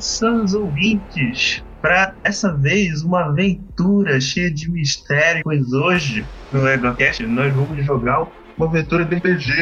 Insanos 0.00 0.54
ouvintes, 0.54 1.62
para 1.82 2.16
essa 2.24 2.56
vez 2.56 3.02
uma 3.02 3.26
aventura 3.26 4.18
cheia 4.18 4.50
de 4.50 4.70
mistério, 4.70 5.42
pois 5.44 5.70
hoje 5.74 6.26
no 6.50 6.66
EgoCast 6.66 7.26
nós 7.26 7.54
vamos 7.54 7.84
jogar 7.84 8.26
uma 8.56 8.66
aventura 8.66 9.04
de 9.04 9.16
RPG. 9.16 9.52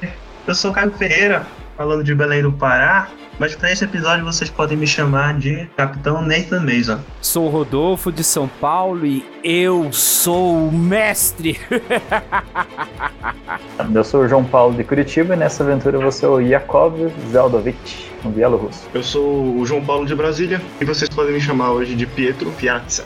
Eu 0.46 0.54
sou 0.54 0.72
Caio 0.72 0.96
Ferreira, 0.96 1.57
falando 1.78 2.02
de 2.02 2.12
Belém 2.12 2.42
do 2.42 2.50
Pará, 2.50 3.08
mas 3.38 3.54
para 3.54 3.70
esse 3.70 3.84
episódio 3.84 4.24
vocês 4.24 4.50
podem 4.50 4.76
me 4.76 4.84
chamar 4.84 5.38
de 5.38 5.64
Capitão 5.76 6.20
Nathan 6.20 6.60
Mason. 6.60 6.98
Sou 7.20 7.46
o 7.46 7.48
Rodolfo 7.48 8.10
de 8.10 8.24
São 8.24 8.48
Paulo 8.48 9.06
e 9.06 9.24
eu 9.44 9.92
sou 9.92 10.66
o 10.66 10.72
mestre. 10.72 11.56
eu 13.94 14.02
sou 14.02 14.22
o 14.22 14.28
João 14.28 14.42
Paulo 14.42 14.74
de 14.74 14.82
Curitiba 14.82 15.34
e 15.34 15.36
nessa 15.36 15.62
aventura 15.62 16.00
você 16.00 16.26
é 16.26 16.28
o 16.28 16.40
Yakov 16.40 17.12
Zeldovich, 17.30 18.10
um 18.24 18.30
bielorrusso. 18.30 18.88
Eu 18.92 19.04
sou 19.04 19.56
o 19.56 19.64
João 19.64 19.84
Paulo 19.84 20.04
de 20.04 20.16
Brasília 20.16 20.60
e 20.80 20.84
vocês 20.84 21.08
podem 21.08 21.34
me 21.34 21.40
chamar 21.40 21.70
hoje 21.70 21.94
de 21.94 22.06
Pietro 22.06 22.50
Piazza. 22.50 23.04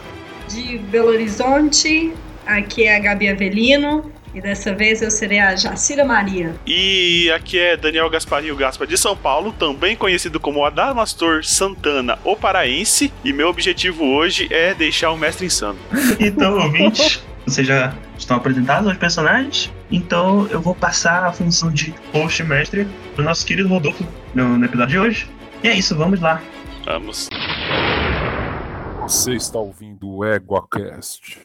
De 0.48 0.78
Belo 0.78 1.08
Horizonte, 1.08 2.14
aqui 2.46 2.84
é 2.84 2.96
a 2.96 3.00
Gabi 3.00 3.28
Avelino 3.28 4.10
e 4.34 4.40
dessa 4.40 4.74
vez 4.74 5.02
eu 5.02 5.10
serei 5.10 5.40
a 5.40 5.54
Jacira 5.54 6.04
Maria. 6.04 6.54
E 6.66 7.30
aqui 7.34 7.58
é 7.58 7.76
Daniel 7.76 8.08
Gasparinho 8.08 8.56
Gaspa 8.56 8.86
de 8.86 8.96
São 8.96 9.16
Paulo, 9.16 9.52
também 9.52 9.96
conhecido 9.96 10.40
como 10.40 10.64
Adamastor 10.64 11.44
Santana, 11.44 12.18
o 12.24 12.34
paraense. 12.34 13.12
E 13.24 13.32
meu 13.32 13.48
objetivo 13.48 14.04
hoje 14.04 14.48
é 14.50 14.74
deixar 14.74 15.10
o 15.10 15.16
mestre 15.16 15.46
insano. 15.46 15.78
Então, 16.18 16.56
ouvintes, 16.56 17.22
vocês 17.46 17.66
já 17.66 17.94
estão 18.16 18.36
apresentados 18.36 18.90
os 18.90 18.96
personagens. 18.96 19.70
Então 19.90 20.46
eu 20.48 20.60
vou 20.60 20.74
passar 20.74 21.24
a 21.24 21.32
função 21.32 21.70
de 21.70 21.94
host 22.12 22.42
mestre 22.44 22.86
pro 23.14 23.24
nosso 23.24 23.44
querido 23.44 23.68
Rodolfo 23.68 24.06
no, 24.34 24.56
no 24.56 24.64
episódio 24.64 24.92
de 24.92 24.98
hoje. 24.98 25.30
E 25.62 25.68
é 25.68 25.74
isso, 25.74 25.96
vamos 25.96 26.20
lá. 26.20 26.40
Vamos. 26.84 27.28
Você 29.00 29.34
está 29.34 29.58
ouvindo 29.58 30.08
o 30.08 30.24
EguaCast. 30.24 31.40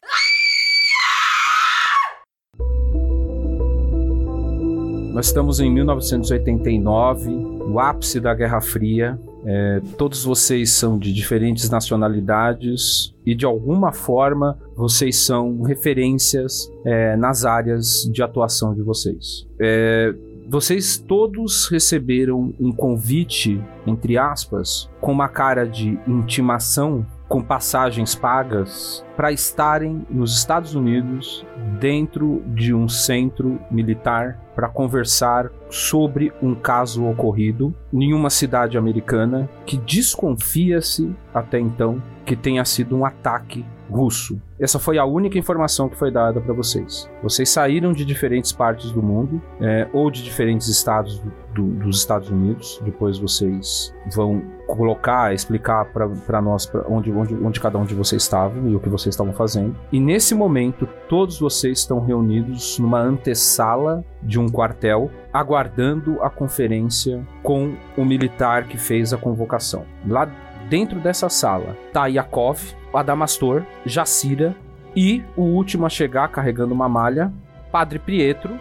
Nós 5.13 5.27
estamos 5.27 5.59
em 5.59 5.71
1989, 5.71 7.29
no 7.29 7.79
ápice 7.79 8.19
da 8.19 8.33
Guerra 8.33 8.61
Fria. 8.61 9.19
É, 9.45 9.81
todos 9.97 10.23
vocês 10.23 10.71
são 10.71 10.97
de 10.97 11.13
diferentes 11.13 11.69
nacionalidades 11.69 13.13
e, 13.25 13.33
de 13.33 13.45
alguma 13.45 13.91
forma, 13.91 14.57
vocês 14.75 15.17
são 15.17 15.61
referências 15.61 16.71
é, 16.85 17.15
nas 17.15 17.45
áreas 17.45 18.09
de 18.11 18.21
atuação 18.21 18.75
de 18.75 18.81
vocês. 18.81 19.47
É, 19.59 20.13
vocês 20.49 20.97
todos 20.97 21.67
receberam 21.67 22.53
um 22.59 22.71
convite, 22.71 23.61
entre 23.85 24.17
aspas, 24.17 24.89
com 25.01 25.11
uma 25.11 25.27
cara 25.27 25.65
de 25.65 25.99
intimação 26.07 27.05
com 27.27 27.41
passagens 27.41 28.15
pagas 28.15 29.03
para 29.15 29.31
estarem 29.31 30.05
nos 30.09 30.37
Estados 30.37 30.73
Unidos 30.75 31.45
dentro 31.79 32.41
de 32.55 32.73
um 32.73 32.87
centro 32.87 33.59
militar 33.69 34.46
para 34.57 34.67
conversar 34.67 35.51
sobre 35.69 36.33
um 36.41 36.55
caso 36.55 37.05
ocorrido 37.05 37.75
em 37.93 38.13
uma 38.13 38.29
cidade 38.29 38.77
americana 38.77 39.49
que 39.65 39.77
desconfia-se 39.77 41.15
até 41.33 41.59
então 41.59 42.01
que 42.25 42.35
tenha 42.35 42.65
sido 42.65 42.95
um 42.95 43.05
ataque 43.05 43.65
russo. 43.89 44.39
Essa 44.59 44.79
foi 44.79 44.97
a 44.97 45.05
única 45.05 45.37
informação 45.37 45.87
que 45.87 45.95
foi 45.95 46.11
dada 46.11 46.41
para 46.41 46.53
vocês. 46.53 47.09
Vocês 47.23 47.49
saíram 47.49 47.93
de 47.93 48.03
diferentes 48.03 48.51
partes 48.51 48.91
do 48.91 49.01
mundo 49.01 49.41
é, 49.61 49.87
ou 49.93 50.11
de 50.11 50.23
diferentes 50.23 50.67
estados 50.67 51.19
do, 51.19 51.31
do, 51.53 51.63
dos 51.85 51.99
Estados 51.99 52.29
Unidos. 52.29 52.81
Depois 52.83 53.17
vocês 53.17 53.93
vão 54.13 54.41
colocar, 54.67 55.33
explicar 55.33 55.85
para 55.85 56.41
nós 56.41 56.65
pra 56.65 56.83
onde, 56.89 57.11
onde, 57.11 57.33
onde 57.35 57.59
cada 57.59 57.77
um 57.77 57.85
de 57.85 57.95
vocês 57.95 58.23
estavam 58.23 58.67
e 58.67 58.75
o 58.75 58.79
que 58.79 58.89
vocês 58.89 59.13
estavam 59.13 59.31
fazendo. 59.31 59.75
E 59.91 59.99
nesse 59.99 60.35
momento, 60.35 60.87
todos 61.07 61.39
vocês 61.39 61.79
estão 61.79 62.01
reunidos 62.01 62.77
numa 62.79 62.99
antessala 62.99 64.03
de 64.21 64.39
um 64.39 64.49
quartel, 64.49 65.09
aguardando 65.31 66.21
a 66.21 66.29
conferência 66.29 67.25
com 67.41 67.76
o 67.97 68.05
militar 68.05 68.65
que 68.65 68.77
fez 68.77 69.13
a 69.13 69.17
convocação. 69.17 69.85
Lá 70.07 70.29
dentro 70.69 70.99
dessa 70.99 71.29
sala 71.29 71.75
tá 71.93 72.07
Yakov, 72.07 72.59
Adamastor, 72.93 73.63
Jacira 73.85 74.55
e 74.95 75.23
o 75.35 75.43
último 75.43 75.85
a 75.85 75.89
chegar 75.89 76.27
carregando 76.29 76.73
uma 76.73 76.89
malha, 76.89 77.31
Padre 77.71 77.99
Pietro, 77.99 78.57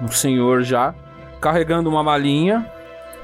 um 0.00 0.08
senhor 0.08 0.62
já, 0.62 0.94
carregando 1.40 1.88
uma 1.88 2.02
malinha, 2.02 2.64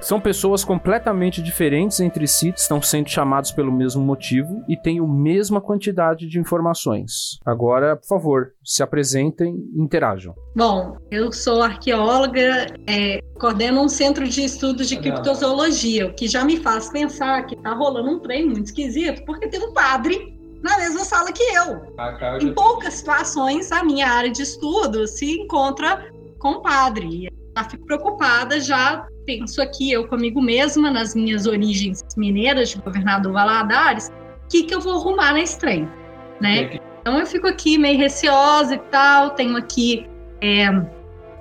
são 0.06 0.20
pessoas 0.20 0.64
completamente 0.64 1.42
diferentes 1.42 1.98
entre 1.98 2.28
si, 2.28 2.54
estão 2.56 2.80
sendo 2.80 3.10
chamados 3.10 3.50
pelo 3.50 3.72
mesmo 3.72 4.00
motivo 4.00 4.62
e 4.68 4.76
têm 4.76 5.00
a 5.00 5.02
mesma 5.02 5.60
quantidade 5.60 6.28
de 6.28 6.38
informações. 6.38 7.40
Agora, 7.44 7.96
por 7.96 8.06
favor, 8.06 8.52
se 8.62 8.84
apresentem 8.84 9.56
e 9.74 9.82
interajam. 9.82 10.32
Bom, 10.54 10.96
eu 11.10 11.32
sou 11.32 11.60
arqueóloga, 11.60 12.68
é, 12.88 13.18
coordeno 13.36 13.82
um 13.82 13.88
centro 13.88 14.28
de 14.28 14.44
estudos 14.44 14.88
de 14.88 14.96
criptozoologia, 14.96 16.06
o 16.06 16.14
que 16.14 16.28
já 16.28 16.44
me 16.44 16.58
faz 16.58 16.88
pensar 16.88 17.44
que 17.44 17.56
tá 17.56 17.74
rolando 17.74 18.08
um 18.08 18.20
trem 18.20 18.46
muito 18.46 18.66
esquisito, 18.66 19.24
porque 19.24 19.48
tem 19.48 19.60
um 19.60 19.72
padre 19.72 20.38
na 20.62 20.78
mesma 20.78 21.00
sala 21.00 21.32
que 21.32 21.42
eu. 21.42 21.82
Em 22.40 22.54
poucas 22.54 22.94
situações, 22.94 23.72
a 23.72 23.82
minha 23.82 24.06
área 24.06 24.30
de 24.30 24.42
estudo 24.42 25.04
se 25.08 25.32
encontra 25.32 26.08
com 26.38 26.50
o 26.52 26.62
padre. 26.62 27.28
Já 27.56 27.64
fico 27.64 27.86
preocupada, 27.86 28.60
já 28.60 29.08
penso 29.24 29.62
aqui, 29.62 29.90
eu 29.90 30.06
comigo 30.06 30.42
mesma, 30.42 30.90
nas 30.90 31.14
minhas 31.14 31.46
origens 31.46 32.04
mineiras 32.14 32.68
de 32.68 32.78
governador 32.78 33.32
Valadares, 33.32 34.12
o 34.44 34.48
que, 34.50 34.64
que 34.64 34.74
eu 34.74 34.80
vou 34.80 35.00
arrumar 35.00 35.32
na 35.32 35.40
estranha, 35.40 35.90
né? 36.38 36.78
Então 37.00 37.18
eu 37.18 37.24
fico 37.24 37.46
aqui 37.46 37.78
meio 37.78 37.98
receosa 37.98 38.74
e 38.74 38.78
tal, 38.90 39.30
tenho 39.30 39.56
aqui 39.56 40.06
é, 40.42 40.68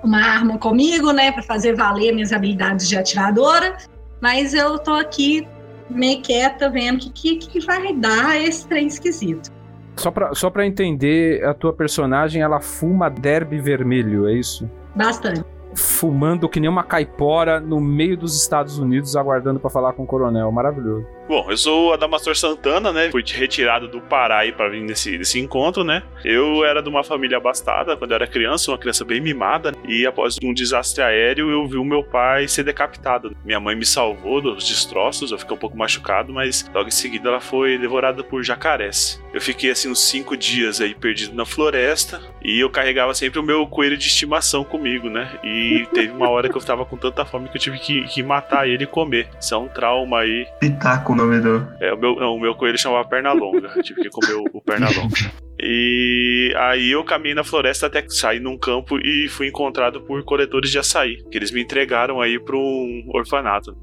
uma 0.02 0.22
arma 0.22 0.56
comigo, 0.56 1.12
né, 1.12 1.32
para 1.32 1.42
fazer 1.42 1.76
valer 1.76 2.14
minhas 2.14 2.32
habilidades 2.32 2.88
de 2.88 2.96
atiradora, 2.96 3.76
mas 4.18 4.54
eu 4.54 4.78
tô 4.78 4.94
aqui 4.94 5.46
meio 5.90 6.22
quieta 6.22 6.70
vendo 6.70 7.02
o 7.02 7.12
que, 7.12 7.36
que, 7.36 7.46
que 7.46 7.60
vai 7.60 7.94
dar 7.94 8.40
esse 8.40 8.66
trem 8.66 8.86
esquisito. 8.86 9.52
Só 9.96 10.10
pra, 10.10 10.34
só 10.34 10.48
pra 10.48 10.64
entender, 10.64 11.44
a 11.44 11.52
tua 11.52 11.74
personagem, 11.74 12.40
ela 12.40 12.60
fuma 12.60 13.10
derby 13.10 13.60
vermelho, 13.60 14.26
é 14.26 14.32
isso? 14.32 14.70
Bastante 14.94 15.44
fumando 15.76 16.48
que 16.48 16.58
nem 16.58 16.68
uma 16.68 16.82
caipora 16.82 17.60
no 17.60 17.80
meio 17.80 18.16
dos 18.16 18.40
Estados 18.40 18.78
Unidos, 18.78 19.14
aguardando 19.14 19.60
para 19.60 19.70
falar 19.70 19.92
com 19.92 20.02
o 20.02 20.06
coronel. 20.06 20.50
Maravilhoso. 20.50 21.06
Bom, 21.28 21.44
eu 21.50 21.56
sou 21.56 21.92
Adamastor 21.92 22.36
Santana, 22.36 22.92
né? 22.92 23.10
Fui 23.10 23.24
retirado 23.26 23.88
do 23.88 24.00
Pará 24.00 24.38
aí 24.38 24.52
pra 24.52 24.68
vir 24.68 24.80
nesse, 24.80 25.18
nesse 25.18 25.40
encontro, 25.40 25.82
né? 25.82 26.04
Eu 26.24 26.64
era 26.64 26.80
de 26.80 26.88
uma 26.88 27.02
família 27.02 27.36
abastada 27.36 27.96
quando 27.96 28.12
eu 28.12 28.14
era 28.14 28.28
criança, 28.28 28.70
uma 28.70 28.78
criança 28.78 29.04
bem 29.04 29.20
mimada. 29.20 29.72
E 29.88 30.06
após 30.06 30.36
um 30.40 30.54
desastre 30.54 31.02
aéreo, 31.02 31.50
eu 31.50 31.66
vi 31.66 31.78
o 31.78 31.84
meu 31.84 32.04
pai 32.04 32.46
ser 32.46 32.62
decapitado. 32.62 33.36
Minha 33.44 33.58
mãe 33.58 33.74
me 33.74 33.84
salvou 33.84 34.40
dos 34.40 34.68
destroços, 34.68 35.32
eu 35.32 35.38
fiquei 35.38 35.56
um 35.56 35.58
pouco 35.58 35.76
machucado, 35.76 36.32
mas 36.32 36.64
logo 36.72 36.86
em 36.86 36.92
seguida 36.92 37.28
ela 37.28 37.40
foi 37.40 37.76
devorada 37.76 38.22
por 38.22 38.44
jacarés. 38.44 39.20
Eu 39.34 39.40
fiquei 39.40 39.70
assim 39.72 39.90
uns 39.90 40.08
cinco 40.08 40.36
dias 40.36 40.80
aí 40.80 40.94
perdido 40.94 41.34
na 41.34 41.44
floresta 41.44 42.20
e 42.40 42.60
eu 42.60 42.70
carregava 42.70 43.12
sempre 43.14 43.40
o 43.40 43.42
meu 43.42 43.66
coelho 43.66 43.96
de 43.96 44.06
estimação 44.06 44.62
comigo, 44.62 45.10
né? 45.10 45.28
E 45.42 45.88
teve 45.92 46.12
uma 46.12 46.30
hora 46.30 46.48
que 46.48 46.56
eu 46.56 46.62
tava 46.62 46.84
com 46.84 46.96
tanta 46.96 47.24
fome 47.24 47.48
que 47.48 47.56
eu 47.56 47.60
tive 47.60 47.78
que, 47.80 48.02
que 48.02 48.22
matar 48.22 48.68
ele 48.68 48.84
e 48.84 48.86
comer. 48.86 49.28
Isso 49.40 49.52
é 49.52 49.58
um 49.58 49.66
trauma 49.66 50.20
aí. 50.20 50.46
Pitaco 50.60 51.15
nome 51.16 51.40
do. 51.40 51.66
É, 51.80 51.92
o 51.92 51.98
meu, 51.98 52.16
não, 52.16 52.34
o 52.34 52.40
meu 52.40 52.54
coelho 52.54 52.78
chamava 52.78 53.08
Pernalonga. 53.08 53.70
tive 53.82 54.02
que 54.02 54.10
comer 54.10 54.34
o, 54.34 54.44
o 54.52 54.60
Pernalonga. 54.60 55.32
E 55.58 56.52
aí 56.56 56.90
eu 56.90 57.02
caminhei 57.02 57.34
na 57.34 57.42
floresta 57.42 57.86
até 57.86 58.04
sair 58.08 58.40
num 58.40 58.58
campo 58.58 58.98
e 58.98 59.26
fui 59.28 59.48
encontrado 59.48 60.02
por 60.02 60.22
coletores 60.22 60.70
de 60.70 60.78
açaí, 60.78 61.24
que 61.30 61.38
eles 61.38 61.50
me 61.50 61.62
entregaram 61.62 62.20
aí 62.20 62.38
para 62.38 62.56
um 62.56 63.04
orfanato. 63.14 63.76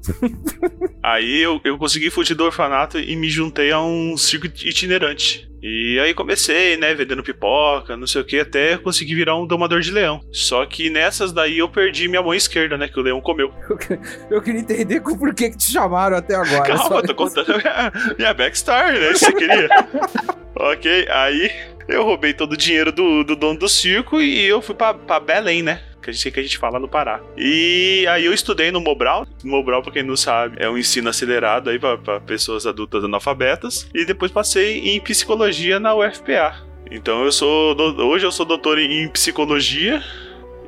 aí 1.02 1.40
eu, 1.40 1.60
eu 1.64 1.76
consegui 1.76 2.10
fugir 2.10 2.34
do 2.34 2.44
orfanato 2.44 2.98
e 2.98 3.16
me 3.16 3.28
juntei 3.28 3.72
a 3.72 3.80
um 3.80 4.16
circo 4.16 4.46
itinerante. 4.46 5.50
E 5.66 5.98
aí 5.98 6.12
comecei, 6.12 6.76
né, 6.76 6.92
vendendo 6.92 7.22
pipoca, 7.22 7.96
não 7.96 8.06
sei 8.06 8.20
o 8.20 8.24
que, 8.24 8.38
até 8.38 8.76
conseguir 8.76 9.14
virar 9.14 9.34
um 9.34 9.46
domador 9.46 9.80
de 9.80 9.90
leão. 9.90 10.20
Só 10.30 10.66
que 10.66 10.90
nessas 10.90 11.32
daí 11.32 11.56
eu 11.56 11.70
perdi 11.70 12.06
minha 12.06 12.22
mão 12.22 12.34
esquerda, 12.34 12.76
né, 12.76 12.86
que 12.86 13.00
o 13.00 13.02
leão 13.02 13.18
comeu. 13.18 13.50
Eu, 14.30 14.42
queria 14.42 14.60
entender 14.60 15.00
por 15.00 15.34
que, 15.34 15.48
que 15.48 15.56
te 15.56 15.72
chamaram 15.72 16.18
até 16.18 16.34
agora. 16.34 16.64
Calma, 16.64 17.02
tô 17.02 17.14
contando 17.14 17.56
minha, 17.56 17.92
minha 18.18 18.34
backstory, 18.34 18.98
né, 18.98 19.12
você 19.12 19.32
queria. 19.32 19.68
ok, 20.54 21.08
aí 21.08 21.50
eu 21.88 22.04
roubei 22.04 22.34
todo 22.34 22.52
o 22.52 22.56
dinheiro 22.56 22.92
do, 22.92 23.24
do 23.24 23.34
dono 23.34 23.58
do 23.58 23.68
circo 23.68 24.20
e 24.20 24.44
eu 24.44 24.60
fui 24.60 24.74
pra, 24.74 24.92
pra 24.92 25.18
Belém, 25.18 25.62
né? 25.62 25.80
Que 26.04 26.10
a 26.10 26.12
gente, 26.12 26.30
que 26.30 26.40
a 26.40 26.42
gente 26.42 26.58
fala 26.58 26.78
no 26.78 26.88
Pará. 26.88 27.20
E 27.36 28.06
aí 28.08 28.24
eu 28.24 28.32
estudei 28.32 28.70
no 28.70 28.80
Mobral. 28.80 29.26
Mobral, 29.42 29.82
pra 29.82 29.92
quem 29.92 30.02
não 30.02 30.16
sabe, 30.16 30.56
é 30.60 30.68
um 30.68 30.78
ensino 30.78 31.08
acelerado 31.08 31.70
aí 31.70 31.78
para 31.78 32.20
pessoas 32.20 32.66
adultas 32.66 33.02
analfabetas. 33.02 33.88
E 33.94 34.04
depois 34.04 34.30
passei 34.30 34.78
em 34.78 35.00
psicologia 35.00 35.80
na 35.80 35.94
UFPA. 35.94 36.62
Então 36.90 37.24
eu 37.24 37.32
sou. 37.32 37.74
Hoje 38.06 38.26
eu 38.26 38.32
sou 38.32 38.44
doutor 38.44 38.78
em 38.78 39.08
psicologia 39.08 40.02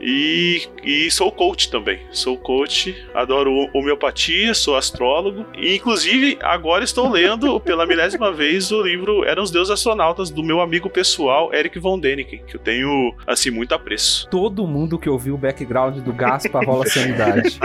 E, 0.00 0.68
e 0.82 1.10
sou 1.10 1.30
coach 1.32 1.70
também. 1.70 2.00
Sou 2.10 2.36
coach, 2.36 2.94
adoro 3.14 3.68
homeopatia, 3.74 4.54
sou 4.54 4.76
astrólogo. 4.76 5.44
E, 5.56 5.76
inclusive, 5.76 6.38
agora 6.42 6.84
estou 6.84 7.08
lendo 7.08 7.58
pela 7.60 7.86
milésima 7.86 8.30
vez 8.32 8.70
o 8.70 8.82
livro 8.82 9.24
Eram 9.24 9.42
os 9.42 9.50
Deuses 9.50 9.72
Astronautas, 9.72 10.30
do 10.30 10.42
meu 10.42 10.60
amigo 10.60 10.88
pessoal, 10.90 11.52
Eric 11.52 11.78
Von 11.78 11.98
Däniken, 11.98 12.42
que 12.46 12.56
eu 12.56 12.60
tenho, 12.60 13.14
assim, 13.26 13.50
muito 13.50 13.74
apreço. 13.74 14.28
Todo 14.30 14.66
mundo 14.66 14.98
que 14.98 15.08
ouviu 15.08 15.34
o 15.34 15.38
background 15.38 15.98
do 15.98 16.12
Gaspa 16.12 16.60
rola 16.64 16.86
sanidade. 16.86 17.58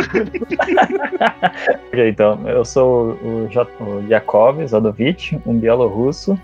então, 1.94 2.48
eu 2.48 2.64
sou 2.64 3.20
o, 3.24 3.48
J 3.50 3.70
o 3.80 4.06
Yakov 4.08 4.66
Zadovich, 4.66 5.40
um 5.46 5.58
bielorrusso 5.58 6.40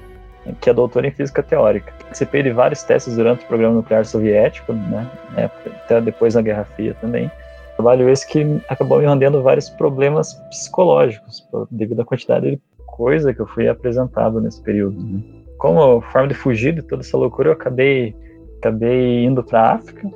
que 0.61 0.69
é 0.69 0.73
doutor 0.73 1.05
em 1.05 1.11
física 1.11 1.43
teórica. 1.43 1.91
Participei 1.99 2.43
de 2.43 2.51
vários 2.51 2.83
testes 2.83 3.15
durante 3.15 3.43
o 3.43 3.47
programa 3.47 3.75
nuclear 3.75 4.05
soviético, 4.05 4.73
né, 4.73 5.09
até 5.35 6.01
depois 6.01 6.35
na 6.35 6.41
Guerra 6.41 6.65
Fria 6.75 6.95
também. 7.01 7.29
Trabalho 7.75 8.09
esse 8.09 8.27
que 8.27 8.59
acabou 8.69 8.99
me 8.99 9.05
rendendo 9.05 9.43
vários 9.43 9.69
problemas 9.69 10.33
psicológicos, 10.49 11.47
devido 11.69 12.01
à 12.01 12.05
quantidade 12.05 12.51
de 12.51 12.61
coisa 12.87 13.33
que 13.33 13.39
eu 13.39 13.45
fui 13.45 13.67
apresentado 13.67 14.41
nesse 14.41 14.61
período. 14.63 14.99
Né. 14.99 15.21
Como 15.59 16.01
forma 16.01 16.27
de 16.27 16.33
fugir 16.33 16.73
de 16.73 16.81
toda 16.81 17.03
essa 17.03 17.15
loucura, 17.15 17.49
eu 17.49 17.53
acabei, 17.53 18.15
acabei 18.57 19.23
indo 19.25 19.43
para 19.43 19.61
a 19.61 19.73
África, 19.73 20.09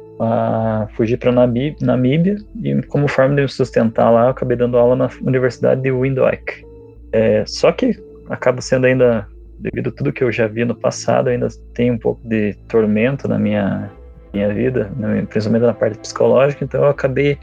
fugir 0.95 1.17
para 1.17 1.31
Namíbia, 1.31 2.35
e 2.63 2.81
como 2.83 3.07
forma 3.07 3.35
de 3.35 3.41
me 3.43 3.47
sustentar 3.47 4.09
lá, 4.09 4.25
eu 4.25 4.29
acabei 4.29 4.57
dando 4.57 4.77
aula 4.77 4.95
na 4.95 5.09
Universidade 5.21 5.81
de 5.81 5.91
Windhoek. 5.91 6.65
É, 7.11 7.43
só 7.45 7.71
que 7.71 7.91
acaba 8.29 8.61
sendo 8.61 8.85
ainda 8.85 9.27
devido 9.61 9.89
a 9.89 9.91
tudo 9.91 10.11
que 10.11 10.23
eu 10.23 10.31
já 10.31 10.47
vi 10.47 10.65
no 10.65 10.75
passado, 10.75 11.29
ainda 11.29 11.47
tem 11.73 11.91
um 11.91 11.97
pouco 11.97 12.21
de 12.27 12.53
tormento 12.67 13.27
na 13.27 13.37
minha, 13.37 13.91
minha 14.33 14.51
vida, 14.53 14.91
principalmente 15.29 15.63
na 15.63 15.73
parte 15.73 15.99
psicológica, 15.99 16.63
então 16.63 16.83
eu 16.83 16.89
acabei, 16.89 17.37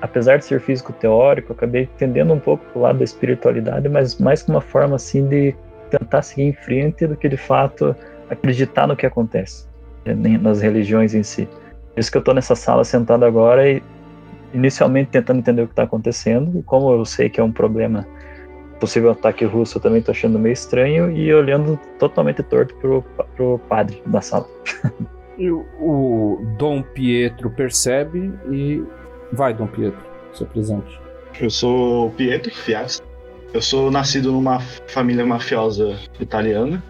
apesar 0.00 0.38
de 0.38 0.46
ser 0.46 0.60
físico 0.60 0.92
teórico, 0.94 1.52
acabei 1.52 1.88
tendendo 1.98 2.32
um 2.32 2.40
pouco 2.40 2.64
para 2.64 2.78
o 2.78 2.82
lado 2.82 2.98
da 2.98 3.04
espiritualidade, 3.04 3.88
mas 3.88 4.18
mais 4.18 4.42
como 4.42 4.56
uma 4.56 4.62
forma 4.62 4.96
assim 4.96 5.28
de 5.28 5.54
tentar 5.90 6.22
seguir 6.22 6.44
em 6.44 6.52
frente 6.52 7.06
do 7.06 7.16
que 7.16 7.28
de 7.28 7.36
fato 7.36 7.94
acreditar 8.30 8.86
no 8.86 8.96
que 8.96 9.06
acontece, 9.06 9.68
né, 10.04 10.38
nas 10.38 10.60
religiões 10.60 11.14
em 11.14 11.22
si. 11.22 11.46
Por 11.94 12.00
isso 12.00 12.10
que 12.10 12.16
eu 12.16 12.20
estou 12.20 12.34
nessa 12.34 12.54
sala 12.54 12.82
sentado 12.82 13.24
agora 13.24 13.70
e 13.70 13.82
inicialmente 14.54 15.10
tentando 15.10 15.38
entender 15.38 15.62
o 15.62 15.66
que 15.66 15.72
está 15.72 15.82
acontecendo, 15.82 16.58
e 16.58 16.62
como 16.62 16.90
eu 16.90 17.04
sei 17.04 17.28
que 17.28 17.40
é 17.40 17.44
um 17.44 17.52
problema 17.52 18.06
possível 18.80 19.10
ataque 19.10 19.44
russo 19.44 19.78
eu 19.78 19.82
também 19.82 20.02
tô 20.02 20.10
achando 20.10 20.38
meio 20.38 20.52
estranho 20.52 21.10
e 21.10 21.32
olhando 21.32 21.78
totalmente 21.98 22.42
torto 22.42 22.74
pro, 22.76 23.04
pro 23.36 23.58
padre 23.68 24.02
da 24.06 24.20
sala. 24.20 24.46
e 25.38 25.50
o, 25.50 26.44
Dom 26.58 26.82
Pietro 26.82 27.50
percebe 27.50 28.32
e 28.50 28.82
vai, 29.32 29.52
Dom 29.54 29.66
Pietro, 29.66 30.00
se 30.32 30.42
apresente. 30.42 31.00
Eu 31.40 31.50
sou 31.50 32.10
Pietro 32.12 32.52
Fias. 32.54 33.02
Eu 33.52 33.62
sou 33.62 33.90
nascido 33.90 34.32
numa 34.32 34.60
família 34.88 35.24
mafiosa 35.24 35.98
italiana, 36.20 36.82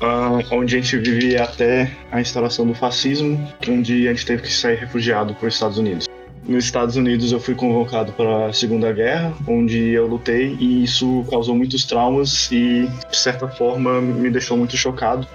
uh, 0.00 0.54
onde 0.54 0.76
a 0.76 0.80
gente 0.80 0.98
vivia 0.98 1.44
até 1.44 1.90
a 2.10 2.20
instalação 2.20 2.66
do 2.66 2.74
fascismo, 2.74 3.38
onde 3.68 4.08
a 4.08 4.12
gente 4.12 4.26
teve 4.26 4.42
que 4.42 4.52
sair 4.52 4.76
refugiado 4.76 5.34
para 5.34 5.48
os 5.48 5.54
Estados 5.54 5.78
Unidos. 5.78 6.08
Nos 6.46 6.64
Estados 6.64 6.96
Unidos 6.96 7.30
eu 7.30 7.38
fui 7.38 7.54
convocado 7.54 8.12
para 8.12 8.46
a 8.46 8.52
Segunda 8.52 8.92
Guerra, 8.92 9.32
onde 9.46 9.90
eu 9.90 10.08
lutei 10.08 10.56
e 10.58 10.82
isso 10.82 11.24
causou 11.30 11.54
muitos 11.54 11.84
traumas 11.84 12.50
e 12.50 12.88
de 13.08 13.16
certa 13.16 13.46
forma 13.46 14.00
me 14.00 14.28
deixou 14.28 14.56
muito 14.56 14.76
chocado. 14.76 15.26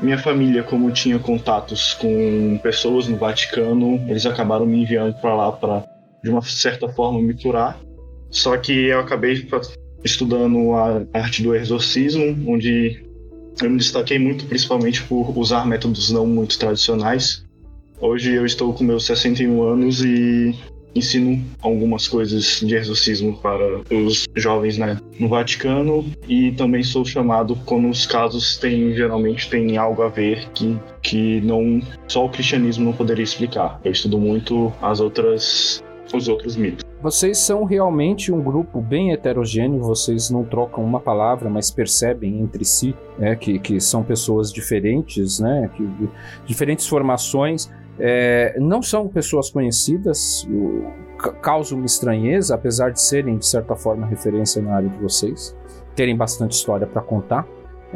Minha 0.00 0.16
família, 0.16 0.62
como 0.62 0.92
tinha 0.92 1.18
contatos 1.18 1.94
com 1.94 2.58
pessoas 2.62 3.08
no 3.08 3.16
Vaticano, 3.16 3.96
eles 4.08 4.26
acabaram 4.26 4.64
me 4.64 4.82
enviando 4.82 5.14
para 5.20 5.34
lá 5.34 5.50
para 5.50 5.84
de 6.22 6.30
uma 6.30 6.42
certa 6.42 6.88
forma 6.88 7.20
me 7.20 7.34
curar. 7.34 7.78
Só 8.30 8.56
que 8.56 8.86
eu 8.86 9.00
acabei 9.00 9.48
estudando 10.04 10.72
a 10.72 11.04
arte 11.12 11.42
do 11.42 11.54
exorcismo, 11.54 12.24
onde 12.46 13.04
eu 13.60 13.70
me 13.70 13.78
destaquei 13.78 14.20
muito 14.20 14.46
principalmente 14.46 15.02
por 15.02 15.36
usar 15.36 15.66
métodos 15.66 16.12
não 16.12 16.26
muito 16.26 16.58
tradicionais 16.58 17.43
Hoje 18.00 18.34
eu 18.34 18.44
estou 18.44 18.72
com 18.72 18.84
meus 18.84 19.06
61 19.06 19.62
anos 19.62 20.04
e 20.04 20.54
ensino 20.94 21.42
algumas 21.60 22.06
coisas 22.06 22.60
de 22.60 22.74
exorcismo 22.74 23.36
para 23.38 23.80
os 23.90 24.26
jovens 24.34 24.78
né, 24.78 24.98
no 25.18 25.28
Vaticano 25.28 26.04
e 26.28 26.52
também 26.52 26.82
sou 26.82 27.04
chamado 27.04 27.56
quando 27.64 27.88
os 27.88 28.06
casos 28.06 28.56
têm 28.58 28.94
geralmente 28.94 29.48
tem 29.48 29.76
algo 29.76 30.02
a 30.02 30.08
ver 30.08 30.48
que, 30.50 30.78
que 31.02 31.40
não 31.40 31.80
só 32.06 32.24
o 32.24 32.28
cristianismo 32.28 32.84
não 32.84 32.92
poderia 32.92 33.24
explicar. 33.24 33.80
Eu 33.84 33.92
estudo 33.92 34.18
muito 34.18 34.72
as 34.80 35.00
outras 35.00 35.82
os 36.12 36.28
outros 36.28 36.56
mitos. 36.56 36.84
Vocês 37.02 37.38
são 37.38 37.64
realmente 37.64 38.32
um 38.32 38.40
grupo 38.40 38.80
bem 38.80 39.12
heterogêneo, 39.12 39.80
vocês 39.80 40.30
não 40.30 40.44
trocam 40.44 40.82
uma 40.82 41.00
palavra, 41.00 41.50
mas 41.50 41.70
percebem 41.70 42.40
entre 42.40 42.64
si 42.64 42.94
né, 43.18 43.36
que, 43.36 43.58
que 43.58 43.80
são 43.80 44.02
pessoas 44.02 44.52
diferentes, 44.52 45.38
né, 45.38 45.70
que, 45.76 45.86
diferentes 46.46 46.86
formações. 46.86 47.70
É, 47.98 48.56
não 48.58 48.82
são 48.82 49.08
pessoas 49.08 49.50
conhecidas, 49.50 50.46
causam 51.40 51.78
uma 51.78 51.86
estranheza, 51.86 52.54
apesar 52.54 52.90
de 52.90 53.00
serem, 53.00 53.38
de 53.38 53.46
certa 53.46 53.76
forma, 53.76 54.06
referência 54.06 54.60
na 54.60 54.76
área 54.76 54.88
de 54.88 54.98
vocês, 54.98 55.56
terem 55.94 56.16
bastante 56.16 56.52
história 56.52 56.86
para 56.86 57.02
contar. 57.02 57.46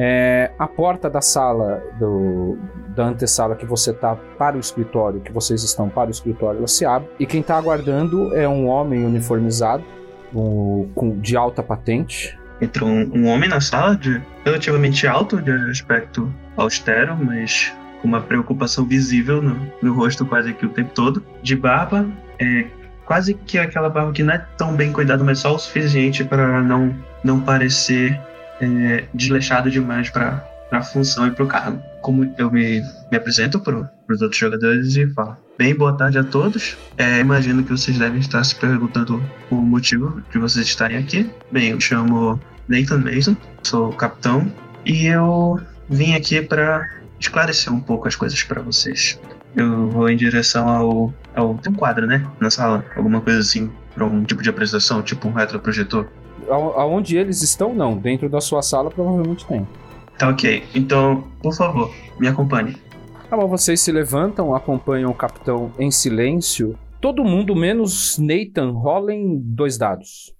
É, 0.00 0.52
a 0.56 0.68
porta 0.68 1.10
da 1.10 1.20
sala, 1.20 1.82
do, 1.98 2.56
da 2.94 3.06
antessala 3.06 3.56
que 3.56 3.66
você 3.66 3.90
está 3.90 4.14
para 4.14 4.56
o 4.56 4.60
escritório, 4.60 5.20
que 5.20 5.32
vocês 5.32 5.64
estão 5.64 5.88
para 5.88 6.06
o 6.06 6.10
escritório, 6.12 6.58
ela 6.58 6.68
se 6.68 6.84
abre 6.84 7.08
e 7.18 7.26
quem 7.26 7.40
está 7.40 7.56
aguardando 7.56 8.32
é 8.36 8.48
um 8.48 8.68
homem 8.68 9.04
uniformizado, 9.04 9.82
um, 10.32 10.88
com, 10.94 11.18
de 11.18 11.36
alta 11.36 11.64
patente. 11.64 12.38
Entrou 12.60 12.88
um, 12.88 13.10
um 13.12 13.26
homem 13.26 13.48
na 13.48 13.60
sala, 13.60 13.96
de, 13.96 14.22
relativamente 14.44 15.04
alto, 15.04 15.42
de 15.42 15.50
aspecto 15.68 16.32
austero, 16.56 17.16
mas 17.16 17.74
com 18.00 18.08
uma 18.08 18.20
preocupação 18.20 18.84
visível 18.84 19.42
no, 19.42 19.72
no 19.82 19.92
rosto 19.92 20.24
quase 20.24 20.52
que 20.52 20.66
o 20.66 20.68
tempo 20.68 20.90
todo. 20.94 21.22
De 21.42 21.56
barba, 21.56 22.06
é, 22.38 22.66
quase 23.04 23.34
que 23.34 23.58
aquela 23.58 23.88
barba 23.88 24.12
que 24.12 24.22
não 24.22 24.34
é 24.34 24.38
tão 24.56 24.74
bem 24.74 24.92
cuidada, 24.92 25.24
mas 25.24 25.40
só 25.40 25.54
o 25.54 25.58
suficiente 25.58 26.24
para 26.24 26.62
não, 26.62 26.94
não 27.24 27.40
parecer 27.40 28.20
é, 28.60 29.04
desleixado 29.14 29.70
demais 29.70 30.10
para 30.10 30.44
a 30.70 30.82
função 30.82 31.26
e 31.26 31.30
para 31.30 31.44
o 31.44 31.48
cargo. 31.48 31.82
Como 32.02 32.32
eu 32.38 32.50
me, 32.50 32.80
me 33.10 33.16
apresento 33.16 33.58
para 33.60 33.90
os 34.08 34.22
outros 34.22 34.38
jogadores 34.38 34.96
e 34.96 35.06
falo: 35.08 35.36
Bem, 35.56 35.74
boa 35.74 35.92
tarde 35.92 36.18
a 36.18 36.24
todos. 36.24 36.76
É, 36.96 37.20
imagino 37.20 37.64
que 37.64 37.70
vocês 37.70 37.98
devem 37.98 38.20
estar 38.20 38.44
se 38.44 38.54
perguntando 38.54 39.22
o 39.50 39.56
motivo 39.56 40.22
de 40.30 40.38
vocês 40.38 40.66
estarem 40.66 40.98
aqui. 40.98 41.28
Bem, 41.50 41.70
eu 41.70 41.80
chamo 41.80 42.38
Nathan 42.68 42.98
Mason, 42.98 43.36
sou 43.62 43.92
capitão 43.92 44.46
e 44.84 45.06
eu 45.06 45.60
vim 45.88 46.14
aqui 46.14 46.42
para 46.42 46.97
esclarecer 47.18 47.72
um 47.72 47.80
pouco 47.80 48.08
as 48.08 48.16
coisas 48.16 48.42
para 48.42 48.62
vocês. 48.62 49.20
Eu 49.56 49.88
vou 49.88 50.08
em 50.08 50.16
direção 50.16 50.68
ao, 50.68 51.14
ao. 51.34 51.54
Tem 51.58 51.72
um 51.72 51.76
quadro, 51.76 52.06
né? 52.06 52.26
Na 52.40 52.50
sala. 52.50 52.84
Alguma 52.96 53.20
coisa 53.20 53.40
assim. 53.40 53.70
Para 53.94 54.04
um 54.04 54.22
tipo 54.24 54.42
de 54.42 54.50
apresentação, 54.50 55.02
tipo 55.02 55.26
um 55.26 55.32
retroprojetor. 55.32 56.06
Aonde 56.48 57.16
eles 57.16 57.42
estão, 57.42 57.74
não. 57.74 57.96
Dentro 57.96 58.28
da 58.28 58.40
sua 58.40 58.62
sala, 58.62 58.90
provavelmente 58.90 59.46
tem. 59.46 59.66
Tá 60.16 60.28
ok. 60.28 60.64
Então, 60.74 61.24
por 61.42 61.54
favor, 61.54 61.92
me 62.18 62.28
acompanhe. 62.28 62.76
Tá 63.28 63.36
bom, 63.36 63.46
vocês 63.46 63.80
se 63.80 63.92
levantam, 63.92 64.54
acompanham 64.54 65.10
o 65.10 65.14
capitão 65.14 65.72
em 65.78 65.90
silêncio. 65.90 66.78
Todo 67.00 67.24
mundo, 67.24 67.54
menos 67.54 68.18
Nathan, 68.18 68.70
rolem 68.70 69.38
dois 69.38 69.76
dados. 69.76 70.34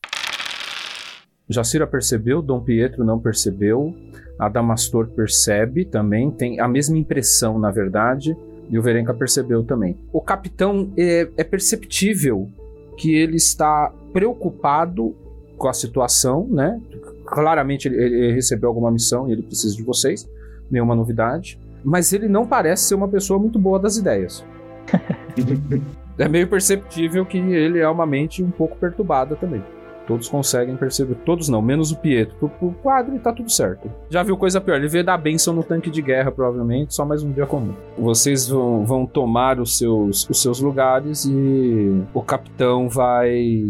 Jacira 1.49 1.87
percebeu, 1.87 2.42
Dom 2.42 2.61
Pietro 2.61 3.04
não 3.04 3.18
percebeu. 3.18 3.94
Adamastor 4.38 5.09
percebe 5.09 5.85
também, 5.85 6.30
tem 6.30 6.61
a 6.61 6.68
mesma 6.68 6.97
impressão, 6.97 7.59
na 7.59 7.71
verdade, 7.71 8.37
e 8.71 8.78
o 8.78 8.83
Verenka 8.83 9.12
percebeu 9.12 9.64
também. 9.64 9.99
O 10.12 10.21
capitão 10.21 10.92
é, 10.97 11.28
é 11.37 11.45
perceptível 11.45 12.49
que 12.97 13.14
ele 13.14 13.37
está 13.37 13.92
preocupado 14.12 15.14
com 15.57 15.68
a 15.68 15.73
situação, 15.73 16.47
né? 16.49 16.80
Claramente 17.25 17.88
ele, 17.88 17.97
ele 17.97 18.33
recebeu 18.33 18.68
alguma 18.68 18.90
missão 18.90 19.28
e 19.28 19.33
ele 19.33 19.42
precisa 19.42 19.75
de 19.75 19.83
vocês, 19.83 20.28
nenhuma 20.71 20.95
novidade. 20.95 21.59
Mas 21.85 22.12
ele 22.12 22.28
não 22.28 22.47
parece 22.47 22.85
ser 22.85 22.95
uma 22.95 23.09
pessoa 23.09 23.38
muito 23.38 23.59
boa 23.59 23.78
das 23.78 23.97
ideias. 23.97 24.45
é 26.18 26.28
meio 26.28 26.49
perceptível 26.49 27.25
que 27.26 27.38
ele 27.38 27.78
é 27.78 27.88
uma 27.88 28.07
mente 28.07 28.42
um 28.42 28.50
pouco 28.50 28.76
perturbada 28.76 29.37
também. 29.37 29.62
Todos 30.09 30.27
conseguem 30.27 30.75
perceber. 30.75 31.17
Todos 31.17 31.50
não, 31.50 31.61
menos 31.61 31.93
o 31.93 31.97
Pietro. 31.97 32.35
Pro, 32.37 32.49
pro 32.49 32.73
padre 32.73 33.19
tá 33.19 33.31
tudo 33.31 33.50
certo. 33.50 33.93
Já 34.09 34.23
viu 34.23 34.38
coisa 34.38 34.59
pior. 34.59 34.77
Ele 34.77 34.88
veio 34.88 35.05
dar 35.05 35.19
benção 35.19 35.53
no 35.53 35.62
tanque 35.62 35.91
de 35.91 36.00
guerra, 36.00 36.33
provavelmente. 36.33 36.95
Só 36.95 37.05
mais 37.05 37.23
um 37.23 37.31
dia 37.31 37.45
comum. 37.45 37.75
Vocês 37.99 38.49
vão, 38.49 38.87
vão 38.87 39.05
tomar 39.05 39.61
os 39.61 39.77
seus, 39.77 40.27
os 40.31 40.41
seus 40.41 40.61
lugares 40.61 41.27
e 41.27 42.03
o 42.15 42.23
capitão 42.23 42.88
vai 42.88 43.67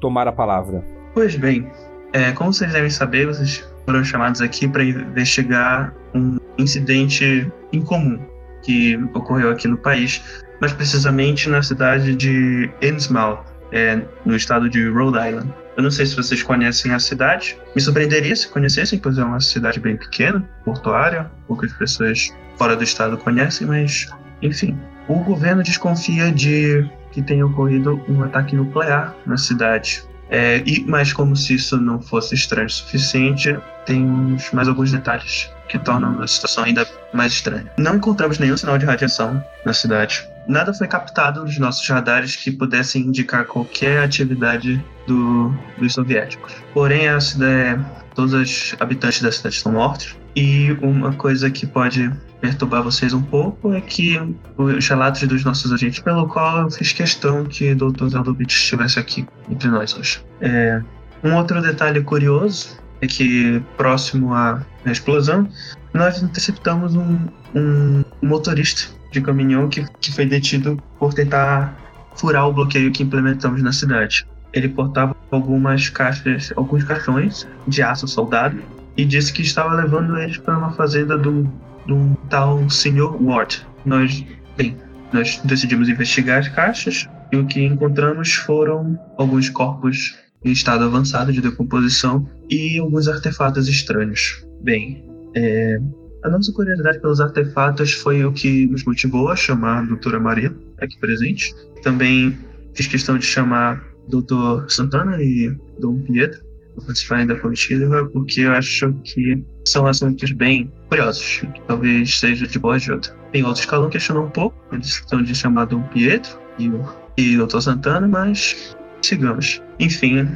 tomar 0.00 0.26
a 0.26 0.32
palavra. 0.32 0.84
Pois 1.14 1.36
bem, 1.36 1.70
é, 2.12 2.32
como 2.32 2.52
vocês 2.52 2.72
devem 2.72 2.90
saber, 2.90 3.28
vocês 3.28 3.64
foram 3.86 4.02
chamados 4.02 4.40
aqui 4.40 4.66
para 4.66 4.82
investigar 4.82 5.94
um 6.12 6.38
incidente 6.58 7.48
incomum 7.72 8.18
que 8.62 8.96
ocorreu 9.14 9.50
aqui 9.52 9.68
no 9.68 9.78
país, 9.78 10.44
mais 10.60 10.72
precisamente 10.72 11.48
na 11.48 11.62
cidade 11.62 12.16
de 12.16 12.68
Innsmouth, 12.82 13.44
é, 13.70 14.02
no 14.26 14.34
estado 14.34 14.68
de 14.68 14.88
Rhode 14.88 15.18
Island. 15.18 15.48
Eu 15.78 15.84
não 15.84 15.92
sei 15.92 16.06
se 16.06 16.16
vocês 16.16 16.42
conhecem 16.42 16.92
a 16.92 16.98
cidade. 16.98 17.56
Me 17.72 17.80
surpreenderia 17.80 18.34
se 18.34 18.48
conhecessem, 18.48 18.98
pois 18.98 19.16
é 19.16 19.22
uma 19.22 19.38
cidade 19.38 19.78
bem 19.78 19.96
pequena, 19.96 20.44
portuária, 20.64 21.30
poucas 21.46 21.72
pessoas 21.72 22.34
fora 22.56 22.74
do 22.74 22.82
estado 22.82 23.16
conhecem, 23.16 23.64
mas 23.64 24.08
enfim. 24.42 24.76
O 25.06 25.20
governo 25.20 25.62
desconfia 25.62 26.32
de 26.32 26.84
que 27.12 27.22
tenha 27.22 27.46
ocorrido 27.46 28.02
um 28.08 28.24
ataque 28.24 28.56
nuclear 28.56 29.14
na 29.24 29.36
cidade. 29.36 30.02
É, 30.28 30.60
e, 30.66 30.84
mas 30.84 31.12
como 31.12 31.36
se 31.36 31.54
isso 31.54 31.76
não 31.80 32.00
fosse 32.02 32.34
estranho 32.34 32.66
o 32.66 32.70
suficiente, 32.70 33.56
temos 33.86 34.50
mais 34.50 34.66
alguns 34.66 34.90
detalhes 34.90 35.48
que 35.68 35.78
tornam 35.78 36.20
a 36.20 36.26
situação 36.26 36.64
ainda 36.64 36.84
mais 37.14 37.34
estranha. 37.34 37.70
Não 37.78 37.94
encontramos 37.94 38.40
nenhum 38.40 38.56
sinal 38.56 38.78
de 38.78 38.84
radiação 38.84 39.40
na 39.64 39.72
cidade. 39.72 40.28
Nada 40.48 40.74
foi 40.74 40.88
captado 40.88 41.44
nos 41.44 41.56
nossos 41.56 41.88
radares 41.88 42.34
que 42.34 42.50
pudessem 42.50 43.02
indicar 43.02 43.44
qualquer 43.44 44.02
atividade 44.02 44.84
do, 45.08 45.52
dos 45.78 45.94
soviéticos. 45.94 46.54
Porém, 46.72 47.08
a 47.08 47.20
cidade, 47.20 47.84
todos 48.14 48.32
os 48.34 48.76
habitantes 48.78 49.22
da 49.22 49.32
cidade 49.32 49.56
estão 49.56 49.72
mortos. 49.72 50.16
E 50.36 50.76
uma 50.82 51.12
coisa 51.12 51.50
que 51.50 51.66
pode 51.66 52.12
perturbar 52.40 52.84
vocês 52.84 53.12
um 53.12 53.22
pouco 53.22 53.72
é 53.74 53.80
que 53.80 54.20
os 54.56 54.88
relatos 54.88 55.26
dos 55.26 55.42
nossos 55.42 55.72
agentes, 55.72 55.98
pelo 55.98 56.28
qual 56.28 56.62
eu 56.62 56.70
fiz 56.70 56.92
questão 56.92 57.44
que 57.44 57.72
o 57.72 57.76
Dr. 57.76 58.08
Zeldovich 58.08 58.54
estivesse 58.54 58.98
aqui 59.00 59.26
entre 59.50 59.68
nós 59.68 59.96
hoje. 59.96 60.22
É, 60.40 60.80
um 61.24 61.34
outro 61.34 61.60
detalhe 61.60 62.00
curioso 62.02 62.78
é 63.00 63.06
que, 63.06 63.60
próximo 63.76 64.32
à 64.32 64.62
explosão, 64.86 65.48
nós 65.92 66.22
interceptamos 66.22 66.94
um, 66.94 67.18
um 67.54 68.04
motorista 68.22 68.92
de 69.10 69.20
caminhão 69.20 69.68
que, 69.68 69.84
que 70.00 70.12
foi 70.12 70.26
detido 70.26 70.80
por 70.98 71.14
tentar 71.14 71.76
furar 72.16 72.46
o 72.46 72.52
bloqueio 72.52 72.92
que 72.92 73.02
implementamos 73.02 73.62
na 73.62 73.72
cidade. 73.72 74.26
Ele 74.52 74.68
portava 74.68 75.16
algumas 75.30 75.88
caixas, 75.88 76.52
alguns 76.56 76.84
caixões 76.84 77.46
de 77.66 77.82
aço 77.82 78.08
soldado 78.08 78.58
e 78.96 79.04
disse 79.04 79.32
que 79.32 79.42
estava 79.42 79.74
levando 79.74 80.16
eles 80.18 80.38
para 80.38 80.58
uma 80.58 80.72
fazenda 80.72 81.16
do, 81.16 81.42
do 81.86 82.16
tal 82.28 82.68
Sr. 82.68 83.22
Ward. 83.22 83.66
Nós, 83.84 84.24
bem, 84.56 84.76
nós 85.12 85.40
decidimos 85.44 85.88
investigar 85.88 86.38
as 86.38 86.48
caixas 86.48 87.08
e 87.32 87.36
o 87.36 87.46
que 87.46 87.62
encontramos 87.64 88.34
foram 88.34 88.98
alguns 89.16 89.48
corpos 89.50 90.16
em 90.44 90.52
estado 90.52 90.84
avançado 90.84 91.32
de 91.32 91.40
decomposição 91.40 92.28
e 92.48 92.78
alguns 92.78 93.08
artefatos 93.08 93.68
estranhos. 93.68 94.44
Bem, 94.62 95.04
é, 95.34 95.78
a 96.24 96.28
nossa 96.28 96.52
curiosidade 96.52 97.00
pelos 97.00 97.20
artefatos 97.20 97.92
foi 97.92 98.24
o 98.24 98.32
que 98.32 98.66
nos 98.66 98.84
motivou 98.84 99.28
a 99.28 99.36
chamar 99.36 99.82
a 99.82 99.82
doutora 99.82 100.18
Maria 100.18 100.54
aqui 100.80 100.98
presente. 100.98 101.54
Também 101.82 102.36
fiz 102.74 102.86
questão 102.86 103.18
de 103.18 103.24
chamar 103.24 103.82
doutor 104.08 104.70
Santana 104.70 105.22
e 105.22 105.54
Dom 105.78 106.00
Pietro 106.02 106.40
para 106.74 106.86
participarem 106.86 107.26
da 107.26 107.36
comitiva, 107.36 108.08
porque 108.12 108.42
eu 108.42 108.52
acho 108.52 108.92
que 109.04 109.44
são 109.66 109.86
assuntos 109.86 110.30
bem 110.32 110.72
curiosos, 110.88 111.44
que 111.54 111.60
talvez 111.66 112.18
seja 112.18 112.46
de 112.46 112.58
boa 112.58 112.76
ajuda. 112.76 113.08
Tem 113.32 113.44
outros 113.44 113.66
que 113.66 113.72
não 113.72 113.90
questionam 113.90 114.24
um 114.24 114.30
pouco, 114.30 114.56
a 114.70 114.76
decisão 114.76 115.22
de 115.22 115.34
chamar 115.34 115.66
Dom 115.66 115.82
Pietro 115.88 116.38
e 116.58 116.68
o, 116.68 116.84
e 117.16 117.36
doutor 117.36 117.60
Santana, 117.60 118.06
mas 118.06 118.76
sigamos. 119.02 119.62
Enfim, 119.78 120.28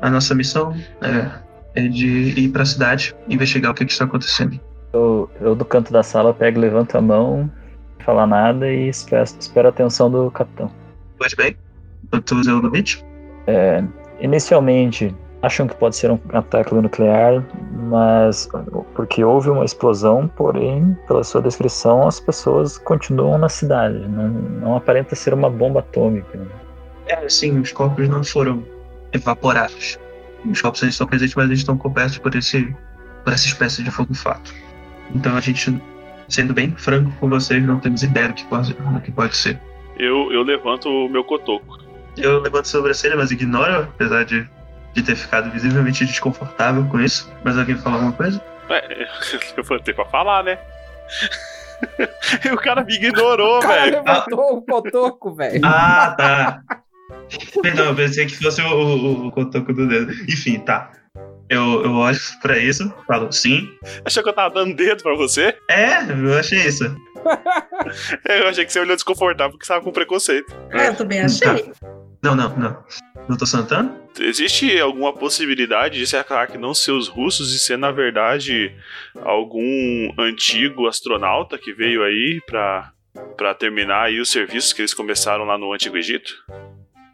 a 0.00 0.10
nossa 0.10 0.34
missão 0.34 0.74
é, 1.02 1.30
é 1.74 1.88
de 1.88 2.06
ir 2.40 2.48
para 2.50 2.62
a 2.62 2.66
cidade 2.66 3.14
investigar 3.28 3.72
o 3.72 3.74
que, 3.74 3.84
que 3.84 3.92
está 3.92 4.04
acontecendo. 4.04 4.58
Eu, 4.92 5.30
eu, 5.40 5.54
do 5.54 5.64
canto 5.64 5.92
da 5.92 6.02
sala, 6.02 6.32
pego, 6.32 6.60
levanto 6.60 6.96
a 6.96 7.00
mão, 7.00 7.50
não 7.98 8.04
falar 8.04 8.26
nada 8.26 8.72
e 8.72 8.88
espero, 8.88 9.24
espero 9.38 9.68
a 9.68 9.70
atenção 9.70 10.10
do 10.10 10.30
capitão. 10.30 10.70
Pois 11.18 11.34
bem, 11.34 11.56
doutor 12.10 12.42
Zeldovich? 12.42 13.04
É, 13.48 13.82
inicialmente, 14.20 15.14
acham 15.42 15.66
que 15.66 15.74
pode 15.76 15.96
ser 15.96 16.10
um 16.10 16.18
ataque 16.34 16.74
nuclear, 16.74 17.42
mas 17.88 18.46
porque 18.94 19.24
houve 19.24 19.48
uma 19.48 19.64
explosão, 19.64 20.28
porém, 20.28 20.96
pela 21.06 21.24
sua 21.24 21.40
descrição, 21.40 22.06
as 22.06 22.20
pessoas 22.20 22.76
continuam 22.76 23.38
na 23.38 23.48
cidade. 23.48 24.06
Não, 24.08 24.28
não 24.28 24.76
aparenta 24.76 25.14
ser 25.14 25.32
uma 25.32 25.48
bomba 25.48 25.80
atômica. 25.80 26.46
É, 27.06 27.26
sim, 27.28 27.58
os 27.58 27.72
corpos 27.72 28.06
não 28.08 28.22
foram 28.22 28.62
evaporados. 29.12 29.98
Os 30.44 30.60
corpos 30.60 30.82
estão 30.82 31.06
presentes, 31.06 31.34
mas 31.34 31.46
eles 31.46 31.60
estão 31.60 31.76
cobertos 31.76 32.18
por, 32.18 32.34
esse, 32.34 32.76
por 33.24 33.32
essa 33.32 33.46
espécie 33.46 33.82
de 33.82 33.90
fogo-fato. 33.90 34.52
Então 35.14 35.34
a 35.34 35.40
gente, 35.40 35.80
sendo 36.28 36.52
bem 36.52 36.70
franco 36.72 37.10
com 37.18 37.30
vocês, 37.30 37.64
não 37.64 37.80
temos 37.80 38.02
ideia 38.02 38.28
do 38.28 38.34
que 38.34 38.44
pode, 38.44 38.74
do 38.74 39.00
que 39.00 39.10
pode 39.10 39.34
ser. 39.34 39.58
Eu, 39.96 40.30
eu 40.32 40.42
levanto 40.42 40.88
o 40.88 41.08
meu 41.08 41.24
cotoco. 41.24 41.87
Eu 42.18 42.40
levanto 42.40 42.66
a 42.66 42.68
sobrancelha, 42.68 43.16
mas 43.16 43.30
ignoro, 43.30 43.82
apesar 43.82 44.24
de, 44.24 44.48
de 44.92 45.02
ter 45.02 45.16
ficado 45.16 45.50
visivelmente 45.50 46.04
desconfortável 46.04 46.84
com 46.86 47.00
isso. 47.00 47.30
Mas 47.44 47.58
alguém 47.58 47.76
fala 47.76 47.96
alguma 47.96 48.12
coisa? 48.12 48.42
Ué, 48.70 48.82
eu 49.30 49.40
levantei 49.56 49.94
pra 49.94 50.04
falar, 50.06 50.44
né? 50.44 50.58
o 52.52 52.56
cara 52.56 52.84
me 52.84 52.94
ignorou, 52.94 53.60
velho. 53.60 54.02
levantou 54.04 54.58
o 54.58 54.62
cotoco, 54.62 55.34
velho. 55.34 55.60
Ah, 55.64 56.14
tá. 56.16 56.62
Perdão, 57.62 57.86
eu 57.86 57.94
pensei 57.94 58.26
que 58.26 58.36
fosse 58.36 58.60
o, 58.62 58.66
o, 58.66 59.26
o 59.28 59.32
cotoco 59.32 59.72
do 59.72 59.86
dedo. 59.86 60.12
Enfim, 60.28 60.58
tá. 60.60 60.90
Eu, 61.48 61.82
eu 61.82 61.92
olho 61.94 62.18
pra 62.42 62.58
isso, 62.58 62.92
falo 63.06 63.32
sim. 63.32 63.66
Achou 64.04 64.22
que 64.22 64.28
eu 64.28 64.34
tava 64.34 64.54
dando 64.54 64.74
dedo 64.74 65.02
pra 65.02 65.16
você? 65.16 65.56
É, 65.70 66.02
eu 66.10 66.38
achei 66.38 66.58
isso. 66.58 66.84
eu 68.28 68.48
achei 68.48 68.66
que 68.66 68.72
você 68.72 68.80
olhou 68.80 68.94
desconfortável 68.94 69.52
porque 69.52 69.64
estava 69.64 69.82
com 69.82 69.90
preconceito. 69.90 70.54
É, 70.70 70.88
eu 70.88 70.96
também 70.96 71.22
achei. 71.22 71.48
Tá. 71.48 71.97
Não, 72.22 72.34
não, 72.34 72.56
não. 72.56 72.76
Doutor 73.28 73.46
Santana? 73.46 73.94
Existe 74.18 74.78
alguma 74.80 75.12
possibilidade 75.12 75.98
de 75.98 76.04
esse 76.04 76.16
ataque 76.16 76.58
não 76.58 76.74
ser 76.74 76.92
os 76.92 77.08
russos 77.08 77.54
e 77.54 77.58
ser, 77.58 77.76
na 77.76 77.90
verdade, 77.90 78.72
algum 79.22 80.12
antigo 80.18 80.88
astronauta 80.88 81.56
que 81.58 81.72
veio 81.72 82.02
aí 82.02 82.40
pra, 82.46 82.90
pra 83.36 83.54
terminar 83.54 84.06
aí 84.06 84.20
os 84.20 84.30
serviços 84.30 84.72
que 84.72 84.80
eles 84.80 84.94
começaram 84.94 85.44
lá 85.44 85.56
no 85.56 85.72
Antigo 85.72 85.96
Egito? 85.96 86.32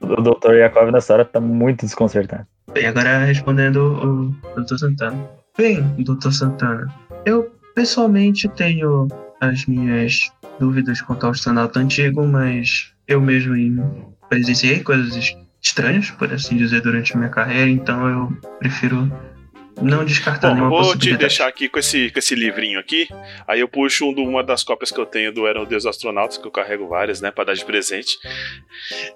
O 0.00 0.22
Dr. 0.22 0.54
Yakov 0.54 0.90
nessa 0.90 1.14
hora 1.14 1.24
tá 1.24 1.40
muito 1.40 1.84
desconcertado. 1.84 2.46
Bem, 2.72 2.86
agora 2.86 3.18
respondendo 3.18 4.34
o 4.54 4.60
Dr. 4.60 4.76
Santana. 4.76 5.30
Bem, 5.56 5.82
Dr. 5.98 6.30
Santana, 6.30 6.92
eu 7.26 7.52
pessoalmente 7.74 8.48
tenho 8.50 9.08
as 9.40 9.66
minhas 9.66 10.32
dúvidas 10.58 11.00
quanto 11.00 11.26
ao 11.26 11.32
astronauta 11.32 11.80
antigo, 11.80 12.26
mas 12.26 12.94
eu 13.06 13.20
mesmo 13.20 14.13
presenciei 14.28 14.80
coisas 14.80 15.34
estranhas, 15.62 16.10
por 16.10 16.32
assim 16.32 16.56
dizer, 16.56 16.80
durante 16.82 17.14
a 17.14 17.16
minha 17.16 17.30
carreira, 17.30 17.70
então 17.70 18.06
eu 18.08 18.36
prefiro 18.58 19.10
não 19.82 20.04
descartar 20.04 20.50
Bom, 20.50 20.54
nenhuma 20.54 20.82
vou 20.82 20.96
te 20.96 21.16
deixar 21.16 21.48
aqui 21.48 21.68
com 21.68 21.78
esse, 21.80 22.10
com 22.10 22.18
esse 22.18 22.34
livrinho 22.34 22.78
aqui. 22.78 23.08
Aí 23.46 23.58
eu 23.60 23.66
puxo 23.68 24.08
um 24.08 24.12
do- 24.12 24.22
uma 24.22 24.42
das 24.44 24.62
cópias 24.62 24.90
que 24.92 25.00
eu 25.00 25.06
tenho 25.06 25.32
do 25.32 25.46
Eram 25.48 25.64
Deus 25.64 25.84
Astronautas, 25.84 26.38
que 26.38 26.46
eu 26.46 26.50
carrego 26.50 26.86
várias, 26.86 27.20
né, 27.20 27.30
pra 27.30 27.42
dar 27.44 27.54
de 27.54 27.64
presente. 27.64 28.16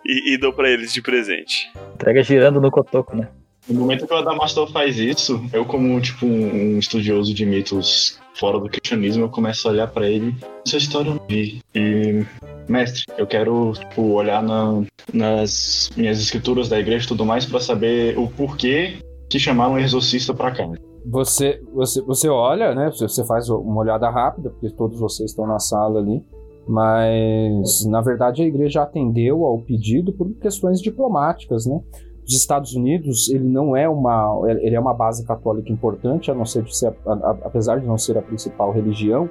E, 0.05 0.35
e 0.35 0.39
dou 0.39 0.53
pra 0.53 0.69
eles 0.69 0.93
de 0.93 1.01
presente. 1.01 1.71
Entrega 1.95 2.23
girando 2.23 2.61
no 2.61 2.71
cotoco, 2.71 3.17
né? 3.17 3.29
No 3.69 3.81
momento 3.81 4.07
que 4.07 4.13
o 4.13 4.17
Adamastor 4.17 4.73
faz 4.73 4.97
isso, 4.99 5.45
eu 5.53 5.65
como 5.65 6.01
tipo 6.01 6.25
um, 6.27 6.75
um 6.75 6.79
estudioso 6.79 7.33
de 7.35 7.45
mitos 7.45 8.19
fora 8.39 8.59
do 8.59 8.69
cristianismo, 8.69 9.25
eu 9.25 9.29
começo 9.29 9.67
a 9.67 9.71
olhar 9.71 9.89
pra 9.89 10.09
ele. 10.09 10.35
Essa 10.67 10.77
história 10.77 11.09
eu 11.11 11.15
não 11.15 11.23
vi. 11.29 11.61
E 11.75 12.25
mestre, 12.69 13.03
eu 13.17 13.27
quero 13.27 13.73
tipo 13.73 14.03
olhar 14.13 14.43
na- 14.43 14.83
nas 15.13 15.91
minhas 15.97 16.21
escrituras 16.21 16.69
da 16.69 16.79
igreja 16.79 17.05
e 17.05 17.09
tudo 17.09 17.25
mais 17.25 17.45
pra 17.47 17.61
saber 17.61 18.19
o 18.19 18.29
porquê 18.29 18.99
que 19.29 19.39
chamaram 19.39 19.75
o 19.75 19.79
exorcista 19.79 20.33
pra 20.33 20.51
cá. 20.53 20.69
Você, 21.11 21.61
você, 21.73 22.03
você 22.03 22.29
olha, 22.29 22.75
né? 22.75 22.91
Você 22.91 23.25
faz 23.25 23.49
uma 23.49 23.81
olhada 23.81 24.11
rápida, 24.11 24.51
porque 24.51 24.71
todos 24.71 24.99
vocês 24.99 25.31
estão 25.31 25.47
na 25.47 25.59
sala 25.59 26.01
ali. 26.01 26.23
Mas, 26.67 27.87
na 27.87 28.03
verdade, 28.03 28.43
a 28.43 28.47
igreja 28.47 28.83
atendeu 28.83 29.45
ao 29.45 29.59
pedido 29.59 30.13
por 30.13 30.31
questões 30.35 30.81
diplomáticas, 30.83 31.65
né? 31.65 31.81
Os 32.29 32.35
Estados 32.35 32.75
Unidos, 32.75 33.29
ele 33.31 33.49
não 33.49 33.75
é 33.75 33.89
uma, 33.89 34.41
ele 34.61 34.75
é 34.75 34.81
uma 34.81 34.93
base 34.95 35.25
católica 35.27 35.73
importante, 35.73 36.31
a 36.31 36.35
não 36.35 36.45
ser 36.45 36.63
de 36.63 36.77
ser, 36.77 36.93
a- 37.07 37.13
a- 37.13 37.37
apesar 37.45 37.81
de 37.81 37.87
não 37.87 37.97
ser 37.97 38.19
a 38.19 38.23
principal 38.23 38.71
religião, 38.73 39.29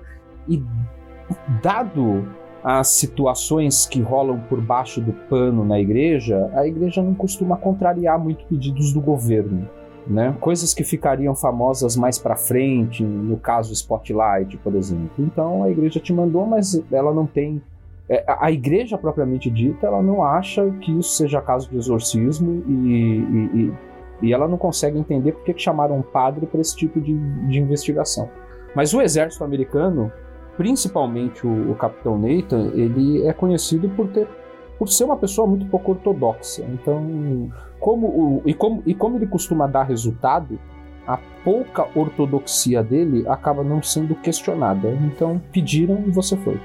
e 0.47 0.63
dado 1.61 2.27
as 2.63 2.87
situações 2.87 3.85
que 3.85 4.01
rolam 4.01 4.39
por 4.49 4.59
baixo 4.59 4.99
do 4.99 5.13
pano 5.29 5.63
na 5.63 5.79
igreja, 5.79 6.49
a 6.53 6.67
igreja 6.67 7.01
não 7.01 7.13
costuma 7.13 7.55
contrariar 7.55 8.19
muito 8.19 8.45
pedidos 8.45 8.91
do 8.93 8.99
governo 9.01 9.69
né? 10.09 10.33
Coisas 10.39 10.73
que 10.73 10.85
ficariam 10.85 11.35
famosas 11.35 11.97
mais 11.97 12.17
para 12.17 12.37
frente, 12.37 13.03
no 13.03 13.35
caso 13.35 13.73
Spotlight, 13.73 14.55
por 14.63 14.73
exemplo. 14.73 15.11
Então 15.19 15.63
a 15.63 15.69
igreja 15.69 15.99
te 15.99 16.13
mandou, 16.13 16.45
mas 16.45 16.81
ela 16.89 17.13
não 17.13 17.25
tem 17.25 17.61
a 18.27 18.47
a 18.47 18.51
igreja 18.51 18.97
propriamente 18.97 19.49
dita, 19.49 19.87
ela 19.87 20.01
não 20.01 20.23
acha 20.23 20.69
que 20.81 20.97
isso 20.97 21.09
seja 21.09 21.41
caso 21.41 21.69
de 21.69 21.77
exorcismo 21.77 22.63
e, 22.67 22.73
e, 22.73 23.73
e- 24.23 24.33
ela 24.33 24.47
não 24.47 24.57
consegue 24.57 24.97
entender 24.97 25.33
por 25.33 25.43
que 25.43 25.57
chamaram 25.57 25.97
um 25.97 26.01
padre 26.01 26.47
para 26.47 26.59
esse 26.59 26.75
tipo 26.75 26.99
de, 26.99 27.15
de 27.47 27.59
investigação. 27.59 28.29
Mas 28.75 28.93
o 28.93 29.01
exército 29.01 29.43
americano 29.43 30.11
principalmente 30.57 31.45
o, 31.45 31.71
o 31.71 31.75
Capitão 31.75 32.17
Nathan, 32.17 32.71
ele 32.73 33.25
é 33.25 33.31
conhecido 33.31 33.87
por 33.89 34.07
ter 34.09 34.27
por 34.77 34.89
ser 34.89 35.05
uma 35.05 35.17
pessoa 35.17 35.47
muito 35.47 35.65
pouco 35.67 35.91
ortodoxa. 35.93 36.63
Então, 36.71 37.51
como 37.79 38.07
o, 38.07 38.41
e, 38.45 38.53
como, 38.53 38.83
e 38.85 38.93
como 38.93 39.17
ele 39.17 39.25
costuma 39.25 39.65
dar 39.65 39.81
resultado, 39.83 40.59
a 41.07 41.17
pouca 41.43 41.87
ortodoxia 41.95 42.83
dele 42.83 43.27
acaba 43.27 43.63
não 43.63 43.81
sendo 43.81 44.13
questionada. 44.13 44.91
Então, 44.91 45.41
pediram 45.51 46.03
e 46.05 46.11
você 46.11 46.37
foi. 46.37 46.59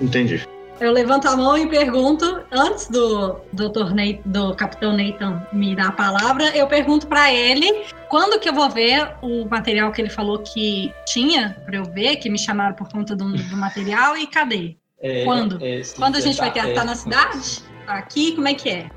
Entendi. 0.00 0.46
Eu 0.78 0.92
levanto 0.92 1.26
a 1.26 1.36
mão 1.36 1.56
e 1.56 1.66
pergunto, 1.66 2.42
antes 2.52 2.88
do, 2.88 3.40
Dr. 3.52 3.94
Nate, 3.94 4.20
do 4.26 4.54
Capitão 4.54 4.94
Nathan 4.94 5.42
me 5.52 5.74
dar 5.74 5.88
a 5.88 5.92
palavra, 5.92 6.54
eu 6.54 6.66
pergunto 6.66 7.06
para 7.06 7.32
ele 7.32 7.84
quando 8.08 8.38
que 8.38 8.48
eu 8.48 8.52
vou 8.52 8.68
ver 8.68 9.14
o 9.22 9.46
material 9.48 9.90
que 9.90 10.02
ele 10.02 10.10
falou 10.10 10.40
que 10.40 10.92
tinha 11.06 11.56
para 11.64 11.76
eu 11.76 11.84
ver, 11.84 12.16
que 12.16 12.28
me 12.28 12.38
chamaram 12.38 12.74
por 12.74 12.88
conta 12.90 13.16
do, 13.16 13.24
do 13.32 13.56
material, 13.56 14.16
e 14.16 14.26
cadê? 14.26 14.76
É, 15.00 15.24
quando? 15.24 15.58
É, 15.64 15.80
quando 15.96 16.16
a 16.16 16.20
gente 16.20 16.36
vai 16.36 16.52
ter? 16.52 16.74
Tá, 16.74 16.82
é, 16.82 16.84
na 16.84 16.94
cidade? 16.94 17.62
Tá 17.86 17.94
aqui? 17.94 18.32
Como 18.32 18.48
é 18.48 18.54
que 18.54 18.68
é? 18.68 18.90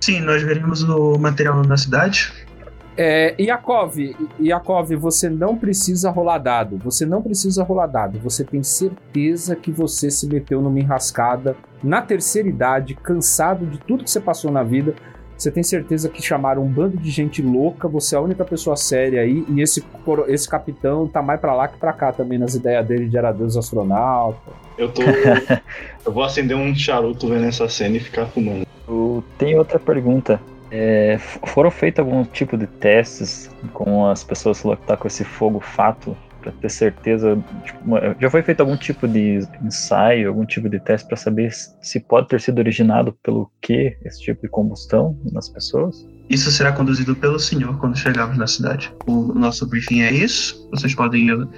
Sim, 0.00 0.20
nós 0.20 0.42
veremos 0.42 0.82
o 0.82 1.18
material 1.18 1.62
na 1.62 1.76
cidade. 1.76 2.32
É, 2.96 3.34
Yakov, 3.40 3.96
Yakov, 4.40 4.94
você 4.96 5.30
não 5.30 5.56
precisa 5.56 6.10
rolar 6.10 6.38
dado. 6.38 6.76
Você 6.78 7.06
não 7.06 7.22
precisa 7.22 7.62
rolar 7.62 7.86
dado. 7.86 8.18
Você 8.18 8.44
tem 8.44 8.62
certeza 8.62 9.56
que 9.56 9.70
você 9.70 10.10
se 10.10 10.26
meteu 10.26 10.60
numa 10.60 10.78
enrascada 10.78 11.56
na 11.82 12.02
terceira 12.02 12.48
idade, 12.48 12.94
cansado 12.94 13.64
de 13.66 13.78
tudo 13.78 14.04
que 14.04 14.10
você 14.10 14.20
passou 14.20 14.50
na 14.50 14.62
vida. 14.62 14.94
Você 15.40 15.50
tem 15.50 15.62
certeza 15.62 16.10
que 16.10 16.20
chamaram 16.20 16.62
um 16.62 16.68
bando 16.68 16.98
de 16.98 17.10
gente 17.10 17.40
louca, 17.40 17.88
você 17.88 18.14
é 18.14 18.18
a 18.18 18.20
única 18.20 18.44
pessoa 18.44 18.76
séria 18.76 19.22
aí, 19.22 19.42
e 19.48 19.62
esse, 19.62 19.82
esse 20.28 20.46
capitão 20.46 21.08
tá 21.08 21.22
mais 21.22 21.40
pra 21.40 21.54
lá 21.54 21.66
que 21.66 21.78
pra 21.78 21.94
cá 21.94 22.12
também 22.12 22.38
nas 22.38 22.54
ideias 22.54 22.86
dele 22.86 23.08
de 23.08 23.16
era 23.16 23.32
Deus 23.32 23.56
astronauta. 23.56 24.52
Eu 24.76 24.92
tô. 24.92 25.00
eu 26.04 26.12
vou 26.12 26.22
acender 26.24 26.54
um 26.54 26.74
charuto 26.74 27.26
vendo 27.26 27.46
essa 27.46 27.66
cena 27.70 27.96
e 27.96 28.00
ficar 28.00 28.26
fumando. 28.26 28.66
Eu 28.86 29.24
tenho 29.38 29.56
outra 29.56 29.78
pergunta. 29.78 30.38
É, 30.70 31.18
foram 31.18 31.70
feitos 31.70 32.00
algum 32.00 32.24
tipo 32.24 32.56
de 32.56 32.66
testes 32.66 33.50
com 33.72 34.06
as 34.06 34.22
pessoas 34.22 34.60
que 34.60 34.86
tá 34.86 34.96
com 34.96 35.08
esse 35.08 35.24
fogo 35.24 35.60
fato 35.60 36.16
para 36.40 36.52
ter 36.52 36.70
certeza? 36.70 37.38
Tipo, 37.64 37.78
já 38.18 38.30
foi 38.30 38.42
feito 38.42 38.60
algum 38.60 38.76
tipo 38.76 39.06
de 39.06 39.40
ensaio, 39.62 40.28
algum 40.28 40.44
tipo 40.44 40.68
de 40.68 40.80
teste 40.80 41.06
para 41.06 41.16
saber 41.16 41.52
se 41.52 42.00
pode 42.00 42.28
ter 42.28 42.40
sido 42.40 42.58
originado 42.58 43.12
pelo 43.22 43.50
que 43.60 43.96
esse 44.04 44.20
tipo 44.22 44.42
de 44.42 44.48
combustão 44.48 45.18
nas 45.32 45.48
pessoas? 45.48 46.06
Isso 46.28 46.50
será 46.50 46.72
conduzido 46.72 47.14
pelo 47.14 47.38
senhor 47.38 47.78
quando 47.78 47.98
chegarmos 47.98 48.38
na 48.38 48.46
cidade. 48.46 48.92
O 49.06 49.34
nosso 49.34 49.68
briefing 49.68 50.02
é 50.02 50.12
isso. 50.12 50.68
Vocês 50.70 50.94
podem 50.94 51.28
ir 51.28 51.48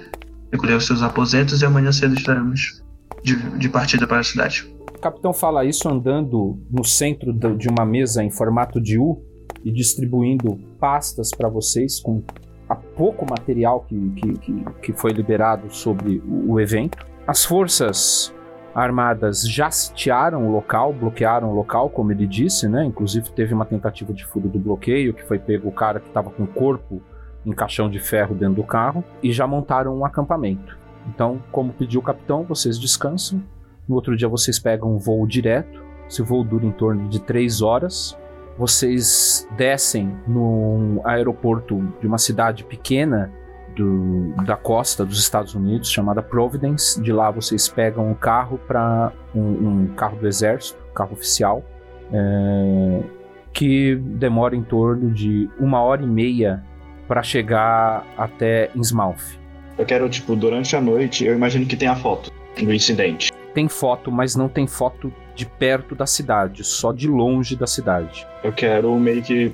recolher 0.51 0.75
os 0.75 0.85
seus 0.85 1.01
aposentos 1.01 1.61
e 1.61 1.65
amanhã 1.65 1.91
cedo 1.91 2.15
estaremos 2.15 2.83
de, 3.23 3.35
de 3.57 3.69
partida 3.69 4.05
para 4.05 4.19
a 4.19 4.23
cidade 4.23 4.72
capitão 5.03 5.33
fala 5.33 5.65
isso 5.65 5.89
andando 5.89 6.57
no 6.71 6.85
centro 6.85 7.33
de 7.33 7.67
uma 7.67 7.85
mesa 7.85 8.23
em 8.23 8.31
formato 8.31 8.79
de 8.79 8.97
U 8.97 9.21
e 9.61 9.69
distribuindo 9.69 10.57
pastas 10.79 11.29
para 11.31 11.49
vocês 11.49 11.99
com 11.99 12.23
a 12.69 12.75
pouco 12.75 13.25
material 13.29 13.81
que, 13.81 14.11
que, 14.11 14.65
que, 14.81 14.93
foi 14.93 15.11
liberado 15.11 15.69
sobre 15.75 16.23
o, 16.25 16.53
o 16.53 16.59
evento. 16.59 17.05
As 17.27 17.43
forças 17.43 18.33
armadas 18.73 19.47
já 19.47 19.69
sitiaram 19.69 20.47
o 20.47 20.51
local, 20.51 20.93
bloquearam 20.93 21.51
o 21.51 21.53
local, 21.53 21.89
como 21.89 22.13
ele 22.13 22.25
disse, 22.25 22.69
né? 22.69 22.85
Inclusive 22.85 23.29
teve 23.31 23.53
uma 23.53 23.65
tentativa 23.65 24.13
de 24.13 24.25
furo 24.25 24.47
do 24.47 24.57
bloqueio, 24.57 25.13
que 25.13 25.23
foi 25.23 25.37
pego 25.37 25.67
o 25.67 25.71
cara 25.71 25.99
que 25.99 26.07
estava 26.07 26.29
com 26.29 26.43
o 26.43 26.47
corpo 26.47 27.01
em 27.45 27.51
caixão 27.51 27.89
de 27.89 27.99
ferro 27.99 28.33
dentro 28.33 28.55
do 28.55 28.63
carro, 28.63 29.03
e 29.21 29.33
já 29.33 29.45
montaram 29.45 29.95
um 29.97 30.05
acampamento. 30.05 30.77
Então, 31.09 31.43
como 31.51 31.73
pediu 31.73 31.99
o 31.99 32.03
capitão, 32.03 32.43
vocês 32.43 32.79
descansam 32.79 33.43
no 33.87 33.95
outro 33.95 34.15
dia 34.15 34.27
vocês 34.27 34.59
pegam 34.59 34.95
um 34.95 34.97
voo 34.97 35.25
direto. 35.27 35.83
Esse 36.07 36.21
voo 36.21 36.43
dura 36.43 36.65
em 36.65 36.71
torno 36.71 37.07
de 37.09 37.21
três 37.21 37.61
horas. 37.61 38.17
Vocês 38.57 39.47
descem 39.57 40.15
no 40.27 41.01
aeroporto 41.03 41.81
de 41.99 42.07
uma 42.07 42.17
cidade 42.17 42.63
pequena 42.63 43.31
do, 43.75 44.33
da 44.45 44.55
costa 44.55 45.03
dos 45.03 45.19
Estados 45.19 45.55
Unidos 45.55 45.89
chamada 45.89 46.21
Providence. 46.21 47.01
De 47.01 47.11
lá 47.11 47.31
vocês 47.31 47.67
pegam 47.67 48.09
um 48.09 48.13
carro 48.13 48.59
para 48.67 49.11
um, 49.33 49.41
um, 49.41 49.87
carro 49.95 50.17
do 50.17 50.27
exército, 50.27 50.79
carro 50.93 51.13
oficial, 51.13 51.63
é, 52.11 53.03
que 53.51 53.95
demora 53.95 54.55
em 54.55 54.63
torno 54.63 55.11
de 55.11 55.49
uma 55.59 55.81
hora 55.81 56.03
e 56.03 56.07
meia 56.07 56.63
para 57.07 57.23
chegar 57.23 58.05
até 58.15 58.69
Innsmouth. 58.75 59.39
Eu 59.77 59.85
quero 59.85 60.07
tipo 60.07 60.35
durante 60.35 60.75
a 60.75 60.81
noite. 60.81 61.25
Eu 61.25 61.33
imagino 61.33 61.65
que 61.65 61.75
tenha 61.75 61.95
foto 61.95 62.31
do 62.55 62.71
incidente 62.71 63.33
tem 63.53 63.67
foto, 63.67 64.11
mas 64.11 64.35
não 64.35 64.49
tem 64.49 64.67
foto 64.67 65.13
de 65.35 65.45
perto 65.45 65.95
da 65.95 66.05
cidade, 66.05 66.63
só 66.63 66.91
de 66.91 67.07
longe 67.07 67.55
da 67.55 67.67
cidade. 67.67 68.27
Eu 68.43 68.51
quero 68.51 68.93
meio 68.99 69.21
que, 69.21 69.51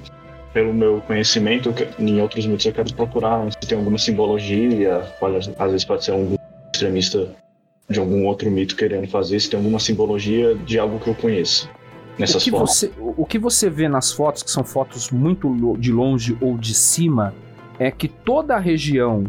pelo 0.53 0.73
meu 0.73 1.01
conhecimento, 1.01 1.73
em 1.97 2.21
outros 2.21 2.45
mitos 2.45 2.65
eu 2.65 2.73
quero 2.73 2.93
procurar 2.93 3.51
se 3.51 3.67
tem 3.67 3.77
alguma 3.77 3.97
simbologia, 3.97 5.01
pode, 5.19 5.53
às 5.57 5.71
vezes 5.71 5.85
pode 5.85 6.05
ser 6.05 6.13
um 6.13 6.35
extremista 6.73 7.29
de 7.89 7.99
algum 7.99 8.25
outro 8.25 8.49
mito 8.51 8.75
querendo 8.75 9.07
fazer, 9.07 9.39
se 9.39 9.49
tem 9.49 9.57
alguma 9.57 9.79
simbologia 9.79 10.55
de 10.55 10.77
algo 10.77 10.99
que 10.99 11.09
eu 11.09 11.15
conheço. 11.15 11.69
Nessas 12.17 12.41
o 12.41 12.45
que 12.45 12.51
fotos. 12.51 12.75
Você, 12.75 12.91
o 12.97 13.25
que 13.25 13.39
você 13.39 13.69
vê 13.69 13.87
nas 13.87 14.11
fotos, 14.11 14.43
que 14.43 14.51
são 14.51 14.63
fotos 14.63 15.09
muito 15.09 15.77
de 15.77 15.91
longe 15.91 16.37
ou 16.41 16.57
de 16.57 16.73
cima, 16.73 17.33
é 17.79 17.89
que 17.89 18.07
toda 18.07 18.55
a 18.55 18.59
região 18.59 19.23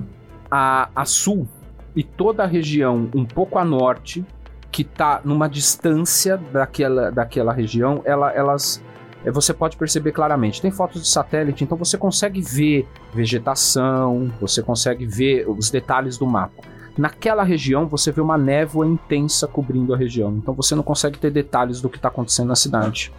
a, 0.51 0.91
a 0.95 1.05
sul 1.05 1.47
e 1.95 2.03
toda 2.03 2.43
a 2.43 2.47
região 2.47 3.09
um 3.15 3.25
pouco 3.25 3.59
a 3.59 3.65
norte 3.65 4.25
que 4.71 4.83
está 4.83 5.21
numa 5.25 5.49
distância 5.49 6.37
daquela, 6.37 7.11
daquela 7.11 7.53
região, 7.53 8.03
ela, 8.05 8.33
elas 8.33 8.83
eh, 9.25 9.31
você 9.31 9.53
pode 9.53 9.77
perceber 9.77 10.13
claramente. 10.13 10.63
Tem 10.63 10.71
fotos 10.71 11.03
de 11.03 11.09
satélite, 11.09 11.65
então 11.65 11.77
você 11.77 11.99
consegue 11.99 12.41
ver 12.41 12.89
vegetação, 13.13 14.31
você 14.41 14.63
consegue 14.63 15.07
ver 15.07 15.49
os 15.49 15.71
detalhes 15.71 16.17
do 16.17 16.27
mapa. 16.27 16.63
Naquela 16.97 17.43
região 17.43 17.87
você 17.87 18.13
vê 18.13 18.21
uma 18.21 18.37
névoa 18.39 18.87
intensa 18.87 19.47
cobrindo 19.47 19.95
a 19.95 19.97
região, 19.97 20.37
então 20.37 20.55
você 20.55 20.75
não 20.75 20.83
consegue 20.83 21.19
ter 21.19 21.31
detalhes 21.31 21.81
do 21.81 21.89
que 21.89 21.97
está 21.97 22.09
acontecendo 22.09 22.49
na 22.49 22.57
cidade. 22.57 23.13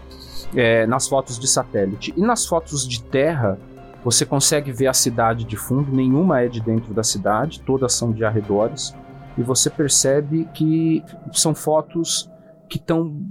É, 0.54 0.86
nas 0.86 1.08
fotos 1.08 1.40
de 1.40 1.48
satélite. 1.48 2.14
E 2.18 2.22
nas 2.22 2.46
fotos 2.46 2.86
de 2.86 3.02
terra, 3.02 3.58
você 4.04 4.26
consegue 4.26 4.70
ver 4.70 4.88
a 4.88 4.94
cidade 4.94 5.46
de 5.46 5.56
fundo, 5.56 5.96
nenhuma 5.96 6.42
é 6.42 6.50
de 6.50 6.60
dentro 6.60 6.94
da 6.94 7.04
cidade, 7.04 7.62
todas 7.62 7.94
são 7.94 8.12
de 8.12 8.26
arredores 8.26 8.94
e 9.42 9.44
você 9.44 9.70
percebe 9.70 10.48
que 10.54 11.04
são 11.34 11.54
fotos 11.54 12.30
que 12.70 12.78
estão 12.78 13.26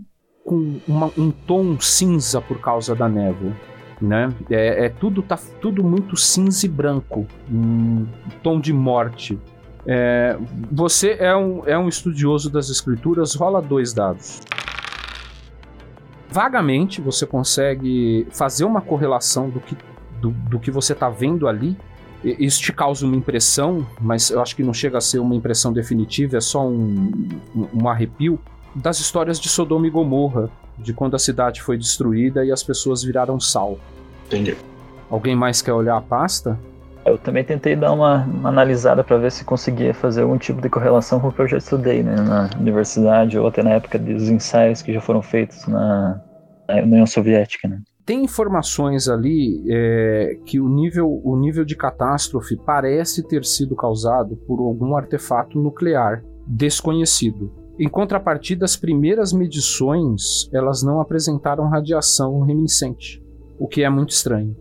com 0.45 0.81
uma, 0.87 1.07
um 1.17 1.31
tom 1.31 1.81
cinza 1.81 2.41
por 2.41 2.61
causa 2.61 2.95
da 2.95 3.09
névoa. 3.09 3.53
Né? 4.01 4.31
É, 4.51 4.87
é, 4.87 4.89
tudo 4.89 5.23
tá 5.23 5.39
tudo 5.61 5.85
muito 5.85 6.17
cinza 6.17 6.67
e 6.67 6.69
branco, 6.69 7.27
um 7.51 8.07
tom 8.43 8.59
de 8.59 8.73
morte. 8.73 9.39
É, 9.87 10.37
você 10.71 11.17
é 11.21 11.37
um, 11.37 11.63
é 11.67 11.79
um 11.79 11.89
estudioso 11.89 12.51
das 12.51 12.69
escrituras, 12.71 13.35
rola 13.35 13.63
dois 13.63 13.93
dados. 13.93 14.41
Vagamente 16.29 17.01
você 17.01 17.27
consegue 17.27 18.27
fazer 18.31 18.65
uma 18.65 18.81
correlação 18.81 19.49
do 19.49 19.61
que, 19.61 19.77
do, 20.21 20.31
do 20.31 20.59
que 20.59 20.71
você 20.71 20.93
está 20.93 21.09
vendo 21.09 21.47
ali 21.47 21.77
isso 22.23 22.61
te 22.61 22.73
causa 22.73 23.07
uma 23.07 23.17
impressão, 23.17 23.87
mas 24.01 24.31
eu 24.31 24.41
acho 24.41 24.55
que 24.55 24.63
não 24.63 24.75
chega 24.75 24.99
a 24.99 25.01
ser 25.01 25.19
uma 25.19 25.35
impressão 25.35 25.73
definitiva, 25.73 26.37
é 26.37 26.41
só 26.41 26.67
um, 26.67 27.11
um, 27.75 27.89
arrepio 27.89 28.39
das 28.75 29.01
histórias 29.01 29.41
de 29.41 29.49
Sodoma 29.49 29.87
e 29.87 29.91
Gomorra, 29.91 30.51
de 30.79 30.93
quando 30.93 31.15
a 31.15 31.19
cidade 31.19 31.63
foi 31.63 31.77
destruída 31.77 32.45
e 32.45 32.53
as 32.53 32.63
pessoas 32.63 33.03
viraram 33.03 33.41
sal. 33.41 33.79
Entendi. 34.27 34.57
Alguém 35.11 35.35
mais 35.35 35.61
quer 35.61 35.73
olhar 35.73 35.97
a 35.97 36.01
pasta? 36.01 36.59
Eu 37.05 37.17
também 37.17 37.43
tentei 37.43 37.75
dar 37.75 37.93
uma, 37.93 38.25
uma 38.25 38.51
analisada 38.51 39.03
para 39.03 39.17
ver 39.17 39.33
se 39.33 39.45
conseguia 39.45 39.95
fazer 39.95 40.23
algum 40.23 40.37
tipo 40.37 40.61
de 40.61 40.69
correlação 40.69 41.19
com 41.19 41.29
o 41.29 41.33
que 41.33 41.41
eu 41.41 41.49
já 41.49 41.57
estudei 41.57 42.03
né, 42.03 42.15
na 42.15 42.51
universidade 42.59 43.39
ou 43.39 43.47
até 43.47 43.63
na 43.63 43.71
época 43.71 43.99
dos 43.99 44.29
ensaios 44.29 44.83
que 44.83 44.93
já 44.93 45.01
foram 45.01 45.23
feitos 45.23 45.67
na, 45.67 46.21
na 46.69 46.75
União 46.83 47.07
Soviética. 47.07 47.67
Né? 47.67 47.81
Tem 48.11 48.25
informações 48.25 49.09
ali 49.09 49.63
é, 49.71 50.37
que 50.45 50.59
o 50.59 50.69
nível, 50.69 51.21
o 51.23 51.37
nível 51.37 51.65
de 51.65 51.77
catástrofe 51.77 52.57
parece 52.57 53.23
ter 53.23 53.45
sido 53.45 53.77
causado 53.77 54.35
por 54.49 54.59
algum 54.59 54.97
artefato 54.97 55.57
nuclear 55.57 56.21
desconhecido. 56.45 57.53
Em 57.79 57.89
contrapartida, 57.89 58.65
as 58.65 58.75
primeiras 58.75 59.33
medições 59.33 60.51
elas 60.53 60.83
não 60.83 61.01
apresentaram 61.01 61.69
radiação 61.69 62.43
reminiscente, 62.43 63.25
o 63.61 63.69
que 63.69 63.85
é 63.85 63.89
muito 63.89 64.11
estranho. 64.11 64.57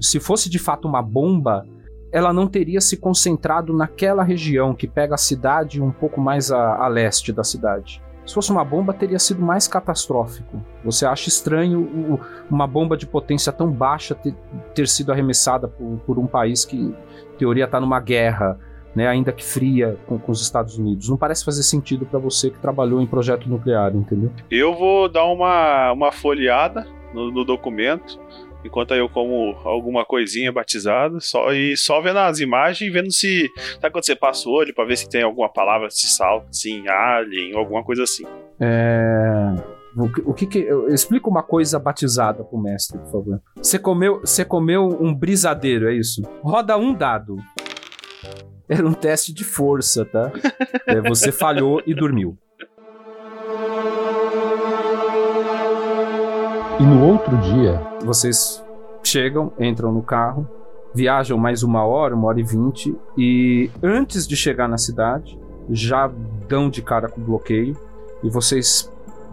Se 0.00 0.18
fosse 0.18 0.48
de 0.48 0.58
fato 0.58 0.88
uma 0.88 1.02
bomba, 1.02 1.62
ela 2.10 2.32
não 2.32 2.46
teria 2.46 2.80
se 2.80 2.96
concentrado 2.96 3.76
naquela 3.76 4.24
região 4.24 4.74
que 4.74 4.88
pega 4.88 5.14
a 5.14 5.18
cidade 5.18 5.78
um 5.78 5.92
pouco 5.92 6.22
mais 6.22 6.50
a, 6.50 6.76
a 6.76 6.88
leste 6.88 7.34
da 7.34 7.44
cidade. 7.44 8.02
Se 8.26 8.34
fosse 8.34 8.50
uma 8.50 8.64
bomba, 8.64 8.92
teria 8.92 9.18
sido 9.18 9.42
mais 9.42 9.68
catastrófico. 9.68 10.62
Você 10.82 11.04
acha 11.04 11.28
estranho 11.28 12.18
uma 12.50 12.66
bomba 12.66 12.96
de 12.96 13.06
potência 13.06 13.52
tão 13.52 13.70
baixa 13.70 14.14
ter, 14.14 14.34
ter 14.74 14.88
sido 14.88 15.12
arremessada 15.12 15.68
por, 15.68 15.98
por, 16.06 16.18
um 16.18 16.26
país 16.26 16.64
que, 16.64 16.76
em 16.76 16.94
teoria, 17.38 17.64
está 17.64 17.80
numa 17.80 18.00
guerra. 18.00 18.58
né, 18.94 19.08
ainda 19.08 19.32
que 19.32 19.44
fria 19.44 19.98
com, 20.06 20.18
com 20.18 20.30
os 20.30 20.40
Estados 20.40 20.78
Unidos. 20.78 21.08
Não 21.08 21.16
parece 21.16 21.44
fazer 21.44 21.64
sentido 21.64 22.06
para 22.06 22.18
você 22.18 22.48
que 22.48 22.60
trabalhou 22.60 23.02
em 23.02 23.06
projeto 23.06 23.48
nuclear, 23.48 23.94
entendeu? 23.94 24.30
Eu 24.48 24.72
vou 24.72 25.08
dar 25.08 25.24
uma, 25.24 25.90
uma 25.90 26.12
folheada 26.12 26.86
no, 27.12 27.30
no 27.30 27.44
documento, 27.44 28.20
enquanto 28.64 28.94
eu 28.94 29.08
como 29.08 29.56
alguma 29.64 30.04
coisinha 30.04 30.50
batizada, 30.52 31.20
só 31.20 31.52
e 31.52 31.76
só 31.76 32.00
vendo 32.00 32.18
as 32.18 32.40
imagens 32.40 32.88
e 32.88 32.90
vendo 32.92 33.12
se. 33.12 33.48
Sabe 33.80 33.92
quando 33.92 34.04
você 34.06 34.16
passa 34.16 34.48
o 34.48 34.52
olho 34.52 34.74
pra 34.74 34.84
ver 34.84 34.96
se 34.96 35.08
tem 35.08 35.22
alguma 35.22 35.48
palavra 35.52 35.90
se 35.90 36.06
salta, 36.08 36.48
assim, 36.50 36.86
alien, 36.88 37.52
ou 37.54 37.60
alguma 37.60 37.82
coisa 37.84 38.02
assim. 38.04 38.24
É. 38.60 39.54
O 39.96 40.08
que, 40.12 40.20
o 40.22 40.34
que, 40.34 40.58
eu- 40.58 40.88
explica 40.88 41.28
uma 41.28 41.42
coisa 41.42 41.78
batizada 41.78 42.42
pro 42.42 42.58
mestre, 42.58 42.98
por 42.98 43.12
favor. 43.12 43.40
Você 43.56 43.78
comeu, 43.78 44.20
você 44.20 44.44
comeu 44.44 44.88
um 45.00 45.14
brisadeiro, 45.14 45.88
é 45.88 45.94
isso? 45.94 46.20
Roda 46.42 46.76
um 46.76 46.92
dado. 46.92 47.36
Era 48.68 48.84
um 48.86 48.92
teste 48.94 49.32
de 49.32 49.44
força, 49.44 50.04
tá? 50.04 50.32
É, 50.86 51.00
você 51.00 51.30
falhou 51.32 51.82
e 51.86 51.94
dormiu. 51.94 52.36
E 56.78 56.82
no 56.82 57.04
outro 57.06 57.36
dia, 57.38 57.80
vocês 58.04 58.62
chegam, 59.02 59.52
entram 59.58 59.92
no 59.92 60.02
carro, 60.02 60.48
viajam 60.94 61.38
mais 61.38 61.62
uma 61.62 61.84
hora, 61.84 62.14
uma 62.14 62.26
hora 62.28 62.40
e 62.40 62.42
vinte, 62.42 62.94
e 63.16 63.70
antes 63.82 64.26
de 64.26 64.36
chegar 64.36 64.68
na 64.68 64.78
cidade, 64.78 65.38
já 65.70 66.10
dão 66.48 66.68
de 66.68 66.82
cara 66.82 67.08
com 67.08 67.20
o 67.20 67.24
bloqueio, 67.24 67.76
e 68.22 68.28
vocês 68.28 68.90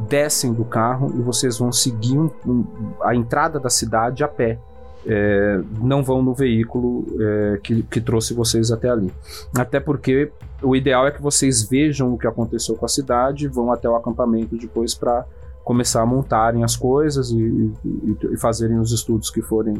descem 0.07 0.53
do 0.53 0.63
carro 0.65 1.11
e 1.15 1.21
vocês 1.21 1.57
vão 1.59 1.71
seguir 1.71 2.17
um- 2.17 2.29
um- 2.45 2.65
a 3.03 3.15
entrada 3.15 3.59
da 3.59 3.69
cidade 3.69 4.23
a 4.23 4.27
pé. 4.27 4.57
É, 5.05 5.59
não 5.81 6.03
vão 6.03 6.21
no 6.21 6.31
veículo 6.31 7.05
é, 7.19 7.59
que, 7.63 7.81
que 7.83 7.99
trouxe 7.99 8.35
vocês 8.35 8.71
até 8.71 8.87
ali. 8.87 9.11
Até 9.57 9.79
porque 9.79 10.31
o 10.61 10.75
ideal 10.75 11.07
é 11.07 11.11
que 11.11 11.19
vocês 11.19 11.63
vejam 11.67 12.13
o 12.13 12.17
que 12.19 12.27
aconteceu 12.27 12.75
com 12.75 12.85
a 12.85 12.87
cidade, 12.87 13.47
vão 13.47 13.71
até 13.71 13.89
o 13.89 13.95
acampamento 13.95 14.55
depois 14.55 14.93
para 14.93 15.25
começar 15.63 16.01
a 16.01 16.05
montarem 16.05 16.63
as 16.63 16.75
coisas 16.75 17.31
e, 17.31 17.37
e- 17.85 18.17
e 18.33 18.37
fazerem 18.37 18.77
os 18.79 18.91
estudos 18.91 19.29
que 19.29 19.41
forem 19.41 19.75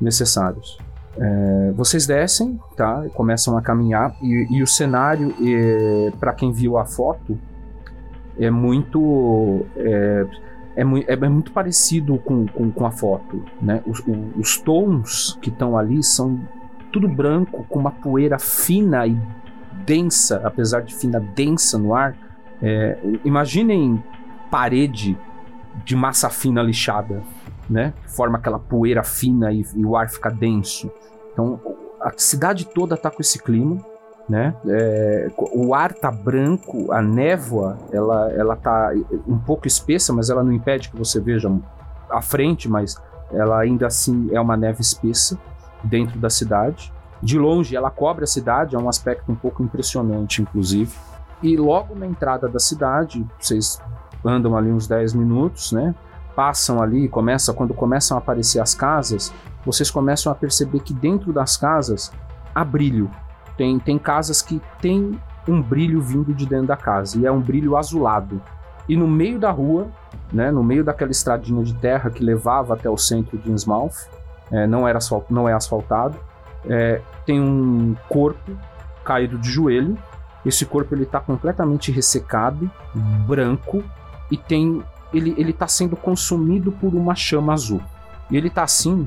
necessários. 0.00 0.78
É, 1.16 1.72
vocês 1.74 2.06
descem, 2.06 2.58
tá? 2.76 3.04
Começam 3.14 3.56
a 3.56 3.62
caminhar 3.62 4.14
e, 4.22 4.46
e 4.50 4.62
o 4.62 4.66
cenário, 4.66 5.34
para 6.18 6.32
quem 6.32 6.50
viu 6.52 6.78
a 6.78 6.84
foto, 6.84 7.38
é 8.38 8.50
muito 8.50 9.66
é, 9.76 10.26
é, 10.76 10.84
mui- 10.84 11.04
é 11.06 11.16
muito 11.28 11.52
parecido 11.52 12.16
com, 12.18 12.46
com, 12.46 12.70
com 12.70 12.86
a 12.86 12.90
foto, 12.90 13.44
né? 13.60 13.82
Os, 13.86 14.00
o- 14.00 14.32
os 14.38 14.56
tons 14.58 15.38
que 15.42 15.50
estão 15.50 15.76
ali 15.76 16.02
são 16.02 16.40
tudo 16.90 17.06
branco 17.08 17.64
com 17.68 17.78
uma 17.78 17.90
poeira 17.90 18.38
fina 18.38 19.06
e 19.06 19.18
densa, 19.84 20.40
apesar 20.44 20.80
de 20.80 20.94
fina 20.94 21.20
densa 21.20 21.76
no 21.78 21.94
ar. 21.94 22.16
É, 22.62 22.96
imaginem 23.24 24.02
parede 24.52 25.18
de 25.82 25.96
massa 25.96 26.28
fina 26.28 26.62
lixada, 26.62 27.22
né? 27.68 27.94
Forma 28.06 28.36
aquela 28.36 28.58
poeira 28.58 29.02
fina 29.02 29.50
e, 29.50 29.64
e 29.74 29.84
o 29.84 29.96
ar 29.96 30.10
fica 30.10 30.30
denso. 30.30 30.92
Então 31.32 31.58
a 31.98 32.12
cidade 32.16 32.66
toda 32.66 32.96
tá 32.96 33.10
com 33.10 33.22
esse 33.22 33.42
clima 33.42 33.82
né? 34.28 34.54
É, 34.68 35.30
o 35.36 35.74
ar 35.74 35.92
tá 35.92 36.10
branco, 36.10 36.92
a 36.92 37.02
névoa 37.02 37.78
ela, 37.92 38.30
ela 38.32 38.56
tá 38.56 38.92
um 39.26 39.38
pouco 39.38 39.66
espessa, 39.66 40.12
mas 40.12 40.30
ela 40.30 40.44
não 40.44 40.52
impede 40.52 40.90
que 40.90 40.96
você 40.96 41.20
veja 41.20 41.50
à 42.10 42.22
frente, 42.22 42.68
mas 42.68 43.00
ela 43.32 43.58
ainda 43.58 43.86
assim 43.86 44.28
é 44.32 44.40
uma 44.40 44.56
neve 44.56 44.80
espessa 44.80 45.38
dentro 45.82 46.18
da 46.18 46.30
cidade. 46.30 46.92
De 47.20 47.38
longe 47.38 47.76
ela 47.76 47.90
cobre 47.90 48.24
a 48.24 48.26
cidade, 48.26 48.76
é 48.76 48.78
um 48.78 48.88
aspecto 48.88 49.30
um 49.30 49.34
pouco 49.34 49.62
impressionante, 49.62 50.42
inclusive. 50.42 50.92
E 51.42 51.56
logo 51.56 51.94
na 51.94 52.06
entrada 52.06 52.48
da 52.48 52.58
cidade, 52.58 53.26
vocês 53.40 53.80
andam 54.24 54.56
ali 54.56 54.70
uns 54.70 54.86
10 54.86 55.14
minutos, 55.14 55.72
né? 55.72 55.94
Passam 56.34 56.82
ali, 56.82 57.08
começa, 57.08 57.52
quando 57.52 57.74
começam 57.74 58.16
a 58.16 58.20
aparecer 58.20 58.60
as 58.60 58.74
casas, 58.74 59.32
vocês 59.64 59.90
começam 59.90 60.32
a 60.32 60.34
perceber 60.34 60.80
que 60.80 60.94
dentro 60.94 61.32
das 61.32 61.56
casas 61.56 62.10
há 62.54 62.64
brilho, 62.64 63.10
tem, 63.56 63.78
tem 63.78 63.98
casas 63.98 64.40
que 64.40 64.60
tem 64.80 65.18
um 65.46 65.60
brilho 65.60 66.00
vindo 66.00 66.32
de 66.32 66.46
dentro 66.46 66.68
da 66.68 66.76
casa, 66.76 67.18
e 67.18 67.26
é 67.26 67.32
um 67.32 67.40
brilho 67.40 67.76
azulado. 67.76 68.40
E 68.88 68.96
no 68.96 69.06
meio 69.06 69.38
da 69.38 69.50
rua, 69.50 69.88
né, 70.32 70.50
no 70.50 70.62
meio 70.62 70.82
daquela 70.84 71.10
estradinha 71.10 71.62
de 71.62 71.74
terra 71.74 72.10
que 72.10 72.24
levava 72.24 72.74
até 72.74 72.88
o 72.88 72.96
centro 72.96 73.36
de 73.38 73.50
Innsmouth, 73.50 74.08
é, 74.50 74.66
não, 74.66 74.86
era 74.86 74.98
asfal- 74.98 75.24
não 75.30 75.48
é 75.48 75.52
asfaltado, 75.52 76.16
é, 76.66 77.00
tem 77.24 77.40
um 77.40 77.96
corpo 78.08 78.52
caído 79.04 79.38
de 79.38 79.50
joelho. 79.50 79.96
Esse 80.44 80.66
corpo 80.66 80.94
ele 80.94 81.04
está 81.04 81.20
completamente 81.20 81.92
ressecado, 81.92 82.70
branco, 83.26 83.82
e 84.32 84.36
tem 84.38 84.82
ele 85.12 85.34
ele 85.36 85.50
está 85.50 85.68
sendo 85.68 85.94
consumido 85.94 86.72
por 86.72 86.94
uma 86.94 87.14
chama 87.14 87.52
azul. 87.52 87.82
E 88.30 88.36
ele 88.36 88.48
está 88.48 88.62
assim 88.62 89.06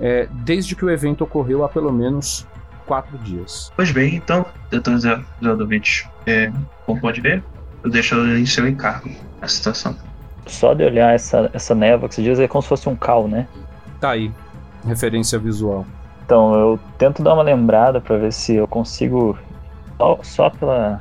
é, 0.00 0.28
desde 0.30 0.74
que 0.74 0.84
o 0.84 0.90
evento 0.90 1.22
ocorreu 1.22 1.64
há 1.64 1.68
pelo 1.68 1.92
menos 1.92 2.46
quatro 2.84 3.16
dias. 3.18 3.72
Pois 3.76 3.92
bem, 3.92 4.16
então, 4.16 4.44
doutor 4.70 4.98
Zé 4.98 5.22
Zadovich, 5.42 6.08
é, 6.26 6.52
como 6.84 7.00
pode 7.00 7.20
ver, 7.20 7.42
eu 7.82 7.90
deixo 7.90 8.16
em 8.16 8.44
seu 8.44 8.68
encargo 8.68 9.10
a 9.40 9.46
situação. 9.46 9.96
Só 10.46 10.74
de 10.74 10.84
olhar 10.84 11.14
essa, 11.14 11.48
essa 11.54 11.74
névoa 11.74 12.08
que 12.08 12.16
você 12.16 12.22
diz 12.22 12.38
é 12.38 12.48
como 12.48 12.62
se 12.62 12.68
fosse 12.68 12.88
um 12.88 12.96
cal, 12.96 13.28
né? 13.28 13.46
Tá 14.00 14.10
aí, 14.10 14.30
referência 14.84 15.38
visual. 15.38 15.86
Então 16.24 16.54
eu 16.54 16.80
tento 16.98 17.22
dar 17.22 17.34
uma 17.34 17.42
lembrada 17.42 18.00
pra 18.00 18.16
ver 18.16 18.32
se 18.32 18.54
eu 18.54 18.66
consigo, 18.66 19.38
só, 19.96 20.18
só 20.22 20.50
pela 20.50 21.00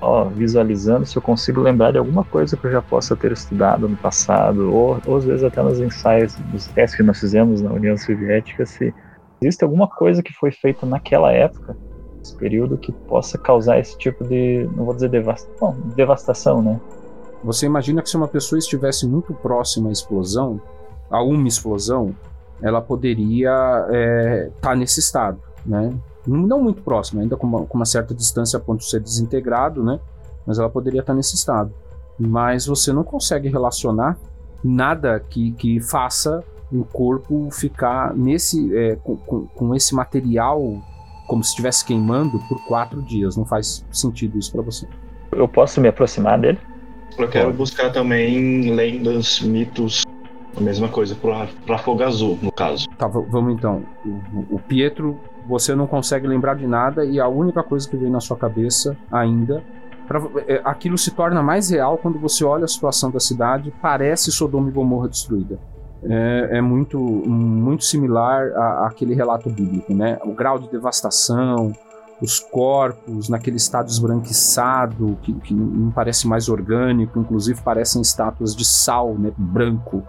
ó, 0.00 0.24
visualizando, 0.24 1.06
se 1.06 1.16
eu 1.16 1.22
consigo 1.22 1.60
lembrar 1.60 1.92
de 1.92 1.98
alguma 1.98 2.24
coisa 2.24 2.56
que 2.56 2.66
eu 2.66 2.72
já 2.72 2.82
possa 2.82 3.16
ter 3.16 3.32
estudado 3.32 3.88
no 3.88 3.96
passado, 3.96 4.72
ou, 4.72 4.98
ou 5.06 5.16
às 5.16 5.24
vezes 5.24 5.44
até 5.44 5.62
nos 5.62 5.80
ensaios, 5.80 6.36
nos 6.52 6.66
testes 6.68 6.96
que 6.96 7.02
nós 7.02 7.18
fizemos 7.18 7.60
na 7.60 7.72
União 7.72 7.96
Soviética, 7.96 8.66
se 8.66 8.92
existe 9.40 9.64
alguma 9.64 9.88
coisa 9.88 10.22
que 10.22 10.32
foi 10.32 10.50
feita 10.50 10.86
naquela 10.86 11.32
época, 11.32 11.76
nesse 12.18 12.36
período, 12.36 12.78
que 12.78 12.92
possa 12.92 13.38
causar 13.38 13.78
esse 13.78 13.96
tipo 13.98 14.24
de, 14.24 14.68
não 14.76 14.84
vou 14.84 14.94
dizer 14.94 15.08
devastação, 15.08 15.76
devastação, 15.94 16.62
né? 16.62 16.80
Você 17.42 17.66
imagina 17.66 18.00
que 18.00 18.08
se 18.08 18.16
uma 18.16 18.28
pessoa 18.28 18.58
estivesse 18.58 19.06
muito 19.06 19.34
próxima 19.34 19.90
à 19.90 19.92
explosão, 19.92 20.60
a 21.10 21.22
uma 21.22 21.46
explosão, 21.46 22.14
ela 22.62 22.80
poderia 22.80 23.52
estar 24.56 24.74
nesse 24.74 25.00
estado, 25.00 25.38
né? 25.66 25.92
Não 26.26 26.62
muito 26.62 26.82
próxima, 26.82 27.22
ainda 27.22 27.36
com 27.36 27.46
uma, 27.46 27.66
com 27.66 27.78
uma 27.78 27.84
certa 27.84 28.14
distância 28.14 28.56
a 28.56 28.60
ponto 28.60 28.80
de 28.80 28.88
ser 28.88 29.00
desintegrado, 29.00 29.82
né? 29.82 30.00
Mas 30.46 30.58
ela 30.58 30.70
poderia 30.70 31.00
estar 31.00 31.14
nesse 31.14 31.34
estado. 31.34 31.72
Mas 32.18 32.66
você 32.66 32.92
não 32.92 33.04
consegue 33.04 33.48
relacionar 33.48 34.16
nada 34.62 35.20
que, 35.20 35.52
que 35.52 35.80
faça 35.80 36.42
um 36.72 36.82
corpo 36.82 37.48
ficar 37.50 38.14
nesse 38.14 38.74
é, 38.76 38.96
com, 38.96 39.16
com, 39.16 39.46
com 39.46 39.74
esse 39.74 39.94
material 39.94 40.60
como 41.26 41.42
se 41.42 41.50
estivesse 41.50 41.84
queimando 41.84 42.38
por 42.48 42.62
quatro 42.66 43.02
dias. 43.02 43.36
Não 43.36 43.44
faz 43.44 43.84
sentido 43.90 44.38
isso 44.38 44.52
para 44.52 44.62
você. 44.62 44.86
Eu 45.32 45.48
posso 45.48 45.80
me 45.80 45.88
aproximar 45.88 46.38
dele? 46.38 46.58
Eu 47.18 47.28
quero 47.28 47.52
buscar 47.52 47.92
também 47.92 48.74
lendas, 48.74 49.40
mitos, 49.40 50.04
a 50.56 50.60
mesma 50.60 50.88
coisa 50.88 51.14
pra, 51.14 51.46
pra 51.64 51.78
fogo 51.78 52.02
azul, 52.02 52.38
no 52.42 52.50
caso. 52.50 52.88
Tá, 52.98 53.06
vamos 53.06 53.54
então. 53.54 53.84
O, 54.04 54.56
o 54.56 54.58
Pietro, 54.58 55.18
você 55.46 55.74
não 55.74 55.86
consegue 55.86 56.26
lembrar 56.26 56.54
de 56.54 56.66
nada 56.66 57.04
e 57.04 57.20
a 57.20 57.28
única 57.28 57.62
coisa 57.62 57.88
que 57.88 57.96
vem 57.96 58.10
na 58.10 58.20
sua 58.20 58.36
cabeça 58.36 58.96
ainda. 59.10 59.62
pra- 60.06 60.20
é, 60.46 60.60
aquilo 60.64 60.98
se 60.98 61.10
torna 61.12 61.42
mais 61.42 61.70
real 61.70 61.96
quando 61.96 62.18
você 62.18 62.44
olha 62.44 62.64
a 62.66 62.68
situação 62.68 63.10
da 63.10 63.18
cidade, 63.18 63.72
parece 63.80 64.30
Sodoma 64.30 64.68
e 64.68 64.72
Gomorra 64.72 65.08
destruída. 65.08 65.58
É, 66.02 66.58
é 66.58 66.60
muito, 66.60 66.98
muito 67.00 67.84
similar 67.84 68.48
àquele 68.84 69.14
relato 69.14 69.48
bíblico, 69.48 69.94
né? 69.94 70.18
O 70.24 70.32
grau 70.34 70.58
de 70.58 70.68
devastação, 70.70 71.72
os 72.20 72.38
corpos 72.38 73.30
naquele 73.30 73.56
estado 73.56 73.88
esbranquiçado, 73.88 75.16
que, 75.22 75.32
que 75.32 75.54
não 75.54 75.90
parece 75.90 76.28
mais 76.28 76.48
orgânico, 76.50 77.18
inclusive 77.18 77.60
parecem 77.62 78.02
estátuas 78.02 78.54
de 78.54 78.64
sal, 78.66 79.14
né? 79.14 79.32
Branco. 79.38 80.02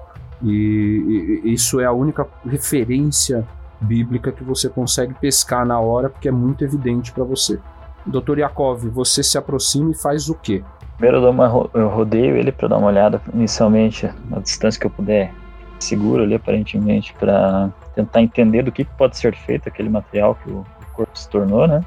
E, 0.44 1.42
e- 1.46 1.54
isso 1.54 1.80
é 1.80 1.86
a 1.86 1.94
única 1.94 2.28
referência 2.46 3.48
bíblica 3.86 4.32
que 4.32 4.44
você 4.44 4.68
consegue 4.70 5.14
pescar 5.14 5.66
na 5.66 5.80
hora, 5.80 6.10
porque 6.10 6.28
é 6.28 6.32
muito 6.32 6.64
evidente 6.64 7.12
para 7.12 7.24
você. 7.24 7.60
Dr. 8.06 8.40
Yakov, 8.40 8.88
você 8.90 9.24
se 9.24 9.38
aproxima 9.38 9.92
e 9.92 9.96
faz 9.96 10.30
o 10.30 10.36
quê? 10.36 10.64
Primeiro 10.98 11.18
eu, 11.18 11.22
dou 11.22 11.32
uma, 11.32 11.70
eu 11.74 11.90
rodeio 11.90 12.38
ele 12.38 12.52
para 12.52 12.68
dar 12.68 12.78
uma 12.78 12.88
olhada 12.88 13.22
inicialmente 13.34 14.10
na 14.30 14.40
distância 14.40 14.80
que 14.80 14.86
eu 14.86 14.92
puder, 14.92 15.34
seguro 15.80 16.24
ali 16.24 16.36
aparentemente, 16.36 17.14
para 17.20 17.70
tentar 17.96 18.22
entender 18.22 18.64
do 18.64 18.72
que 18.72 18.86
pode 18.86 19.18
ser 19.18 19.36
feito 19.36 19.68
aquele 19.68 19.90
material 19.90 20.36
que 20.36 20.50
o 20.50 20.66
corpo 20.94 21.18
se 21.18 21.28
tornou, 21.30 21.68
né? 21.68 21.82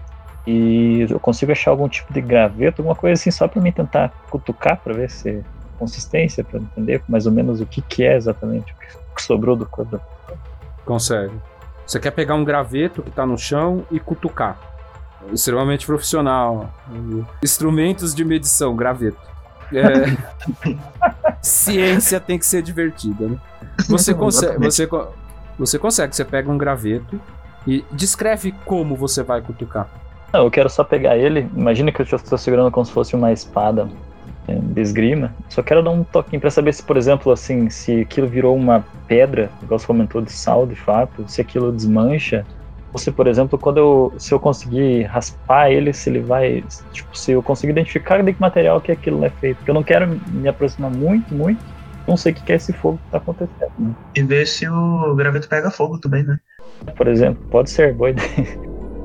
E 0.46 1.06
eu 1.08 1.20
consigo 1.20 1.52
achar 1.52 1.70
algum 1.70 1.88
tipo 1.88 2.12
de 2.12 2.20
graveto, 2.20 2.80
alguma 2.82 2.94
coisa 2.96 3.20
assim, 3.20 3.30
só 3.30 3.46
para 3.46 3.60
mim 3.60 3.70
tentar 3.70 4.10
cutucar 4.30 4.78
para 4.78 4.94
ver 4.94 5.10
se 5.10 5.42
consistência, 5.78 6.42
para 6.42 6.58
entender 6.58 7.02
mais 7.08 7.26
ou 7.26 7.32
menos 7.32 7.60
o 7.60 7.66
que, 7.66 7.80
que 7.82 8.02
é 8.02 8.16
exatamente 8.16 8.72
o 8.72 8.76
que- 8.76 8.96
o 8.96 9.14
que 9.14 9.22
sobrou 9.22 9.54
do 9.54 9.66
corpo. 9.66 10.00
Consegue. 10.84 11.32
Você 11.88 11.98
quer 11.98 12.10
pegar 12.10 12.34
um 12.34 12.44
graveto 12.44 13.02
que 13.02 13.10
tá 13.10 13.24
no 13.24 13.38
chão 13.38 13.86
e 13.90 13.98
cutucar. 13.98 14.58
Extremamente 15.32 15.86
profissional. 15.86 16.70
Instrumentos 17.42 18.14
de 18.14 18.26
medição, 18.26 18.76
graveto. 18.76 19.16
É, 19.72 20.76
ciência 21.40 22.20
tem 22.20 22.38
que 22.38 22.44
ser 22.44 22.60
divertida, 22.60 23.28
né? 23.28 23.38
Você 23.88 24.12
consegue, 24.12 24.58
você, 24.58 24.86
você 25.58 25.78
consegue, 25.78 26.14
você 26.14 26.26
pega 26.26 26.50
um 26.50 26.58
graveto 26.58 27.18
e 27.66 27.82
descreve 27.90 28.52
como 28.66 28.94
você 28.94 29.22
vai 29.22 29.40
cutucar. 29.40 29.88
Não, 30.30 30.44
eu 30.44 30.50
quero 30.50 30.68
só 30.68 30.84
pegar 30.84 31.16
ele. 31.16 31.48
Imagina 31.56 31.90
que 31.90 32.02
eu 32.02 32.04
estou 32.04 32.36
segurando 32.36 32.70
como 32.70 32.84
se 32.84 32.92
fosse 32.92 33.16
uma 33.16 33.32
espada 33.32 33.88
é, 33.88 34.07
de 34.54 34.80
esgrima. 34.80 35.34
Só 35.48 35.62
quero 35.62 35.82
dar 35.82 35.90
um 35.90 36.04
toquinho 36.04 36.40
para 36.40 36.50
saber 36.50 36.72
se, 36.72 36.82
por 36.82 36.96
exemplo, 36.96 37.32
assim, 37.32 37.68
se 37.68 38.00
aquilo 38.00 38.26
virou 38.26 38.56
uma 38.56 38.84
pedra, 39.06 39.50
igual 39.62 39.78
você 39.78 39.86
comentou 39.86 40.20
de 40.20 40.32
sal, 40.32 40.66
de 40.66 40.74
fato, 40.74 41.24
se 41.26 41.40
aquilo 41.40 41.72
desmancha. 41.72 42.44
Ou 42.92 42.98
se, 42.98 43.12
por 43.12 43.26
exemplo, 43.26 43.58
quando 43.58 43.78
eu, 43.78 44.12
se 44.16 44.32
eu 44.32 44.40
conseguir 44.40 45.02
raspar 45.02 45.70
ele, 45.70 45.92
se 45.92 46.08
ele 46.08 46.20
vai, 46.20 46.64
tipo, 46.92 47.16
se 47.16 47.32
eu 47.32 47.42
conseguir 47.42 47.72
identificar 47.72 48.22
de 48.22 48.32
que 48.32 48.40
material 48.40 48.80
que 48.80 48.90
aquilo 48.90 49.22
é 49.24 49.30
feito. 49.30 49.58
Porque 49.58 49.70
eu 49.70 49.74
não 49.74 49.82
quero 49.82 50.08
me 50.28 50.48
aproximar 50.48 50.90
muito, 50.90 51.34
muito. 51.34 51.62
Não 52.06 52.16
sei 52.16 52.32
o 52.32 52.34
que 52.34 52.50
é 52.50 52.56
esse 52.56 52.72
fogo 52.72 52.98
que 53.04 53.10
tá 53.10 53.18
acontecendo. 53.18 53.72
Né? 53.78 53.90
E 54.16 54.22
ver 54.22 54.46
se 54.46 54.66
o 54.66 55.14
graveto 55.14 55.46
pega 55.46 55.70
fogo 55.70 55.98
também, 55.98 56.22
né? 56.22 56.38
Por 56.96 57.06
exemplo, 57.06 57.44
pode 57.50 57.68
ser, 57.68 57.92
boa 57.92 58.10
ideia. 58.10 58.28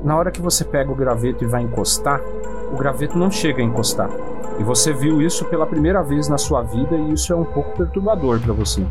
Na 0.02 0.16
hora 0.16 0.30
que 0.30 0.40
você 0.40 0.64
pega 0.64 0.90
o 0.90 0.94
graveto 0.94 1.44
e 1.44 1.46
vai 1.46 1.62
encostar, 1.62 2.20
o 2.72 2.76
graveto 2.76 3.18
não 3.18 3.30
chega 3.30 3.60
a 3.60 3.64
encostar. 3.64 4.08
E 4.58 4.62
você 4.62 4.92
viu 4.92 5.20
isso 5.22 5.44
pela 5.46 5.66
primeira 5.66 6.02
vez 6.02 6.28
na 6.28 6.38
sua 6.38 6.62
vida 6.62 6.96
e 6.96 7.12
isso 7.12 7.32
é 7.32 7.36
um 7.36 7.44
pouco 7.44 7.76
perturbador 7.76 8.40
para 8.40 8.52
você. 8.52 8.84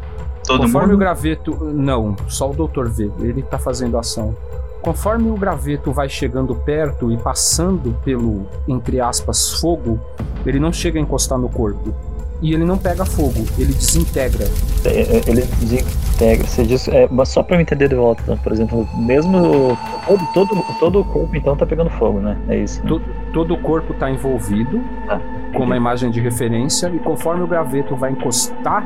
Todo 0.45 0.61
Conforme 0.63 0.87
mundo? 0.87 0.95
o 0.95 0.99
graveto. 0.99 1.57
Não, 1.73 2.15
só 2.27 2.49
o 2.51 2.53
Dr. 2.53 2.87
V. 2.89 3.11
Ele 3.19 3.41
tá 3.41 3.57
fazendo 3.57 3.97
ação. 3.97 4.35
Conforme 4.81 5.29
o 5.29 5.35
graveto 5.37 5.93
vai 5.93 6.09
chegando 6.09 6.53
perto 6.53 7.09
e 7.11 7.17
passando 7.17 7.95
pelo, 8.03 8.45
entre 8.67 8.99
aspas, 8.99 9.53
fogo, 9.61 9.97
ele 10.45 10.59
não 10.59 10.73
chega 10.73 10.99
a 10.99 11.01
encostar 11.01 11.37
no 11.39 11.47
corpo. 11.47 11.93
E 12.41 12.53
ele 12.53 12.65
não 12.65 12.77
pega 12.77 13.05
fogo, 13.05 13.45
ele 13.57 13.73
desintegra. 13.73 14.45
É, 14.83 14.89
é, 14.89 15.21
Ele 15.29 15.43
desintegra. 15.61 16.45
Você 16.45 16.63
diz, 16.65 16.89
é, 16.89 17.07
mas 17.09 17.29
só 17.29 17.41
pra 17.41 17.55
eu 17.55 17.61
entender 17.61 17.87
de 17.87 17.95
volta, 17.95 18.37
por 18.43 18.51
exemplo, 18.51 18.85
mesmo 18.97 19.77
todo, 20.05 20.27
todo, 20.33 20.65
todo 20.77 20.99
o 20.99 21.05
corpo 21.05 21.33
então 21.37 21.55
tá 21.55 21.65
pegando 21.65 21.89
fogo, 21.91 22.19
né? 22.19 22.37
É 22.49 22.57
isso. 22.57 22.81
né? 22.83 22.89
To- 22.89 23.01
todo 23.33 23.55
o 23.55 23.57
corpo 23.57 23.91
está 23.93 24.09
envolvido 24.09 24.81
Ah, 25.09 25.19
com 25.53 25.63
uma 25.63 25.75
imagem 25.75 26.09
de 26.09 26.21
referência 26.21 26.87
e 26.87 26.99
conforme 26.99 27.43
o 27.43 27.47
graveto 27.47 27.95
vai 27.95 28.11
encostar, 28.11 28.85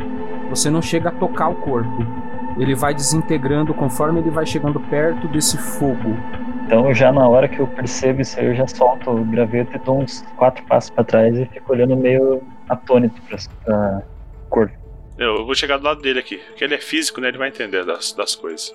você 0.49 0.69
não 0.69 0.81
chega 0.81 1.10
a 1.10 1.12
tocar 1.12 1.49
o 1.49 1.55
corpo. 1.55 2.05
Ele 2.57 2.73
vai 2.73 2.93
desintegrando 2.93 3.73
conforme 3.73 4.19
ele 4.21 4.31
vai 4.31 4.45
chegando 4.45 4.79
perto 4.79 5.27
desse 5.27 5.57
fogo. 5.57 6.17
Então, 6.65 6.91
já 6.93 7.12
na 7.12 7.27
hora 7.27 7.47
que 7.47 7.60
eu 7.60 7.67
percebo 7.67 8.21
isso 8.21 8.39
aí, 8.39 8.47
eu 8.47 8.55
já 8.55 8.67
solto 8.67 9.12
o 9.12 9.23
graveto 9.23 9.75
e 9.75 9.79
dou 9.79 9.99
uns 9.99 10.21
quatro 10.36 10.65
passos 10.65 10.89
pra 10.89 11.03
trás 11.03 11.38
e 11.38 11.45
fico 11.45 11.71
olhando 11.71 11.95
meio 11.95 12.41
atônito 12.67 13.21
pra, 13.21 13.38
pra 13.63 14.01
corpo. 14.49 14.73
Eu 15.17 15.45
vou 15.45 15.55
chegar 15.55 15.77
do 15.77 15.83
lado 15.83 16.01
dele 16.01 16.19
aqui, 16.19 16.38
porque 16.38 16.63
ele 16.63 16.75
é 16.75 16.79
físico, 16.79 17.21
né? 17.21 17.29
Ele 17.29 17.38
vai 17.38 17.49
entender 17.49 17.86
das, 17.86 18.12
das 18.13 18.36
coisas. 18.36 18.73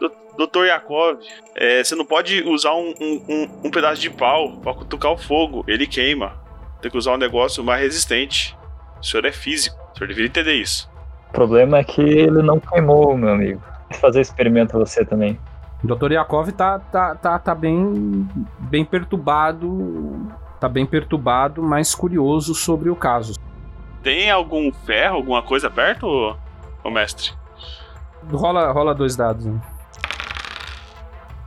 Do- 0.00 0.12
Doutor 0.38 0.66
Yakov, 0.66 1.18
é, 1.54 1.84
você 1.84 1.94
não 1.94 2.04
pode 2.06 2.42
usar 2.48 2.72
um, 2.74 2.94
um, 3.00 3.22
um- 3.28 3.60
um 3.64 3.70
pedaço 3.70 4.00
de 4.00 4.08
pau 4.08 4.52
pra 4.62 4.72
cutucar 4.72 5.12
o 5.12 5.18
fogo, 5.18 5.62
ele 5.68 5.86
queima. 5.86 6.32
Tem 6.80 6.90
que 6.90 6.96
usar 6.96 7.12
um 7.12 7.18
negócio 7.18 7.62
mais 7.62 7.82
resistente. 7.82 8.56
O 9.00 9.04
senhor 9.04 9.26
é 9.26 9.32
físico, 9.32 9.76
o 9.94 9.98
senhor 9.98 10.08
deveria 10.08 10.28
entender 10.28 10.54
isso. 10.54 10.88
O 11.28 11.32
problema 11.32 11.78
é 11.78 11.84
que 11.84 12.00
ele 12.00 12.42
não 12.42 12.58
queimou, 12.58 13.14
meu 13.16 13.34
amigo. 13.34 13.62
Vou 13.90 13.98
fazer 14.00 14.20
experimento 14.22 14.78
você 14.78 15.04
também. 15.04 15.38
O 15.84 15.86
Dr. 15.94 16.12
Yakov 16.12 16.50
tá, 16.52 16.78
tá, 16.78 17.14
tá, 17.16 17.38
tá 17.38 17.54
bem, 17.54 18.26
bem 18.60 18.84
perturbado, 18.84 20.26
tá 20.58 20.68
bem 20.68 20.86
perturbado, 20.86 21.62
mas 21.62 21.94
curioso 21.94 22.54
sobre 22.54 22.88
o 22.90 22.96
caso. 22.96 23.34
Tem 24.02 24.30
algum 24.30 24.72
ferro, 24.72 25.16
alguma 25.16 25.42
coisa 25.42 25.68
perto, 25.70 26.06
ô, 26.06 26.34
ô 26.82 26.90
mestre? 26.90 27.32
Rola, 28.30 28.70
rola 28.72 28.94
dois 28.94 29.16
dados. 29.16 29.44
Né? 29.46 29.60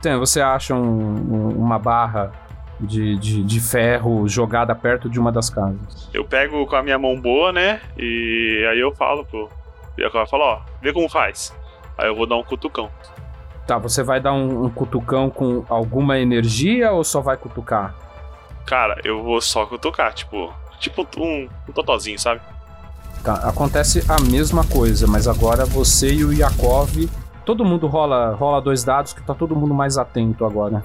Tem, 0.04 0.18
você 0.18 0.40
acha 0.42 0.74
um- 0.74 0.78
um- 0.80 1.48
uma 1.56 1.78
barra 1.78 2.30
de, 2.78 3.16
de, 3.16 3.42
de 3.42 3.60
ferro 3.60 4.28
jogada 4.28 4.74
perto 4.74 5.08
de 5.08 5.18
uma 5.18 5.32
das 5.32 5.48
casas. 5.48 6.10
Eu 6.12 6.24
pego 6.26 6.66
com 6.66 6.76
a 6.76 6.82
minha 6.82 6.98
mão 6.98 7.18
boa, 7.18 7.50
né? 7.52 7.80
E 7.96 8.66
aí 8.70 8.78
eu 8.78 8.94
falo 8.94 9.24
pro 9.24 9.48
Yakov, 9.98 10.20
eu 10.20 10.26
falo, 10.26 10.42
ó, 10.44 10.60
vê 10.82 10.92
como 10.92 11.08
faz. 11.08 11.54
Aí 11.96 12.06
eu 12.06 12.14
vou 12.14 12.26
dar 12.26 12.36
um 12.36 12.42
cutucão. 12.42 12.90
Tá, 13.66 13.78
você 13.78 14.02
vai 14.02 14.20
dar 14.20 14.34
um, 14.34 14.64
um 14.64 14.68
cutucão 14.68 15.30
com 15.30 15.64
alguma 15.70 16.18
energia 16.18 16.92
ou 16.92 17.02
só 17.02 17.22
vai 17.22 17.38
cutucar? 17.38 17.94
Cara, 18.66 19.00
eu 19.04 19.22
vou 19.22 19.40
só 19.40 19.64
cutucar, 19.64 20.12
tipo, 20.12 20.52
tipo 20.78 21.06
um, 21.18 21.48
um 21.66 21.72
totozinho, 21.72 22.18
sabe? 22.18 22.42
Tá, 23.22 23.36
acontece 23.48 24.04
a 24.06 24.20
mesma 24.20 24.64
coisa, 24.66 25.06
mas 25.06 25.26
agora 25.26 25.64
você 25.64 26.12
e 26.12 26.24
o 26.26 26.32
Yakov. 26.32 27.08
Todo 27.44 27.64
mundo 27.64 27.86
rola, 27.86 28.34
rola 28.34 28.60
dois 28.60 28.84
dados 28.84 29.12
que 29.12 29.22
tá 29.22 29.34
todo 29.34 29.54
mundo 29.54 29.74
mais 29.74 29.98
atento 29.98 30.44
agora. 30.44 30.82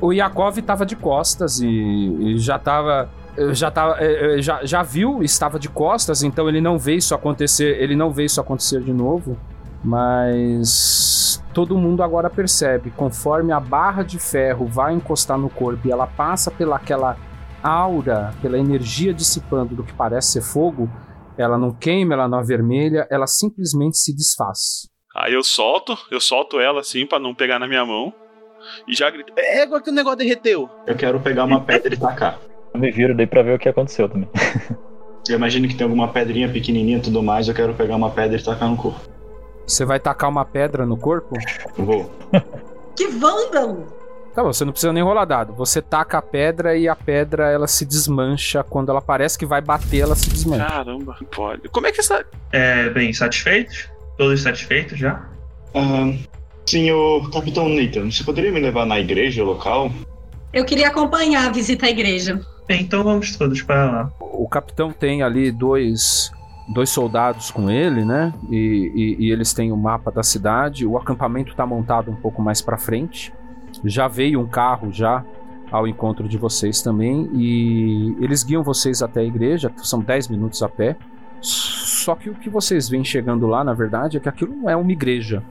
O 0.00 0.12
Yakov 0.12 0.58
tava 0.58 0.84
de 0.84 0.96
costas 0.96 1.60
e, 1.60 1.68
e 1.68 2.38
já 2.38 2.58
tava. 2.58 3.08
Já, 3.52 3.68
tava, 3.68 3.96
eh, 3.98 4.36
eh, 4.36 4.42
já, 4.42 4.64
já 4.64 4.82
viu, 4.82 5.20
estava 5.20 5.58
de 5.58 5.68
costas, 5.68 6.22
então 6.22 6.48
ele 6.48 6.60
não 6.60 6.78
vê 6.78 6.94
isso 6.94 7.14
acontecer. 7.14 7.80
Ele 7.80 7.96
não 7.96 8.12
vê 8.12 8.24
isso 8.24 8.40
acontecer 8.40 8.80
de 8.80 8.92
novo. 8.92 9.36
Mas 9.82 11.42
todo 11.52 11.76
mundo 11.76 12.02
agora 12.02 12.30
percebe, 12.30 12.90
conforme 12.90 13.52
a 13.52 13.60
barra 13.60 14.02
de 14.02 14.18
ferro 14.18 14.66
vai 14.66 14.94
encostar 14.94 15.36
no 15.36 15.50
corpo 15.50 15.86
e 15.86 15.92
ela 15.92 16.06
passa 16.06 16.50
pelaquela 16.50 17.16
aura, 17.62 18.32
pela 18.42 18.58
energia 18.58 19.12
dissipando 19.12 19.74
do 19.74 19.82
que 19.82 19.92
parece 19.92 20.32
ser 20.32 20.42
fogo, 20.42 20.88
ela 21.36 21.58
não 21.58 21.72
queima, 21.72 22.14
ela 22.14 22.28
não 22.28 22.38
avermelha, 22.38 23.06
ela 23.10 23.26
simplesmente 23.26 23.98
se 23.98 24.14
desfaz. 24.14 24.88
Aí 25.14 25.32
eu 25.34 25.44
solto, 25.44 25.96
eu 26.10 26.20
solto 26.20 26.58
ela 26.58 26.80
assim 26.80 27.06
pra 27.06 27.18
não 27.18 27.34
pegar 27.34 27.58
na 27.58 27.68
minha 27.68 27.84
mão. 27.84 28.12
E 28.88 28.94
já 28.94 29.10
grito, 29.10 29.32
é, 29.36 29.62
agora 29.62 29.82
que 29.82 29.90
o 29.90 29.92
negócio 29.92 30.18
derreteu. 30.18 30.68
Eu 30.86 30.96
quero 30.96 31.20
pegar 31.20 31.44
uma 31.44 31.60
pedra 31.60 31.92
e 31.92 31.96
tacar. 31.96 32.40
Eu 32.72 32.80
me 32.80 32.90
viro 32.90 33.14
daí 33.16 33.26
pra 33.26 33.42
ver 33.42 33.54
o 33.54 33.58
que 33.58 33.68
aconteceu 33.68 34.08
também. 34.08 34.28
Eu 35.26 35.36
imagino 35.36 35.66
que 35.66 35.74
tem 35.74 35.84
alguma 35.84 36.08
pedrinha 36.08 36.52
pequenininha 36.52 36.98
e 36.98 37.00
tudo 37.00 37.22
mais, 37.22 37.48
eu 37.48 37.54
quero 37.54 37.72
pegar 37.72 37.96
uma 37.96 38.10
pedra 38.10 38.36
e 38.36 38.44
tacar 38.44 38.68
no 38.68 38.76
corpo. 38.76 39.00
Você 39.66 39.86
vai 39.86 39.98
tacar 39.98 40.28
uma 40.28 40.44
pedra 40.44 40.84
no 40.84 40.98
corpo? 40.98 41.34
Vou. 41.78 42.10
Que 42.94 43.06
vândalo! 43.06 43.86
Tá 44.34 44.42
bom, 44.42 44.52
você 44.52 44.64
não 44.64 44.72
precisa 44.72 44.92
nem 44.92 45.02
rolar 45.02 45.24
dado. 45.26 45.52
Você 45.54 45.80
taca 45.80 46.18
a 46.18 46.22
pedra 46.22 46.76
e 46.76 46.88
a 46.88 46.96
pedra 46.96 47.50
ela 47.50 47.68
se 47.68 47.84
desmancha. 47.84 48.64
Quando 48.64 48.90
ela 48.90 49.00
parece 49.00 49.38
que 49.38 49.46
vai 49.46 49.60
bater, 49.60 50.00
ela 50.00 50.16
se 50.16 50.28
desmancha. 50.28 50.66
Caramba, 50.66 51.16
pode. 51.34 51.68
Como 51.68 51.86
é 51.86 51.92
que 51.92 52.00
essa. 52.00 52.24
É, 52.50 52.90
bem, 52.90 53.12
satisfeitos? 53.12 53.88
Todos 54.18 54.42
satisfeitos 54.42 54.98
já? 54.98 55.24
Ah, 55.74 56.12
senhor 56.66 57.30
Capitão 57.30 57.68
Nathan, 57.68 58.10
você 58.10 58.24
poderia 58.24 58.50
me 58.50 58.60
levar 58.60 58.86
na 58.86 58.98
igreja 58.98 59.44
local? 59.44 59.90
Eu 60.52 60.64
queria 60.64 60.88
acompanhar 60.88 61.46
a 61.48 61.52
visita 61.52 61.86
à 61.86 61.90
igreja. 61.90 62.40
Bem, 62.66 62.82
então 62.82 63.04
vamos 63.04 63.36
todos 63.36 63.60
para 63.62 63.84
lá. 63.90 64.10
O 64.20 64.48
capitão 64.48 64.90
tem 64.92 65.22
ali 65.22 65.50
dois, 65.52 66.30
dois 66.72 66.90
soldados 66.90 67.50
com 67.50 67.70
ele, 67.70 68.04
né? 68.04 68.32
E, 68.50 68.56
e- 69.18 69.26
e 69.26 69.30
eles 69.32 69.52
têm 69.52 69.70
o 69.70 69.76
mapa 69.76 70.10
da 70.10 70.22
cidade. 70.22 70.86
O 70.86 70.96
acampamento 70.96 71.50
está 71.50 71.66
montado 71.66 72.10
um 72.10 72.16
pouco 72.16 72.40
mais 72.40 72.60
para 72.62 72.78
frente. 72.78 73.32
Já 73.84 74.08
veio 74.08 74.40
um 74.40 74.46
carro 74.46 74.92
já 74.92 75.24
ao 75.70 75.88
encontro 75.88 76.28
de 76.28 76.38
vocês 76.38 76.82
também. 76.82 77.28
E 77.34 78.16
eles 78.20 78.42
guiam 78.42 78.62
vocês 78.62 79.02
até 79.02 79.20
a 79.20 79.24
igreja. 79.24 79.72
São 79.78 80.00
10 80.00 80.28
minutos 80.28 80.62
a 80.62 80.68
pé. 80.68 80.96
Só 81.40 82.14
que 82.14 82.30
o 82.30 82.34
que 82.34 82.48
vocês 82.48 82.88
veem 82.88 83.04
chegando 83.04 83.46
lá, 83.46 83.62
na 83.64 83.74
verdade, 83.74 84.16
é 84.16 84.20
que 84.20 84.28
aquilo 84.28 84.54
não 84.54 84.68
é 84.68 84.76
uma 84.76 84.92
igreja. 84.92 85.42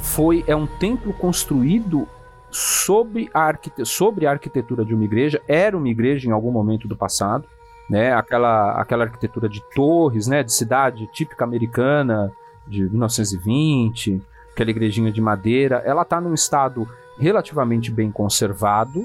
Foi 0.00 0.44
é 0.46 0.54
um 0.54 0.66
templo 0.66 1.12
construído 1.12 2.06
sobre 2.50 3.30
a, 3.32 3.40
arquite 3.40 3.86
sobre 3.86 4.26
a 4.26 4.30
arquitetura 4.30 4.84
de 4.84 4.94
uma 4.94 5.04
igreja, 5.04 5.40
era 5.48 5.74
uma 5.74 5.88
igreja 5.88 6.28
em 6.28 6.32
algum 6.32 6.50
momento 6.50 6.86
do 6.86 6.94
passado, 6.94 7.48
né? 7.88 8.12
Aquela, 8.12 8.72
aquela 8.72 9.04
arquitetura 9.04 9.48
de 9.48 9.62
torres, 9.74 10.26
né? 10.26 10.42
De 10.42 10.52
cidade 10.52 11.06
típica 11.12 11.44
americana 11.44 12.30
de 12.68 12.82
1920, 12.88 14.20
aquela 14.52 14.70
igrejinha 14.70 15.10
de 15.12 15.20
madeira, 15.20 15.82
ela 15.84 16.02
está 16.02 16.20
num 16.20 16.34
estado 16.34 16.88
relativamente 17.18 17.90
bem 17.90 18.10
conservado, 18.10 19.04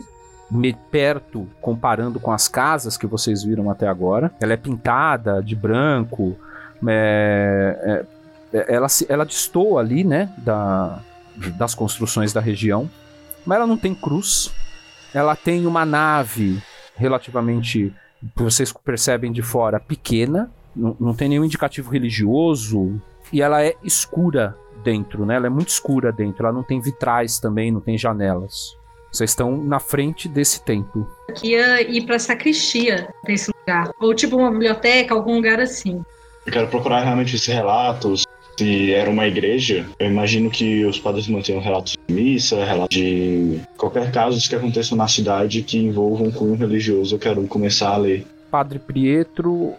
perto 0.91 1.47
comparando 1.61 2.19
com 2.19 2.31
as 2.31 2.47
casas 2.47 2.95
que 2.97 3.05
vocês 3.05 3.43
viram 3.43 3.69
até 3.69 3.87
agora. 3.87 4.31
Ela 4.39 4.53
é 4.53 4.57
pintada 4.57 5.41
de 5.43 5.55
branco, 5.55 6.35
é, 6.87 8.05
é, 8.53 8.73
ela, 8.75 8.87
se- 8.87 9.05
ela 9.09 9.25
destoa 9.25 9.81
ali, 9.81 10.03
né? 10.03 10.29
Da, 10.37 11.01
das 11.57 11.75
construções 11.75 12.33
da 12.33 12.41
região 12.41 12.89
mas 13.45 13.57
ela 13.57 13.67
não 13.67 13.77
tem 13.77 13.95
cruz. 13.95 14.51
Ela 15.13 15.33
tem 15.33 15.65
uma 15.65 15.85
nave 15.85 16.61
relativamente, 16.97 17.93
vocês 18.35 18.73
percebem 18.73 19.31
de 19.31 19.41
fora, 19.41 19.79
pequena. 19.79 20.51
Não, 20.75 20.97
não 20.99 21.13
tem 21.13 21.29
nenhum 21.29 21.45
indicativo 21.45 21.89
religioso 21.89 23.01
e 23.31 23.41
ela 23.41 23.63
é 23.63 23.75
escura 23.83 24.57
dentro, 24.83 25.25
né? 25.25 25.35
Ela 25.35 25.47
é 25.47 25.49
muito 25.49 25.69
escura 25.69 26.11
dentro. 26.11 26.45
Ela 26.45 26.53
não 26.53 26.63
tem 26.63 26.79
vitrais 26.79 27.39
também, 27.39 27.71
não 27.71 27.81
tem 27.81 27.97
janelas. 27.97 28.77
Vocês 29.11 29.31
estão 29.31 29.57
na 29.57 29.79
frente 29.79 30.27
desse 30.27 30.63
templo. 30.63 31.09
Aqui 31.29 31.51
ia 31.51 31.81
ir 31.81 32.05
pra 32.05 32.19
sacristia 32.19 33.07
desse 33.25 33.51
lugar. 33.51 33.91
Ou 33.99 34.13
tipo 34.13 34.37
uma 34.37 34.51
biblioteca, 34.51 35.13
algum 35.13 35.35
lugar 35.35 35.59
assim. 35.59 36.03
Eu 36.45 36.53
quero 36.53 36.67
procurar 36.67 37.03
realmente 37.03 37.35
esses 37.35 37.47
relatos. 37.47 38.25
Se 38.57 38.91
era 38.91 39.09
uma 39.09 39.27
igreja, 39.27 39.85
eu 39.99 40.07
imagino 40.07 40.49
que 40.49 40.83
os 40.83 40.99
padres 40.99 41.27
mantenham 41.27 41.61
relatos 41.61 41.95
de 42.07 42.13
missa, 42.13 42.63
relatos 42.65 42.97
de 42.97 43.61
qualquer 43.77 44.11
caso 44.11 44.49
que 44.49 44.55
aconteça 44.55 44.95
na 44.95 45.07
cidade 45.07 45.61
que 45.61 45.77
envolvam 45.77 46.27
um 46.27 46.31
cunho 46.31 46.55
religioso. 46.55 47.15
Eu 47.15 47.19
quero 47.19 47.45
começar 47.47 47.89
a 47.89 47.97
ler. 47.97 48.25
Padre 48.49 48.79
Pietro, 48.79 49.75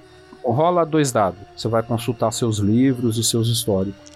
rola 0.53 0.85
dois 0.85 1.13
dados. 1.13 1.41
Você 1.57 1.69
vai 1.69 1.83
consultar 1.83 2.33
seus 2.33 2.59
livros 2.59 3.19
e 3.19 3.25
seus 3.25 3.49
históricos. 3.49 4.09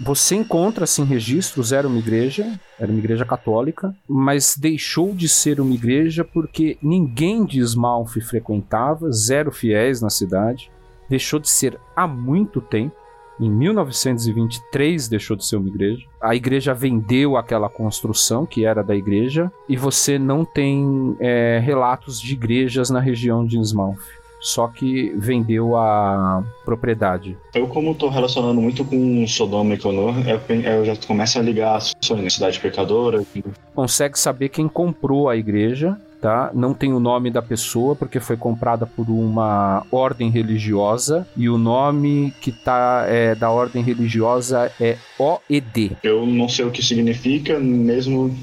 Você 0.00 0.36
encontra, 0.36 0.84
assim, 0.84 1.02
registros, 1.04 1.72
era 1.72 1.88
uma 1.88 1.98
igreja, 1.98 2.58
era 2.78 2.88
uma 2.88 3.00
igreja 3.00 3.24
católica, 3.24 3.92
mas 4.08 4.56
deixou 4.56 5.12
de 5.12 5.28
ser 5.28 5.60
uma 5.60 5.74
igreja 5.74 6.24
porque 6.24 6.78
ninguém 6.80 7.44
de 7.44 7.58
Smalf 7.58 8.16
frequentava, 8.20 9.10
zero 9.10 9.50
fiéis 9.50 10.00
na 10.00 10.08
cidade, 10.08 10.70
deixou 11.08 11.40
de 11.40 11.48
ser 11.48 11.80
há 11.96 12.06
muito 12.06 12.60
tempo. 12.60 12.94
Em 13.40 13.50
1923 13.50 15.08
deixou 15.08 15.36
de 15.36 15.44
ser 15.44 15.56
uma 15.56 15.68
igreja. 15.68 16.04
A 16.20 16.34
igreja 16.34 16.74
vendeu 16.74 17.36
aquela 17.36 17.68
construção 17.68 18.44
que 18.44 18.64
era 18.64 18.82
da 18.82 18.96
igreja 18.96 19.50
e 19.68 19.76
você 19.76 20.18
não 20.18 20.44
tem 20.44 21.16
é, 21.20 21.60
relatos 21.62 22.20
de 22.20 22.34
igrejas 22.34 22.90
na 22.90 22.98
região 22.98 23.46
de 23.46 23.56
Innsmouth. 23.56 23.98
Só 24.40 24.68
que 24.68 25.12
vendeu 25.16 25.76
a 25.76 26.44
propriedade. 26.64 27.36
Eu, 27.54 27.66
como 27.66 27.92
estou 27.92 28.08
relacionando 28.08 28.60
muito 28.60 28.84
com 28.84 29.26
Sodoma 29.26 29.74
e 29.74 29.76
Gomorra, 29.76 30.22
eu, 30.30 30.60
eu 30.60 30.84
já 30.84 30.96
começo 30.96 31.38
a 31.38 31.42
ligar 31.42 31.76
as 31.76 31.94
ações 32.00 32.22
na 32.22 32.30
cidade 32.30 32.60
pecadora. 32.60 33.24
Consegue 33.74 34.18
saber 34.18 34.48
quem 34.48 34.68
comprou 34.68 35.28
a 35.28 35.36
igreja, 35.36 35.96
tá? 36.20 36.50
Não 36.54 36.74
tem 36.74 36.92
o 36.92 37.00
nome 37.00 37.30
da 37.30 37.42
pessoa 37.42 37.94
porque 37.94 38.20
foi 38.20 38.36
comprada 38.36 38.86
por 38.86 39.08
uma 39.08 39.84
ordem 39.90 40.30
religiosa 40.30 41.26
e 41.36 41.48
o 41.48 41.58
nome 41.58 42.32
que 42.40 42.52
tá 42.52 43.04
é, 43.08 43.34
da 43.34 43.50
ordem 43.50 43.82
religiosa 43.82 44.70
é 44.80 44.96
OED. 45.18 45.96
Eu 46.02 46.26
não 46.26 46.48
sei 46.48 46.64
o 46.64 46.70
que 46.70 46.82
significa, 46.82 47.58
mesmo 47.58 48.34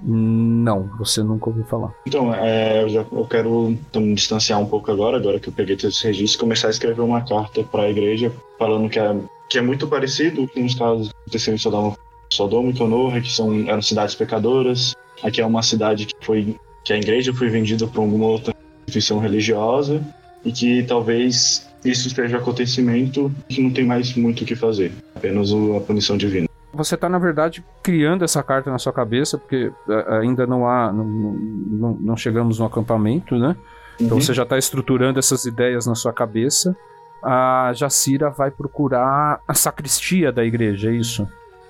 Não, 0.00 0.88
você 0.98 1.22
nunca 1.22 1.48
ouviu 1.48 1.64
falar. 1.64 1.92
Então, 2.06 2.32
é, 2.32 2.82
eu, 2.82 2.88
já, 2.88 3.04
eu 3.10 3.26
quero 3.28 3.70
então, 3.70 4.00
me 4.02 4.14
distanciar 4.14 4.60
um 4.60 4.66
pouco 4.66 4.90
agora, 4.90 5.16
agora 5.16 5.40
que 5.40 5.48
eu 5.48 5.52
peguei 5.52 5.76
todos 5.76 5.96
esses 5.96 6.04
registros, 6.04 6.36
começar 6.36 6.68
a 6.68 6.70
escrever 6.70 7.00
uma 7.00 7.20
carta 7.22 7.64
para 7.64 7.82
a 7.82 7.90
igreja 7.90 8.32
falando 8.58 8.88
que 8.88 8.98
é, 8.98 9.16
que 9.48 9.58
é 9.58 9.62
muito 9.62 9.88
parecido 9.88 10.46
com 10.48 10.64
os 10.64 10.74
casos 10.74 11.08
que 11.08 11.14
aconteceram 11.20 11.56
em 11.56 11.58
Sodoma, 11.58 11.96
Sodoma 12.32 12.70
e 12.70 12.72
Gomorra, 12.72 13.20
que 13.20 13.32
são, 13.32 13.68
eram 13.68 13.82
cidades 13.82 14.14
pecadoras. 14.14 14.94
Aqui 15.22 15.40
é 15.40 15.46
uma 15.46 15.62
cidade 15.62 16.06
que 16.06 16.14
foi 16.20 16.56
que 16.84 16.92
a 16.92 16.96
igreja 16.96 17.34
foi 17.34 17.48
vendida 17.48 17.86
para 17.86 18.00
alguma 18.00 18.26
outra 18.26 18.54
instituição 18.86 19.18
religiosa 19.18 20.02
e 20.44 20.52
que 20.52 20.82
talvez 20.84 21.68
isso 21.84 22.08
esteja 22.08 22.38
acontecimento 22.38 23.32
que 23.48 23.60
não 23.60 23.70
tem 23.70 23.84
mais 23.84 24.14
muito 24.14 24.42
o 24.42 24.46
que 24.46 24.56
fazer, 24.56 24.92
apenas 25.14 25.50
a 25.52 25.80
punição 25.80 26.16
divina. 26.16 26.47
Você 26.72 26.96
tá, 26.96 27.08
na 27.08 27.18
verdade, 27.18 27.64
criando 27.82 28.24
essa 28.24 28.42
carta 28.42 28.70
na 28.70 28.78
sua 28.78 28.92
cabeça, 28.92 29.38
porque 29.38 29.72
é, 29.88 30.18
ainda 30.18 30.46
não 30.46 30.68
há. 30.68 30.92
Não, 30.92 31.04
não, 31.04 31.98
não 32.00 32.16
chegamos 32.16 32.58
no 32.58 32.66
acampamento, 32.66 33.36
né? 33.36 33.56
Então 34.00 34.16
Uhum. 34.16 34.22
você 34.22 34.32
já 34.32 34.44
está 34.44 34.56
estruturando 34.56 35.18
essas 35.18 35.44
ideias 35.44 35.86
na 35.86 35.94
sua 35.94 36.12
cabeça. 36.12 36.76
A 37.22 37.72
Jacira 37.74 38.30
vai 38.30 38.50
procurar 38.50 39.40
a 39.46 39.54
sacristia 39.54 40.30
da 40.30 40.44
igreja, 40.44 40.90
é 40.90 40.94
isso? 40.94 41.26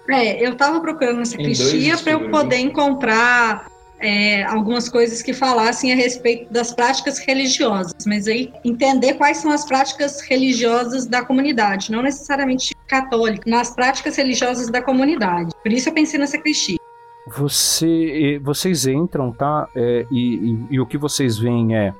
É, 0.08 0.46
eu 0.46 0.54
tava 0.56 0.80
procurando 0.80 1.16
dois 1.16 1.28
sacristia 1.28 1.96
para 1.98 2.12
eu 2.12 2.30
poder 2.30 2.58
encontrar 2.58 3.66
é, 4.00 4.44
algumas 4.44 4.88
coisas 4.88 5.22
que 5.22 5.32
falassem 5.32 5.92
a 5.92 5.96
respeito 5.96 6.52
das 6.52 6.72
práticas 6.72 7.18
religiosas, 7.18 8.06
mas 8.06 8.26
aí 8.26 8.52
entender 8.64 9.14
quais 9.14 9.38
são 9.38 9.50
as 9.50 9.66
práticas 9.66 10.20
religiosas 10.20 11.06
da 11.06 11.24
comunidade, 11.24 11.90
não 11.90 12.02
necessariamente 12.02 12.74
católica, 12.88 13.48
nas 13.48 13.70
práticas 13.74 14.16
religiosas 14.16 14.68
da 14.70 14.82
comunidade. 14.82 15.52
Por 15.62 15.70
isso 15.72 15.88
eu 15.88 15.92
pensei 15.94 16.18
na 16.18 16.26
sacristia. 16.26 16.78
Você, 17.26 18.40
vocês 18.42 18.86
entram, 18.86 19.30
tá? 19.32 19.68
É, 19.76 20.06
e, 20.10 20.34
e- 20.36 20.66
e 20.70 20.80
o 20.80 20.86
que 20.86 20.96
vocês 20.98 21.38
veem 21.38 21.76
é, 21.76 21.92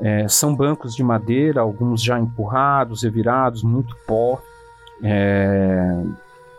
é, 0.00 0.28
são 0.28 0.54
bancos 0.54 0.94
de 0.94 1.02
madeira, 1.02 1.60
alguns 1.60 2.02
já 2.02 2.18
empurrados, 2.18 3.02
revirados, 3.02 3.62
muito 3.62 3.94
pó. 4.06 4.40
É, 5.02 6.00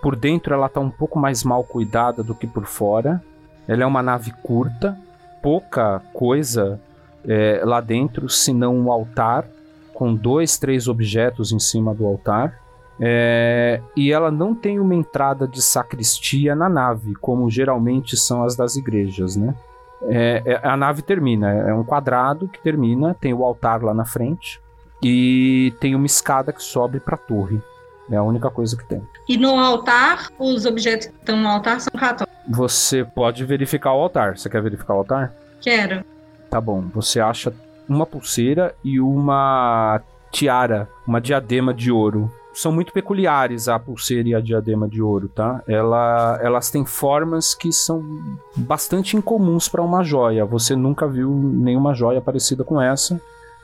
por 0.02 0.16
dentro 0.16 0.54
ela 0.54 0.68
está 0.68 0.80
um 0.80 0.90
pouco 0.90 1.18
mais 1.18 1.44
mal 1.44 1.64
cuidada 1.64 2.22
do 2.22 2.36
que 2.36 2.46
por 2.46 2.66
fora. 2.66 3.24
Ela 3.68 3.84
é 3.84 3.86
uma 3.86 4.04
nave 4.04 4.32
curta, 4.44 4.98
pouca 5.42 6.02
coisa 6.14 6.80
é, 7.26 7.62
lá 7.64 7.80
dentro, 7.82 8.28
senão 8.30 8.76
um 8.76 8.92
altar 8.92 9.46
com 9.94 10.14
dois, 10.14 10.58
três 10.58 10.88
objetos 10.88 11.52
em 11.52 11.60
cima 11.60 11.94
do 11.94 12.06
altar. 12.06 12.54
É, 13.00 13.82
e 13.96 14.12
ela 14.12 14.30
não 14.30 14.54
tem 14.54 14.80
uma 14.80 14.94
entrada 14.94 15.48
de 15.48 15.62
sacristia 15.62 16.54
na 16.56 16.68
nave, 16.68 17.14
como 17.16 17.50
geralmente 17.50 18.18
são 18.18 18.44
as 18.44 18.56
das 18.56 18.76
igrejas, 18.76 19.36
né? 19.36 19.56
É, 20.04 20.42
é- 20.46 20.68
a 20.68 20.76
nave 20.78 21.02
termina, 21.02 21.50
é 21.52 21.74
um 21.74 21.84
quadrado 21.84 22.48
que 22.48 22.62
termina, 22.62 23.14
tem 23.20 23.34
o 23.34 23.44
altar 23.44 23.82
lá 23.84 23.94
na 23.94 24.06
frente 24.06 24.60
e 25.04 25.74
tem 25.80 25.96
uma 25.96 26.06
escada 26.06 26.52
que 26.54 26.62
sobe 26.64 27.00
para 27.00 27.16
a 27.16 27.18
torre. 27.18 27.62
É 28.12 28.16
a 28.16 28.24
única 28.24 28.50
coisa 28.50 28.76
que 28.76 28.84
tem. 28.86 29.02
E 29.28 29.38
no 29.38 29.60
altar, 29.60 30.30
os 30.40 30.66
objetos 30.66 31.08
que 31.08 31.16
estão 31.16 31.38
no 31.38 31.48
altar 31.48 31.80
são 31.80 31.94
católicos. 31.98 32.36
Você 32.50 33.04
pode 33.06 33.46
verificar 33.46 33.94
o 33.94 34.02
altar. 34.02 34.36
Você 34.36 34.50
quer 34.50 34.64
verificar 34.64 34.96
o 34.96 34.98
altar? 34.98 35.32
Quero. 35.62 36.04
Tá 36.50 36.60
bom. 36.60 36.82
Você 36.96 37.20
acha 37.20 37.54
uma 37.88 38.08
pulseira 38.08 38.74
e 38.84 39.00
uma 39.00 40.02
tiara, 40.32 40.90
uma 41.06 41.22
diadema 41.22 41.72
de 41.72 41.92
ouro. 41.92 42.32
São 42.62 42.74
muito 42.74 42.92
peculiares 42.92 43.70
a 43.70 43.80
pulseira 43.80 44.28
e 44.28 44.36
a 44.36 44.42
diadema 44.42 44.86
de 44.86 45.02
ouro, 45.02 45.30
tá? 45.30 45.64
Ela, 45.66 46.38
elas 46.42 46.70
têm 46.70 46.84
formas 46.86 47.56
que 47.56 47.72
são 47.72 48.04
bastante 48.54 49.16
incomuns 49.16 49.70
para 49.70 49.82
uma 49.82 50.04
joia. 50.04 50.44
Você 50.44 50.76
nunca 50.76 51.08
viu 51.08 51.30
nenhuma 51.34 51.94
joia 51.94 52.20
parecida 52.20 52.66
com 52.66 52.82
essa. 52.82 53.18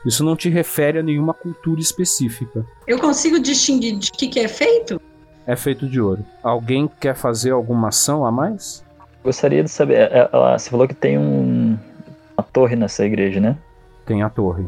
Isso 0.06 0.24
não 0.24 0.34
te 0.34 0.48
refere 0.48 0.98
a 0.98 1.02
nenhuma 1.02 1.34
cultura 1.34 1.78
específica. 1.78 2.64
Eu 2.86 2.98
consigo 2.98 3.38
distinguir 3.38 3.98
de 3.98 4.10
que, 4.10 4.28
que 4.28 4.40
é 4.40 4.48
feito? 4.48 4.98
É 5.46 5.54
feito 5.54 5.86
de 5.86 6.00
ouro. 6.00 6.24
Alguém 6.42 6.88
quer 6.98 7.14
fazer 7.14 7.50
alguma 7.50 7.88
ação 7.88 8.24
a 8.24 8.32
mais? 8.32 8.82
Gostaria 9.22 9.62
de 9.62 9.68
saber, 9.70 9.94
é, 10.10 10.30
ela- 10.32 10.58
você 10.58 10.70
falou 10.70 10.88
que 10.88 10.94
tem 10.94 11.18
um, 11.18 11.76
uma 12.34 12.44
torre 12.50 12.76
nessa 12.76 13.04
igreja, 13.04 13.40
né? 13.40 13.58
Tem 14.06 14.22
a 14.22 14.30
torre. 14.30 14.66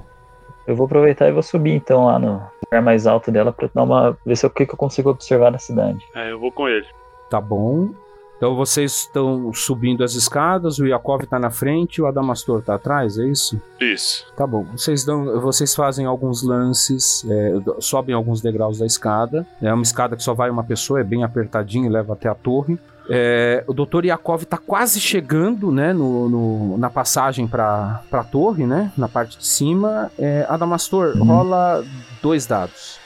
Eu 0.68 0.76
vou 0.76 0.84
aproveitar 0.84 1.26
e 1.26 1.32
vou 1.32 1.42
subir 1.42 1.72
então 1.72 2.04
lá 2.04 2.18
no 2.18 2.42
lugar 2.62 2.82
mais 2.82 3.06
alto 3.06 3.32
dela 3.32 3.50
pra 3.50 3.70
dar 3.74 3.82
uma 3.82 4.18
ver 4.24 4.36
se 4.36 4.46
o 4.46 4.50
que, 4.50 4.66
que 4.66 4.74
eu 4.74 4.76
consigo 4.76 5.08
observar 5.08 5.50
na 5.50 5.58
cidade. 5.58 5.98
É, 6.14 6.30
eu 6.30 6.38
vou 6.38 6.52
com 6.52 6.68
ele. 6.68 6.86
Tá 7.30 7.40
bom. 7.40 7.88
Então 8.36 8.54
vocês 8.54 8.92
estão 8.98 9.50
subindo 9.54 10.04
as 10.04 10.14
escadas, 10.14 10.78
o 10.78 10.86
Yakov 10.86 11.24
tá 11.24 11.38
na 11.38 11.50
frente, 11.50 12.02
o 12.02 12.06
Adamastor 12.06 12.62
tá 12.62 12.74
atrás, 12.74 13.18
é 13.18 13.24
isso? 13.24 13.60
Isso. 13.80 14.30
Tá 14.36 14.46
bom. 14.46 14.64
Vocês 14.76 15.04
dão, 15.04 15.40
vocês 15.40 15.74
fazem 15.74 16.04
alguns 16.04 16.42
lances, 16.42 17.26
é, 17.28 17.54
sobem 17.80 18.14
alguns 18.14 18.42
degraus 18.42 18.78
da 18.78 18.86
escada. 18.86 19.46
É 19.60 19.72
uma 19.72 19.82
escada 19.82 20.16
que 20.16 20.22
só 20.22 20.34
vai 20.34 20.50
uma 20.50 20.62
pessoa, 20.62 21.00
é 21.00 21.04
bem 21.04 21.24
apertadinho 21.24 21.86
e 21.86 21.88
leva 21.88 22.12
até 22.12 22.28
a 22.28 22.34
torre. 22.34 22.78
É, 23.10 23.64
o 23.66 23.72
Dr. 23.72 24.04
Yakov 24.04 24.44
tá 24.44 24.58
quase 24.58 25.00
chegando, 25.00 25.72
né, 25.72 25.92
no, 25.94 26.28
no- 26.28 26.78
na 26.78 26.90
passagem 26.90 27.46
para 27.46 28.02
a 28.12 28.24
torre, 28.24 28.66
né, 28.66 28.92
na 28.98 29.08
parte 29.08 29.38
de 29.38 29.46
cima. 29.46 30.10
É, 30.18 30.44
Adamastor, 30.48 31.16
rola 31.18 31.84
dois 32.22 32.44
dados. 32.46 32.98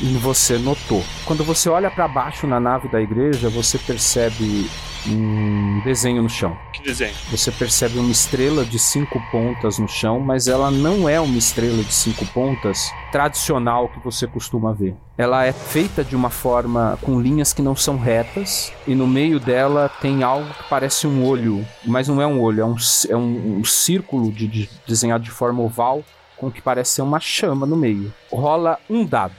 E 0.00 0.16
você 0.18 0.58
notou. 0.58 1.02
Quando 1.24 1.42
você 1.44 1.68
olha 1.68 1.90
para 1.90 2.06
baixo 2.06 2.46
na 2.46 2.60
nave 2.60 2.88
da 2.88 3.00
igreja, 3.00 3.48
você 3.48 3.78
percebe 3.78 4.68
um 5.06 5.80
desenho 5.84 6.22
no 6.22 6.28
chão. 6.28 6.56
Que 6.72 6.82
desenho? 6.82 7.14
Você 7.30 7.50
percebe 7.52 7.98
uma 7.98 8.10
estrela 8.10 8.64
de 8.64 8.78
cinco 8.78 9.20
pontas 9.30 9.78
no 9.78 9.88
chão, 9.88 10.20
mas 10.20 10.48
ela 10.48 10.70
não 10.70 11.08
é 11.08 11.20
uma 11.20 11.36
estrela 11.36 11.82
de 11.82 11.92
cinco 11.92 12.24
pontas 12.26 12.90
tradicional 13.12 13.88
que 13.88 13.98
você 14.00 14.26
costuma 14.26 14.72
ver. 14.72 14.94
Ela 15.16 15.44
é 15.44 15.52
feita 15.52 16.02
de 16.02 16.16
uma 16.16 16.30
forma 16.30 16.98
com 17.02 17.20
linhas 17.20 17.52
que 17.52 17.62
não 17.62 17.76
são 17.76 17.96
retas, 17.98 18.72
e 18.86 18.94
no 18.94 19.06
meio 19.06 19.38
dela 19.38 19.88
tem 20.00 20.22
algo 20.22 20.48
que 20.52 20.68
parece 20.68 21.06
um 21.06 21.24
olho, 21.24 21.64
mas 21.84 22.08
não 22.08 22.20
é 22.20 22.26
um 22.26 22.40
olho, 22.40 22.60
é 22.62 22.66
um, 22.66 22.76
é 23.10 23.16
um, 23.16 23.58
um 23.60 23.64
círculo 23.64 24.32
de, 24.32 24.48
de- 24.48 24.70
desenhado 24.86 25.22
de 25.22 25.30
forma 25.30 25.62
oval 25.62 26.02
com 26.36 26.48
o 26.48 26.50
que 26.52 26.60
parece 26.60 26.92
ser 26.96 27.02
uma 27.02 27.20
chama 27.20 27.64
no 27.64 27.76
meio. 27.76 28.12
Rola 28.32 28.78
um 28.90 29.04
dado. 29.06 29.34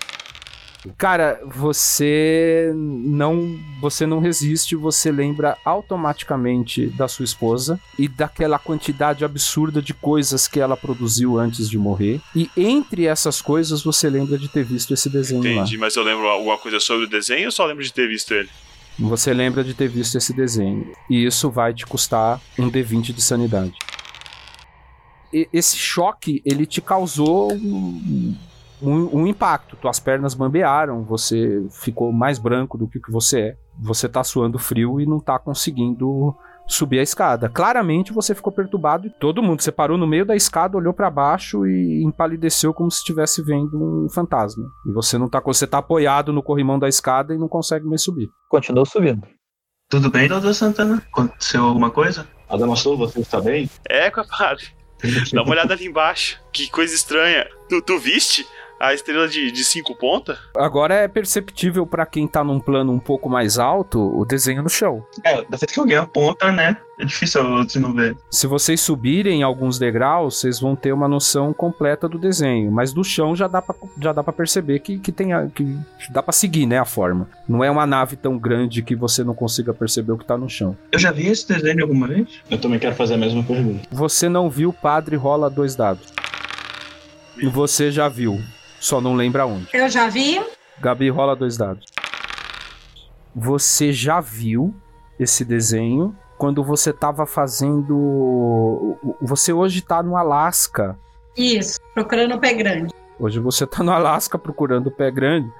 Cara, 0.97 1.39
você 1.45 2.71
não, 2.75 3.59
você 3.81 4.05
não 4.05 4.19
resiste, 4.19 4.75
você 4.75 5.11
lembra 5.11 5.57
automaticamente 5.65 6.87
da 6.87 7.07
sua 7.07 7.25
esposa 7.25 7.79
e 7.97 8.07
daquela 8.07 8.59
quantidade 8.59 9.25
absurda 9.25 9.81
de 9.81 9.93
coisas 9.93 10.47
que 10.47 10.59
ela 10.59 10.77
produziu 10.77 11.39
antes 11.39 11.69
de 11.69 11.77
morrer. 11.77 12.21
E 12.35 12.49
entre 12.55 13.05
essas 13.05 13.41
coisas 13.41 13.83
você 13.83 14.09
lembra 14.09 14.37
de 14.37 14.47
ter 14.47 14.63
visto 14.63 14.93
esse 14.93 15.09
desenho 15.09 15.43
lá. 15.43 15.61
Entendi, 15.61 15.77
mas 15.77 15.95
eu 15.95 16.03
lembro 16.03 16.27
alguma 16.27 16.57
coisa 16.57 16.79
sobre 16.79 17.05
o 17.05 17.09
desenho 17.09 17.45
ou 17.45 17.51
só 17.51 17.65
lembro 17.65 17.83
de 17.83 17.91
ter 17.93 18.07
visto 18.07 18.33
ele? 18.33 18.49
Você 18.97 19.33
lembra 19.33 19.63
de 19.63 19.73
ter 19.73 19.89
visto 19.89 20.17
esse 20.17 20.33
desenho. 20.33 20.93
E 21.09 21.25
isso 21.25 21.49
vai 21.49 21.73
te 21.73 21.85
custar 21.85 22.39
um 22.57 22.69
D20 22.71 23.11
de 23.11 23.21
sanidade. 23.21 23.73
E- 25.33 25.49
esse 25.51 25.75
choque, 25.77 26.41
ele 26.45 26.65
te 26.65 26.81
causou 26.81 27.51
um, 27.53 28.33
um- 28.81 29.21
um 29.21 29.27
impacto. 29.27 29.75
Tuas 29.75 29.99
pernas 29.99 30.33
bambearam, 30.33 31.03
você 31.03 31.65
ficou 31.71 32.11
mais 32.11 32.37
branco 32.39 32.77
do 32.77 32.87
que 32.87 32.97
o 32.97 33.01
que 33.01 33.11
você 33.11 33.39
é. 33.41 33.57
Você 33.81 34.07
tá 34.07 34.23
suando 34.23 34.57
frio 34.59 34.99
e 35.01 35.05
não 35.05 35.19
tá 35.19 35.37
conseguindo 35.39 36.35
subir 36.67 36.97
a 36.99 37.03
escada. 37.03 37.47
Claramente 37.49 38.11
você 38.13 38.33
ficou 38.33 38.51
perturbado 38.51 39.05
e 39.05 39.09
todo 39.09 39.43
mundo. 39.43 39.61
Você 39.61 39.71
parou 39.71 39.97
no 39.97 40.07
meio 40.07 40.25
da 40.25 40.35
escada, 40.35 40.77
olhou 40.77 40.93
pra 40.93 41.09
baixo 41.11 41.65
e 41.67 42.03
empalideceu 42.03 42.73
como 42.73 42.89
se 42.89 42.99
estivesse 42.99 43.43
vendo 43.43 44.05
um 44.05 44.09
fantasma. 44.09 44.65
E 44.87 44.91
você 44.91 45.17
não 45.17 45.29
tá. 45.29 45.39
Você 45.45 45.67
tá 45.67 45.77
apoiado 45.77 46.33
no 46.33 46.41
corrimão 46.41 46.79
da 46.79 46.87
escada 46.87 47.33
e 47.35 47.37
não 47.37 47.47
consegue 47.47 47.85
mais 47.85 48.01
subir. 48.01 48.27
Continuou 48.49 48.85
subindo. 48.85 49.21
Tudo 49.89 50.09
bem, 50.09 50.27
doutor 50.27 50.53
Santana? 50.55 51.03
Aconteceu 51.11 51.63
alguma 51.63 51.91
coisa? 51.91 52.27
Adamastor, 52.49 52.97
você 52.97 53.19
está 53.19 53.39
bem? 53.39 53.69
É, 53.87 54.09
compadre. 54.09 54.65
Dá 55.33 55.43
uma 55.43 55.51
olhada 55.51 55.73
ali 55.75 55.85
embaixo. 55.85 56.39
Que 56.51 56.67
coisa 56.71 56.95
estranha. 56.95 57.45
Tu, 57.69 57.79
tu 57.83 57.99
viste 57.99 58.43
a 58.79 58.93
estrela 58.93 59.27
de, 59.27 59.51
de 59.51 59.63
cinco 59.63 59.95
pontas? 59.95 60.37
Agora 60.55 60.93
é 60.93 61.07
perceptível 61.07 61.85
pra 61.85 62.05
quem 62.05 62.27
tá 62.27 62.43
num 62.43 62.59
plano 62.59 62.91
um 62.91 62.99
pouco 62.99 63.29
mais 63.29 63.57
alto 63.57 63.99
o 63.99 64.25
desenho 64.25 64.61
no 64.63 64.69
chão. 64.69 65.05
É, 65.23 65.41
da 65.43 65.57
vez 65.57 65.71
que 65.71 65.79
alguém 65.79 65.97
aponta, 65.97 66.51
né? 66.51 66.77
É 66.97 67.03
difícil 67.03 67.45
outros 67.45 67.75
não 67.75 67.93
ver. 67.93 68.15
Se 68.31 68.47
vocês 68.47 68.79
subirem 68.79 69.43
alguns 69.43 69.77
degraus, 69.77 70.39
vocês 70.39 70.61
vão 70.61 70.77
ter 70.77 70.93
uma 70.93 71.09
noção 71.09 71.51
completa 71.53 72.07
do 72.07 72.17
desenho, 72.17 72.71
mas 72.71 72.93
do 72.93 73.03
chão 73.03 73.35
já 73.35 73.47
dá 73.49 73.61
pra, 73.61 73.75
já 74.01 74.13
dá 74.13 74.23
pra 74.23 74.31
perceber 74.31 74.79
que, 74.79 74.97
que, 74.99 75.11
tem 75.11 75.33
a- 75.33 75.47
que 75.47 75.77
dá 76.09 76.23
pra 76.23 76.31
seguir, 76.31 76.65
né, 76.65 76.79
a 76.79 76.85
forma. 76.85 77.27
Não 77.49 77.61
é 77.61 77.69
uma 77.69 77.85
nave 77.85 78.15
tão 78.15 78.37
grande 78.37 78.81
que 78.81 78.95
você 78.95 79.25
não 79.25 79.33
consiga 79.35 79.73
perceber 79.73 80.13
o 80.13 80.17
que 80.17 80.23
tá 80.25 80.37
no 80.37 80.49
chão. 80.49 80.77
Eu 80.89 80.97
já 80.99 81.11
vi 81.11 81.27
esse 81.27 81.45
desenho 81.47 81.81
alguma 81.81 82.07
vez? 82.07 82.27
Eu 82.49 82.57
também 82.61 82.79
quero 82.79 82.95
fazer 82.95 83.15
a 83.15 83.17
mesma 83.17 83.43
pergunta. 83.43 83.85
Você 83.91 84.29
não 84.29 84.49
viu 84.49 84.69
o 84.69 84.73
padre 84.73 85.17
rola 85.17 85.49
dois 85.49 85.75
dados. 85.75 86.13
E 87.37 87.47
você 87.47 87.91
já 87.91 88.07
viu, 88.07 88.39
só 88.85 89.01
não 89.01 89.15
lembra 89.15 89.47
onde. 89.47 89.67
Eu 89.73 89.89
já 89.89 90.07
vi. 90.07 90.39
Gabi 90.79 91.09
rola 91.09 91.35
dois 91.35 91.57
dados. 91.57 91.85
Você 93.35 93.91
já 93.91 94.21
viu 94.21 94.75
esse 95.19 95.43
desenho 95.43 96.15
quando 96.37 96.63
você 96.63 96.93
tava 96.93 97.25
fazendo. 97.25 98.95
Você 99.21 99.51
hoje 99.51 99.81
tá 99.81 100.03
no 100.03 100.15
Alasca. 100.15 100.97
Isso, 101.35 101.79
procurando 101.95 102.35
o 102.35 102.39
pé 102.39 102.53
grande. 102.53 102.93
Hoje 103.19 103.39
você 103.39 103.65
tá 103.65 103.81
no 103.81 103.91
Alasca 103.91 104.37
procurando 104.37 104.87
o 104.87 104.91
pé 104.91 105.09
grande. 105.09 105.51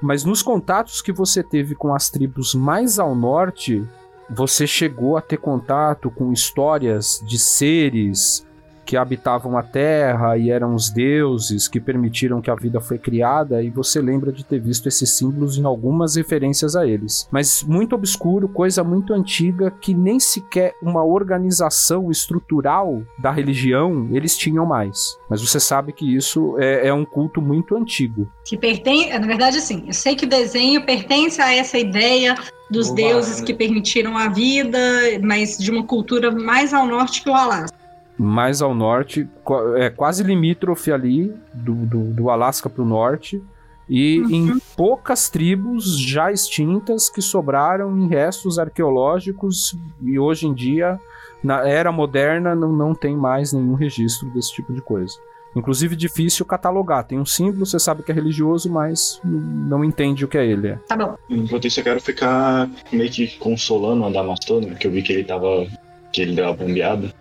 Mas 0.00 0.24
nos 0.24 0.42
contatos 0.42 1.02
que 1.02 1.12
você 1.12 1.42
teve 1.42 1.74
com 1.74 1.94
as 1.94 2.08
tribos 2.08 2.54
mais 2.54 2.98
ao 2.98 3.14
norte, 3.14 3.86
você 4.30 4.66
chegou 4.66 5.18
a 5.18 5.20
ter 5.20 5.36
contato 5.36 6.10
com 6.10 6.32
histórias 6.32 7.22
de 7.26 7.38
seres 7.38 8.46
que 8.84 8.96
habitavam 8.96 9.56
a 9.56 9.62
terra 9.62 10.36
e 10.36 10.50
eram 10.50 10.74
os 10.74 10.90
deuses 10.90 11.68
que 11.68 11.80
permitiram 11.80 12.40
que 12.40 12.50
a 12.50 12.54
vida 12.54 12.80
foi 12.80 12.98
criada, 12.98 13.62
e 13.62 13.70
você 13.70 14.00
lembra 14.00 14.32
de 14.32 14.44
ter 14.44 14.60
visto 14.60 14.88
esses 14.88 15.10
símbolos 15.10 15.58
em 15.58 15.64
algumas 15.64 16.16
referências 16.16 16.76
a 16.76 16.86
eles. 16.86 17.28
Mas 17.30 17.62
muito 17.62 17.94
obscuro, 17.94 18.48
coisa 18.48 18.84
muito 18.84 19.12
antiga, 19.12 19.70
que 19.70 19.94
nem 19.94 20.20
sequer 20.20 20.74
uma 20.82 21.04
organização 21.04 22.10
estrutural 22.10 23.02
da 23.18 23.30
religião 23.30 24.08
eles 24.12 24.36
tinham 24.36 24.66
mais. 24.66 25.16
Mas 25.28 25.40
você 25.40 25.58
sabe 25.58 25.92
que 25.92 26.16
isso 26.16 26.56
é, 26.58 26.88
é 26.88 26.94
um 26.94 27.04
culto 27.04 27.40
muito 27.40 27.76
antigo. 27.76 28.30
Que 28.44 28.56
pertence, 28.56 29.18
na 29.18 29.26
verdade, 29.26 29.58
assim, 29.58 29.84
eu 29.86 29.92
sei 29.92 30.14
que 30.14 30.24
o 30.24 30.28
desenho 30.28 30.84
pertence 30.84 31.40
a 31.40 31.54
essa 31.54 31.78
ideia 31.78 32.34
dos 32.70 32.88
Oba, 32.88 32.96
deuses 32.96 33.40
né? 33.40 33.46
que 33.46 33.54
permitiram 33.54 34.16
a 34.16 34.28
vida, 34.28 34.78
mas 35.22 35.58
de 35.58 35.70
uma 35.70 35.84
cultura 35.84 36.30
mais 36.30 36.72
ao 36.72 36.86
norte 36.86 37.22
que 37.22 37.30
o 37.30 37.34
Alasca. 37.34 37.83
Mais 38.18 38.62
ao 38.62 38.74
norte, 38.74 39.28
é 39.76 39.90
quase 39.90 40.22
limítrofe 40.22 40.92
ali 40.92 41.34
do, 41.52 41.74
do, 41.74 42.14
do 42.14 42.30
Alasca 42.30 42.70
para 42.70 42.82
o 42.82 42.86
norte, 42.86 43.42
e 43.88 44.22
em 44.30 44.58
poucas 44.76 45.28
tribos 45.28 45.98
já 45.98 46.32
extintas 46.32 47.10
que 47.10 47.20
sobraram 47.20 47.98
em 47.98 48.08
restos 48.08 48.58
arqueológicos, 48.58 49.76
e 50.02 50.18
hoje 50.18 50.46
em 50.46 50.54
dia, 50.54 50.98
na 51.42 51.68
era 51.68 51.92
moderna, 51.92 52.54
não, 52.54 52.72
não 52.72 52.94
tem 52.94 53.16
mais 53.16 53.52
nenhum 53.52 53.74
registro 53.74 54.30
desse 54.30 54.54
tipo 54.54 54.72
de 54.72 54.80
coisa. 54.80 55.14
Inclusive 55.54 55.94
difícil 55.94 56.44
catalogar. 56.44 57.04
Tem 57.04 57.18
um 57.18 57.24
símbolo, 57.24 57.64
você 57.64 57.78
sabe 57.78 58.02
que 58.02 58.10
é 58.10 58.14
religioso, 58.14 58.68
mas 58.70 59.20
não 59.22 59.84
entende 59.84 60.24
o 60.24 60.28
que 60.28 60.36
é 60.36 60.44
ele. 60.44 60.68
É. 60.68 60.76
Tá 60.88 60.96
bom. 60.96 61.16
Enquanto 61.30 61.66
isso, 61.66 61.78
eu 61.78 61.84
quero 61.84 62.00
ficar 62.00 62.68
meio 62.90 63.10
que 63.10 63.38
consolando 63.38 64.02
o 64.02 64.06
Adamastor, 64.06 64.60
né? 64.60 64.74
Que 64.74 64.86
eu 64.86 64.90
vi 64.90 65.02
que 65.02 65.12
ele 65.12 65.24
tava. 65.24 65.66
que 66.12 66.22
ele 66.22 66.34
deu 66.34 66.46
uma 66.46 66.54
bombeada. 66.54 67.12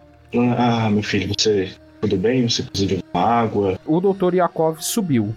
Ah, 0.58 0.90
meu 0.90 1.04
filho, 1.04 1.34
você. 1.38 1.72
Tudo 2.02 2.18
bem? 2.18 2.48
Você 2.48 2.64
precisa 2.64 2.96
de 2.98 3.04
uma 3.14 3.24
água? 3.24 3.80
O 3.86 4.02
Dr. 4.02 4.36
Yakov 4.36 4.80
subiu. 4.82 5.34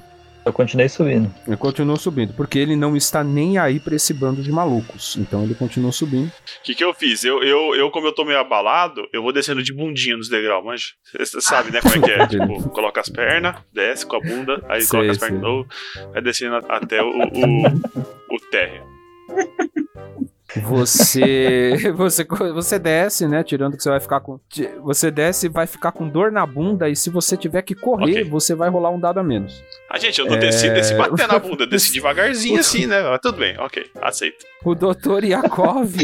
Eu 0.46 0.52
continuei 0.52 0.88
subindo. 0.88 1.34
Ele 1.44 1.56
continuou 1.56 1.96
subindo, 1.96 2.32
porque 2.32 2.56
ele 2.56 2.76
não 2.76 2.96
está 2.96 3.24
nem 3.24 3.58
aí 3.58 3.80
para 3.80 3.96
esse 3.96 4.14
bando 4.14 4.42
de 4.42 4.52
malucos. 4.52 5.16
Então 5.16 5.42
ele 5.42 5.56
continuou 5.56 5.90
subindo. 5.90 6.28
O 6.28 6.62
que, 6.62 6.72
que 6.72 6.84
eu 6.84 6.94
fiz? 6.94 7.24
Eu, 7.24 7.42
eu, 7.42 7.74
eu, 7.74 7.90
como 7.90 8.06
eu 8.06 8.12
tô 8.12 8.24
meio 8.24 8.38
abalado, 8.38 9.08
eu 9.12 9.22
vou 9.22 9.32
descendo 9.32 9.60
de 9.60 9.74
bundinha 9.74 10.16
nos 10.16 10.28
degraus, 10.28 10.64
manja. 10.64 10.86
Você 11.18 11.40
sabe, 11.40 11.72
né, 11.72 11.80
como 11.80 11.96
é 11.96 12.00
que 12.00 12.10
é? 12.12 12.26
tipo, 12.30 12.68
coloca 12.70 13.00
as 13.00 13.08
pernas, 13.08 13.56
desce 13.72 14.06
com 14.06 14.16
a 14.16 14.20
bunda, 14.20 14.64
aí 14.68 14.82
Sei, 14.82 14.90
coloca 14.90 15.10
as 15.10 15.18
pernas 15.18 15.40
de 15.40 15.44
novo, 15.44 15.68
vai 16.12 16.22
descendo 16.22 16.56
até 16.68 17.02
o, 17.02 17.08
o, 17.08 18.34
o 18.36 18.40
térreo. 18.48 18.84
Você, 20.62 21.76
você, 21.96 22.24
você 22.24 22.78
desce, 22.78 23.26
né? 23.28 23.42
Tirando 23.44 23.76
que 23.76 23.82
você 23.82 23.90
vai 23.90 24.00
ficar 24.00 24.20
com. 24.20 24.38
Você 24.82 25.10
desce 25.10 25.46
e 25.46 25.48
vai 25.48 25.66
ficar 25.66 25.92
com 25.92 26.08
dor 26.08 26.30
na 26.32 26.44
bunda. 26.46 26.88
E 26.88 26.96
se 26.96 27.10
você 27.10 27.36
tiver 27.36 27.62
que 27.62 27.74
correr, 27.74 28.20
Ok. 28.20 28.24
você 28.24 28.54
vai 28.54 28.68
rolar 28.68 28.90
um 28.90 29.00
dado 29.00 29.18
a 29.18 29.22
menos. 29.22 29.62
Ah, 29.90 29.98
gente, 29.98 30.18
eu 30.18 30.26
não 30.26 30.34
É. 30.34 30.38
desci, 30.38 30.68
desci 30.70 30.94
bater 30.94 31.28
na 31.28 31.38
bunda, 31.40 31.66
desci 31.66 31.92
devagarzinho 31.92 32.58
assim, 32.60 32.86
né? 32.86 33.02
Mas 33.02 33.20
tudo 33.20 33.38
bem, 33.38 33.58
ok, 33.58 33.90
aceito. 34.02 34.44
O 34.64 34.74
Dr. 34.74 35.24
Yakov. 35.24 35.94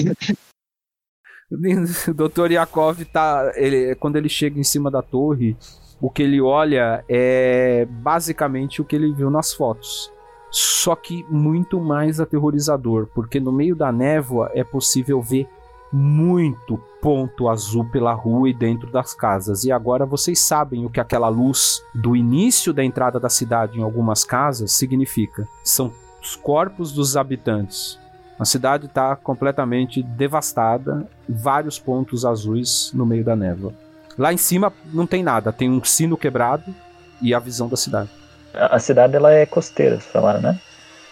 o 2.09 2.15
Dr. 2.15 2.53
Yakov 2.53 3.05
tá. 3.13 3.53
Ele, 3.57 3.95
quando 3.97 4.17
ele 4.17 4.29
chega 4.29 4.59
em 4.59 4.65
cima 4.65 4.91
da 4.91 5.03
torre, 5.03 5.57
o 6.01 6.11
que 6.11 6.23
ele 6.23 6.41
olha 6.41 7.05
é 7.09 7.87
basicamente 7.89 8.81
o 8.81 8.85
que 8.85 8.97
ele 8.97 9.13
viu 9.13 9.31
nas 9.31 9.53
fotos. 9.53 10.11
Só 10.53 10.95
que 10.95 11.25
muito 11.31 11.81
mais 11.81 12.21
aterrorizador, 12.21 13.09
porque 13.15 13.41
no 13.41 13.51
meio 13.51 13.75
da 13.75 13.91
névoa 13.91 14.51
é 14.53 14.63
possível 14.63 15.23
ver 15.23 15.49
muito 15.91 16.79
ponto 17.01 17.49
azul 17.49 17.87
pela 17.87 18.13
rua 18.13 18.51
e 18.51 18.55
dentro 18.55 18.91
das 18.91 19.15
casas. 19.15 19.65
E 19.65 19.73
agora 19.73 20.05
vocês 20.05 20.39
sabem 20.41 20.85
o 20.85 20.91
que 20.91 21.01
aquela 21.01 21.29
luz 21.29 21.83
do 21.95 22.15
início 22.15 22.73
da 22.73 22.85
entrada 22.85 23.19
da 23.19 23.29
cidade 23.31 23.79
em 23.79 23.83
algumas 23.83 24.25
casas 24.25 24.73
significa. 24.73 25.49
São 25.65 25.91
os 26.21 26.37
corpos 26.37 26.93
dos 26.93 27.17
habitantes. 27.17 27.99
A 28.39 28.45
cidade 28.45 28.87
está 28.87 29.17
completamente 29.17 30.03
devastada, 30.03 31.09
vários 31.29 31.79
pontos 31.79 32.25
azuis 32.25 32.91
no 32.93 33.07
meio 33.07 33.25
da 33.25 33.37
névoa. 33.37 33.73
Lá 34.19 34.33
em 34.33 34.37
cima 34.37 34.73
não 34.93 35.07
tem 35.07 35.23
nada, 35.23 35.53
tem 35.53 35.71
um 35.71 35.83
sino 35.83 36.17
quebrado 36.17 36.75
e 37.21 37.33
a 37.33 37.39
visão 37.39 37.69
da 37.69 37.77
cidade. 37.77 38.22
A 38.55 38.79
cidade 38.79 39.17
ela 39.17 39.33
é 39.33 39.47
costeira, 39.47 40.01
você 40.01 40.09
falaram, 40.09 40.41
né? 40.41 40.61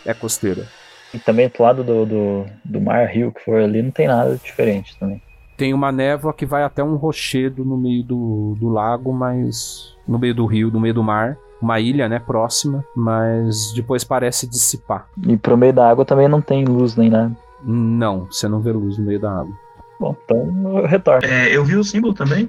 É 0.05 0.15
costeira. 0.15 0.67
E 1.13 1.19
também 1.19 1.49
pro 1.49 1.65
lado 1.65 1.83
do, 1.83 2.07
do, 2.07 2.47
do 2.65 2.81
mar, 2.81 3.07
rio 3.07 3.33
que 3.33 3.45
for 3.45 3.61
ali, 3.61 3.83
não 3.83 3.91
tem 3.91 4.07
nada 4.07 4.37
diferente 4.37 4.97
também. 4.99 5.21
Tem 5.57 5.75
uma 5.75 5.93
névoa 5.93 6.33
que 6.33 6.47
vai 6.47 6.63
até 6.63 6.83
um 6.83 6.97
rochedo 6.97 7.65
no 7.65 7.77
meio 7.77 8.03
do, 8.03 8.57
do 8.59 8.69
lago, 8.69 9.13
mas. 9.13 9.95
no 10.09 10.19
meio 10.19 10.35
do 10.35 10.47
rio, 10.47 10.71
no 10.71 10.81
meio 10.81 10.95
do 10.95 11.03
mar. 11.03 11.37
Uma 11.61 11.79
ilha, 11.79 12.09
né, 12.09 12.19
próxima, 12.19 12.83
mas 12.97 13.75
depois 13.75 14.03
parece 14.03 14.49
dissipar. 14.49 15.07
E 15.27 15.37
pro 15.37 15.59
meio 15.59 15.75
da 15.75 15.91
água 15.91 16.07
também 16.07 16.27
não 16.27 16.41
tem 16.41 16.65
luz 16.65 16.97
nem 16.97 17.11
nada. 17.11 17.37
Não, 17.63 18.25
você 18.31 18.49
não 18.49 18.61
vê 18.61 18.73
luz 18.73 18.97
no 18.97 19.05
meio 19.05 19.21
da 19.21 19.31
água. 19.31 19.53
Bom, 19.99 20.17
então 20.25 20.79
eu 20.79 20.87
retorno. 20.87 21.29
É, 21.29 21.55
eu 21.55 21.63
vi 21.63 21.77
o 21.77 21.85
símbolo 21.85 22.15
também. 22.15 22.49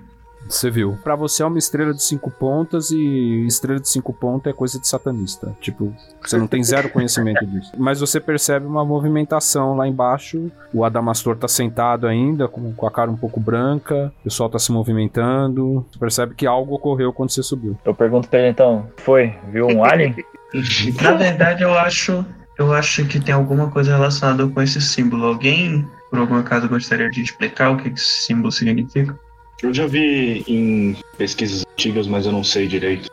Você 0.51 0.69
viu. 0.69 0.99
Pra 1.01 1.15
você 1.15 1.43
é 1.43 1.45
uma 1.45 1.57
estrela 1.57 1.93
de 1.93 2.03
cinco 2.03 2.29
pontas 2.29 2.91
e 2.91 3.45
estrela 3.47 3.79
de 3.79 3.87
cinco 3.87 4.11
pontas 4.13 4.51
é 4.51 4.55
coisa 4.55 4.79
de 4.79 4.87
satanista. 4.87 5.55
Tipo, 5.61 5.95
você 6.21 6.37
não 6.37 6.45
tem 6.45 6.61
zero 6.61 6.89
conhecimento 6.89 7.45
disso. 7.45 7.71
Mas 7.77 8.01
você 8.01 8.19
percebe 8.19 8.65
uma 8.65 8.83
movimentação 8.83 9.75
lá 9.75 9.87
embaixo. 9.87 10.51
O 10.73 10.83
Adamastor 10.83 11.37
tá 11.37 11.47
sentado 11.47 12.05
ainda, 12.05 12.49
com, 12.49 12.73
com 12.73 12.85
a 12.85 12.91
cara 12.91 13.09
um 13.09 13.15
pouco 13.15 13.39
branca. 13.39 14.11
O 14.19 14.23
pessoal 14.25 14.49
tá 14.49 14.59
se 14.59 14.71
movimentando. 14.71 15.85
Você 15.89 15.97
percebe 15.97 16.35
que 16.35 16.45
algo 16.45 16.75
ocorreu 16.75 17.13
quando 17.13 17.29
você 17.29 17.41
subiu. 17.41 17.77
Eu 17.85 17.95
pergunto 17.95 18.27
pra 18.27 18.39
ele 18.39 18.49
então, 18.49 18.85
foi? 18.97 19.33
Viu 19.51 19.67
um 19.67 19.85
alien? 19.85 20.13
Na 21.01 21.13
verdade, 21.13 21.63
eu 21.63 21.73
acho, 21.73 22.25
eu 22.59 22.73
acho 22.73 23.05
que 23.05 23.21
tem 23.21 23.33
alguma 23.33 23.71
coisa 23.71 23.95
relacionada 23.95 24.45
com 24.45 24.61
esse 24.61 24.81
símbolo. 24.81 25.25
Alguém, 25.25 25.87
por 26.09 26.19
algum 26.19 26.35
acaso, 26.35 26.67
gostaria 26.67 27.09
de 27.09 27.21
explicar 27.21 27.71
o 27.71 27.77
que 27.77 27.87
esse 27.87 28.25
símbolo 28.25 28.51
significa? 28.51 29.17
Eu 29.61 29.73
já 29.73 29.85
vi 29.85 30.43
em 30.47 30.95
pesquisas 31.17 31.63
antigas, 31.73 32.07
mas 32.07 32.25
eu 32.25 32.31
não 32.31 32.43
sei 32.43 32.67
direito. 32.67 33.09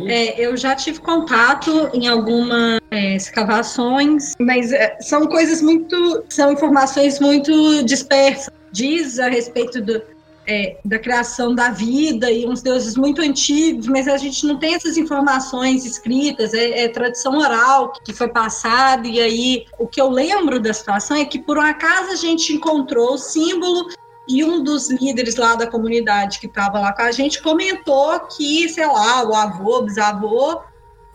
É, 0.00 0.44
eu 0.44 0.56
já 0.56 0.74
tive 0.74 1.00
contato 1.00 1.90
em 1.94 2.08
algumas 2.08 2.80
é, 2.90 3.14
escavações, 3.14 4.32
mas 4.40 4.72
é, 4.72 4.96
são 5.00 5.26
coisas 5.26 5.62
muito. 5.62 6.24
são 6.28 6.52
informações 6.52 7.20
muito 7.20 7.84
dispersas. 7.84 8.52
Diz 8.72 9.20
a 9.20 9.28
respeito 9.28 9.82
do, 9.82 10.02
é, 10.46 10.76
da 10.84 10.98
criação 10.98 11.54
da 11.54 11.70
vida 11.70 12.30
e 12.30 12.46
uns 12.46 12.62
deuses 12.62 12.96
muito 12.96 13.20
antigos, 13.22 13.86
mas 13.86 14.08
a 14.08 14.16
gente 14.16 14.46
não 14.46 14.58
tem 14.58 14.74
essas 14.74 14.96
informações 14.96 15.84
escritas, 15.84 16.52
é, 16.54 16.84
é 16.84 16.88
tradição 16.88 17.38
oral 17.38 17.92
que 18.04 18.12
foi 18.12 18.28
passada, 18.28 19.06
e 19.06 19.20
aí 19.20 19.66
o 19.78 19.86
que 19.86 20.00
eu 20.00 20.08
lembro 20.08 20.58
da 20.58 20.72
situação 20.72 21.16
é 21.16 21.24
que 21.24 21.38
por 21.38 21.58
um 21.58 21.62
acaso 21.62 22.10
a 22.10 22.16
gente 22.16 22.52
encontrou 22.52 23.14
o 23.14 23.18
símbolo 23.18 23.88
e 24.28 24.44
um 24.44 24.62
dos 24.62 24.90
líderes 24.90 25.36
lá 25.36 25.54
da 25.54 25.66
comunidade 25.66 26.38
que 26.38 26.46
estava 26.46 26.78
lá 26.78 26.92
com 26.92 27.02
a 27.02 27.12
gente 27.12 27.42
comentou 27.42 28.20
que, 28.20 28.68
sei 28.68 28.86
lá, 28.86 29.28
o 29.28 29.34
avô, 29.34 29.82
bisavô, 29.82 30.62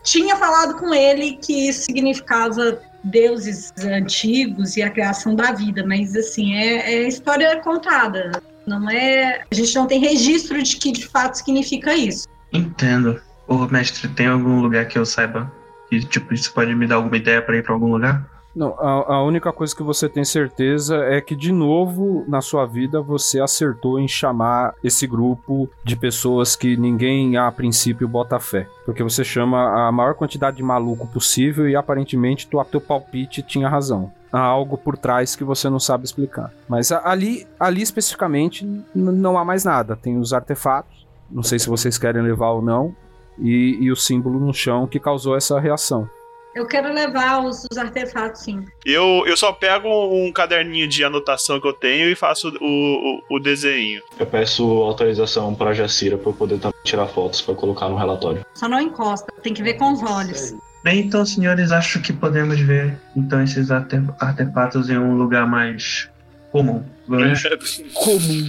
tinha 0.02 0.36
falado 0.36 0.78
com 0.78 0.94
ele 0.94 1.34
que 1.36 1.72
significava 1.72 2.80
deuses 3.02 3.72
antigos 3.78 4.76
e 4.76 4.82
a 4.82 4.90
criação 4.90 5.34
da 5.34 5.52
vida, 5.52 5.84
mas 5.86 6.14
assim, 6.16 6.54
é, 6.54 6.94
é 6.94 7.08
história 7.08 7.60
contada. 7.60 8.42
Não 8.66 8.88
é. 8.90 9.42
A 9.50 9.54
gente 9.54 9.74
não 9.74 9.86
tem 9.86 9.98
registro 9.98 10.62
de 10.62 10.76
que 10.76 10.92
de 10.92 11.06
fato 11.06 11.34
significa 11.34 11.94
isso. 11.94 12.28
Entendo. 12.52 13.20
Ô, 13.46 13.66
mestre, 13.66 14.08
tem 14.08 14.26
algum 14.26 14.60
lugar 14.60 14.86
que 14.86 14.98
eu 14.98 15.06
saiba 15.06 15.50
que, 15.88 16.00
tipo, 16.04 16.34
isso 16.34 16.52
pode 16.52 16.74
me 16.74 16.86
dar 16.86 16.96
alguma 16.96 17.16
ideia 17.16 17.40
para 17.40 17.56
ir 17.56 17.62
para 17.62 17.72
algum 17.72 17.90
lugar? 17.90 18.26
Não, 18.58 18.74
a, 18.76 19.14
a, 19.14 19.22
única 19.22 19.52
coisa 19.52 19.74
que 19.74 19.84
você 19.84 20.08
tem 20.08 20.24
certeza 20.24 20.96
é 21.04 21.20
que, 21.20 21.36
de 21.36 21.52
novo, 21.52 22.24
na 22.26 22.40
sua 22.40 22.66
vida, 22.66 23.00
você 23.00 23.40
acertou 23.40 24.00
em 24.00 24.08
chamar 24.08 24.74
esse 24.82 25.06
grupo 25.06 25.70
de 25.84 25.94
pessoas 25.94 26.56
que 26.56 26.76
ninguém, 26.76 27.36
a 27.36 27.52
princípio, 27.52 28.08
bota 28.08 28.40
fé. 28.40 28.68
Porque 28.84 29.00
você 29.00 29.22
chama 29.22 29.86
a 29.86 29.92
maior 29.92 30.14
quantidade 30.14 30.56
de 30.56 30.62
maluco 30.64 31.06
possível 31.06 31.68
e, 31.68 31.76
aparentemente, 31.76 32.48
tu, 32.48 32.60
teu 32.64 32.80
palpite 32.80 33.42
tinha 33.42 33.68
razão. 33.68 34.12
Há 34.32 34.40
algo 34.40 34.76
por 34.76 34.96
trás 34.96 35.36
que 35.36 35.44
você 35.44 35.70
não 35.70 35.78
sabe 35.78 36.04
explicar. 36.04 36.52
Mas 36.68 36.90
ali, 36.90 37.46
ali 37.60 37.80
especificamente, 37.80 38.66
não 38.92 39.38
há 39.38 39.44
mais 39.44 39.62
nada. 39.62 39.94
Tem 39.94 40.18
os 40.18 40.32
artefatos, 40.32 41.06
não 41.30 41.44
sei 41.44 41.60
se 41.60 41.68
vocês 41.68 41.96
querem 41.96 42.22
levar 42.22 42.50
ou 42.50 42.60
não, 42.60 42.92
e, 43.38 43.78
e 43.80 43.92
o 43.92 43.94
símbolo 43.94 44.40
no 44.40 44.52
chão 44.52 44.84
que 44.84 44.98
causou 44.98 45.36
essa 45.36 45.60
reação. 45.60 46.10
Eu 46.58 46.66
quero 46.66 46.92
levar 46.92 47.44
os, 47.44 47.64
os, 47.70 47.78
artefatos, 47.78 48.42
sim. 48.42 48.64
Eu, 48.84 49.22
eu 49.28 49.36
só 49.36 49.52
pego 49.52 49.88
um 49.88 50.32
caderninho 50.32 50.88
de 50.88 51.04
anotação 51.04 51.60
que 51.60 51.68
eu 51.68 51.72
tenho 51.72 52.10
e 52.10 52.16
faço 52.16 52.48
o, 52.60 53.22
o, 53.30 53.36
o 53.36 53.38
desenho. 53.38 54.02
Eu 54.18 54.26
peço 54.26 54.64
autorização 54.82 55.54
para 55.54 55.70
a 55.70 55.72
Jacira 55.72 56.18
para 56.18 56.30
eu 56.30 56.34
poder 56.34 56.58
tirar 56.82 57.06
fotos 57.06 57.40
para 57.40 57.54
colocar 57.54 57.88
no 57.88 57.94
relatório. 57.96 58.44
Só 58.54 58.68
não 58.68 58.80
encosta, 58.80 59.32
tem 59.40 59.54
que 59.54 59.62
ver 59.62 59.74
com 59.74 59.92
os 59.92 60.02
olhos. 60.02 60.52
Bem, 60.82 60.98
então, 60.98 61.24
senhores, 61.24 61.70
acho 61.70 62.00
que 62.02 62.12
podemos 62.12 62.58
ver 62.58 62.98
então 63.14 63.40
esses 63.40 63.70
artefatos 63.70 64.90
em 64.90 64.98
um 64.98 65.16
lugar 65.16 65.46
mais 65.46 66.10
comum. 66.50 66.84
Vamos... 67.06 67.40
comum. 67.94 68.48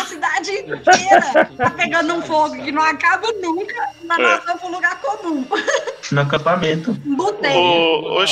A 0.00 0.04
cidade 0.06 0.50
inteira 0.52 1.50
tá 1.56 1.70
pegando 1.70 2.14
um 2.14 2.22
fogo 2.22 2.56
que 2.62 2.70
não 2.70 2.82
acaba 2.82 3.32
nunca, 3.40 3.74
vamos 4.06 4.42
pra 4.44 4.66
um 4.66 4.70
lugar 4.70 5.00
comum. 5.00 5.46
No 6.10 6.22
acampamento. 6.22 6.94
Boteco. 7.04 7.58
Ô, 7.58 8.12
ô, 8.12 8.14
ô, 8.14 8.20
ô, 8.22 8.26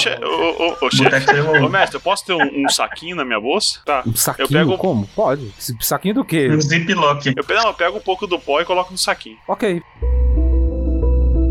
chefe. 0.91 1.41
Ô, 1.62 1.69
mestre, 1.69 1.99
eu 1.99 2.01
posso 2.01 2.25
ter 2.25 2.33
um, 2.33 2.64
um, 2.64 2.69
saquinho 2.71 3.14
na 3.14 3.23
minha 3.23 3.39
bolsa? 3.39 3.81
Tá. 3.85 4.03
Um 4.07 4.17
saquinho? 4.17 4.47
Eu 4.47 4.49
pego... 4.49 4.79
Como? 4.79 5.07
Pode. 5.09 5.53
Saquinho 5.81 6.14
do 6.14 6.25
quê? 6.25 6.49
Um 6.49 6.59
ziplock. 6.59 7.27
Eu, 7.27 7.55
não, 7.55 7.67
eu 7.67 7.75
pego 7.75 7.99
um 7.99 8.01
pouco 8.01 8.27
do 8.27 8.39
pó 8.39 8.62
e 8.62 8.64
coloco 8.64 8.93
no 8.93 8.97
saquinho. 8.97 9.37
Ok. 9.47 9.83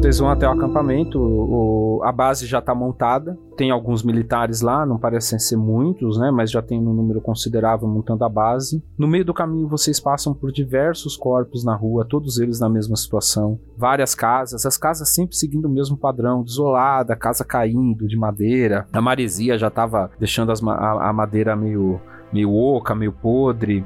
Vocês 0.06 0.20
vão 0.20 0.30
até 0.30 0.48
o 0.48 0.52
acampamento, 0.52 1.20
o, 1.20 2.00
a 2.04 2.12
base 2.12 2.46
já 2.46 2.60
está 2.60 2.76
montada. 2.76 3.36
Tem 3.58 3.72
alguns 3.72 4.04
militares 4.04 4.62
lá, 4.62 4.86
não 4.86 5.00
parecem 5.00 5.40
ser 5.40 5.58
muitos, 5.58 6.20
né? 6.20 6.30
Mas 6.30 6.52
já 6.52 6.62
tem 6.62 6.80
um 6.80 6.94
número 6.94 7.20
considerável 7.20 7.88
montando 7.88 8.24
a 8.24 8.30
base. 8.30 8.84
No 8.96 9.08
meio 9.08 9.26
do 9.26 9.34
caminho, 9.34 9.68
vocês 9.68 10.00
passam 10.00 10.32
por 10.32 10.52
diversos 10.52 11.18
corpos 11.18 11.66
na 11.66 11.76
rua, 11.76 12.06
todos 12.08 12.38
eles 12.38 12.60
na 12.60 12.70
mesma 12.70 12.96
situação. 12.96 13.60
Várias 13.76 14.14
casas, 14.14 14.64
as 14.64 14.78
casas 14.78 15.10
sempre 15.10 15.36
seguindo 15.36 15.66
o 15.66 15.74
mesmo 15.74 15.98
padrão: 15.98 16.44
desolada, 16.44 17.16
casa 17.16 17.44
caindo 17.44 18.08
de 18.08 18.16
madeira. 18.16 18.86
A 18.94 19.02
maresia 19.02 19.58
já 19.58 19.70
estava 19.70 20.12
deixando 20.20 20.52
as, 20.52 20.62
a, 20.62 21.10
a 21.10 21.14
madeira 21.14 21.56
meio, 21.56 22.00
meio 22.32 22.54
oca, 22.54 22.94
meio 22.94 23.12
podre. 23.12 23.84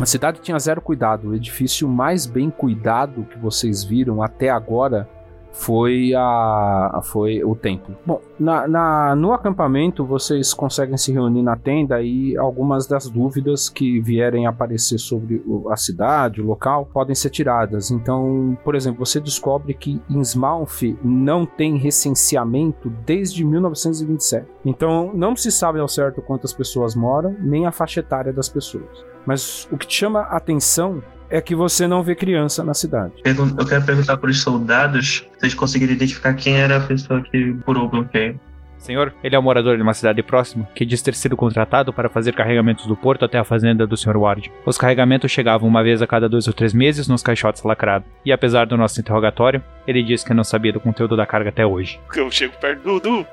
A 0.00 0.06
cidade 0.06 0.40
tinha 0.40 0.58
zero 0.58 0.80
cuidado. 0.80 1.28
O 1.28 1.34
edifício 1.34 1.86
mais 1.86 2.24
bem 2.24 2.48
cuidado 2.48 3.24
que 3.24 3.38
vocês 3.38 3.84
viram 3.84 4.22
até 4.22 4.48
agora 4.48 5.06
foi 5.52 6.12
a 6.14 7.00
foi 7.04 7.42
o 7.42 7.54
templo. 7.54 7.96
Bom, 8.06 8.20
na, 8.38 8.68
na, 8.68 9.16
no 9.16 9.32
acampamento 9.32 10.04
vocês 10.04 10.54
conseguem 10.54 10.96
se 10.96 11.12
reunir 11.12 11.42
na 11.42 11.56
tenda 11.56 12.00
e 12.02 12.36
algumas 12.36 12.86
das 12.86 13.08
dúvidas 13.08 13.68
que 13.68 14.00
vierem 14.00 14.46
aparecer 14.46 14.98
sobre 14.98 15.42
a 15.70 15.76
cidade, 15.76 16.40
o 16.40 16.46
local, 16.46 16.86
podem 16.92 17.14
ser 17.14 17.30
tiradas. 17.30 17.90
Então, 17.90 18.56
por 18.64 18.74
exemplo, 18.74 19.04
você 19.04 19.20
descobre 19.20 19.74
que 19.74 20.00
Smalf 20.08 20.82
não 21.02 21.44
tem 21.44 21.76
recenseamento 21.76 22.90
desde 23.04 23.44
1927. 23.44 24.46
Então, 24.64 25.10
não 25.14 25.34
se 25.34 25.50
sabe 25.50 25.80
ao 25.80 25.88
certo 25.88 26.22
quantas 26.22 26.52
pessoas 26.52 26.94
moram, 26.94 27.36
nem 27.40 27.66
a 27.66 27.72
faixa 27.72 28.00
etária 28.00 28.32
das 28.32 28.48
pessoas. 28.48 29.04
Mas 29.26 29.68
o 29.70 29.76
que 29.76 29.86
te 29.86 29.94
chama 29.94 30.20
a 30.20 30.36
atenção 30.36 31.02
é 31.30 31.40
que 31.40 31.54
você 31.54 31.86
não 31.86 32.02
vê 32.02 32.14
criança 32.14 32.64
na 32.64 32.74
cidade. 32.74 33.12
Eu 33.24 33.66
quero 33.66 33.84
perguntar 33.84 34.16
para 34.16 34.30
os 34.30 34.40
soldados 34.40 35.26
se 35.38 35.44
eles 35.44 35.54
conseguiram 35.54 35.92
identificar 35.92 36.34
quem 36.34 36.56
era 36.56 36.76
a 36.76 36.80
pessoa 36.80 37.22
que 37.22 37.56
furou 37.64 37.84
o 37.84 37.88
bloqueio. 37.88 38.38
Senhor, 38.78 39.12
ele 39.22 39.34
é 39.34 39.38
um 39.38 39.42
morador 39.42 39.76
de 39.76 39.82
uma 39.82 39.92
cidade 39.92 40.22
próxima 40.22 40.68
que 40.74 40.86
diz 40.86 41.02
ter 41.02 41.14
sido 41.14 41.36
contratado 41.36 41.92
para 41.92 42.08
fazer 42.08 42.32
carregamentos 42.32 42.86
do 42.86 42.96
porto 42.96 43.24
até 43.24 43.36
a 43.36 43.44
fazenda 43.44 43.86
do 43.86 43.96
Sr. 43.96 44.16
Ward. 44.16 44.52
Os 44.64 44.78
carregamentos 44.78 45.30
chegavam 45.30 45.68
uma 45.68 45.82
vez 45.82 46.00
a 46.00 46.06
cada 46.06 46.28
dois 46.28 46.46
ou 46.46 46.52
três 46.52 46.72
meses 46.72 47.08
nos 47.08 47.22
caixotes 47.22 47.62
lacrados. 47.64 48.08
E 48.24 48.32
apesar 48.32 48.66
do 48.66 48.76
nosso 48.76 49.00
interrogatório, 49.00 49.62
ele 49.86 50.02
disse 50.02 50.24
que 50.24 50.32
não 50.32 50.44
sabia 50.44 50.72
do 50.72 50.80
conteúdo 50.80 51.16
da 51.16 51.26
carga 51.26 51.50
até 51.50 51.66
hoje. 51.66 52.00
Eu 52.14 52.30
chego 52.30 52.56
perto 52.58 52.82
do, 52.82 53.00
do, 53.00 53.26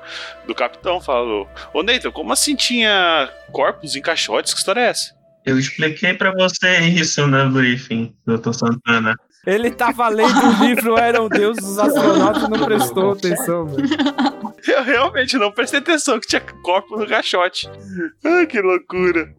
do 0.48 0.54
capitão 0.54 0.98
e 0.98 1.04
falo: 1.04 1.46
Ô 1.72 1.82
Nathan, 1.82 2.10
como 2.10 2.32
assim 2.32 2.56
tinha 2.56 3.28
corpos 3.52 3.94
em 3.94 4.02
caixotes? 4.02 4.52
Que 4.52 4.58
história 4.58 4.80
é 4.80 4.88
essa? 4.88 5.15
Eu 5.46 5.58
expliquei 5.58 6.12
para 6.12 6.32
você 6.32 6.80
isso 6.80 7.24
no 7.26 7.50
briefing, 7.50 8.12
doutor 8.26 8.52
Santana. 8.52 9.16
Ele 9.46 9.70
tava 9.70 10.08
lendo 10.08 10.34
o 10.44 10.64
livro 10.66 10.98
Eram 10.98 11.28
Deus 11.28 11.56
dos 11.58 11.78
Astronautas 11.78 12.42
e 12.42 12.50
não 12.50 12.64
prestou 12.66 13.12
atenção, 13.12 13.66
velho. 13.66 13.88
Eu 14.66 14.82
realmente 14.82 15.38
não 15.38 15.52
prestei 15.52 15.78
atenção 15.78 16.18
que 16.18 16.26
tinha 16.26 16.40
corpo 16.40 16.98
no 16.98 17.06
caixote. 17.06 17.70
Ah, 18.24 18.44
que 18.44 18.60
loucura. 18.60 19.32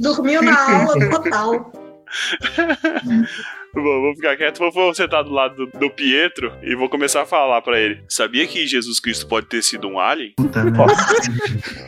Dormiu 0.00 0.42
na 0.42 0.80
aula 0.82 1.08
total. 1.08 1.72
Bom, 3.72 4.00
vou 4.00 4.14
ficar 4.16 4.36
quieto, 4.36 4.58
vou 4.58 4.94
sentar 4.94 5.22
do 5.22 5.30
lado 5.30 5.66
do, 5.66 5.78
do 5.78 5.90
Pietro 5.90 6.52
e 6.60 6.74
vou 6.74 6.88
começar 6.88 7.22
a 7.22 7.26
falar 7.26 7.62
para 7.62 7.78
ele. 7.78 8.02
Sabia 8.08 8.46
que 8.46 8.66
Jesus 8.66 8.98
Cristo 8.98 9.28
pode 9.28 9.46
ter 9.46 9.62
sido 9.62 9.86
um 9.86 10.00
alien? 10.00 10.32
Puta, 10.36 10.64
né? 10.64 10.72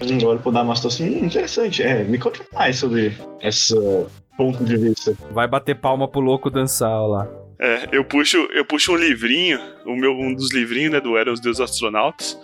Eu 0.01 0.29
olho 0.29 0.39
pro 0.39 0.53
Damastor 0.53 0.93
assim, 0.93 1.19
hum, 1.19 1.27
interessante. 1.27 1.83
É, 1.83 2.05
me 2.05 2.19
conte 2.19 2.41
mais 2.53 2.77
sobre 2.77 3.13
esse 3.41 3.75
ponto 4.37 4.65
de 4.65 4.77
vista. 4.77 5.17
Vai 5.33 5.49
bater 5.49 5.75
palma 5.75 6.07
pro 6.07 6.21
louco 6.21 6.51
dançar 6.51 7.05
lá. 7.07 7.29
É, 7.59 7.89
eu 7.93 8.05
puxo, 8.05 8.37
eu 8.53 8.65
puxo 8.65 8.93
um 8.93 8.97
livrinho, 8.97 9.61
o 9.85 9.95
meu, 9.95 10.13
um 10.13 10.35
dos 10.35 10.53
livrinhos, 10.53 10.93
né, 10.93 11.01
do 11.01 11.17
Eram 11.17 11.33
os 11.33 11.41
Deus 11.41 11.61
Astronautas, 11.61 12.37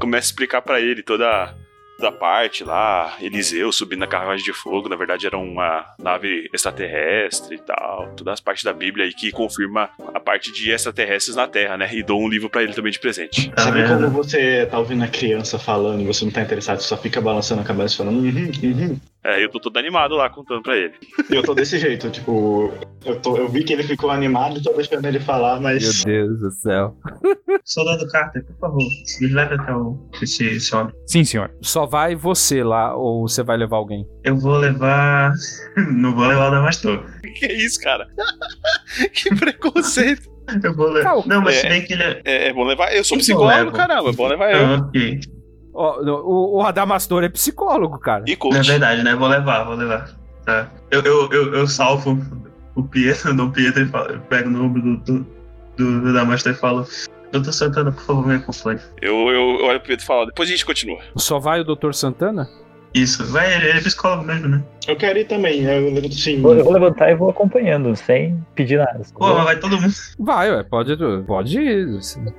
começo 0.00 0.26
a 0.26 0.30
explicar 0.30 0.62
para 0.62 0.80
ele 0.80 1.00
toda 1.00 1.54
da 1.98 2.10
parte 2.10 2.64
lá, 2.64 3.16
Eliseu 3.20 3.70
subindo 3.72 4.00
na 4.00 4.06
carruagem 4.06 4.44
de 4.44 4.52
fogo, 4.52 4.88
na 4.88 4.96
verdade 4.96 5.26
era 5.26 5.38
uma 5.38 5.84
nave 5.98 6.48
extraterrestre 6.52 7.56
e 7.56 7.58
tal, 7.58 8.12
todas 8.16 8.34
as 8.34 8.40
partes 8.40 8.64
da 8.64 8.72
Bíblia 8.72 9.04
aí 9.04 9.12
que 9.12 9.30
confirma 9.30 9.90
a 10.12 10.20
parte 10.20 10.52
de 10.52 10.70
extraterrestres 10.70 11.36
na 11.36 11.46
Terra, 11.46 11.76
né? 11.76 11.88
E 11.92 12.02
dou 12.02 12.20
um 12.20 12.28
livro 12.28 12.50
para 12.50 12.62
ele 12.62 12.72
também 12.72 12.92
de 12.92 12.98
presente. 12.98 13.52
Sabe 13.56 13.86
quando 13.86 14.10
você 14.10 14.66
tá 14.66 14.78
ouvindo 14.78 15.04
a 15.04 15.08
criança 15.08 15.58
falando 15.58 16.00
e 16.02 16.06
você 16.06 16.24
não 16.24 16.32
tá 16.32 16.42
interessado, 16.42 16.80
você 16.80 16.88
só 16.88 16.96
fica 16.96 17.20
balançando 17.20 17.60
a 17.60 17.64
cabeça 17.64 17.96
falando 17.96 18.18
uhum, 18.18 18.50
uhum. 18.62 19.00
É, 19.24 19.42
eu 19.42 19.48
tô 19.48 19.58
todo 19.58 19.78
animado 19.78 20.14
lá 20.16 20.28
contando 20.28 20.62
pra 20.62 20.76
ele. 20.76 20.92
Eu 21.30 21.42
tô 21.42 21.54
desse 21.54 21.78
jeito, 21.78 22.10
tipo, 22.10 22.70
eu, 23.06 23.18
tô, 23.20 23.38
eu 23.38 23.48
vi 23.48 23.64
que 23.64 23.72
ele 23.72 23.82
ficou 23.82 24.10
animado, 24.10 24.62
tô 24.62 24.70
deixando 24.74 25.06
ele 25.06 25.18
falar, 25.18 25.58
mas. 25.60 26.04
Meu 26.04 26.26
Deus 26.26 26.40
do 26.40 26.50
céu. 26.50 26.94
Soldado 27.64 28.06
Carter, 28.10 28.44
por 28.44 28.56
favor, 28.58 28.82
me 29.20 29.28
leve 29.28 29.54
até 29.54 29.74
o, 29.74 29.98
esse, 30.20 30.44
esse 30.44 30.76
homem. 30.76 30.92
Sim, 31.06 31.24
senhor. 31.24 31.50
Só 31.62 31.86
vai 31.86 32.14
você 32.14 32.62
lá, 32.62 32.94
ou 32.94 33.26
você 33.26 33.42
vai 33.42 33.56
levar 33.56 33.78
alguém? 33.78 34.06
Eu 34.24 34.36
vou 34.36 34.58
levar. 34.58 35.32
Não 35.96 36.14
vou 36.14 36.26
levar 36.26 36.48
o 36.48 36.50
Damastor. 36.50 37.02
Que 37.38 37.46
isso, 37.46 37.80
cara? 37.80 38.06
que 39.14 39.34
preconceito. 39.34 40.34
Eu 40.62 40.74
vou 40.76 40.88
levar. 40.90 41.08
Calma. 41.08 41.24
Não, 41.26 41.40
mas 41.40 41.56
É. 41.56 41.60
se 41.60 41.68
bem 41.68 41.82
que 41.86 41.94
ele 41.94 42.02
é. 42.02 42.20
É, 42.24 42.48
é 42.48 42.52
bom 42.52 42.64
levar. 42.64 42.94
Eu 42.94 43.02
sou 43.02 43.16
Eu 43.16 43.20
psicólogo, 43.20 43.72
caramba. 43.72 44.10
É 44.10 44.12
bom 44.12 44.28
levar 44.28 44.52
eu. 44.52 44.66
Ah, 44.66 44.86
ok. 44.86 45.20
Ó, 45.74 46.00
o, 46.00 46.58
o 46.58 46.62
Adamastor 46.62 47.24
é 47.24 47.28
psicólogo, 47.28 47.98
cara. 47.98 48.22
E 48.26 48.28
Não 48.28 48.32
é 48.32 48.36
coach. 48.36 48.68
verdade, 48.68 49.02
né? 49.02 49.14
Vou 49.14 49.28
levar, 49.28 49.64
vou 49.64 49.74
levar. 49.74 50.10
Tá. 50.44 50.70
Eu, 50.90 51.00
eu, 51.02 51.30
eu, 51.32 51.54
eu 51.54 51.66
salvo 51.66 52.18
o 52.74 52.82
Pietro, 52.82 53.34
do 53.34 53.50
Pietro 53.50 53.82
e 53.82 53.86
falo, 53.86 54.10
eu 54.12 54.20
pego 54.20 54.50
no 54.50 54.64
ombro 54.64 54.80
do, 54.82 54.96
do, 54.98 55.26
do, 55.76 56.00
do 56.02 56.12
Damastor 56.12 56.52
e 56.52 56.54
falo: 56.54 56.86
Doutor 57.32 57.52
Santana, 57.52 57.90
por 57.90 58.02
favor, 58.02 58.26
me 58.26 58.34
acompanhe. 58.36 58.78
Eu, 59.02 59.14
eu, 59.28 59.58
eu 59.60 59.64
olho 59.66 59.80
pro 59.80 59.88
Pedro 59.88 60.04
e 60.04 60.06
falo, 60.06 60.26
depois 60.26 60.48
a 60.48 60.52
gente 60.52 60.64
continua. 60.64 61.00
Só 61.16 61.38
vai 61.40 61.60
o 61.60 61.64
Dr. 61.64 61.92
Santana? 61.92 62.48
Isso, 62.94 63.24
vai, 63.26 63.52
ele 63.54 63.68
ele 63.70 63.78
é 63.78 63.80
psicólogo 63.82 64.24
mesmo, 64.24 64.48
né? 64.48 64.62
Eu 64.86 64.94
quero 64.96 65.18
ir 65.18 65.24
também, 65.26 65.62
eu 65.64 65.98
assim. 66.06 66.40
Vou- 66.40 66.54
Eu 66.54 66.62
vou 66.64 66.72
levantar 66.72 67.10
e 67.10 67.14
vou 67.16 67.28
acompanhando, 67.30 67.94
sem 67.96 68.40
pedir 68.54 68.78
nada. 68.78 69.00
Pô, 69.14 69.34
mas 69.34 69.44
vai 69.44 69.58
todo 69.58 69.80
mundo. 69.80 69.92
Vai, 70.18 70.50
ué, 70.52 70.62
pode, 70.62 70.96
pode 71.26 71.58
ir. 71.58 71.98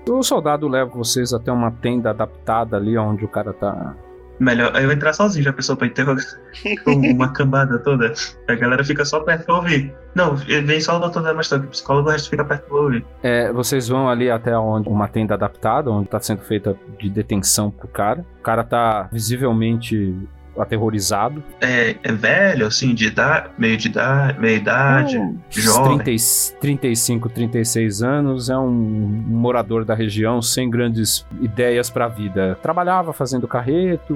O 0.10 0.24
soldado 0.24 0.68
leva 0.68 0.89
vocês 0.91 1.34
até 1.34 1.51
uma 1.51 1.72
tenda 1.72 2.12
adaptada 2.12 2.78
ali 2.78 2.97
onde 2.97 3.26
o 3.26 3.28
cara 3.28 3.51
tá. 3.51 3.93
Melhor, 4.38 4.72
aí 4.76 4.84
eu 4.84 4.88
vou 4.88 4.93
entrar 4.95 5.14
sozinho, 5.14 5.45
já 5.45 5.53
pensou 5.53 5.78
pra 5.78 5.88
interrogar 5.88 6.26
com 6.84 6.91
uma 6.91 7.30
cambada 7.32 7.80
toda. 7.80 8.12
A 8.49 8.56
galera 8.56 8.84
fica 8.84 9.06
só 9.06 9.22
perto 9.22 9.45
pra 9.45 9.56
ouvir. 9.56 9.93
Não, 10.14 10.36
vem 10.36 10.80
só 10.82 10.97
o 10.97 10.99
doutor 10.99 11.24
Damastor, 11.24 11.62
que 11.62 11.68
o 11.68 11.70
psicólogo, 11.70 12.10
o 12.10 12.12
resto 12.12 12.30
fica 12.30 12.43
perto 12.43 12.66
pra 12.68 12.78
ouvir. 12.78 13.06
É, 13.24 13.51
vocês 13.53 13.88
vão 13.88 14.10
ali 14.10 14.30
até 14.30 14.58
onde 14.58 14.89
uma 14.89 15.08
tenda 15.08 15.36
adaptada, 15.36 15.89
onde 15.89 16.10
tá 16.10 16.20
sendo 16.20 16.41
feita 16.41 16.78
de 16.99 17.10
detenção 17.10 17.72
pro 17.72 17.88
cara. 17.88 18.26
O 18.39 18.43
cara 18.43 18.64
tá 18.66 19.08
visivelmente 19.10 20.14
aterrorizado. 20.58 21.43
É, 21.62 21.95
é 22.03 22.12
velho, 22.12 22.66
assim, 22.68 22.93
de 22.93 23.08
idade, 23.08 23.49
meio 23.58 23.78
de 23.78 23.88
idade, 23.88 24.39
meia 24.39 24.56
idade, 24.56 25.18
Uns 25.18 25.38
jovem. 25.49 25.97
30, 25.99 26.12
e- 26.12 26.60
35, 26.60 27.30
36 27.30 28.01
anos, 28.03 28.49
é 28.49 28.58
um, 28.58 28.70
morador 28.72 29.84
da 29.86 29.93
região 29.95 30.41
sem 30.41 30.70
grandes 30.70 31.26
ideias 31.41 31.89
pra 31.89 32.08
vida. 32.08 32.58
Trabalhava 32.62 33.14
fazendo 33.14 33.47
carreto, 33.47 34.16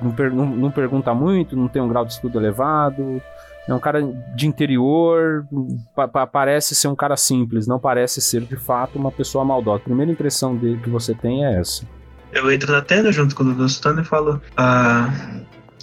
não, 0.00 0.10
per- 0.12 0.32
não- 0.32 0.46
não 0.46 0.70
pergunta 0.70 1.12
muito, 1.14 1.56
não 1.56 1.68
tem 1.68 1.80
um 1.82 1.88
grau 1.88 2.04
de 2.04 2.12
estudo 2.12 2.38
elevado. 2.38 3.20
É 3.66 3.74
um 3.74 3.78
cara 3.78 4.00
de 4.34 4.46
interior, 4.46 5.46
pa- 5.94 6.08
pa- 6.08 6.26
parece 6.26 6.74
ser 6.74 6.88
um 6.88 6.94
cara 6.96 7.18
simples, 7.18 7.66
não 7.66 7.78
parece 7.78 8.18
ser 8.22 8.40
de 8.40 8.56
fato 8.56 8.98
uma 8.98 9.12
pessoa 9.12 9.44
maldosa. 9.44 9.76
A 9.76 9.84
primeira 9.84 10.10
impressão 10.10 10.56
dele 10.56 10.80
que 10.82 10.88
você 10.88 11.14
tem 11.14 11.44
é 11.44 11.60
essa. 11.60 11.84
Eu 12.32 12.50
entro 12.50 12.72
na 12.72 12.80
tenda 12.80 13.12
junto 13.12 13.34
com 13.34 13.42
o 13.44 13.68
Santana 13.68 14.00
e 14.00 14.04
falo: 14.04 14.40
Ah, 14.56 15.10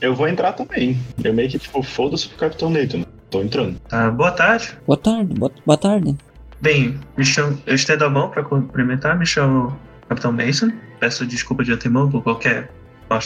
Eu 0.01 0.15
vou 0.15 0.27
entrar 0.27 0.53
também. 0.53 0.99
Eu 1.23 1.33
meio 1.33 1.49
que, 1.49 1.59
tipo, 1.59 1.81
foda-se 1.81 2.27
pro 2.29 2.37
Capitão 2.37 2.69
Nathan. 2.69 3.05
Tô 3.29 3.41
entrando. 3.41 3.79
ah, 3.91 4.09
boa 4.11 4.31
tarde. 4.31 4.77
Boa 4.85 4.97
tarde, 4.97 5.33
boa, 5.33 5.51
boa 5.65 5.77
tarde. 5.77 6.15
Bem, 6.61 6.99
me 7.17 7.25
chamo, 7.25 7.57
eu 7.65 7.75
estendo 7.75 8.05
a 8.05 8.09
mão 8.09 8.29
para 8.29 8.43
cumprimentar, 8.43 9.17
me 9.17 9.25
chamo 9.25 9.77
Capitão 10.07 10.31
Mason. 10.31 10.71
Peço 10.99 11.25
desculpa 11.25 11.63
de 11.63 11.73
antemão 11.73 12.09
por 12.09 12.23
qualquer 12.23 12.71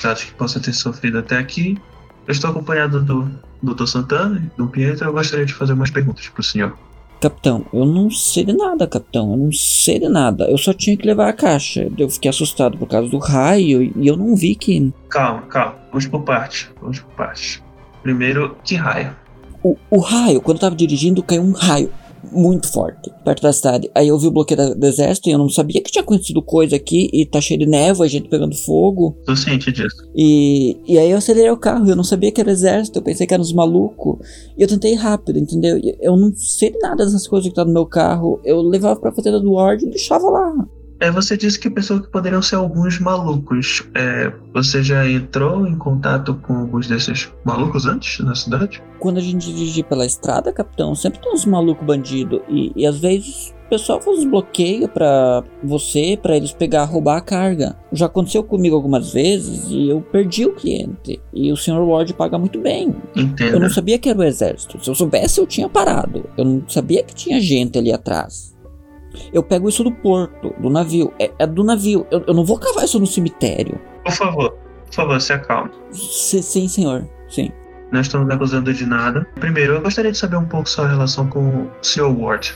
tratos 0.02 0.24
que 0.24 0.34
possa 0.34 0.60
ter 0.60 0.74
sofrido 0.74 1.20
até 1.20 1.38
aqui. 1.38 1.78
Eu 2.28 2.32
estou 2.32 2.50
acompanhado 2.50 3.02
do 3.02 3.30
Dr. 3.62 3.86
Santana 3.86 4.40
e 4.44 4.58
do 4.58 4.68
Pietro. 4.68 5.08
Eu 5.08 5.14
gostaria 5.14 5.46
de 5.46 5.54
fazer 5.54 5.74
umas 5.74 5.90
perguntas 5.90 6.28
pro 6.30 6.44
senhor. 6.44 6.78
Capitão, 7.20 7.66
eu 7.74 7.86
não 7.86 8.10
sei 8.10 8.46
de 8.46 8.54
nada, 8.54 8.88
capitão. 8.88 9.32
Eu 9.32 9.38
não 9.38 9.52
sei 9.52 10.00
de 10.00 10.08
nada. 10.08 10.46
Eu 10.46 10.58
só 10.58 10.72
tinha 10.72 10.96
que 10.96 11.06
levar 11.06 11.28
a 11.28 11.34
caixa. 11.34 11.92
Eu 11.98 12.10
fiquei 12.10 12.30
assustado 12.30 12.78
por 12.78 12.88
causa 12.88 13.10
do 13.10 13.18
raio 13.18 13.82
e 13.84 14.08
eu 14.08 14.16
não 14.16 14.36
vi 14.36 14.56
que. 14.56 14.94
Calma, 15.10 15.42
calma. 15.44 15.76
Vamos 15.90 16.08
por 16.08 16.22
parte. 16.22 16.70
Vamos 16.82 17.00
por 17.00 17.12
parte. 17.16 17.62
Primeiro, 18.02 18.56
que 18.64 18.76
raio? 18.76 19.14
O, 19.62 19.76
o 19.90 20.00
raio, 20.00 20.40
quando 20.40 20.58
eu 20.58 20.62
tava 20.62 20.76
dirigindo, 20.76 21.22
caiu 21.22 21.42
um 21.42 21.52
raio 21.52 21.92
muito 22.32 22.72
forte 22.72 23.12
perto 23.24 23.42
da 23.42 23.52
cidade. 23.54 23.90
Aí 23.96 24.08
eu 24.08 24.18
vi 24.18 24.28
o 24.28 24.32
bloqueio 24.32 24.58
da- 24.58 24.74
do 24.74 24.86
exército 24.86 25.30
e 25.30 25.32
eu 25.32 25.38
não 25.38 25.50
sabia 25.50 25.82
que 25.82 25.92
tinha 25.92 26.02
acontecido 26.02 26.42
coisa 26.42 26.76
aqui 26.76 27.10
e 27.14 27.26
tá 27.26 27.40
cheio 27.42 27.60
de 27.60 27.66
névoa, 27.66 28.08
gente 28.08 28.30
pegando 28.30 28.56
fogo. 28.56 29.16
Tô 29.26 29.36
ciente 29.36 29.72
disso. 29.72 29.96
E, 30.16 30.78
e 30.88 30.98
aí 30.98 31.12
eu 31.12 31.18
acelerei 31.18 31.52
o 31.52 31.58
carro, 31.58 31.88
eu 31.90 31.96
não 31.96 32.04
sabia 32.04 32.32
que 32.32 32.42
era 32.42 32.52
exército, 32.52 33.00
eu 33.00 33.04
pensei 33.04 33.26
que 33.28 33.34
eram 33.34 33.44
uns 33.44 33.54
malucos. 33.54 34.18
E 34.58 34.62
eu 34.62 34.68
tentei 34.68 34.94
rápido, 34.96 35.40
entendeu? 35.40 35.80
Eu 36.02 36.16
não 36.18 36.34
sei 36.36 36.74
nada 36.82 37.06
dessas 37.06 37.28
coisas 37.28 37.50
que 37.50 37.56
tá 37.56 37.64
no 37.66 37.74
meu 37.74 37.86
carro. 37.86 38.40
Eu 38.44 38.62
levava 38.62 39.00
pra 39.00 39.12
fazenda 39.12 39.40
do 39.40 39.54
Ward 39.54 39.84
e 39.86 39.90
deixava 39.90 40.30
lá. 40.30 40.68
É, 41.00 41.10
você 41.10 41.38
disse 41.38 41.60
que 41.60 41.70
pensou 41.70 42.00
que 42.00 42.10
poderiam 42.10 42.42
ser 42.42 42.56
alguns 42.56 43.00
malucos. 43.00 43.84
É, 43.96 44.32
você 44.54 44.84
já 44.84 45.10
entrou 45.10 45.66
em 45.66 45.76
contato 45.76 46.34
com 46.36 46.58
alguns 46.58 46.88
desses 46.88 47.32
malucos 47.46 47.86
antes 47.86 48.24
na 48.24 48.36
cidade? 48.36 48.84
Quando 49.00 49.18
a 49.18 49.22
gente 49.22 49.54
dirige 49.54 49.82
pela 49.84 50.06
estrada, 50.06 50.52
capitão, 50.52 50.94
sempre 50.94 51.22
tem 51.22 51.32
uns 51.32 51.46
malucos 51.46 51.86
bandidos. 51.86 52.42
E, 52.50 52.74
e 52.76 52.86
às 52.86 53.00
vezes 53.00 53.54
o 53.66 53.70
pessoal 53.70 54.02
faz 54.02 54.20
uns 54.20 54.26
bloqueios 54.26 54.90
pra 54.92 55.44
você, 55.64 56.18
pra 56.22 56.36
eles 56.36 56.52
pegar, 56.52 56.84
roubar 56.84 57.18
a 57.18 57.22
carga. 57.22 57.78
Já 57.94 58.08
aconteceu 58.08 58.44
comigo 58.44 58.76
algumas 58.76 59.14
vezes 59.14 59.68
e 59.70 59.90
eu 59.90 60.02
perdi 60.02 60.46
o 60.46 60.54
cliente. 60.54 61.22
E 61.34 61.52
o 61.52 61.56
Sr. 61.56 61.80
Ward 61.80 62.14
paga 62.16 62.38
muito 62.38 62.60
bem. 62.60 62.94
Entendo. 63.16 63.54
Eu 63.54 63.60
não 63.60 63.70
sabia 63.70 63.98
que 63.98 64.10
era 64.10 64.20
o 64.20 64.24
exército. 64.24 64.84
Se 64.84 64.90
eu 64.90 64.96
soubesse, 64.96 65.40
eu 65.40 65.48
tinha 65.48 65.70
parado. 65.70 66.28
Eu 66.36 66.44
não 66.44 66.64
sabia 66.68 67.04
que 67.04 67.14
tinha 67.14 67.40
gente 67.40 67.78
ali 67.78 67.94
atrás. 67.94 68.58
Eu 69.34 69.42
pego 69.44 69.68
isso 69.70 69.84
do 69.84 69.92
porto, 69.92 70.54
do 70.60 70.70
navio. 70.70 71.12
É, 71.20 71.32
é 71.40 71.48
do 71.48 71.64
navio. 71.64 72.06
Eu, 72.12 72.24
eu 72.28 72.34
não 72.34 72.44
vou 72.46 72.58
cavar 72.60 72.86
isso 72.86 73.00
no 73.00 73.08
cemitério. 73.08 73.80
Por 74.04 74.14
favor, 74.14 74.52
por 74.86 74.94
favor, 74.94 75.22
se 75.22 75.34
acalme. 75.34 75.72
Se- 75.92 76.42
sim, 76.44 76.68
senhor. 76.68 77.08
Sim. 77.28 77.52
Não 77.92 78.02
estamos 78.02 78.30
acusando 78.30 78.72
de 78.74 78.86
nada. 78.86 79.26
Primeiro, 79.36 79.74
eu 79.74 79.82
gostaria 79.82 80.12
de 80.12 80.18
saber 80.18 80.36
um 80.38 80.46
pouco 80.46 80.70
sua 80.70 80.88
relação 80.88 81.28
com 81.28 81.40
o 81.64 81.72
Sr. 81.82 82.04
Ward. 82.20 82.54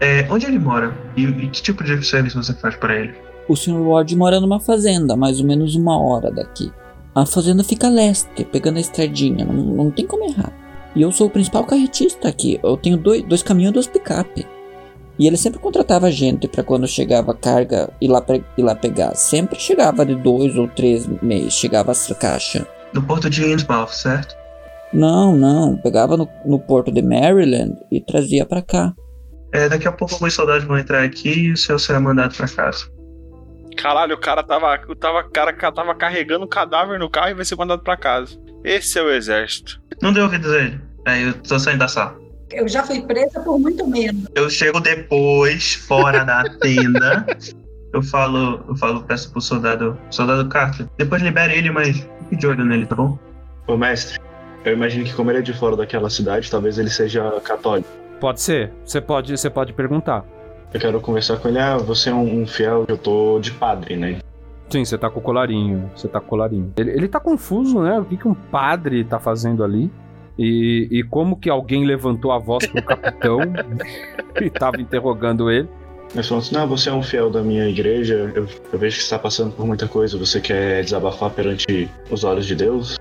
É, 0.00 0.26
onde 0.30 0.46
ele 0.46 0.58
mora? 0.58 0.94
E, 1.16 1.24
e 1.24 1.48
que 1.48 1.60
tipo 1.62 1.82
de 1.82 2.04
serviço 2.06 2.40
você 2.42 2.54
faz 2.54 2.76
para 2.76 2.94
ele? 2.96 3.14
O 3.48 3.56
Sr. 3.56 3.80
Ward 3.80 4.14
mora 4.16 4.40
numa 4.40 4.60
fazenda, 4.60 5.16
mais 5.16 5.40
ou 5.40 5.46
menos 5.46 5.74
uma 5.74 5.98
hora 6.00 6.30
daqui. 6.30 6.70
A 7.14 7.24
fazenda 7.24 7.64
fica 7.64 7.86
a 7.86 7.90
leste, 7.90 8.44
pegando 8.44 8.76
a 8.76 8.80
estradinha, 8.80 9.44
não, 9.44 9.54
não 9.54 9.90
tem 9.90 10.06
como 10.06 10.24
errar. 10.28 10.52
E 10.94 11.02
eu 11.02 11.10
sou 11.10 11.26
o 11.26 11.30
principal 11.30 11.64
carretista 11.64 12.28
aqui. 12.28 12.60
Eu 12.62 12.76
tenho 12.76 12.96
dois, 12.96 13.22
dois 13.22 13.42
caminhões 13.42 13.70
e 13.70 13.74
duas 13.74 13.86
picape. 13.86 14.46
E 15.18 15.26
ele 15.26 15.36
sempre 15.36 15.58
contratava 15.58 16.10
gente 16.10 16.46
pra 16.46 16.62
quando 16.62 16.86
chegava 16.86 17.32
a 17.32 17.36
carga 17.36 17.90
ir 18.00 18.08
lá, 18.08 18.24
ir 18.56 18.62
lá 18.62 18.74
pegar. 18.74 19.14
Sempre 19.14 19.58
chegava 19.58 20.04
de 20.04 20.14
dois 20.14 20.56
ou 20.56 20.68
três 20.68 21.06
meses, 21.22 21.54
chegava 21.54 21.92
essa 21.92 22.14
caixa. 22.14 22.66
No 22.92 23.02
porto 23.02 23.28
de 23.30 23.44
Innsmouth, 23.44 23.92
certo? 23.92 24.34
Não, 24.92 25.36
não, 25.36 25.76
pegava 25.76 26.16
no, 26.16 26.28
no 26.44 26.58
porto 26.58 26.92
de 26.92 27.02
Maryland 27.02 27.74
e 27.90 28.00
trazia 28.00 28.46
pra 28.46 28.62
cá. 28.62 28.94
É, 29.52 29.68
daqui 29.68 29.88
a 29.88 29.92
pouco 29.92 30.14
alguns 30.14 30.34
soldados 30.34 30.64
vão 30.64 30.78
entrar 30.78 31.02
aqui 31.02 31.46
e 31.46 31.52
o 31.52 31.56
senhor 31.56 31.78
será 31.78 31.98
mandado 31.98 32.34
para 32.36 32.48
casa. 32.48 32.86
Caralho, 33.76 34.14
o 34.14 34.20
cara 34.20 34.42
tava, 34.42 34.80
o 34.88 34.94
tava, 34.94 35.24
cara 35.24 35.52
tava 35.52 35.94
carregando 35.94 36.44
um 36.44 36.48
cadáver 36.48 36.98
no 36.98 37.10
carro 37.10 37.30
e 37.30 37.34
vai 37.34 37.44
ser 37.44 37.56
mandado 37.56 37.82
pra 37.82 37.96
casa. 37.96 38.38
Esse 38.64 38.98
é 38.98 39.02
o 39.02 39.10
exército. 39.10 39.80
Não 40.00 40.12
deu 40.12 40.24
ouvidos 40.24 40.50
a 40.50 40.58
ele. 40.58 40.80
Aí 41.06 41.22
eu 41.24 41.34
tô 41.34 41.58
saindo 41.58 41.80
da 41.80 41.88
sala. 41.88 42.18
Eu 42.50 42.68
já 42.68 42.82
fui 42.82 43.02
presa 43.02 43.40
por 43.40 43.58
muito 43.58 43.86
menos. 43.86 44.26
Eu 44.34 44.48
chego 44.48 44.80
depois, 44.80 45.74
fora 45.74 46.24
da 46.24 46.44
tenda. 46.60 47.26
Eu 47.92 48.02
falo, 48.02 48.64
eu 48.68 48.76
falo, 48.76 49.02
peço 49.02 49.30
pro 49.32 49.40
soldado, 49.40 49.98
soldado 50.10 50.48
Carter, 50.48 50.86
depois 50.98 51.22
libere 51.22 51.56
ele, 51.56 51.70
mas 51.70 52.06
fique 52.20 52.36
de 52.36 52.46
olho 52.46 52.64
nele, 52.64 52.86
tá 52.86 52.94
bom? 52.94 53.18
Ô, 53.66 53.76
mestre, 53.76 54.20
eu 54.64 54.74
imagino 54.74 55.04
que 55.04 55.14
como 55.14 55.30
ele 55.30 55.38
é 55.38 55.42
de 55.42 55.52
fora 55.52 55.76
daquela 55.76 56.10
cidade, 56.10 56.50
talvez 56.50 56.78
ele 56.78 56.90
seja 56.90 57.40
católico. 57.40 57.88
Pode 58.20 58.40
ser. 58.40 58.72
Você 58.84 59.00
pode, 59.00 59.36
você 59.36 59.48
pode 59.48 59.72
perguntar. 59.72 60.24
Eu 60.72 60.80
quero 60.80 61.00
conversar 61.00 61.38
com 61.38 61.48
ele. 61.48 61.58
Ah, 61.58 61.76
você 61.76 62.10
é 62.10 62.14
um, 62.14 62.42
um 62.42 62.46
fiel, 62.46 62.84
eu 62.88 62.98
tô 62.98 63.38
de 63.40 63.50
padre, 63.52 63.96
né? 63.96 64.18
Sim, 64.68 64.84
você 64.84 64.98
tá 64.98 65.08
com 65.08 65.20
o 65.20 65.22
colarinho. 65.22 65.90
Você 65.94 66.08
tá 66.08 66.20
com 66.20 66.26
o 66.26 66.28
colarinho. 66.30 66.72
Ele, 66.76 66.90
ele 66.90 67.08
tá 67.08 67.20
confuso, 67.20 67.82
né? 67.82 67.98
O 67.98 68.04
que, 68.04 68.16
que 68.16 68.26
um 68.26 68.34
padre 68.34 69.04
tá 69.04 69.18
fazendo 69.18 69.62
ali? 69.62 69.90
E, 70.38 70.88
e 70.90 71.02
como 71.02 71.36
que 71.36 71.48
alguém 71.48 71.86
levantou 71.86 72.32
a 72.32 72.38
voz 72.38 72.66
pro 72.66 72.82
capitão 72.82 73.40
e 74.40 74.50
tava 74.50 74.80
interrogando 74.80 75.50
ele. 75.50 75.68
Nós 76.14 76.28
falamos 76.28 76.46
assim, 76.46 76.54
não, 76.54 76.68
você 76.68 76.88
é 76.88 76.92
um 76.92 77.02
fiel 77.02 77.30
da 77.30 77.42
minha 77.42 77.68
igreja, 77.68 78.32
eu, 78.34 78.46
eu 78.72 78.78
vejo 78.78 78.96
que 78.96 79.02
você 79.02 79.06
está 79.06 79.18
passando 79.18 79.52
por 79.52 79.66
muita 79.66 79.88
coisa, 79.88 80.16
você 80.16 80.40
quer 80.40 80.82
desabafar 80.84 81.30
perante 81.30 81.90
os 82.10 82.22
olhos 82.22 82.46
de 82.46 82.54
Deus? 82.54 82.96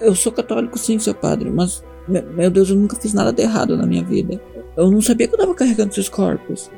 Eu 0.00 0.14
sou 0.14 0.32
católico 0.32 0.76
sim, 0.78 0.98
seu 0.98 1.14
padre, 1.14 1.50
mas 1.50 1.84
me- 2.06 2.20
meu 2.20 2.50
Deus, 2.50 2.68
eu 2.68 2.76
nunca 2.76 2.96
fiz 2.96 3.14
nada 3.14 3.32
de 3.32 3.42
errado 3.42 3.76
na 3.76 3.86
minha 3.86 4.02
vida. 4.02 4.40
Eu 4.76 4.90
não 4.90 5.00
sabia 5.00 5.28
que 5.28 5.34
eu 5.34 5.38
tava 5.38 5.54
carregando 5.54 5.90
esses 5.90 6.08
corpos. 6.08 6.70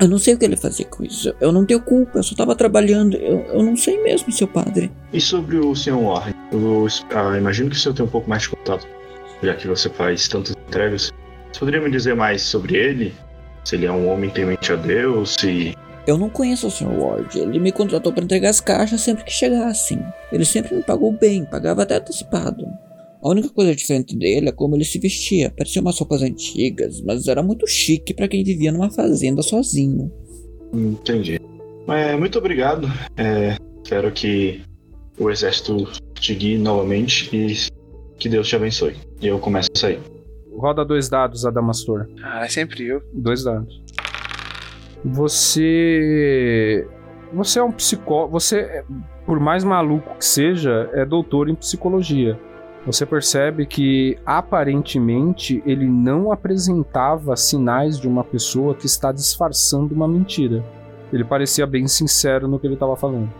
Eu 0.00 0.08
não 0.08 0.18
sei 0.18 0.34
o 0.34 0.38
que 0.38 0.44
ele 0.44 0.56
fazia 0.56 0.86
com 0.86 1.04
isso. 1.04 1.34
Eu 1.40 1.52
não 1.52 1.64
tenho 1.64 1.80
culpa, 1.80 2.18
eu 2.18 2.22
só 2.22 2.34
tava 2.34 2.56
trabalhando. 2.56 3.16
Eu, 3.16 3.38
eu 3.52 3.62
não 3.62 3.76
sei 3.76 4.02
mesmo, 4.02 4.32
seu 4.32 4.48
padre. 4.48 4.90
E 5.12 5.20
sobre 5.20 5.58
o 5.58 5.74
Sr. 5.76 5.96
Warren? 5.96 6.34
Eu 6.50 6.86
ah, 7.14 7.36
imagino 7.38 7.70
que 7.70 7.76
o 7.76 7.78
senhor 7.78 7.94
tem 7.94 8.04
um 8.04 8.08
pouco 8.08 8.28
mais 8.28 8.42
de 8.42 8.50
contato, 8.50 8.86
já 9.42 9.54
que 9.54 9.66
você 9.66 9.88
faz 9.88 10.28
tantas 10.28 10.54
entregas. 10.68 11.12
Você 11.52 11.58
poderia 11.58 11.80
me 11.80 11.90
dizer 11.90 12.14
mais 12.14 12.42
sobre 12.42 12.76
ele? 12.76 13.14
Se 13.64 13.76
ele 13.76 13.86
é 13.86 13.92
um 13.92 14.08
homem 14.08 14.30
temente 14.30 14.72
a 14.72 14.76
Deus, 14.76 15.36
se... 15.38 15.74
Eu 16.06 16.18
não 16.18 16.28
conheço 16.28 16.66
o 16.66 16.70
Sr. 16.70 16.98
Ward. 16.98 17.38
Ele 17.38 17.60
me 17.60 17.70
contratou 17.70 18.12
para 18.12 18.24
entregar 18.24 18.50
as 18.50 18.60
caixas 18.60 19.00
sempre 19.00 19.24
que 19.24 19.30
chegassem. 19.30 20.02
Ele 20.32 20.44
sempre 20.44 20.74
me 20.74 20.82
pagou 20.82 21.12
bem, 21.12 21.44
pagava 21.44 21.82
até 21.82 21.96
antecipado. 21.96 22.66
A 23.22 23.28
única 23.28 23.48
coisa 23.50 23.74
diferente 23.74 24.16
dele 24.16 24.48
é 24.48 24.52
como 24.52 24.74
ele 24.74 24.84
se 24.84 24.98
vestia. 24.98 25.52
Parecia 25.56 25.80
umas 25.80 25.96
roupas 25.96 26.22
antigas, 26.22 27.00
mas 27.02 27.28
era 27.28 27.40
muito 27.40 27.68
chique 27.68 28.12
para 28.12 28.26
quem 28.26 28.42
vivia 28.42 28.72
numa 28.72 28.90
fazenda 28.90 29.42
sozinho. 29.42 30.10
Entendi. 30.72 31.40
É, 31.86 32.16
muito 32.16 32.38
obrigado. 32.38 32.88
É, 33.16 33.56
espero 33.84 34.10
que 34.10 34.60
o 35.18 35.30
exército 35.30 35.88
te 36.14 36.34
guie 36.34 36.58
novamente 36.58 37.30
e 37.32 37.54
que 38.22 38.28
Deus 38.28 38.46
te 38.46 38.54
abençoe. 38.54 38.96
E 39.20 39.26
eu 39.26 39.38
começo 39.40 39.68
a 39.74 39.78
sair. 39.78 40.00
Roda 40.56 40.84
dois 40.84 41.08
dados, 41.08 41.44
Adamastor. 41.44 42.06
Ah, 42.22 42.44
é 42.44 42.48
sempre 42.48 42.86
eu. 42.86 43.02
Dois 43.12 43.42
dados. 43.42 43.82
Você. 45.04 46.86
Você 47.32 47.58
é 47.58 47.62
um 47.64 47.72
psicólogo. 47.72 48.32
Você, 48.32 48.84
por 49.26 49.40
mais 49.40 49.64
maluco 49.64 50.16
que 50.16 50.24
seja, 50.24 50.88
é 50.92 51.04
doutor 51.04 51.48
em 51.48 51.56
psicologia. 51.56 52.38
Você 52.86 53.04
percebe 53.04 53.66
que 53.66 54.16
aparentemente 54.24 55.60
ele 55.66 55.88
não 55.88 56.30
apresentava 56.30 57.34
sinais 57.36 57.98
de 57.98 58.06
uma 58.06 58.22
pessoa 58.22 58.74
que 58.74 58.86
está 58.86 59.10
disfarçando 59.10 59.94
uma 59.94 60.06
mentira. 60.06 60.64
Ele 61.12 61.24
parecia 61.24 61.66
bem 61.66 61.88
sincero 61.88 62.46
no 62.46 62.58
que 62.58 62.66
ele 62.66 62.74
estava 62.74 62.96
falando. 62.96 63.32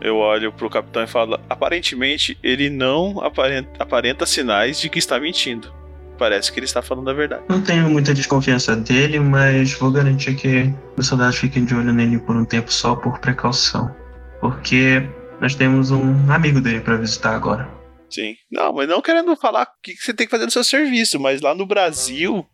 Eu 0.00 0.16
olho 0.16 0.52
pro 0.52 0.70
capitão 0.70 1.02
e 1.02 1.06
falo: 1.06 1.38
aparentemente 1.48 2.38
ele 2.42 2.70
não 2.70 3.20
aparenta, 3.20 3.70
aparenta 3.82 4.26
sinais 4.26 4.80
de 4.80 4.88
que 4.88 4.98
está 4.98 5.18
mentindo. 5.18 5.72
Parece 6.18 6.52
que 6.52 6.58
ele 6.58 6.66
está 6.66 6.82
falando 6.82 7.10
a 7.10 7.12
verdade. 7.12 7.42
Não 7.48 7.62
tenho 7.62 7.88
muita 7.88 8.12
desconfiança 8.12 8.74
dele, 8.74 9.20
mas 9.20 9.74
vou 9.74 9.92
garantir 9.92 10.34
que 10.34 10.72
os 10.96 11.06
soldados 11.06 11.36
fiquem 11.36 11.64
de 11.64 11.74
olho 11.74 11.92
nele 11.92 12.18
por 12.18 12.34
um 12.34 12.44
tempo 12.44 12.72
só 12.72 12.96
por 12.96 13.20
precaução. 13.20 13.94
Porque 14.40 15.08
nós 15.40 15.54
temos 15.54 15.92
um 15.92 16.30
amigo 16.30 16.60
dele 16.60 16.80
para 16.80 16.96
visitar 16.96 17.36
agora. 17.36 17.77
Sim. 18.10 18.36
Não, 18.50 18.72
mas 18.72 18.88
não 18.88 19.02
querendo 19.02 19.36
falar 19.36 19.64
o 19.64 19.82
que 19.82 19.94
você 19.94 20.14
tem 20.14 20.26
que 20.26 20.30
fazer 20.30 20.46
no 20.46 20.50
seu 20.50 20.64
serviço, 20.64 21.20
mas 21.20 21.40
lá 21.40 21.54
no 21.54 21.66
Brasil, 21.66 22.46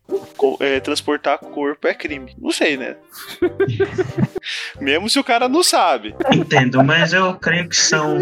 é, 0.60 0.80
transportar 0.80 1.38
corpo 1.38 1.86
é 1.86 1.94
crime. 1.94 2.34
Não 2.38 2.50
sei, 2.50 2.76
né? 2.76 2.96
Mesmo 4.80 5.08
se 5.08 5.18
o 5.18 5.24
cara 5.24 5.48
não 5.48 5.62
sabe. 5.62 6.14
Entendo, 6.32 6.82
mas 6.82 7.12
eu 7.12 7.34
creio 7.36 7.68
que 7.68 7.76
são. 7.76 8.18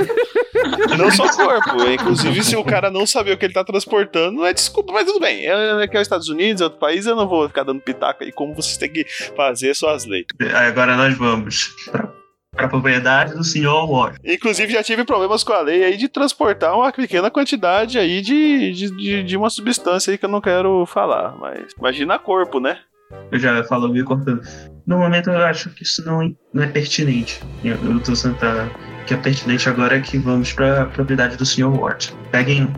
Não 0.99 1.11
só 1.11 1.29
corpo. 1.35 1.89
Inclusive, 1.89 2.45
se 2.45 2.55
o 2.55 2.65
cara 2.65 2.91
não 2.91 3.07
saber 3.07 3.33
o 3.33 3.39
que 3.39 3.47
ele 3.47 3.55
tá 3.55 3.65
transportando, 3.65 4.37
não 4.37 4.47
é 4.47 4.53
desculpa, 4.53 4.93
mas 4.93 5.07
tudo 5.07 5.21
bem. 5.21 5.47
É, 5.47 5.83
aqui 5.83 5.97
é 5.97 6.01
os 6.01 6.07
Estados 6.07 6.29
Unidos, 6.29 6.61
é 6.61 6.65
outro 6.65 6.79
país, 6.79 7.07
eu 7.07 7.17
não 7.17 7.27
vou 7.27 7.49
ficar 7.49 7.65
dando 7.65 7.81
pitaco 7.81 8.23
aí 8.23 8.33
como 8.33 8.55
vocês 8.55 8.77
têm 8.77 8.93
que 8.93 9.05
fazer 9.35 9.75
suas 9.75 10.05
leis. 10.05 10.27
Agora 10.55 10.97
nós 10.97 11.17
vamos 11.17 11.75
para 12.55 12.67
a 12.67 12.69
propriedade 12.69 13.35
do 13.35 13.43
senhor 13.43 13.91
Ward. 13.91 14.19
Inclusive, 14.23 14.73
já 14.75 14.83
tive 14.83 15.05
problemas 15.05 15.43
com 15.43 15.53
a 15.53 15.63
lei 15.63 15.85
aí 15.85 15.97
de 15.97 16.09
transportar 16.09 16.77
uma 16.77 16.93
pequena 16.93 17.31
quantidade 17.31 17.99
aí 17.99 18.21
de, 18.21 18.73
de, 18.73 18.91
de, 18.97 19.23
de 19.23 19.37
uma 19.37 19.49
substância 19.49 20.11
aí 20.13 20.19
que 20.19 20.25
eu 20.25 20.31
não 20.31 20.41
quero 20.41 20.85
falar. 20.85 21.35
Mas 21.39 21.73
imagina 21.79 22.19
corpo, 22.19 22.61
né? 22.61 22.79
Eu 23.31 23.39
já 23.39 23.65
falo 23.65 23.89
me 23.89 24.03
cortando. 24.05 24.43
No 24.87 24.99
momento 24.99 25.31
eu 25.31 25.39
acho 25.39 25.71
que 25.71 25.83
isso 25.83 26.05
não, 26.05 26.35
não 26.53 26.63
é 26.63 26.67
pertinente. 26.67 27.41
Eu, 27.65 27.77
eu 27.85 28.01
tô 28.01 28.15
sentado. 28.15 28.71
Que 29.07 29.15
é 29.15 29.17
pertinente 29.17 29.69
agora 29.69 29.97
é 29.97 30.01
que 30.01 30.19
vamos 30.19 30.53
para 30.53 30.83
a 30.83 30.87
propriedade 30.87 31.37
do 31.37 31.45
senhor 31.45 31.75
Ward. 31.77 32.15
Peguem, 32.31 32.73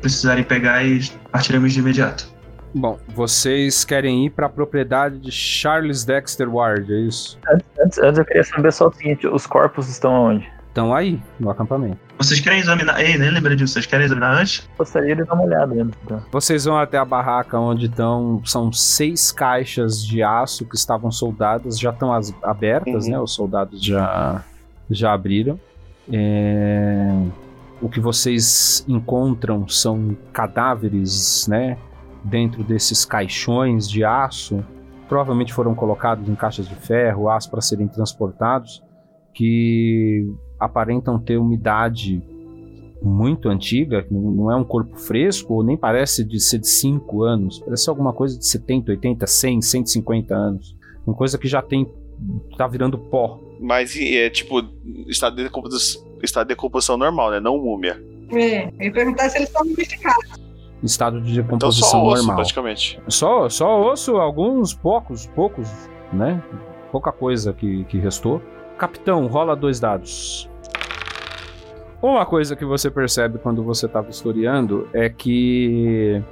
precisarem 0.00 0.42
pegar 0.42 0.84
e 0.84 1.00
partiremos 1.30 1.72
de 1.72 1.78
imediato. 1.78 2.39
Bom, 2.74 2.98
vocês 3.08 3.84
querem 3.84 4.26
ir 4.26 4.30
para 4.30 4.46
a 4.46 4.48
propriedade 4.48 5.18
de 5.18 5.32
Charles 5.32 6.04
Dexter 6.04 6.48
Ward, 6.48 6.92
é 6.92 7.00
isso? 7.00 7.38
Antes, 7.82 7.98
antes 7.98 8.18
eu 8.18 8.24
queria 8.24 8.44
saber 8.44 8.72
só 8.72 8.88
o 8.88 8.92
seguinte: 8.92 9.26
os 9.26 9.46
corpos 9.46 9.88
estão 9.88 10.12
onde? 10.12 10.48
Estão 10.68 10.94
aí, 10.94 11.20
no 11.40 11.50
acampamento. 11.50 11.98
Vocês 12.16 12.38
querem 12.38 12.60
examinar. 12.60 13.00
Ei, 13.00 13.18
nem 13.18 13.28
lembra 13.30 13.56
disso. 13.56 13.72
Vocês 13.72 13.86
querem 13.86 14.06
examinar 14.06 14.40
antes? 14.40 14.68
Gostaria 14.78 15.16
de 15.16 15.24
dar 15.24 15.34
uma 15.34 15.42
olhada 15.42 15.74
antes. 15.74 15.98
Então. 16.04 16.22
Vocês 16.30 16.64
vão 16.64 16.78
até 16.78 16.96
a 16.96 17.04
barraca 17.04 17.58
onde 17.58 17.86
estão. 17.86 18.40
São 18.44 18.72
seis 18.72 19.32
caixas 19.32 20.04
de 20.06 20.22
aço 20.22 20.64
que 20.64 20.76
estavam 20.76 21.10
soldadas, 21.10 21.76
já 21.76 21.90
estão 21.90 22.12
as- 22.12 22.32
abertas, 22.40 23.06
Uhum. 23.06 23.10
né? 23.10 23.18
Os 23.20 23.34
soldados 23.34 23.82
já, 23.84 24.44
já 24.88 25.12
abriram. 25.12 25.58
É, 26.12 27.16
O 27.82 27.88
que 27.88 27.98
vocês 27.98 28.84
encontram 28.86 29.66
são 29.66 30.14
cadáveres, 30.32 31.46
né? 31.48 31.78
Dentro 32.24 32.62
desses 32.62 33.04
caixões 33.04 33.88
de 33.88 34.04
aço. 34.04 34.64
Provavelmente 35.08 35.52
foram 35.52 35.74
colocados 35.74 36.28
em 36.28 36.34
caixas 36.34 36.68
de 36.68 36.74
ferro, 36.74 37.28
aço 37.28 37.50
para 37.50 37.60
serem 37.60 37.88
transportados, 37.88 38.82
que 39.34 40.32
aparentam 40.58 41.18
ter 41.18 41.36
uma 41.36 41.52
idade 41.52 42.22
muito 43.02 43.48
antiga, 43.48 44.06
não 44.10 44.30
não 44.30 44.50
é 44.50 44.56
um 44.56 44.64
corpo 44.64 44.96
fresco, 44.96 45.54
ou 45.54 45.64
nem 45.64 45.76
parece 45.76 46.22
de 46.24 46.38
ser 46.38 46.58
de 46.58 46.68
5 46.68 47.22
anos, 47.22 47.58
parece 47.58 47.88
alguma 47.88 48.12
coisa 48.12 48.38
de 48.38 48.46
70, 48.46 48.92
80, 48.92 49.26
100, 49.26 49.62
150 49.62 50.34
anos. 50.34 50.76
Uma 51.06 51.16
coisa 51.16 51.38
que 51.38 51.48
já 51.48 51.62
tem. 51.62 51.90
tá 52.56 52.66
virando 52.66 52.98
pó. 52.98 53.40
Mas 53.58 53.96
é 53.96 54.28
tipo, 54.30 54.62
estado 55.08 55.36
de 55.36 55.44
decomposição, 55.44 56.02
estado 56.22 56.46
de 56.46 56.54
decomposição 56.54 56.96
normal, 56.96 57.30
né? 57.30 57.40
Não 57.40 57.58
múmia. 57.58 58.00
É, 58.32 58.68
eu 58.78 58.86
ia 58.86 58.92
perguntar 58.92 59.28
se 59.28 59.38
eles 59.38 59.48
estão 59.48 59.64
mumificados. 59.64 60.49
Estado 60.82 61.20
de 61.20 61.32
Então 61.32 61.44
decomposição 61.44 61.88
só 61.88 62.02
osso, 62.06 62.16
normal. 62.18 62.36
praticamente. 62.36 63.00
Só, 63.08 63.48
só 63.48 63.90
osso, 63.92 64.16
alguns 64.16 64.72
poucos, 64.74 65.26
poucos, 65.26 65.68
né? 66.12 66.42
Pouca 66.90 67.12
coisa 67.12 67.52
que, 67.52 67.84
que 67.84 67.98
restou. 67.98 68.40
Capitão, 68.78 69.26
rola 69.26 69.54
dois 69.54 69.78
dados. 69.78 70.48
Uma 72.02 72.24
coisa 72.24 72.56
que 72.56 72.64
você 72.64 72.90
percebe 72.90 73.38
quando 73.38 73.62
você 73.62 73.84
está 73.86 74.00
vistoriando 74.00 74.88
é 74.94 75.08
que 75.10 76.22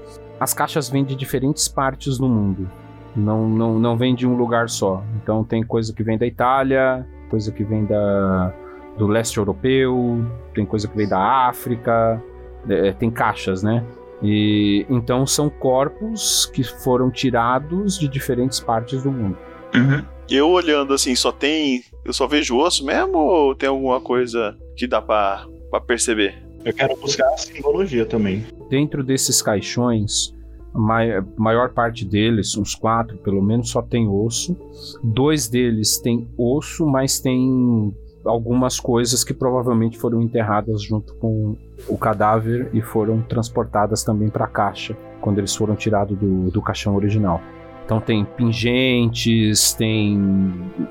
as 0.40 0.54
caixas 0.54 0.88
vêm 0.88 1.04
de 1.04 1.14
diferentes 1.14 1.68
partes 1.68 2.16
do 2.16 2.26
mundo. 2.28 2.70
Não, 3.14 3.46
não, 3.48 3.78
não 3.78 3.96
vem 3.96 4.14
de 4.14 4.26
um 4.26 4.34
lugar 4.34 4.68
só. 4.70 5.02
Então 5.22 5.44
tem 5.44 5.62
coisa 5.62 5.92
que 5.92 6.02
vem 6.02 6.16
da 6.16 6.26
Itália, 6.26 7.06
coisa 7.28 7.52
que 7.52 7.64
vem 7.64 7.84
da, 7.84 8.52
do 8.96 9.06
leste 9.06 9.36
europeu, 9.36 10.24
tem 10.54 10.64
coisa 10.64 10.88
que 10.88 10.96
vem 10.96 11.08
da 11.08 11.20
África, 11.48 12.22
é, 12.68 12.92
tem 12.92 13.10
caixas, 13.10 13.62
né? 13.62 13.84
E 14.22 14.84
então 14.90 15.26
são 15.26 15.48
corpos 15.48 16.46
que 16.46 16.64
foram 16.64 17.10
tirados 17.10 17.98
de 17.98 18.08
diferentes 18.08 18.58
partes 18.60 19.02
do 19.02 19.12
mundo. 19.12 19.36
Uhum. 19.74 20.04
Eu 20.30 20.48
olhando 20.50 20.92
assim, 20.92 21.14
só 21.14 21.30
tem. 21.32 21.82
Eu 22.04 22.12
só 22.12 22.26
vejo 22.26 22.56
osso 22.58 22.84
mesmo 22.84 23.16
ou 23.18 23.54
tem 23.54 23.68
alguma 23.68 24.00
coisa 24.00 24.56
que 24.76 24.86
dá 24.86 25.00
pra, 25.00 25.46
pra 25.70 25.80
perceber? 25.80 26.34
Eu 26.64 26.72
quero 26.74 26.96
buscar 26.96 27.26
a 27.32 27.36
simbologia 27.36 28.04
também. 28.04 28.44
Dentro 28.68 29.02
desses 29.04 29.40
caixões, 29.40 30.34
a 30.74 30.78
mai- 30.78 31.22
maior 31.36 31.72
parte 31.72 32.04
deles, 32.04 32.56
uns 32.56 32.74
quatro 32.74 33.16
pelo 33.18 33.40
menos, 33.40 33.70
só 33.70 33.80
tem 33.80 34.08
osso. 34.08 34.56
Dois 35.02 35.48
deles 35.48 35.98
têm 35.98 36.28
osso, 36.36 36.84
mas 36.86 37.20
tem 37.20 37.94
algumas 38.24 38.78
coisas 38.80 39.24
que 39.24 39.32
provavelmente 39.32 39.98
foram 39.98 40.20
enterradas 40.20 40.82
junto 40.82 41.14
com 41.16 41.56
o 41.88 41.96
cadáver 41.96 42.70
e 42.72 42.80
foram 42.80 43.22
transportadas 43.22 44.02
também 44.02 44.28
para 44.28 44.44
a 44.44 44.48
caixa 44.48 44.96
quando 45.20 45.38
eles 45.38 45.54
foram 45.54 45.74
tirados 45.74 46.16
do, 46.18 46.50
do 46.50 46.62
caixão 46.62 46.94
original. 46.94 47.40
Então 47.84 48.00
tem 48.00 48.24
pingentes, 48.24 49.72
tem 49.72 50.18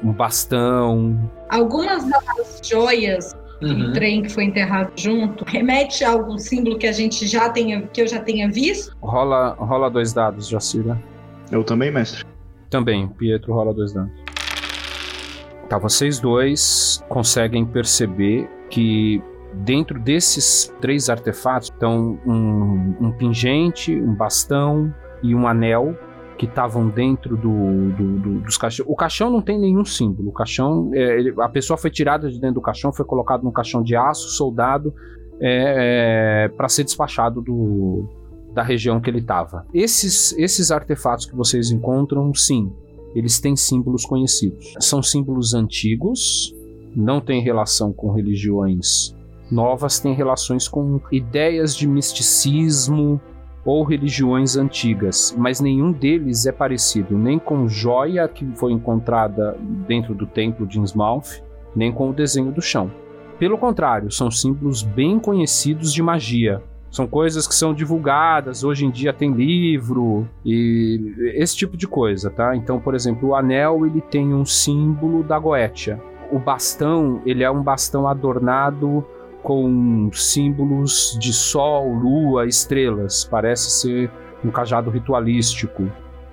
um 0.04 0.12
bastão, 0.12 1.30
Algumas 1.50 2.04
das 2.10 2.62
joias 2.64 3.36
do 3.62 3.68
Uhum. 3.68 3.94
trem 3.94 4.22
que 4.22 4.30
foi 4.30 4.44
enterrado 4.44 4.92
junto 4.96 5.44
remete 5.46 6.04
a 6.04 6.12
algum 6.12 6.38
símbolo 6.38 6.78
que 6.78 6.86
a 6.86 6.92
gente 6.92 7.26
já 7.26 7.50
tenha, 7.50 7.82
que 7.88 8.02
eu 8.02 8.08
já 8.08 8.20
tenha 8.20 8.50
visto. 8.52 8.96
Rola, 9.02 9.56
rola 9.60 9.90
dois 9.90 10.14
dados, 10.14 10.48
Jacira. 10.48 11.02
Eu 11.52 11.64
também, 11.64 11.92
mestre. 11.92 12.24
Também, 12.70 13.08
Pietro 13.08 13.54
rola 13.54 13.74
dois 13.74 13.94
dados. 13.94 14.12
Tá, 15.70 15.78
vocês 15.78 16.20
dois 16.20 17.04
conseguem 17.10 17.66
perceber 17.66 18.50
que 18.70 19.22
dentro 19.54 20.00
desses 20.00 20.74
três 20.80 21.10
artefatos 21.10 21.70
estão 21.70 22.18
um, 22.26 22.96
um 23.02 23.12
pingente, 23.12 23.94
um 24.00 24.14
bastão 24.16 24.94
e 25.22 25.36
um 25.36 25.46
anel 25.48 25.96
que 26.38 26.46
estavam 26.46 26.88
dentro 26.88 27.36
do, 27.36 27.90
do- 27.98 28.20
do- 28.20 28.40
dos 28.42 28.56
caixões. 28.58 28.88
O 28.88 28.96
caixão 28.96 29.30
não 29.32 29.42
tem 29.42 29.60
nenhum 29.60 29.84
símbolo. 29.84 30.30
O 30.30 30.32
caixão, 30.32 30.92
é, 30.94 31.20
ele- 31.20 31.34
a 31.42 31.50
pessoa 31.50 31.76
foi 31.78 31.90
tirada 31.90 32.30
de 32.30 32.40
dentro 32.40 32.56
do 32.56 32.62
caixão, 32.62 32.94
foi 32.94 33.06
colocado 33.06 33.44
num 33.44 33.52
caixão 33.52 33.82
de 33.82 33.96
aço, 33.96 34.30
soldado, 34.30 34.94
para 36.56 36.70
ser 36.70 36.84
despachado 36.84 37.42
do, 37.42 38.08
da 38.54 38.62
região 38.64 39.00
que 39.00 39.10
ele 39.10 39.20
estava. 39.20 39.66
Esses, 39.74 40.34
esses 40.38 40.72
artefatos 40.72 41.26
que 41.26 41.36
vocês 41.36 41.72
encontram, 41.72 42.34
sim, 42.34 42.72
eles 43.18 43.40
têm 43.40 43.56
símbolos 43.56 44.06
conhecidos. 44.06 44.74
São 44.80 45.02
símbolos 45.02 45.54
antigos, 45.54 46.54
não 46.96 47.20
têm 47.20 47.42
relação 47.42 47.92
com 47.92 48.12
religiões 48.12 49.16
novas, 49.52 50.00
têm 50.00 50.14
relações 50.14 50.68
com 50.68 51.00
ideias 51.12 51.76
de 51.76 51.88
misticismo 51.88 53.20
ou 53.66 53.84
religiões 53.84 54.56
antigas, 54.56 55.36
mas 55.38 55.60
nenhum 55.60 55.92
deles 55.92 56.46
é 56.46 56.52
parecido 56.52 57.18
nem 57.18 57.38
com 57.38 57.68
joia 57.68 58.28
que 58.28 58.46
foi 58.56 58.72
encontrada 58.72 59.58
dentro 59.88 60.14
do 60.14 60.26
templo 60.26 60.66
de 60.66 60.80
Innsmouth, 60.80 61.44
nem 61.76 61.92
com 61.92 62.10
o 62.10 62.14
desenho 62.14 62.52
do 62.52 62.62
chão. 62.62 62.92
Pelo 63.40 63.58
contrário, 63.58 64.10
são 64.12 64.32
símbolos 64.32 64.82
bem 64.84 65.20
conhecidos 65.20 65.94
de 65.94 66.02
magia, 66.02 66.62
São 66.98 67.06
coisas 67.06 67.46
que 67.46 67.54
são 67.54 67.76
divulgadas, 67.76 68.64
hoje 68.64 68.84
em 68.84 68.90
dia 68.90 69.14
tem 69.14 69.32
livro 69.32 70.28
e 70.44 71.14
esse 71.36 71.56
tipo 71.56 71.78
de 71.78 71.88
coisa, 71.88 72.32
tá? 72.32 72.56
Então, 72.56 72.80
por 72.80 72.96
exemplo, 72.96 73.30
o 73.30 73.36
anel 73.36 73.86
ele 73.86 74.02
tem 74.02 74.34
um 74.34 74.44
símbolo 74.44 75.22
da 75.22 75.38
Goetia. 75.38 76.02
O 76.32 76.40
bastão, 76.40 77.22
ele 77.24 77.44
é 77.44 77.52
um 77.52 77.62
bastão 77.62 78.08
adornado 78.08 79.06
com 79.44 80.10
símbolos 80.12 81.16
de 81.22 81.32
sol, 81.32 81.94
lua, 81.94 82.48
estrelas. 82.48 83.24
Parece 83.24 83.70
ser 83.80 84.12
um 84.44 84.50
cajado 84.50 84.90
ritualístico 84.90 85.88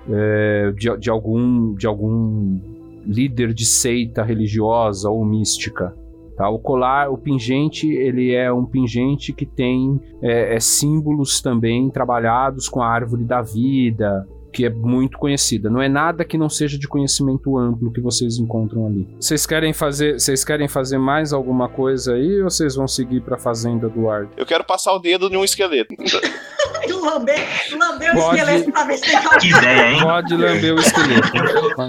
é, 0.09 0.73
de, 0.75 0.97
de, 0.97 1.11
algum, 1.11 1.75
de 1.75 1.85
algum 1.85 2.59
líder 3.05 3.53
de 3.53 3.67
seita 3.67 4.23
religiosa 4.23 5.11
ou 5.11 5.23
mística. 5.23 5.95
Tá? 6.35 6.49
O 6.49 6.59
colar, 6.59 7.09
o 7.09 7.17
pingente, 7.17 7.87
ele 7.87 8.33
é 8.33 8.51
um 8.51 8.65
pingente 8.65 9.31
que 9.31 9.45
tem 9.45 9.99
é, 10.21 10.55
é, 10.55 10.59
símbolos 10.59 11.41
também 11.41 11.89
trabalhados 11.89 12.67
com 12.67 12.81
a 12.81 12.87
árvore 12.87 13.23
da 13.23 13.41
vida, 13.41 14.27
que 14.51 14.65
é 14.65 14.69
muito 14.69 15.17
conhecida. 15.17 15.69
Não 15.69 15.81
é 15.81 15.89
nada 15.89 16.23
que 16.23 16.37
não 16.37 16.49
seja 16.49 16.77
de 16.77 16.87
conhecimento 16.87 17.57
amplo 17.57 17.91
que 17.91 17.99
vocês 17.99 18.37
encontram 18.37 18.87
ali. 18.87 19.07
Vocês 19.19 19.45
querem 19.45 19.73
fazer, 19.73 20.19
vocês 20.19 20.43
querem 20.43 20.67
fazer 20.67 20.97
mais 20.97 21.33
alguma 21.33 21.67
coisa 21.67 22.13
aí 22.13 22.41
ou 22.41 22.49
vocês 22.49 22.75
vão 22.75 22.87
seguir 22.87 23.21
para 23.21 23.35
a 23.35 23.39
fazenda 23.39 23.89
do 23.89 24.09
Ard? 24.09 24.29
Eu 24.37 24.45
quero 24.45 24.63
passar 24.63 24.93
o 24.93 24.99
dedo 24.99 25.27
em 25.27 25.37
um 25.37 25.43
esqueleto. 25.43 25.93
lamber, 26.93 27.39
lamber 27.77 28.11
o 28.11 28.13
Pode- 28.21 28.39
esqueleto 28.39 28.71
pra 28.71 28.83
ver 28.85 28.97
se 28.97 29.03
tem 29.03 29.13
calma. 29.21 29.37
Que 29.39 29.49
ideia, 29.49 29.91
hein? 29.91 30.01
Pode 30.01 30.35
lamber 30.35 30.73
o 30.75 30.79
esqueleto. 30.79 31.31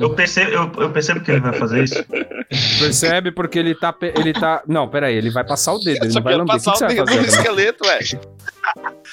Eu 0.01 0.15
percebo, 0.15 0.51
eu, 0.51 0.73
eu 0.79 0.91
percebo 0.91 1.21
que 1.21 1.31
ele 1.31 1.41
vai 1.41 1.53
fazer 1.53 1.85
isso. 1.85 2.05
Percebe 2.79 3.31
porque 3.33 3.59
ele 3.59 3.75
tá 3.75 3.95
ele 4.03 4.33
tá, 4.33 4.63
não, 4.67 4.89
pera 4.89 5.07
aí, 5.07 5.17
ele 5.17 5.31
vai 5.31 5.45
passar 5.45 5.73
o 5.75 5.79
dedo, 5.79 6.05
ele 6.05 6.15
não 6.15 6.23
vai 6.23 6.35
lamber. 6.37 6.57
O 6.57 6.59
que, 6.59 6.65
passar 6.65 6.89
que 6.89 6.95
o 6.95 6.97
você 6.97 7.05
vai 7.05 7.15
dedo 7.17 7.23
no 7.23 7.29
esqueleto, 7.29 7.85
velho. 7.85 8.21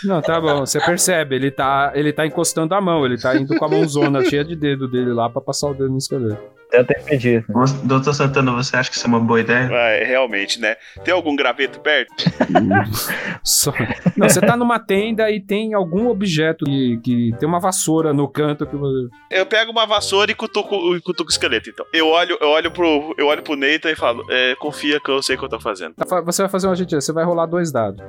Não, 0.04 0.22
tá 0.22 0.42
bom, 0.42 0.60
você 0.66 0.80
percebe, 0.80 1.36
ele 1.36 1.52
tá, 1.52 1.92
ele 1.96 2.12
tá 2.12 2.26
encostando 2.26 2.74
a 2.74 2.82
mão, 2.82 3.06
ele 3.06 3.18
tá 3.18 3.36
indo 3.36 3.56
com 3.56 3.66
a 3.66 3.70
mãozona 3.70 4.24
cheia 4.26 4.44
de 4.44 4.56
dedo 4.56 4.88
dele 4.88 5.14
lá 5.14 5.30
pra 5.30 5.42
passar 5.42 5.68
o 5.68 5.74
dedo 5.74 5.90
no 5.90 5.98
esqueleto. 5.98 6.42
Tenta 6.74 7.00
impedir. 7.00 7.46
né? 7.48 7.66
Doutor 7.84 8.16
Santana, 8.16 8.52
você 8.52 8.76
acha 8.76 8.90
que 8.90 8.98
isso 8.98 9.06
é 9.06 9.08
uma 9.08 9.20
boa 9.20 9.40
ideia? 9.40 9.70
É, 9.72 10.04
realmente, 10.04 10.60
né? 10.60 10.76
Tem 11.04 11.14
algum 11.14 11.36
graveto 11.36 11.80
perto? 11.80 12.12
Só- 13.46 13.72
Não, 14.18 14.28
você 14.28 14.42
tá 14.42 14.58
numa 14.58 14.80
tenda 14.80 15.30
e 15.30 15.40
tem 15.40 15.76
algum 15.76 16.08
objeto 16.08 16.66
que, 16.66 16.98
que 17.04 17.36
tem 17.40 17.48
uma 17.48 17.60
vassoura 17.60 18.12
no 18.12 18.28
canto 18.28 18.66
que 18.66 18.76
você. 18.76 19.08
Eu 19.30 19.46
pego 19.46 19.72
uma 19.72 19.86
vassoura 19.86 20.32
e 20.32 20.34
cutuco, 20.36 20.96
e 20.96 21.02
cutuco 21.02 21.30
o 21.30 21.32
esqueleto, 21.32 21.70
então. 21.70 21.86
Eu 21.94 22.08
olho, 22.08 22.38
eu 22.42 22.48
olho 22.50 22.72
pro, 22.72 23.14
eu 23.20 23.28
olho 23.28 23.44
pro 23.44 23.56
Neita 23.56 23.92
e 23.92 23.96
falo, 23.96 24.26
é, 24.32 24.56
confia 24.56 25.00
que 25.00 25.12
eu 25.12 25.22
sei 25.22 25.36
o 25.36 25.40
que 25.40 25.46
eu 25.46 25.50
tô 25.50 25.60
fazendo. 25.60 25.94
Tá, 25.94 26.22
Você 26.22 26.42
vai 26.42 26.50
fazer 26.50 26.66
uma 26.68 26.76
gentileza, 26.76 27.06
você 27.06 27.14
vai 27.14 27.24
rolar 27.24 27.46
dois 27.46 27.72
dados. 27.72 28.04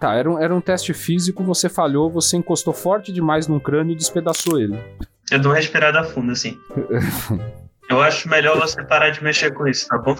Tá, 0.00 0.14
era 0.14 0.30
um, 0.30 0.38
era 0.40 0.54
um 0.54 0.60
teste 0.60 0.94
físico, 0.94 1.42
você 1.42 1.68
falhou, 1.68 2.08
você 2.08 2.36
encostou 2.36 2.72
forte 2.72 3.12
demais 3.12 3.48
num 3.48 3.58
crânio 3.58 3.92
e 3.94 3.96
despedaçou 3.96 4.60
ele. 4.60 4.78
Eu 5.30 5.38
dou 5.38 5.52
uma 5.52 5.58
respirada 5.58 6.02
fundo, 6.04 6.32
assim. 6.32 6.58
Eu 7.88 8.02
acho 8.02 8.28
melhor 8.28 8.58
você 8.58 8.82
parar 8.84 9.10
de 9.10 9.22
mexer 9.24 9.52
com 9.54 9.66
isso, 9.66 9.88
tá 9.88 9.96
bom? 9.96 10.14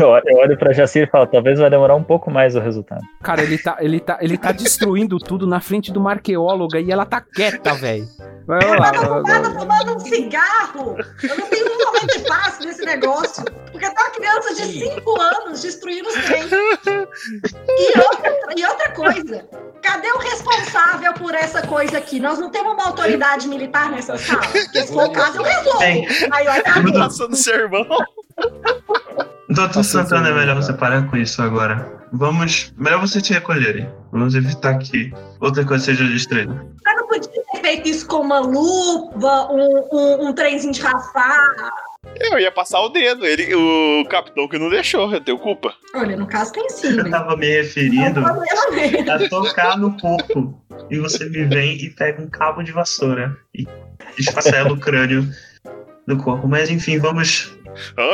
Eu, 0.00 0.08
olho- 0.08 0.24
eu 0.26 0.36
olho 0.38 0.58
pra 0.58 0.72
Jacir 0.72 1.02
e 1.06 1.10
falo, 1.10 1.26
talvez 1.26 1.58
vai 1.58 1.68
demorar 1.68 1.94
um 1.96 2.02
pouco 2.02 2.30
mais 2.30 2.56
o 2.56 2.60
resultado. 2.60 3.02
Cara, 3.22 3.42
ele 3.42 3.58
tá, 3.58 3.76
ele 3.78 4.00
tá, 4.00 4.16
ele 4.22 4.38
tá 4.38 4.50
destruindo 4.50 5.18
tudo 5.18 5.46
na 5.46 5.60
frente 5.60 5.92
de 5.92 5.98
uma 5.98 6.12
arqueóloga 6.12 6.80
e 6.80 6.90
ela 6.90 7.04
tá 7.04 7.20
quieta, 7.20 7.74
velho. 7.74 8.06
Vai 8.46 8.58
vai 8.60 8.78
lá. 8.78 8.90
Vai- 8.90 9.08
ocupada 9.18 9.50
fumando 9.50 9.96
um 9.96 9.98
cigarro. 10.00 10.96
Eu 11.22 11.36
não 11.38 11.46
tenho 11.48 11.66
um 11.66 11.84
momento 11.84 12.06
de 12.18 12.24
paz 12.26 12.58
nesse 12.60 12.84
negócio. 12.86 13.44
Porque 13.70 13.90
tá 13.90 14.02
uma 14.02 14.10
criança 14.12 14.54
de 14.54 14.62
5 14.94 15.20
anos 15.20 15.60
destruindo 15.60 16.08
os 16.08 16.14
trem. 16.24 16.42
E 17.68 17.98
outra, 17.98 18.32
e 18.56 18.64
outra 18.64 18.92
coisa. 18.92 19.46
Cadê 19.82 20.10
o 20.10 20.18
responsável 20.18 21.12
por 21.14 21.34
essa 21.34 21.66
coisa 21.66 21.98
aqui? 21.98 22.18
Nós 22.18 22.38
não 22.38 22.50
temos 22.50 22.72
uma 22.72 22.86
autoridade 22.86 23.46
militar 23.46 23.90
nessa 23.90 24.16
sala. 24.16 24.40
Porque 24.40 24.82
se 24.86 24.92
for 24.92 25.04
o 25.08 25.12
caso, 25.12 25.36
eu 25.38 25.42
resolvo. 25.42 25.82
Aí, 25.82 26.48
olha, 26.48 26.62
Tudo- 26.72 26.98
Passando 26.98 27.36
sermão. 27.36 27.86
Doutor 29.48 29.84
Santana, 29.84 30.28
é 30.28 30.34
melhor 30.34 30.56
você 30.56 30.72
parar 30.72 31.08
com 31.08 31.16
isso 31.16 31.40
agora. 31.40 31.94
Vamos. 32.12 32.72
Melhor 32.76 33.00
você 33.00 33.20
te 33.20 33.32
recolher. 33.32 33.78
hein? 33.78 33.88
Vamos 34.12 34.34
evitar 34.34 34.76
que 34.78 35.12
outra 35.40 35.64
coisa 35.64 35.84
seja 35.84 36.04
destruída. 36.04 36.52
eu 36.86 36.96
não 36.96 37.06
podia 37.08 37.30
ter 37.30 37.60
feito 37.60 37.88
isso 37.88 38.06
com 38.06 38.16
uma 38.22 38.40
luva, 38.40 39.48
um, 39.52 39.88
um, 39.92 40.28
um 40.28 40.32
trenzinho 40.32 40.72
de 40.72 40.80
raspar. 40.80 41.70
Eu 42.18 42.38
ia 42.38 42.50
passar 42.50 42.80
o 42.80 42.88
dedo. 42.88 43.24
Ele, 43.26 43.54
o 43.54 44.04
capitão 44.08 44.48
que 44.48 44.58
não 44.58 44.70
deixou, 44.70 45.12
eu 45.12 45.20
tenho 45.20 45.38
culpa. 45.38 45.72
Olha, 45.94 46.16
no 46.16 46.26
caso 46.26 46.52
tem 46.52 46.68
sim, 46.70 46.96
Eu 46.98 47.04
né? 47.04 47.10
tava 47.10 47.36
me 47.36 47.46
referindo 47.46 48.20
a 48.24 49.28
tocar 49.28 49.76
no 49.76 49.96
corpo. 49.98 50.60
E 50.90 50.98
você 50.98 51.24
me 51.28 51.44
vem 51.44 51.76
e 51.84 51.90
pega 51.90 52.22
um 52.22 52.28
cabo 52.28 52.62
de 52.62 52.72
vassoura 52.72 53.36
e 53.54 53.66
esfacela 54.18 54.72
o 54.72 54.78
crânio 54.78 55.28
do 56.06 56.16
corpo. 56.16 56.46
Mas 56.48 56.70
enfim, 56.70 56.98
vamos. 56.98 57.52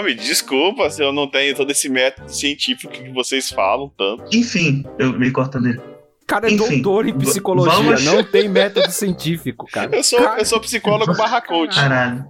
Me 0.04 0.14
desculpa 0.14 0.90
se 0.90 1.02
eu 1.02 1.12
não 1.12 1.26
tenho 1.28 1.54
todo 1.54 1.70
esse 1.70 1.88
método 1.88 2.28
científico 2.28 2.92
que 2.92 3.10
vocês 3.10 3.50
falam 3.50 3.90
tanto. 3.96 4.24
Enfim, 4.34 4.84
eu 4.98 5.12
me 5.18 5.30
cortando 5.30 5.68
ele. 5.68 5.91
O 6.32 6.34
cara 6.34 6.48
é 6.48 6.52
Enfim, 6.54 6.80
doutor 6.80 7.06
em 7.06 7.18
psicologia, 7.18 7.74
vamos- 7.82 8.04
não 8.04 8.24
tem 8.24 8.48
método 8.48 8.90
científico, 8.90 9.66
cara. 9.70 9.94
Eu 9.94 10.02
sou, 10.02 10.18
Cara, 10.18 10.40
eu 10.40 10.44
sou 10.46 10.58
psicólogo 10.60 11.14
barra 11.14 11.42
coach. 11.42 11.74
Caralho. 11.74 12.24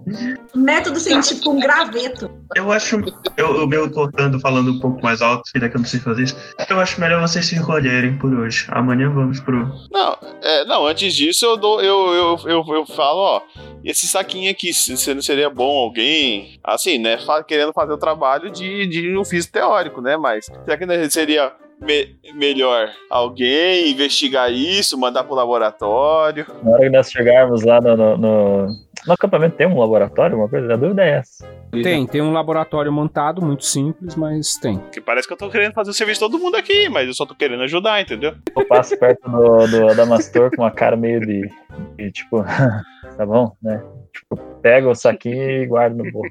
Método 0.55 0.98
científico, 0.98 1.50
um 1.50 1.61
graveto. 1.61 2.28
Eu 2.57 2.72
acho. 2.72 3.00
Eu, 3.36 3.57
eu 3.57 3.66
meu 3.66 3.88
cortando, 3.90 4.40
falando 4.40 4.72
um 4.72 4.80
pouco 4.80 5.00
mais 5.03 5.22
alto, 5.22 5.42
que 5.53 5.61
daqui 5.61 5.76
eu 5.76 5.80
não 5.80 5.86
sei 5.86 6.00
fazer 6.00 6.24
isso. 6.24 6.36
Eu 6.68 6.80
acho 6.80 7.00
melhor 7.00 7.20
vocês 7.20 7.46
se 7.46 7.55
recolherem 7.55 8.18
por 8.18 8.32
hoje. 8.34 8.66
Amanhã 8.70 9.09
vamos 9.09 9.38
pro. 9.40 9.70
Não, 9.90 10.18
é, 10.42 10.64
não, 10.64 10.84
antes 10.86 11.14
disso 11.14 11.44
eu 11.44 11.57
dou, 11.57 11.80
eu, 11.80 12.12
eu, 12.12 12.38
eu, 12.50 12.74
eu 12.74 12.86
falo, 12.86 13.18
ó, 13.20 13.40
esse 13.84 14.07
saquinho 14.09 14.50
aqui, 14.50 14.72
se, 14.74 15.14
não 15.14 15.22
seria 15.22 15.48
bom 15.48 15.78
alguém, 15.78 16.59
assim, 16.64 16.98
né, 16.98 17.18
querendo 17.46 17.72
fazer 17.72 17.92
o 17.92 17.98
trabalho 17.98 18.50
de, 18.50 18.86
de 18.86 19.16
um 19.16 19.24
físico 19.24 19.53
teórico, 19.53 20.00
né, 20.00 20.16
mas 20.16 20.46
será 20.46 20.76
que 20.76 20.86
não 20.86 21.11
seria 21.11 21.53
me- 21.83 22.16
melhor 22.35 22.91
alguém 23.11 23.91
investigar 23.91 24.51
isso, 24.53 24.99
mandar 24.99 25.24
pro 25.24 25.35
laboratório? 25.35 26.47
Na 26.62 26.70
hora 26.72 26.80
que 26.83 26.91
nós 26.91 27.11
chegarmos 27.11 27.62
lá 27.64 27.80
no, 27.80 27.97
no, 27.97 28.16
no, 28.16 28.66
no 29.07 29.12
acampamento, 29.12 29.57
tem 29.57 29.66
um 29.66 29.78
laboratório, 29.78 30.37
uma 30.37 30.49
coisa? 30.49 30.72
A 30.72 30.76
dúvida 30.76 31.03
é 31.05 31.18
essa. 31.18 31.47
Tem, 31.72 32.07
tem 32.07 32.20
um 32.20 32.33
laboratório 32.33 32.93
montado, 32.93 33.43
muito 33.43 33.64
simples, 33.64 34.14
mas 34.14 34.57
tem. 34.57 34.78
Que 34.93 35.01
parece 35.01 35.26
que 35.26 35.33
eu 35.33 35.39
tô 35.39 35.49
querendo 35.51 35.72
fazer 35.72 35.91
o 35.91 35.95
serviço 35.95 36.20
de 36.20 36.30
todo 36.30 36.41
mundo 36.43 36.57
aqui, 36.57 36.89
mas 36.89 37.07
eu 37.09 37.14
só 37.14 37.24
tô 37.26 37.35
querendo 37.35 37.62
ajudar, 37.62 38.01
entendeu? 38.01 38.35
Eu 38.57 38.66
passo 38.66 38.97
perto 38.99 39.28
do, 39.30 39.66
do 39.66 39.89
Adamastor 39.91 40.51
com 40.55 40.62
uma 40.62 40.70
cara 40.70 40.97
meio 40.97 41.20
de, 41.20 41.49
de 41.97 42.12
tipo, 42.12 42.45
tá 43.16 43.24
bom, 43.26 43.53
né? 43.62 43.83
Tipo, 44.14 44.37
pega 44.61 44.89
o 44.89 44.95
saquinho 44.95 45.62
e 45.62 45.66
guarda 45.66 45.97
no 45.97 46.11
bolso. 46.12 46.30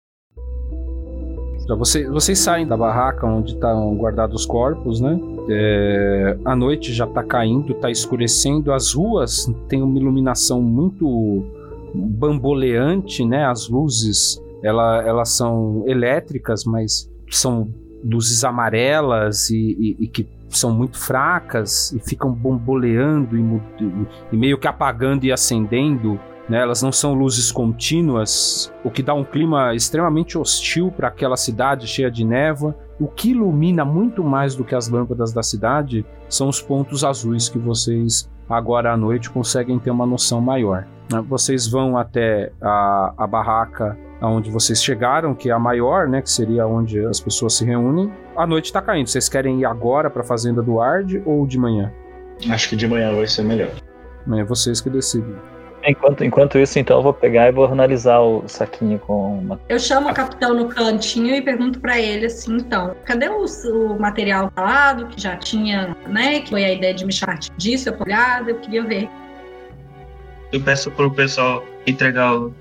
Já 1.67 1.75
você- 1.75 2.07
vocês 2.09 2.37
saem 2.39 2.67
da 2.67 2.75
barraca 2.77 3.25
onde 3.25 3.53
estão 3.53 3.95
guardados 3.95 4.41
os 4.41 4.45
corpos, 4.45 4.99
né? 4.99 5.17
É, 5.53 6.37
a 6.45 6.55
noite 6.55 6.93
já 6.93 7.05
tá 7.05 7.23
caindo, 7.23 7.73
tá 7.73 7.89
escurecendo. 7.91 8.71
As 8.71 8.93
ruas 8.93 9.51
têm 9.67 9.81
uma 9.81 9.99
iluminação 9.99 10.61
muito 10.61 11.43
bamboleante, 11.93 13.25
né? 13.25 13.45
As 13.45 13.67
luzes, 13.67 14.41
ela- 14.63 15.03
elas 15.05 15.29
são 15.29 15.83
elétricas, 15.87 16.63
mas 16.63 17.09
são 17.29 17.67
luzes 18.03 18.43
amarelas 18.43 19.49
e, 19.49 19.57
e- 19.79 19.97
e 20.05 20.07
que 20.07 20.27
são 20.49 20.73
muito 20.73 20.97
fracas 20.97 21.91
e 21.93 21.99
ficam 21.99 22.31
bamboleando 22.33 23.37
e, 23.37 23.41
e- 23.41 24.07
e 24.33 24.37
meio 24.37 24.57
que 24.57 24.67
apagando 24.67 25.23
e 25.25 25.31
acendendo 25.31 26.19
né? 26.49 26.59
Elas 26.61 26.81
não 26.81 26.91
são 26.91 27.13
luzes 27.13 27.49
contínuas, 27.49 28.73
o 28.83 28.91
que 28.91 29.01
dá 29.01 29.13
um 29.13 29.23
clima 29.23 29.73
extremamente 29.73 30.37
hostil 30.37 30.91
para 30.91 31.07
aquela 31.07 31.37
cidade 31.37 31.87
cheia 31.87 32.11
de 32.11 32.25
névoa. 32.25 32.75
O 33.01 33.07
que 33.07 33.31
ilumina 33.31 33.83
muito 33.83 34.23
mais 34.23 34.55
do 34.55 34.63
que 34.63 34.75
as 34.75 34.87
lâmpadas 34.87 35.33
da 35.33 35.41
cidade 35.41 36.05
são 36.29 36.47
os 36.47 36.61
pontos 36.61 37.03
azuis 37.03 37.49
que 37.49 37.57
vocês 37.57 38.29
agora 38.47 38.93
à 38.93 38.97
noite 38.97 39.27
conseguem 39.31 39.79
ter 39.79 39.89
uma 39.89 40.05
noção 40.05 40.39
maior. 40.39 40.85
né? 41.11 41.19
Vocês 41.27 41.67
vão 41.67 41.97
até 41.97 42.51
a, 42.61 43.11
a 43.17 43.25
barraca 43.25 43.97
aonde 44.21 44.51
vocês 44.51 44.83
chegaram, 44.83 45.33
que 45.33 45.49
é 45.49 45.51
a 45.51 45.57
maior, 45.57 46.07
né, 46.07 46.21
que 46.21 46.29
seria 46.29 46.67
onde 46.67 47.03
as 47.03 47.19
pessoas 47.19 47.55
se 47.55 47.65
reúnem. 47.65 48.13
A 48.37 48.45
noite 48.45 48.65
está 48.65 48.79
caindo. 48.79 49.07
Vocês 49.07 49.27
querem 49.27 49.61
ir 49.61 49.65
agora 49.65 50.07
para 50.11 50.21
a 50.21 50.25
fazenda 50.25 50.61
do 50.61 50.79
Ard 50.79 51.23
ou 51.25 51.47
de 51.47 51.57
manhã? 51.57 51.91
Acho 52.51 52.69
que 52.69 52.75
de 52.75 52.87
manhã 52.87 53.15
vai 53.15 53.25
ser 53.25 53.41
melhor. 53.41 53.71
É 54.31 54.43
vocês 54.43 54.79
que 54.79 54.91
decidem. 54.91 55.35
Enquanto, 55.83 56.23
enquanto 56.23 56.57
isso, 56.57 56.77
então, 56.77 56.97
eu 56.97 57.03
vou 57.03 57.13
pegar 57.13 57.47
e 57.47 57.51
vou 57.51 57.65
analisar 57.65 58.19
o 58.19 58.47
saquinho 58.47 58.99
com 58.99 59.39
uma. 59.39 59.59
Eu 59.67 59.79
chamo 59.79 60.09
o 60.09 60.13
capitão 60.13 60.53
no 60.53 60.67
cantinho 60.67 61.35
e 61.35 61.41
pergunto 61.41 61.79
pra 61.79 61.99
ele 61.99 62.27
assim, 62.27 62.57
então, 62.57 62.95
cadê 63.03 63.29
o, 63.29 63.45
o 63.45 63.99
material 63.99 64.51
falado 64.55 65.07
que 65.07 65.19
já 65.19 65.35
tinha, 65.35 65.95
né, 66.07 66.41
que 66.41 66.49
foi 66.49 66.63
a 66.63 66.71
ideia 66.71 66.93
de 66.93 67.05
me 67.05 67.11
chamar 67.11 67.39
disso, 67.57 67.89
eu 67.89 67.95
olhada, 67.99 68.51
eu 68.51 68.55
queria 68.57 68.83
ver. 68.83 69.09
Eu 70.51 70.61
peço 70.61 70.91
pro 70.91 71.09
pessoal 71.11 71.63
entregar 71.87 72.35
o. 72.35 72.53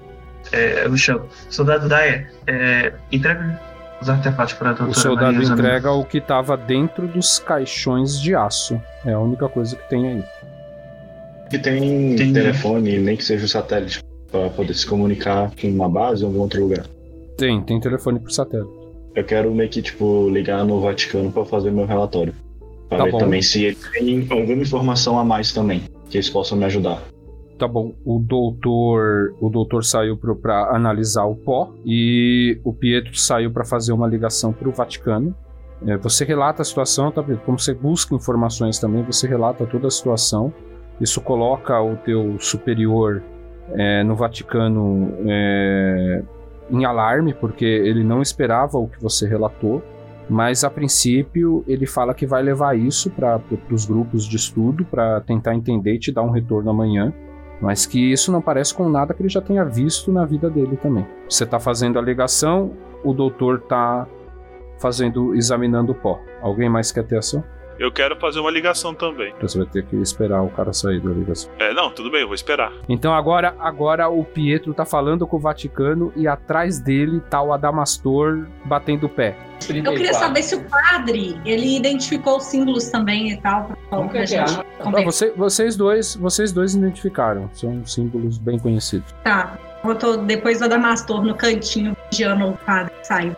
É, 0.52 0.86
eu 0.86 0.96
chamo. 0.96 1.26
Soldado 1.50 1.88
Daya, 1.88 2.30
é, 2.46 2.92
entrega 3.12 3.60
os 4.00 4.08
artefatos 4.08 4.54
para 4.54 4.70
a 4.70 4.84
O 4.84 4.94
soldado 4.94 5.32
Maria 5.34 5.48
entrega 5.48 5.90
o 5.90 6.04
que 6.04 6.18
estava 6.18 6.56
dentro 6.56 7.06
dos 7.06 7.38
caixões 7.38 8.18
de 8.18 8.34
aço. 8.34 8.80
É 9.04 9.12
a 9.12 9.18
única 9.18 9.48
coisa 9.48 9.76
que 9.76 9.88
tem 9.88 10.08
aí. 10.08 10.24
E 11.52 11.58
tem 11.58 12.32
telefone, 12.32 12.98
nem 12.98 13.16
que 13.16 13.24
seja 13.24 13.44
o 13.44 13.48
satélite, 13.48 14.02
pra 14.30 14.48
poder 14.50 14.74
se 14.74 14.86
comunicar 14.86 15.50
com 15.60 15.68
uma 15.68 15.88
base 15.88 16.22
ou 16.24 16.30
algum 16.30 16.40
outro 16.42 16.60
lugar. 16.62 16.86
Tem, 17.36 17.60
tem 17.62 17.80
telefone 17.80 18.20
por 18.20 18.30
satélite. 18.30 18.70
Eu 19.14 19.24
quero 19.24 19.52
meio 19.52 19.68
que, 19.68 19.82
tipo, 19.82 20.28
ligar 20.30 20.64
no 20.64 20.80
Vaticano 20.80 21.32
pra 21.32 21.44
fazer 21.44 21.70
meu 21.72 21.86
relatório. 21.86 22.32
Pra 22.88 22.98
Tá 22.98 23.04
ver 23.04 23.12
bom. 23.12 23.18
também 23.18 23.42
se 23.42 23.64
ele 23.64 23.76
tem 23.92 24.26
alguma 24.30 24.62
informação 24.62 25.18
a 25.18 25.24
mais 25.24 25.52
também, 25.52 25.82
que 26.08 26.16
eles 26.16 26.30
possam 26.30 26.56
me 26.56 26.64
ajudar. 26.66 27.02
Tá 27.58 27.66
bom, 27.68 27.92
o 28.06 28.18
doutor, 28.20 29.34
o 29.40 29.50
doutor 29.50 29.84
saiu 29.84 30.16
pra 30.16 30.74
analisar 30.74 31.24
o 31.24 31.34
pó 31.36 31.72
e 31.84 32.58
o 32.64 32.72
Pietro 32.72 33.14
saiu 33.18 33.50
pra 33.52 33.64
fazer 33.66 33.92
uma 33.92 34.06
ligação 34.06 34.52
pro 34.52 34.70
Vaticano. 34.70 35.34
É, 35.86 35.96
você 35.96 36.24
relata 36.24 36.62
a 36.62 36.64
situação, 36.64 37.10
tá? 37.10 37.22
Pietro? 37.22 37.44
Como 37.44 37.58
você 37.58 37.74
busca 37.74 38.14
informações 38.14 38.78
também, 38.78 39.02
você 39.02 39.26
relata 39.26 39.66
toda 39.66 39.88
a 39.88 39.90
situação. 39.90 40.52
Isso 41.00 41.20
coloca 41.20 41.80
o 41.80 41.96
teu 41.96 42.38
superior 42.38 43.22
é, 43.72 44.02
no 44.02 44.14
Vaticano 44.14 45.14
é, 45.26 46.22
em 46.70 46.84
alarme, 46.84 47.34
porque 47.34 47.64
ele 47.64 48.04
não 48.04 48.20
esperava 48.20 48.78
o 48.78 48.88
que 48.88 49.00
você 49.00 49.26
relatou. 49.26 49.82
Mas 50.28 50.62
a 50.62 50.70
princípio 50.70 51.64
ele 51.66 51.86
fala 51.86 52.14
que 52.14 52.24
vai 52.24 52.40
levar 52.42 52.78
isso 52.78 53.10
para 53.10 53.40
os 53.70 53.84
grupos 53.84 54.24
de 54.24 54.36
estudo 54.36 54.84
para 54.84 55.20
tentar 55.22 55.54
entender 55.56 55.94
e 55.94 55.98
te 55.98 56.12
dar 56.12 56.22
um 56.22 56.30
retorno 56.30 56.70
amanhã. 56.70 57.12
Mas 57.60 57.84
que 57.84 58.12
isso 58.12 58.30
não 58.30 58.40
parece 58.40 58.72
com 58.72 58.88
nada 58.88 59.12
que 59.12 59.22
ele 59.22 59.28
já 59.28 59.40
tenha 59.40 59.64
visto 59.64 60.12
na 60.12 60.24
vida 60.24 60.48
dele 60.48 60.76
também. 60.76 61.06
Você 61.28 61.44
tá 61.44 61.58
fazendo 61.58 61.98
a 61.98 62.02
ligação, 62.02 62.72
o 63.04 63.12
doutor 63.12 63.60
tá 63.62 64.06
fazendo, 64.78 65.34
examinando 65.34 65.92
o 65.92 65.94
pó. 65.94 66.18
Alguém 66.40 66.68
mais 66.68 66.92
quer 66.92 67.04
ter 67.04 67.18
ação? 67.18 67.42
Eu 67.80 67.90
quero 67.90 68.14
fazer 68.20 68.40
uma 68.40 68.50
ligação 68.50 68.94
também. 68.94 69.32
Então 69.34 69.48
você 69.48 69.56
vai 69.56 69.66
ter 69.66 69.86
que 69.86 69.96
esperar 69.96 70.42
o 70.42 70.50
cara 70.50 70.70
sair 70.70 71.00
da 71.00 71.08
ligação. 71.08 71.50
É, 71.58 71.72
não, 71.72 71.90
tudo 71.90 72.10
bem, 72.10 72.20
eu 72.20 72.26
vou 72.26 72.34
esperar. 72.34 72.70
Então 72.86 73.14
agora, 73.14 73.56
agora 73.58 74.06
o 74.06 74.22
Pietro 74.22 74.74
tá 74.74 74.84
falando 74.84 75.26
com 75.26 75.38
o 75.38 75.40
Vaticano 75.40 76.12
e 76.14 76.28
atrás 76.28 76.78
dele 76.78 77.20
tá 77.30 77.40
o 77.40 77.54
Adamastor 77.54 78.46
batendo 78.66 79.06
o 79.06 79.08
pé. 79.08 79.34
Eu 79.66 79.94
queria 79.94 80.12
saber 80.12 80.42
se 80.42 80.56
o 80.56 80.64
padre, 80.68 81.40
ele 81.46 81.74
identificou 81.78 82.36
os 82.36 82.44
símbolos 82.44 82.90
também 82.90 83.30
e 83.32 83.40
tal, 83.40 83.70
pra, 83.88 84.02
pra 84.08 84.20
é 84.20 84.34
é? 84.34 84.44
Ah, 84.80 85.02
você- 85.02 85.30
vocês 85.30 85.74
dois, 85.74 86.14
vocês 86.16 86.52
dois 86.52 86.74
identificaram. 86.74 87.48
São 87.54 87.86
símbolos 87.86 88.36
bem 88.36 88.58
conhecidos. 88.58 89.10
Tá, 89.24 89.56
eu 89.82 89.94
tô 89.94 90.18
depois 90.18 90.58
do 90.58 90.66
Adamastor 90.66 91.22
no 91.24 91.34
cantinho, 91.34 91.96
vigiando 92.10 92.48
o 92.48 92.56
padre 92.58 92.92
sair. 93.02 93.34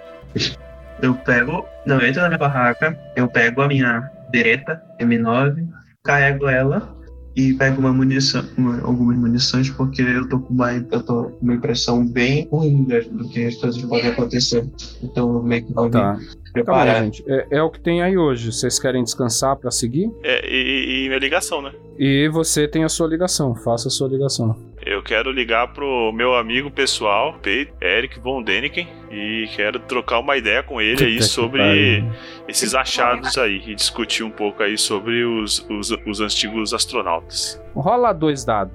Eu 1.01 1.15
pego. 1.15 1.65
Não, 1.87 2.01
eu 2.01 2.09
entro 2.09 2.23
na 2.23 2.29
minha 2.29 2.39
barraca, 2.39 2.99
eu 3.17 3.29
pego 3.29 3.61
a 3.63 3.69
minha 3.69 4.11
bereta 4.33 4.83
M9, 5.01 5.67
carrego 6.03 6.49
ela 6.49 6.97
e 7.37 7.55
pego 7.55 7.81
uma 7.81 7.93
munição, 7.93 8.45
uma- 8.59 8.81
algumas 8.83 9.17
munições, 9.17 9.71
porque 9.71 10.03
eu 10.03 10.29
tô 10.29 10.39
com 10.41 10.53
uma, 10.53 10.73
eu 10.75 11.03
tô 11.03 11.25
com 11.31 11.39
uma 11.41 11.55
impressão 11.55 12.07
bem 12.07 12.47
ruim 12.51 12.85
das- 12.85 13.07
do 13.07 13.27
que 13.29 13.45
as 13.47 13.55
coisas 13.57 13.81
podem 13.83 14.09
acontecer. 14.09 14.69
Então 15.03 15.35
eu 15.37 15.43
meio 15.43 15.65
que 15.65 15.73
vou 15.73 15.89
Tá. 15.89 16.19
preparar. 16.53 17.05
gente. 17.05 17.25
É, 17.27 17.47
é 17.53 17.63
o 17.63 17.71
que 17.71 17.81
tem 17.81 18.03
aí 18.03 18.19
hoje. 18.19 18.53
Vocês 18.53 18.79
querem 18.79 19.03
descansar 19.03 19.57
pra 19.57 19.71
seguir? 19.71 20.11
É, 20.23 20.47
e, 20.47 21.05
e 21.05 21.09
minha 21.09 21.19
ligação, 21.19 21.63
né? 21.63 21.73
E 21.99 22.29
você 22.29 22.69
tem 22.69 22.85
a 22.85 22.89
sua 22.91 23.07
ligação. 23.09 23.55
Faça 23.55 23.89
a 23.89 23.91
sua 23.91 24.09
ligação. 24.09 24.55
Eu 24.85 25.01
quero 25.01 25.31
ligar 25.31 25.69
pro 25.69 26.11
meu 26.13 26.35
amigo 26.35 26.69
pessoal, 26.69 27.39
Pedro, 27.41 27.73
Eric 27.81 28.19
Von 28.19 28.43
Deniken, 28.43 28.89
e 29.13 29.49
quero 29.55 29.79
trocar 29.79 30.19
uma 30.19 30.37
ideia 30.37 30.61
com 30.61 30.81
ele 30.81 31.05
aí 31.05 31.23
sobre 31.23 32.05
esses 32.49 32.75
achados 32.75 33.39
aí 33.39 33.63
e 33.65 33.77
discutir 33.77 34.25
um 34.25 34.31
pouco 34.31 34.61
aí 34.61 34.77
sobre 34.77 35.25
os, 35.25 35.65
os, 35.71 35.93
os 36.05 36.21
antigos 36.21 36.75
astronautas. 36.75 37.63
Rola 37.77 38.13
dois 38.13 38.45
dados. 38.45 38.75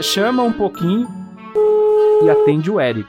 Chama 0.00 0.44
um 0.44 0.52
pouquinho 0.52 1.08
e 2.22 2.30
atende 2.30 2.70
o 2.70 2.80
Eric. 2.80 3.08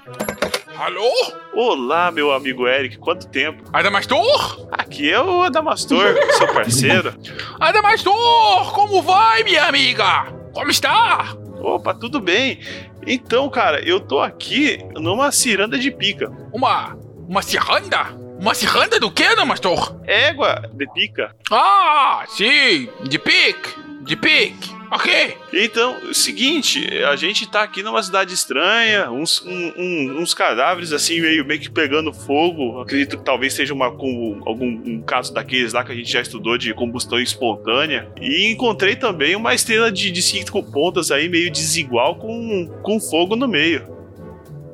Alô? 0.78 1.12
Olá, 1.54 2.12
meu 2.12 2.32
amigo 2.32 2.68
Eric, 2.68 3.00
quanto 3.00 3.28
tempo? 3.28 3.64
Adamastor? 3.74 4.68
Aqui 4.72 5.12
é 5.12 5.20
o 5.20 5.42
Adamastor, 5.42 6.16
seu 6.34 6.54
parceiro. 6.54 7.16
Adamastor, 7.60 8.74
como 8.74 9.02
vai, 9.02 9.44
minha 9.44 9.64
amiga? 9.64 10.28
Como 10.54 10.70
está? 10.70 11.36
Opa, 11.60 11.96
tudo 11.96 12.22
bem? 12.22 12.60
Então, 13.08 13.50
cara, 13.50 13.80
eu 13.84 14.00
tô 14.00 14.20
aqui 14.20 14.78
numa 14.94 15.32
ciranda 15.32 15.80
de 15.80 15.90
pica. 15.90 16.32
Uma. 16.54 16.96
Uma 17.28 17.42
ciranda? 17.42 18.04
Uma 18.40 18.54
ciranda 18.54 19.00
do 19.00 19.10
que, 19.10 19.24
Adamastor? 19.24 20.00
Égua 20.06 20.70
de 20.74 20.86
pica. 20.94 21.36
Ah, 21.52 22.24
sim, 22.28 22.88
de 23.04 23.18
pique, 23.18 23.74
de 24.04 24.16
pique. 24.16 24.77
Ok. 24.92 25.38
Então, 25.54 25.96
é 26.02 26.06
o 26.12 26.14
seguinte, 26.14 26.88
a 27.04 27.16
gente 27.16 27.50
tá 27.50 27.62
aqui 27.64 27.84
numa 27.84 28.02
cidade 28.02 28.34
estranha, 28.34 29.12
uns, 29.12 29.42
um- 29.46 29.74
um- 29.78 30.18
uns 30.22 30.34
cadáveres 30.34 30.94
assim, 30.94 31.20
meio, 31.20 31.44
meio 31.46 31.60
que 31.60 31.70
pegando 31.70 32.14
fogo. 32.14 32.80
Acredito 32.82 33.18
que 33.18 33.24
talvez 33.26 33.54
seja 33.54 33.74
uma, 33.74 33.92
com, 33.92 34.42
algum 34.46 34.68
um 34.86 35.02
caso 35.02 35.34
daqueles 35.34 35.74
lá 35.74 35.84
que 35.84 35.92
a 35.92 35.96
gente 35.96 36.12
já 36.12 36.22
estudou 36.22 36.58
de 36.58 36.74
combustão 36.74 37.20
espontânea. 37.20 38.10
E 38.22 38.50
encontrei 38.52 38.96
também 38.96 39.36
uma 39.36 39.54
estrela 39.54 39.92
de, 39.92 40.10
de 40.12 40.22
cinco 40.22 40.64
pontas 40.64 41.12
aí, 41.12 41.28
meio 41.28 41.52
desigual, 41.52 42.16
com, 42.16 42.68
com 42.82 43.00
fogo 43.00 43.36
no 43.36 43.48
meio. 43.48 43.97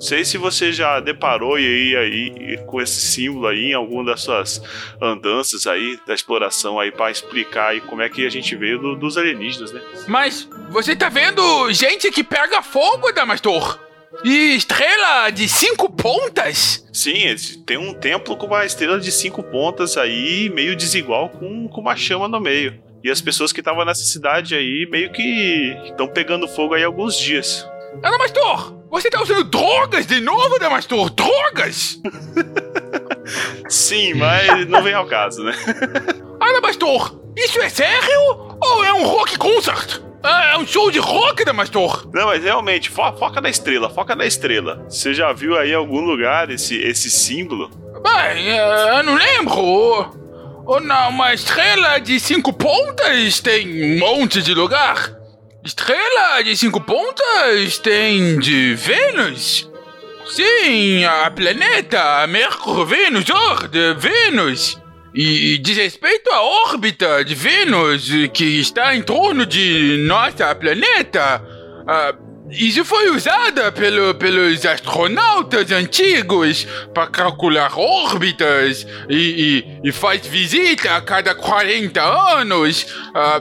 Não 0.04 0.08
sei 0.10 0.26
se 0.26 0.38
você 0.38 0.74
já 0.74 1.00
deparou 1.00 1.58
e 1.58 1.66
aí, 1.66 1.96
aí 1.96 2.58
com 2.66 2.82
esse 2.82 3.00
símbolo 3.00 3.48
aí 3.48 3.68
em 3.72 3.74
alguma 3.74 4.04
das 4.04 4.20
suas 4.20 4.62
andanças 5.02 5.66
aí 5.66 5.98
da 6.06 6.14
exploração 6.14 6.78
aí 6.78 6.92
para 6.92 7.10
explicar 7.10 7.70
aí 7.70 7.80
como 7.80 8.02
é 8.02 8.10
que 8.10 8.26
a 8.28 8.30
gente 8.30 8.54
veio 8.54 8.78
do- 8.80 8.96
dos 8.98 9.18
alienígenas, 9.18 9.72
né? 9.72 9.82
Mas 10.06 10.46
você 10.72 10.94
tá 10.94 11.08
vendo 11.08 11.72
gente 11.72 12.12
que 12.12 12.22
pega 12.22 12.62
fogo, 12.62 13.08
Adamastor? 13.08 13.80
E 14.26 14.56
estrela 14.58 15.30
de 15.30 15.48
cinco 15.48 15.90
pontas? 15.90 16.86
Sim, 16.92 17.34
tem 17.66 17.78
um 17.78 17.94
templo 17.94 18.36
com 18.36 18.48
uma 18.48 18.66
estrela 18.66 19.00
de 19.00 19.10
cinco 19.10 19.42
pontas 19.42 19.96
aí, 19.96 20.50
meio 20.54 20.76
desigual, 20.76 21.30
com, 21.30 21.70
com 21.70 21.80
uma 21.80 21.96
chama 21.96 22.28
no 22.28 22.42
meio. 22.42 22.78
E 23.02 23.10
as 23.10 23.22
pessoas 23.22 23.54
que 23.54 23.62
estavam 23.62 23.86
nessa 23.86 24.04
cidade 24.04 24.54
aí 24.54 24.86
meio 24.92 25.14
que 25.14 25.78
estão 25.86 26.10
pegando 26.10 26.46
fogo 26.46 26.74
aí 26.74 26.84
há 26.84 26.88
alguns 26.88 27.18
dias. 27.18 27.66
Adamastor, 28.04 28.83
você 29.02 29.10
tá 29.10 29.22
usando 29.22 29.44
drogas 29.44 30.06
de 30.06 30.20
novo, 30.22 30.56
Adamastor? 30.56 31.10
Drogas? 31.10 32.00
Sim, 33.70 34.14
mas 34.16 34.68
não 34.68 34.82
vem 34.84 34.94
ao 34.94 35.06
caso, 35.06 35.44
né? 35.44 35.54
Adamastor, 36.40 37.20
isso 37.38 37.60
é 37.62 37.70
sério? 37.70 38.20
Ou 38.62 38.84
é 38.84 38.94
um 38.94 39.06
rock 39.06 39.38
concert? 39.38 40.02
É 40.24 40.58
um 40.58 40.66
show 40.66 40.90
de 40.90 41.00
rock, 41.00 41.42
Adamastor? 41.42 42.08
Não, 42.14 42.28
mas 42.28 42.44
realmente, 42.44 42.90
fo- 42.90 43.12
foca 43.18 43.42
na 43.42 43.50
estrela, 43.50 43.90
foca 43.90 44.16
na 44.16 44.26
estrela. 44.26 44.86
Você 44.88 45.14
já 45.14 45.34
viu 45.34 45.58
aí 45.58 45.72
em 45.72 45.76
algum 45.76 46.00
lugar 46.00 46.50
esse, 46.50 46.78
esse 46.78 47.10
símbolo? 47.10 47.70
Bem, 48.02 48.50
é, 48.58 49.00
eu 49.00 49.04
não 49.04 49.16
lembro. 49.16 50.24
Ou 50.66 50.80
não, 50.82 51.10
uma 51.10 51.34
estrela 51.34 52.00
de 52.00 52.20
cinco 52.22 52.54
pontas 52.54 53.40
tem 53.42 53.96
um 53.96 54.00
monte 54.00 54.42
de 54.42 54.54
lugar. 54.54 55.12
Estrela 55.66 56.44
de 56.44 56.58
cinco 56.58 56.82
pontas 56.82 57.78
tem 57.80 58.38
de 58.38 58.76
Vênus. 58.76 59.70
Sim, 60.26 61.06
a 61.06 61.32
planeta 61.32 62.28
Mercúrio, 62.28 62.86
Vênus, 62.86 63.30
Or, 63.30 63.70
de 63.70 63.94
Vênus. 63.94 64.78
E 65.16 65.58
diz 65.60 65.78
respeito 65.78 66.30
à 66.32 66.42
órbita 66.42 67.24
de 67.24 67.34
Vênus, 67.34 68.10
que 68.34 68.44
está 68.60 68.94
em 68.94 69.02
torno 69.02 69.46
de 69.46 70.04
nossa 70.06 70.54
planeta. 70.54 71.42
ah, 71.88 72.14
isso 72.54 72.86
foi 72.86 73.10
usada 73.10 73.72
pelo, 73.72 74.14
pelos 74.16 74.66
astronautas 74.66 75.72
antigos 75.72 76.66
para 76.94 77.08
calcular 77.08 77.72
órbitas 77.78 78.86
e, 79.10 79.66
e, 79.84 79.90
e 79.90 79.92
faz 79.92 80.26
visita 80.26 80.96
a 80.96 81.02
cada 81.02 81.34
40 81.34 82.02
anos. 82.40 82.86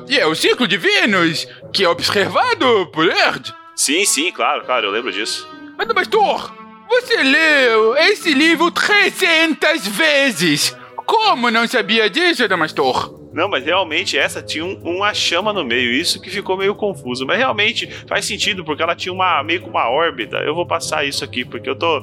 E 0.08 0.18
é 0.18 0.26
o 0.26 0.34
ciclo 0.34 0.66
de 0.66 0.76
Vênus, 0.76 1.46
que 1.72 1.84
é 1.84 1.88
observado 1.88 2.86
por 2.92 3.06
Erd. 3.06 3.54
Sim, 3.76 4.04
sim, 4.04 4.30
claro, 4.32 4.64
claro, 4.64 4.86
eu 4.86 4.90
lembro 4.90 5.12
disso. 5.12 5.48
Adamastor, 5.78 6.52
você 6.88 7.22
leu 7.22 7.96
esse 7.96 8.32
livro 8.32 8.70
300 8.70 9.86
vezes. 9.88 10.76
Como 11.06 11.50
não 11.50 11.66
sabia 11.66 12.08
disso, 12.08 12.44
Adamastor? 12.44 13.21
Não, 13.32 13.48
mas 13.48 13.64
realmente 13.64 14.16
essa 14.18 14.42
tinha 14.42 14.64
um- 14.64 14.78
uma 14.82 15.14
chama 15.14 15.52
no 15.52 15.64
meio, 15.64 15.90
isso 15.92 16.20
que 16.20 16.28
ficou 16.30 16.56
meio 16.56 16.74
confuso. 16.74 17.24
Mas 17.26 17.38
realmente 17.38 17.86
faz 18.06 18.24
sentido, 18.24 18.64
porque 18.64 18.82
ela 18.82 18.94
tinha 18.94 19.12
uma 19.12 19.42
meio 19.42 19.62
que 19.62 19.68
uma 19.68 19.88
órbita. 19.88 20.36
Eu 20.38 20.54
vou 20.54 20.66
passar 20.66 21.04
isso 21.04 21.24
aqui, 21.24 21.44
porque 21.44 21.68
eu 21.68 21.74
tô, 21.76 22.00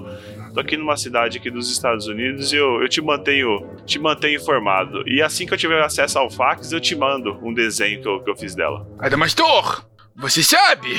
tô 0.53 0.59
aqui 0.59 0.75
numa 0.75 0.97
cidade 0.97 1.38
aqui 1.38 1.51
dos 1.51 1.71
Estados 1.71 2.07
Unidos 2.07 2.51
e 2.51 2.55
eu, 2.55 2.82
eu 2.82 2.89
te 2.89 3.01
mantenho 3.01 3.69
te 3.86 3.99
mantenho 3.99 4.39
informado. 4.39 5.03
E 5.07 5.21
assim 5.21 5.45
que 5.45 5.53
eu 5.53 5.57
tiver 5.57 5.82
acesso 5.82 6.17
ao 6.17 6.30
fax, 6.30 6.71
eu 6.71 6.80
te 6.80 6.95
mando 6.95 7.38
um 7.43 7.53
desenho 7.53 8.01
que 8.01 8.07
eu, 8.07 8.19
que 8.23 8.30
eu 8.30 8.36
fiz 8.36 8.55
dela. 8.55 8.88
Adamastor, 8.99 9.86
você 10.15 10.41
sabe? 10.43 10.97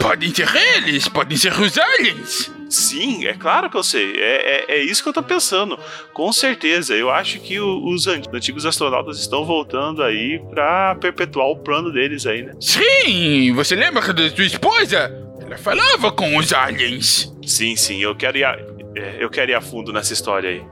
Podem 0.00 0.32
ser 0.34 0.48
eles, 0.76 1.08
podem 1.08 1.36
ser 1.36 1.52
os 1.58 1.76
aliens. 1.78 2.52
Sim, 2.68 3.26
é 3.26 3.34
claro 3.34 3.70
que 3.70 3.76
eu 3.76 3.82
sei. 3.82 4.12
É, 4.16 4.64
é, 4.70 4.74
é 4.76 4.82
isso 4.84 5.02
que 5.02 5.08
eu 5.08 5.12
tô 5.12 5.22
pensando. 5.22 5.78
Com 6.12 6.32
certeza. 6.32 6.94
Eu 6.94 7.10
acho 7.10 7.40
que 7.40 7.58
o- 7.60 7.86
os 7.88 8.06
an- 8.06 8.22
antigos 8.32 8.66
astronautas 8.66 9.18
estão 9.20 9.44
voltando 9.44 10.02
aí 10.02 10.40
pra 10.50 10.94
perpetuar 10.96 11.46
o 11.48 11.56
plano 11.58 11.92
deles 11.92 12.26
aí, 12.26 12.42
né? 12.42 12.52
Sim, 12.60 13.52
você 13.54 13.74
lembra 13.74 14.12
da 14.12 14.28
sua 14.30 14.44
esposa? 14.44 15.10
Ela 15.40 15.56
falava 15.56 16.12
com 16.12 16.36
os 16.36 16.52
aliens. 16.52 17.32
Sim, 17.46 17.74
sim. 17.76 18.02
Eu 18.02 18.14
quero 18.14 18.36
ir 18.36 18.44
a, 18.44 18.58
é, 18.96 19.16
eu 19.18 19.30
quero 19.30 19.50
ir 19.50 19.54
a 19.54 19.60
fundo 19.60 19.92
nessa 19.92 20.12
história 20.12 20.50
aí. 20.50 20.62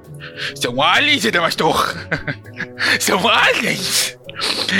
São 0.54 0.82
aliens, 0.82 1.24
Adamastor. 1.24 1.94
São 3.00 3.26
aliens. 3.28 4.18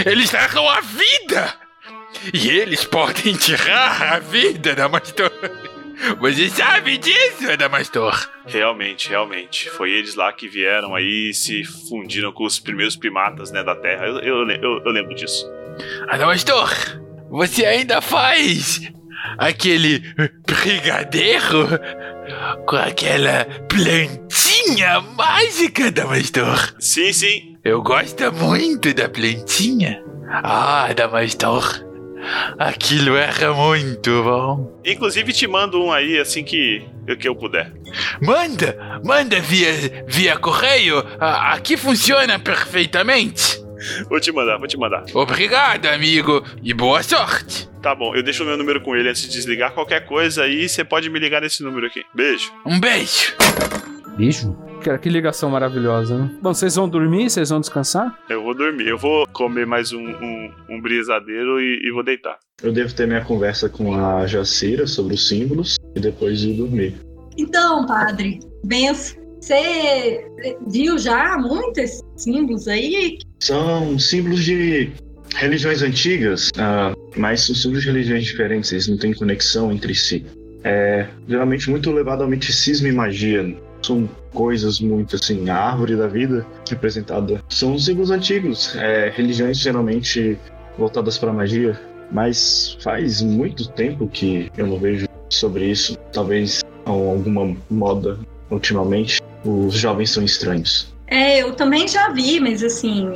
Eles 0.05 0.29
tragam 0.31 0.69
a 0.69 0.81
vida. 0.83 1.55
E 2.33 2.49
eles 2.49 2.85
podem 2.85 3.35
tirar 3.35 4.15
a 4.15 4.19
vida, 4.19 4.73
Adamastor. 4.73 5.31
Você 6.21 6.49
sabe 6.51 6.99
disso, 6.99 7.51
Adamastor? 7.51 8.29
Realmente, 8.47 9.09
realmente. 9.09 9.71
Foi 9.71 9.91
eles 9.91 10.15
lá 10.15 10.33
que 10.33 10.49
vieram 10.49 10.95
aí 10.95 11.31
e 11.31 11.35
se 11.35 11.65
fundiram 11.89 12.33
com 12.33 12.45
os 12.45 12.59
primeiros 12.59 12.97
primatas, 12.97 13.51
né, 13.51 13.63
da 13.65 13.75
Terra. 13.75 14.07
Eu, 14.07 14.19
eu, 14.21 14.51
eu- 14.51 14.83
eu 14.85 14.93
lembro 14.93 15.15
disso. 15.15 15.45
Adamastor, 16.09 16.71
você 17.31 17.65
ainda 17.65 18.01
faz 18.01 18.81
aquele 19.39 20.01
brigadeiro 20.47 21.69
com 22.67 22.77
aquela 22.77 23.45
plantinha 23.69 25.01
mágica, 25.01 25.87
Adamastor? 25.89 26.75
Sim, 26.79 27.13
sim. 27.13 27.57
Eu 27.65 27.83
gosto 27.83 28.33
muito 28.33 28.93
da 28.95 29.09
plantinha. 29.09 30.03
Ah, 30.31 30.87
Adamastor, 30.91 31.85
aquilo 32.59 33.17
era 33.17 33.53
muito 33.53 34.23
bom. 34.23 34.81
Inclusive 34.85 35.33
te 35.33 35.47
mando 35.47 35.83
um 35.83 35.93
aí 35.93 36.19
assim 36.19 36.45
que, 36.45 36.85
que 37.19 37.29
eu 37.29 37.35
puder. 37.35 37.73
Manda, 38.21 39.01
manda 39.05 39.41
via, 39.41 40.05
via 40.07 40.37
correio. 40.37 41.05
Ah, 41.21 41.53
aqui 41.55 41.77
funciona 41.77 42.39
perfeitamente. 42.39 43.65
Vou 44.09 44.21
te 44.21 44.33
mandar, 44.33 44.59
vou 44.59 44.67
te 44.67 44.77
mandar. 44.77 45.05
Obrigado, 45.15 45.87
amigo, 45.87 46.45
e 46.63 46.73
boa 46.73 47.03
sorte. 47.03 47.69
Tá 47.83 47.95
bom, 47.95 48.15
eu 48.17 48.23
deixo 48.23 48.43
o 48.43 48.47
meu 48.47 48.57
número 48.57 48.81
com 48.81 48.97
ele 48.97 49.09
antes 49.09 49.23
de 49.23 49.29
desligar. 49.29 49.73
Qualquer 49.73 50.07
coisa 50.07 50.43
aí, 50.43 50.69
você 50.69 50.83
pode 50.83 51.09
me 51.09 51.19
ligar 51.19 51.41
nesse 51.41 51.63
número 51.63 51.87
aqui. 51.87 52.03
Beijo. 52.15 52.53
Um 52.65 52.81
beijo. 52.81 53.35
Beijo? 54.17 54.66
Cara, 54.87 54.99
que 54.99 55.09
ligação 55.09 55.51
maravilhosa, 55.51 56.17
né? 56.17 56.31
Bom, 56.41 56.55
vocês 56.55 56.77
vão 56.77 56.89
dormir? 56.89 57.29
Vocês 57.29 57.51
vão 57.51 57.59
descansar? 57.59 58.17
Eu 58.31 58.45
vou 58.45 58.55
dormir. 58.55 58.87
Eu 58.87 58.97
vou 58.97 59.27
comer 59.33 59.67
mais 59.67 59.93
um, 59.93 59.99
um, 59.99 60.51
um 60.71 60.81
brisadeiro 60.81 61.61
e, 61.61 61.81
e 61.83 61.91
vou 61.91 62.05
deitar. 62.05 62.39
Eu 62.63 62.73
devo 62.73 62.95
ter 62.95 63.05
minha 63.05 63.25
conversa 63.25 63.69
com 63.69 63.97
a 63.97 64.25
Jacira 64.29 64.87
sobre 64.87 65.15
os 65.15 65.27
símbolos 65.27 65.75
e 65.97 65.99
depois 65.99 66.45
ir 66.45 66.53
dormir. 66.53 66.95
Então, 67.37 67.85
padre, 67.85 68.39
benção. 68.65 69.21
Você 69.41 70.25
viu 70.69 70.97
já 70.99 71.37
muitos 71.37 72.01
símbolos 72.17 72.69
aí? 72.69 73.19
São 73.41 73.99
símbolos 73.99 74.45
de 74.45 74.93
religiões 75.35 75.83
antigas, 75.83 76.51
ah, 76.59 76.95
mas 77.17 77.45
são 77.45 77.57
símbolos 77.57 77.83
de 77.83 77.91
religiões 77.91 78.25
diferentes, 78.25 78.71
eles 78.71 78.87
não 78.87 78.97
têm 78.97 79.13
conexão 79.13 79.73
entre 79.73 79.97
si. 79.97 80.25
É 80.63 81.09
geralmente 81.27 81.69
muito 81.71 81.91
levado 81.91 82.23
ao 82.23 82.29
misticismo 82.29 82.87
e 82.87 82.93
magia. 82.93 83.66
São 83.83 84.09
coisas 84.33 84.81
muito 84.81 85.17
assim, 85.17 85.49
a 85.49 85.57
árvore 85.57 85.97
da 85.97 86.07
vida 86.07 86.47
representada. 86.69 87.43
São 87.49 87.79
símbolos 87.79 88.11
antigos, 88.11 88.75
é, 88.77 89.13
religiões 89.15 89.59
geralmente 89.59 90.39
voltadas 90.77 91.19
para 91.19 91.33
magia, 91.33 91.79
mas 92.11 92.77
faz 92.81 93.23
muito 93.23 93.69
tempo 93.71 94.09
que 94.09 94.51
eu 94.57 94.67
não 94.67 94.79
vejo 94.79 95.07
sobre 95.31 95.67
isso. 95.67 95.97
Talvez 96.13 96.63
alguma 96.85 97.57
moda 97.71 98.19
ultimamente. 98.51 99.21
Os 99.45 99.75
jovens 99.75 100.11
são 100.11 100.25
estranhos. 100.25 100.95
É, 101.09 101.43
eu 101.43 101.53
também 101.55 101.87
já 101.87 102.09
vi, 102.11 102.41
mas 102.41 102.63
assim, 102.63 103.15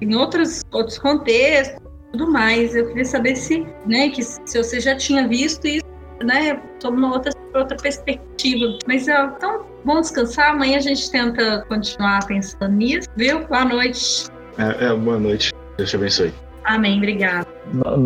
em 0.00 0.14
outros, 0.14 0.62
outros 0.72 0.98
contextos, 0.98 1.80
tudo 2.12 2.30
mais. 2.30 2.74
Eu 2.74 2.88
queria 2.88 3.04
saber 3.04 3.36
se, 3.36 3.66
né, 3.86 4.10
que 4.10 4.22
se 4.22 4.40
você 4.56 4.80
já 4.80 4.96
tinha 4.96 5.26
visto 5.26 5.66
isso, 5.66 5.84
né, 6.22 6.60
sob 6.80 6.96
uma 6.96 7.14
outra, 7.14 7.32
outra 7.54 7.76
perspectiva. 7.76 8.78
Mas 8.86 9.08
ó, 9.08 9.32
então, 9.36 9.66
vamos 9.84 10.02
descansar. 10.08 10.50
Amanhã 10.52 10.76
a 10.78 10.80
gente 10.80 11.10
tenta 11.10 11.64
continuar 11.68 12.24
pensando 12.26 12.68
nisso, 12.72 13.08
viu? 13.16 13.46
Boa 13.46 13.64
noite. 13.64 14.28
É, 14.58 14.86
é, 14.86 14.94
boa 14.94 15.18
noite. 15.18 15.52
Deus 15.76 15.90
te 15.90 15.96
abençoe. 15.96 16.32
Amém, 16.64 16.98
obrigada. 16.98 17.46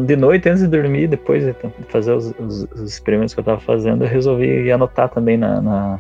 De 0.07 0.17
noite, 0.17 0.49
antes 0.49 0.63
de 0.63 0.69
dormir, 0.69 1.09
depois 1.09 1.45
de 1.45 1.55
fazer 1.89 2.13
os, 2.13 2.33
os- 2.39 2.63
os 2.73 2.81
experimentos 2.91 3.35
que 3.35 3.41
eu 3.41 3.45
tava 3.45 3.61
fazendo, 3.61 4.05
eu 4.05 4.09
resolvi 4.09 4.71
anotar 4.73 5.09
também 5.11 5.37
na, 5.37 5.61
na 5.61 5.99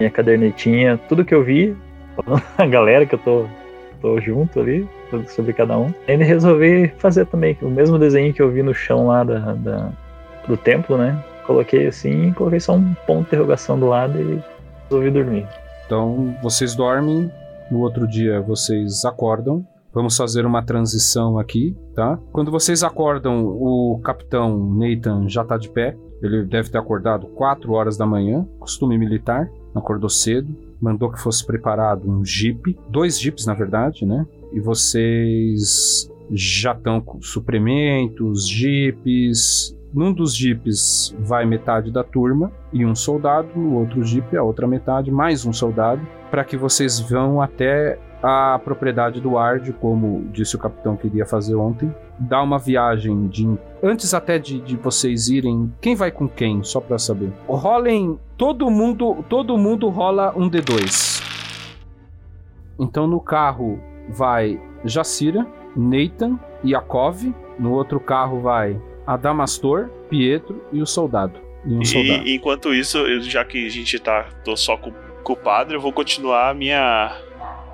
minha 0.00 0.10
cadernetinha 0.10 0.98
tudo 1.08 1.24
que 1.24 1.34
eu 1.34 1.44
vi, 1.44 1.76
a 2.58 2.66
galera 2.66 3.06
que 3.06 3.14
eu 3.14 3.18
tô, 3.20 3.46
tô 4.00 4.20
junto 4.20 4.58
ali, 4.58 4.88
tudo 5.10 5.28
sobre 5.30 5.52
cada 5.52 5.78
um. 5.78 5.94
E 6.08 6.12
ainda 6.12 6.24
resolvi 6.24 6.88
fazer 6.98 7.26
também 7.26 7.56
o 7.62 7.70
mesmo 7.70 7.98
desenho 7.98 8.32
que 8.34 8.42
eu 8.42 8.50
vi 8.50 8.62
no 8.64 8.74
chão 8.74 9.06
lá 9.06 9.22
da, 9.22 9.38
da- 9.54 9.90
do 10.48 10.56
templo, 10.56 10.98
né? 10.98 11.16
Coloquei 11.46 11.86
assim, 11.86 12.32
coloquei 12.32 12.58
só 12.58 12.74
um 12.74 12.94
ponto 13.06 13.20
de 13.20 13.26
interrogação 13.28 13.78
do 13.78 13.86
lado 13.86 14.18
e 14.20 14.42
resolvi 14.92 15.10
dormir. 15.10 15.48
Então, 15.86 16.36
vocês 16.42 16.74
dormem, 16.74 17.30
no 17.70 17.80
outro 17.80 18.06
dia 18.06 18.40
vocês 18.40 19.04
acordam. 19.04 19.66
Vamos 19.92 20.16
fazer 20.16 20.46
uma 20.46 20.62
transição 20.62 21.38
aqui, 21.38 21.76
tá? 21.94 22.18
Quando 22.32 22.50
vocês 22.50 22.82
acordam, 22.82 23.44
o 23.44 24.00
capitão 24.02 24.74
Nathan 24.74 25.28
já 25.28 25.44
tá 25.44 25.56
de 25.56 25.68
pé. 25.68 25.96
Ele 26.22 26.44
deve 26.44 26.70
ter 26.70 26.78
acordado 26.78 27.26
4 27.28 27.72
horas 27.72 27.96
da 27.96 28.06
manhã, 28.06 28.46
costume 28.58 28.96
militar. 28.96 29.50
Acordou 29.74 30.08
cedo, 30.08 30.54
mandou 30.80 31.10
que 31.10 31.20
fosse 31.20 31.44
preparado 31.44 32.08
um 32.08 32.24
jeep, 32.24 32.78
dois 32.88 33.18
jeeps 33.18 33.46
na 33.46 33.54
verdade, 33.54 34.06
né? 34.06 34.26
E 34.52 34.60
vocês 34.60 36.10
já 36.30 36.72
estão 36.72 37.00
com 37.00 37.20
suprimentos, 37.20 38.48
jeeps. 38.48 39.76
Num 39.92 40.10
dos 40.12 40.34
jeeps 40.34 41.14
vai 41.18 41.44
metade 41.44 41.90
da 41.90 42.02
turma 42.02 42.50
e 42.72 42.86
um 42.86 42.94
soldado, 42.94 43.48
no 43.54 43.74
outro 43.74 44.02
jeep 44.02 44.34
a 44.34 44.42
outra 44.42 44.66
metade, 44.66 45.10
mais 45.10 45.44
um 45.44 45.52
soldado, 45.52 46.00
para 46.30 46.44
que 46.44 46.56
vocês 46.56 46.98
vão 46.98 47.42
até 47.42 47.98
a 48.22 48.58
propriedade 48.64 49.20
do 49.20 49.36
Ard, 49.36 49.70
como 49.74 50.24
disse 50.32 50.56
o 50.56 50.58
capitão 50.58 50.96
que 50.96 51.08
iria 51.08 51.26
fazer 51.26 51.56
ontem. 51.56 51.92
Dá 52.18 52.40
uma 52.40 52.58
viagem 52.58 53.26
de. 53.26 53.58
Antes 53.82 54.14
até 54.14 54.38
de, 54.38 54.60
de 54.60 54.76
vocês 54.76 55.28
irem. 55.28 55.70
Quem 55.80 55.94
vai 55.94 56.10
com 56.10 56.28
quem? 56.28 56.62
Só 56.62 56.80
pra 56.80 56.98
saber. 56.98 57.32
Rolem. 57.46 58.18
Todo 58.38 58.70
mundo. 58.70 59.24
Todo 59.28 59.58
mundo 59.58 59.88
rola 59.88 60.32
um 60.36 60.48
D2. 60.48 61.20
Então 62.78 63.06
no 63.06 63.20
carro 63.20 63.78
vai 64.08 64.60
Jacira, 64.84 65.46
Nathan, 65.76 66.38
Yakov. 66.64 67.24
No 67.58 67.72
outro 67.72 68.00
carro 68.00 68.40
vai 68.40 68.80
Adamastor, 69.06 69.88
Pietro 70.08 70.62
e 70.72 70.80
o 70.82 70.86
soldado. 70.86 71.38
E 71.64 71.74
um 71.74 71.84
soldado. 71.84 72.26
E 72.26 72.34
enquanto 72.34 72.72
isso, 72.74 72.98
eu- 72.98 73.20
já 73.22 73.44
que 73.44 73.66
a 73.66 73.70
gente 73.70 73.98
tá 73.98 74.26
tô 74.44 74.56
só 74.56 74.76
com, 74.76 74.92
com 75.22 75.32
o 75.32 75.36
padre, 75.36 75.76
eu 75.76 75.80
vou 75.80 75.92
continuar 75.92 76.50
a 76.50 76.54
minha 76.54 77.16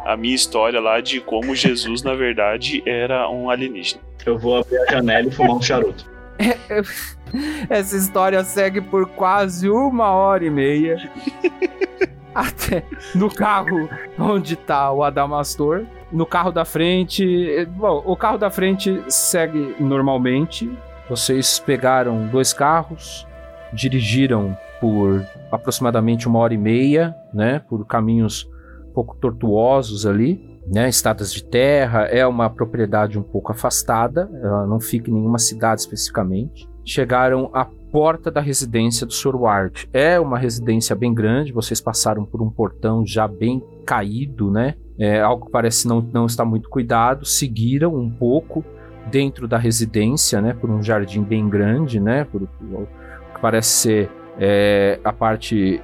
a 0.05 0.16
minha 0.16 0.35
história 0.35 0.81
lá 0.81 1.01
de 1.01 1.20
como 1.20 1.55
Jesus, 1.55 2.02
na 2.02 2.15
verdade, 2.15 2.82
era 2.86 3.28
um 3.28 3.51
alienígena. 3.51 4.01
Eu 4.24 4.39
vou 4.39 4.57
abrir 4.59 4.78
a 4.78 4.93
janela 4.93 5.28
e 5.28 5.31
fumar 5.31 5.57
um 5.57 5.61
charuto. 5.62 6.05
Essa 7.69 7.97
história 7.97 8.43
segue 8.44 8.81
por 8.81 9.07
quase 9.09 9.69
uma 9.69 10.11
hora 10.12 10.44
e 10.44 10.51
meia. 10.51 10.97
Até 12.35 12.85
no 13.15 13.28
carro 13.35 13.89
onde 14.19 14.55
tá 14.57 14.90
o 14.93 15.02
Adamastor. 15.02 15.85
No 16.12 16.24
carro 16.24 16.52
da 16.52 16.65
frente. 16.65 17.66
Bom, 17.70 18.02
o 18.07 18.16
carro 18.16 18.39
da 18.39 18.48
frente 18.51 19.02
segue 19.09 19.74
normalmente. 19.81 20.70
Vocês 21.09 21.59
pegaram 21.59 22.26
dois 22.28 22.52
carros, 22.52 23.26
dirigiram 23.72 24.56
por 24.80 25.24
aproximadamente 25.51 26.28
uma 26.28 26.39
hora 26.39 26.55
e 26.55 26.59
meia, 26.59 27.14
né? 27.32 27.60
Por 27.60 27.86
caminhos 27.86 28.48
um 28.90 28.93
pouco 28.93 29.16
tortuosos 29.16 30.06
ali, 30.06 30.60
né? 30.66 30.89
Estradas 30.89 31.32
de 31.32 31.43
terra. 31.43 32.02
É 32.05 32.26
uma 32.26 32.51
propriedade 32.51 33.18
um 33.18 33.22
pouco 33.22 33.52
afastada. 33.52 34.30
Ela 34.43 34.66
não 34.66 34.80
fica 34.80 35.10
em 35.10 35.14
nenhuma 35.14 35.39
cidade 35.39 35.80
especificamente. 35.80 36.68
Chegaram 36.85 37.51
à 37.55 37.64
porta 37.64 38.30
da 38.30 38.40
residência 38.40 39.06
do 39.06 39.12
Sr. 39.12 39.36
Ward. 39.36 39.89
É 39.93 40.20
uma 40.20 40.39
residência 40.39 40.94
bem 40.94 41.14
grande. 41.14 41.52
Vocês 41.52 41.80
passaram 41.80 42.24
por 42.24 42.43
um 42.43 42.51
portão 42.51 43.06
já 43.06 43.26
bem 43.26 43.62
caído, 43.86 44.51
né? 44.51 44.74
É 44.98 45.20
algo 45.20 45.47
que 45.47 45.52
parece 45.52 45.86
não, 45.86 46.01
não 46.01 46.26
estar 46.26 46.44
muito 46.44 46.68
cuidado. 46.68 47.24
Seguiram 47.24 47.94
um 47.94 48.10
pouco 48.10 48.64
dentro 49.10 49.48
da 49.48 49.59
residência, 49.59 50.40
né? 50.40 50.55
Por 50.59 50.70
um 50.70 50.82
jardim 50.82 51.22
bem 51.22 51.48
grande, 51.48 52.01
né? 52.01 52.24
Por, 52.24 52.43
o 52.43 52.86
que 53.35 53.40
parece 53.40 53.68
ser 53.68 54.10
é, 54.39 55.01
a 55.05 55.12
parte 55.12 55.80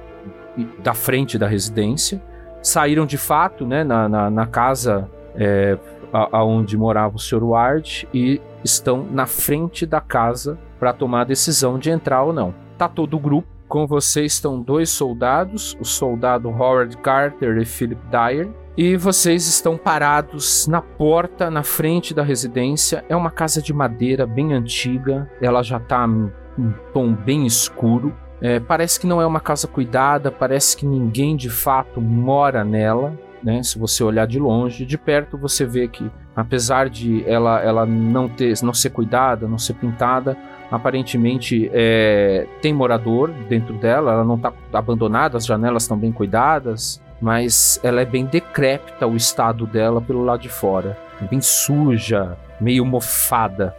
da 0.83 0.93
frente 0.93 1.37
da 1.37 1.47
residência. 1.47 2.21
Saíram 2.61 3.05
de 3.05 3.17
fato, 3.17 3.65
né? 3.65 3.83
Na, 3.83 4.07
na, 4.07 4.29
na 4.29 4.47
casa 4.47 5.09
é, 5.35 5.77
aonde 6.31 6.77
morava 6.77 7.15
o 7.15 7.19
Sr. 7.19 7.43
Ward 7.43 8.07
e 8.13 8.41
estão 8.63 9.05
na 9.11 9.25
frente 9.25 9.85
da 9.85 9.99
casa 9.99 10.57
para 10.79 10.93
tomar 10.93 11.21
a 11.21 11.25
decisão 11.25 11.77
de 11.77 11.89
entrar 11.89 12.23
ou 12.23 12.33
não. 12.33 12.53
Tá 12.77 12.87
todo 12.87 13.15
o 13.15 13.19
grupo. 13.19 13.47
Com 13.67 13.87
vocês 13.87 14.33
estão 14.33 14.61
dois 14.61 14.89
soldados, 14.91 15.75
o 15.79 15.85
soldado 15.85 16.49
Howard 16.49 16.95
Carter 16.97 17.57
e 17.57 17.65
Philip 17.65 17.99
Dyer. 18.09 18.47
E 18.77 18.97
vocês 18.97 19.47
estão 19.47 19.77
parados 19.77 20.67
na 20.67 20.81
porta, 20.81 21.49
na 21.49 21.63
frente 21.63 22.13
da 22.13 22.23
residência. 22.23 23.05
É 23.07 23.15
uma 23.15 23.31
casa 23.31 23.61
de 23.61 23.73
madeira 23.73 24.27
bem 24.27 24.53
antiga. 24.53 25.29
Ela 25.41 25.63
já 25.63 25.79
tá 25.79 26.05
em 26.05 26.29
um 26.61 26.73
tom 26.93 27.13
bem 27.13 27.45
escuro. 27.45 28.13
É, 28.41 28.59
parece 28.59 28.99
que 28.99 29.07
não 29.07 29.21
é 29.21 29.25
uma 29.25 29.39
casa 29.39 29.65
cuidada, 29.65 30.29
parece 30.29 30.75
que 30.75 30.85
ninguém 30.85 31.37
de 31.37 31.49
fato 31.49 32.01
mora 32.01 32.65
nela. 32.65 33.17
Né? 33.41 33.63
Se 33.63 33.79
você 33.79 34.03
olhar 34.03 34.27
de 34.27 34.39
longe, 34.39 34.85
de 34.85 34.97
perto 34.97 35.37
você 35.37 35.65
vê 35.65 35.87
que, 35.87 36.11
apesar 36.35 36.89
de 36.89 37.23
ela, 37.25 37.61
ela 37.61 37.85
não 37.85 38.27
ter, 38.27 38.53
não 38.61 38.73
ser 38.73 38.89
cuidada, 38.89 39.47
não 39.47 39.57
ser 39.57 39.75
pintada, 39.75 40.35
aparentemente 40.69 41.69
é, 41.73 42.45
tem 42.61 42.73
morador 42.73 43.31
dentro 43.47 43.73
dela. 43.75 44.11
Ela 44.11 44.23
não 44.25 44.35
está 44.35 44.51
abandonada, 44.73 45.37
as 45.37 45.45
janelas 45.45 45.83
estão 45.83 45.97
bem 45.97 46.11
cuidadas, 46.11 47.01
mas 47.21 47.79
ela 47.83 48.01
é 48.01 48.05
bem 48.05 48.25
decrépita 48.25 49.07
o 49.07 49.15
estado 49.15 49.65
dela 49.65 50.01
pelo 50.01 50.23
lado 50.23 50.41
de 50.41 50.49
fora, 50.49 50.97
bem 51.29 51.41
suja, 51.41 52.37
meio 52.59 52.85
mofada. 52.85 53.75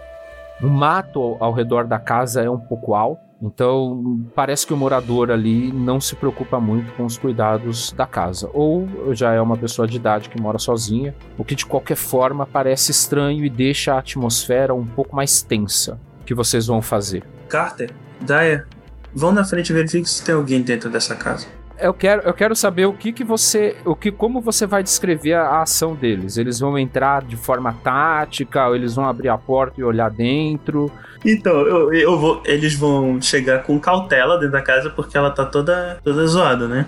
O 0.62 0.68
mato 0.68 1.36
ao, 1.38 1.52
redor 1.52 1.86
da 1.86 1.98
casa 1.98 2.42
é 2.42 2.50
um 2.50 2.58
pouco 2.58 2.94
alto. 2.94 3.26
Então, 3.42 4.24
parece 4.34 4.66
que 4.66 4.72
o 4.72 4.76
morador 4.76 5.30
ali 5.30 5.70
não 5.70 6.00
se 6.00 6.16
preocupa 6.16 6.58
muito 6.58 6.90
com 6.94 7.04
os 7.04 7.18
cuidados 7.18 7.92
da 7.92 8.06
casa. 8.06 8.48
Ou 8.54 8.88
já 9.12 9.32
é 9.32 9.40
uma 9.40 9.58
pessoa 9.58 9.86
de 9.86 9.96
idade 9.96 10.30
que 10.30 10.40
mora 10.40 10.58
sozinha, 10.58 11.14
o 11.36 11.44
que 11.44 11.54
de 11.54 11.66
qualquer 11.66 11.96
forma 11.96 12.46
parece 12.46 12.90
estranho 12.90 13.44
e 13.44 13.50
deixa 13.50 13.92
a 13.92 13.98
atmosfera 13.98 14.74
um 14.74 14.86
pouco 14.86 15.14
mais 15.14 15.42
tensa. 15.42 16.00
O 16.22 16.24
que 16.24 16.34
vocês 16.34 16.66
vão 16.66 16.80
fazer? 16.80 17.24
Carter, 17.46 17.92
Daya, 18.22 18.66
vão 19.14 19.32
na 19.32 19.44
frente 19.44 19.68
e 19.68 19.74
verifiquem 19.74 20.06
se 20.06 20.24
tem 20.24 20.34
alguém 20.34 20.62
dentro 20.62 20.88
dessa 20.88 21.14
casa. 21.14 21.46
Eu 21.78 21.92
quero, 21.92 22.22
eu 22.22 22.32
quero 22.32 22.56
saber 22.56 22.86
o 22.86 22.92
que, 22.94 23.12
que 23.12 23.22
você. 23.22 23.76
O 23.84 23.94
que, 23.94 24.10
como 24.10 24.40
você 24.40 24.66
vai 24.66 24.82
descrever 24.82 25.34
a, 25.34 25.42
a 25.42 25.62
ação 25.62 25.94
deles? 25.94 26.38
Eles 26.38 26.58
vão 26.58 26.78
entrar 26.78 27.22
de 27.22 27.36
forma 27.36 27.74
tática, 27.84 28.66
ou 28.68 28.74
eles 28.74 28.94
vão 28.94 29.06
abrir 29.06 29.28
a 29.28 29.36
porta 29.36 29.78
e 29.80 29.84
olhar 29.84 30.10
dentro? 30.10 30.90
Então, 31.24 31.52
eu, 31.52 31.92
eu 31.92 32.18
vou, 32.18 32.42
eles 32.46 32.74
vão 32.74 33.20
chegar 33.20 33.62
com 33.62 33.78
cautela 33.78 34.36
dentro 34.36 34.52
da 34.52 34.62
casa 34.62 34.88
porque 34.88 35.18
ela 35.18 35.30
tá 35.30 35.44
toda, 35.44 35.98
toda 36.02 36.26
zoada, 36.26 36.66
né? 36.66 36.86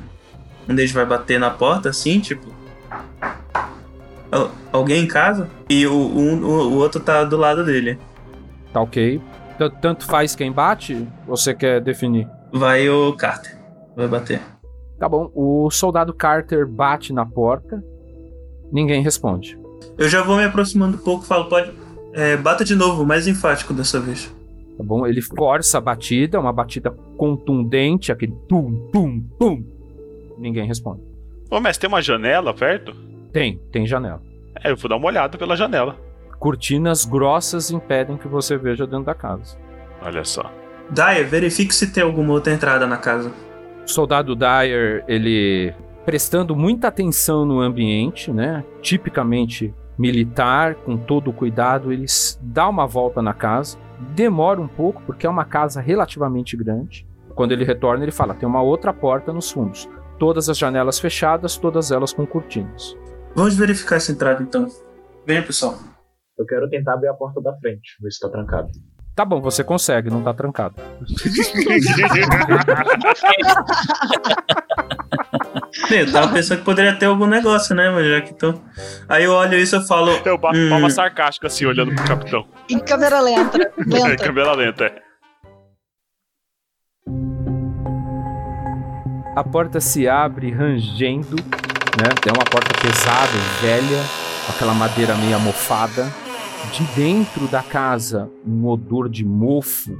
Um 0.69 0.74
deles 0.74 0.93
vai 0.93 1.05
bater 1.05 1.39
na 1.39 1.51
porta 1.51 1.90
assim, 1.90 2.19
tipo. 2.20 2.47
Al- 4.31 4.51
Alguém 4.73 5.05
em 5.05 5.09
casa? 5.09 5.48
E 5.69 5.86
o, 5.86 5.93
um- 5.93 6.43
o, 6.44 6.69
o 6.70 6.74
outro 6.77 7.01
tá 7.01 7.24
do 7.24 7.36
lado 7.36 7.65
dele. 7.65 7.98
Tá 8.73 8.81
ok. 8.81 9.20
Tanto 9.82 10.06
faz 10.06 10.35
quem 10.36 10.52
bate? 10.52 11.06
Você 11.27 11.52
quer 11.52 11.81
definir? 11.81 12.28
Vai 12.52 12.89
o 12.89 13.12
Carter. 13.15 13.59
Vai 13.97 14.06
bater. 14.06 14.40
Tá 14.99 15.09
bom. 15.09 15.31
O 15.35 15.70
soldado 15.70 16.12
Carter 16.12 16.66
bate 16.66 17.12
na 17.12 17.25
porta. 17.25 17.83
Ninguém 18.73 19.03
responde. 19.03 19.59
Eu 19.97 20.09
já 20.09 20.23
vou 20.23 20.37
me 20.37 20.45
aproximando 20.45 20.97
um 20.97 21.01
pouco 21.01 21.25
e 21.25 21.27
falo, 21.27 21.49
pode. 21.49 21.73
É, 22.12 22.37
bata 22.37 22.65
de 22.65 22.75
novo, 22.75 23.05
mais 23.07 23.27
enfático 23.27 23.73
dessa 23.73 24.01
vez. 24.01 24.35
Tá 24.77 24.85
bom? 24.85 25.07
Ele 25.07 25.20
força 25.20 25.79
a 25.79 25.81
batida, 25.81 26.39
uma 26.39 26.53
batida 26.53 26.91
contundente, 27.16 28.11
aquele 28.12 28.33
tum, 28.49 28.89
tum, 28.93 29.20
tum. 29.39 29.65
Ninguém 30.39 30.66
responde. 30.66 31.03
Ô, 31.51 31.61
mestre, 31.61 31.83
tem 31.83 31.89
uma 31.89 32.03
janela 32.03 32.53
perto? 32.55 32.95
Tem, 33.33 33.59
tem 33.73 33.87
janela. 33.87 34.23
É, 34.62 34.70
eu 34.70 34.77
vou 34.77 34.89
dar 34.89 34.97
uma 34.97 35.07
olhada 35.07 35.37
pela 35.39 35.57
janela. 35.57 35.97
Cortinas 36.39 37.05
grossas 37.05 37.70
impedem 37.70 38.16
que 38.16 38.29
você 38.29 38.57
veja 38.57 38.87
dentro 38.87 39.05
da 39.07 39.15
casa. 39.15 39.59
Olha 40.01 40.25
só. 40.25 40.53
Daya, 40.91 41.25
verifique 41.25 41.75
se 41.75 41.93
tem 41.93 42.03
alguma 42.03 42.33
outra 42.33 42.53
entrada 42.53 42.87
na 42.87 42.97
casa. 42.97 43.33
O 43.89 43.90
soldado 43.90 44.36
Dyer, 44.36 45.02
ele 45.09 45.74
prestando 46.05 46.55
muita 46.55 46.89
atenção 46.89 47.47
no 47.47 47.59
ambiente, 47.59 48.31
né? 48.31 48.62
Tipicamente 48.82 49.74
militar, 49.98 50.74
com 50.74 50.98
todo 50.98 51.31
o 51.31 51.32
cuidado, 51.32 51.90
ele 51.90 52.05
dá 52.43 52.69
uma 52.69 52.86
volta 52.86 53.23
na 53.23 53.32
casa. 53.32 53.78
Demora 54.15 54.60
um 54.60 54.69
pouco, 54.69 55.02
porque 55.06 55.27
é 55.27 55.31
uma 55.31 55.47
casa 55.47 55.81
relativamente 55.81 56.55
grande. 56.55 57.09
Quando 57.35 57.52
ele 57.52 57.65
retorna, 57.65 58.05
ele 58.05 58.12
fala: 58.12 58.35
tem 58.35 58.47
uma 58.47 58.60
outra 58.60 58.93
porta 58.93 59.32
nos 59.32 59.51
fundos. 59.51 59.89
Todas 60.19 60.51
as 60.51 60.59
janelas 60.59 60.98
fechadas, 60.98 61.56
todas 61.56 61.90
elas 61.90 62.12
com 62.12 62.27
cortinas. 62.27 62.94
Vamos 63.35 63.56
verificar 63.56 63.97
essa 63.97 64.12
entrada 64.12 64.43
então. 64.43 64.66
Venha, 65.27 65.43
pessoal. 65.43 65.78
Eu 66.39 66.44
quero 66.44 66.69
tentar 66.69 66.93
abrir 66.93 67.09
a 67.09 67.15
porta 67.15 67.40
da 67.40 67.56
frente, 67.56 67.97
ver 68.02 68.10
se 68.10 68.20
tá 68.20 68.28
trancado. 68.28 68.69
Tá 69.19 69.24
bom, 69.24 69.40
você 69.40 69.65
consegue, 69.65 70.11
não 70.11 70.23
tá 70.23 70.32
trancado. 70.32 70.77
Eu 75.90 76.12
tava 76.12 76.32
pensando 76.32 76.59
que 76.59 76.65
poderia 76.65 76.95
ter 76.97 77.07
algum 77.07 77.27
negócio, 77.27 77.74
né? 77.74 77.90
Mas 77.90 78.07
já 78.07 78.20
que 78.20 78.32
tô. 78.32 78.55
Aí 79.09 79.24
eu 79.24 79.32
olho 79.32 79.59
isso 79.59 79.74
e 79.74 79.85
falo. 79.89 80.12
Eu 80.24 80.39
bato 80.39 80.57
Hum. 80.57 80.69
palma 80.70 80.89
sarcástica 80.89 81.49
assim, 81.49 81.66
olhando 81.66 81.93
pro 81.97 82.05
capitão. 82.05 82.47
Em 82.70 82.78
câmera 82.78 83.20
lenta. 83.20 83.59
É, 83.93 84.05
lenta. 84.09 84.24
câmera 84.24 84.53
lenta, 84.53 84.85
é. 84.85 84.95
A 89.35 89.43
porta 89.43 89.81
se 89.81 90.09
abre 90.09 90.53
rangendo, 90.53 91.35
né? 91.97 92.09
É 92.24 92.31
uma 92.31 92.45
porta 92.45 92.73
pesada, 92.81 93.32
velha, 93.61 94.01
com 94.47 94.53
aquela 94.53 94.74
madeira 94.74 95.16
meio 95.16 95.35
amofada. 95.35 96.07
De 96.73 96.85
dentro 96.95 97.49
da 97.49 97.62
casa, 97.62 98.31
um 98.47 98.66
odor 98.66 99.09
de 99.09 99.24
mofo, 99.24 99.99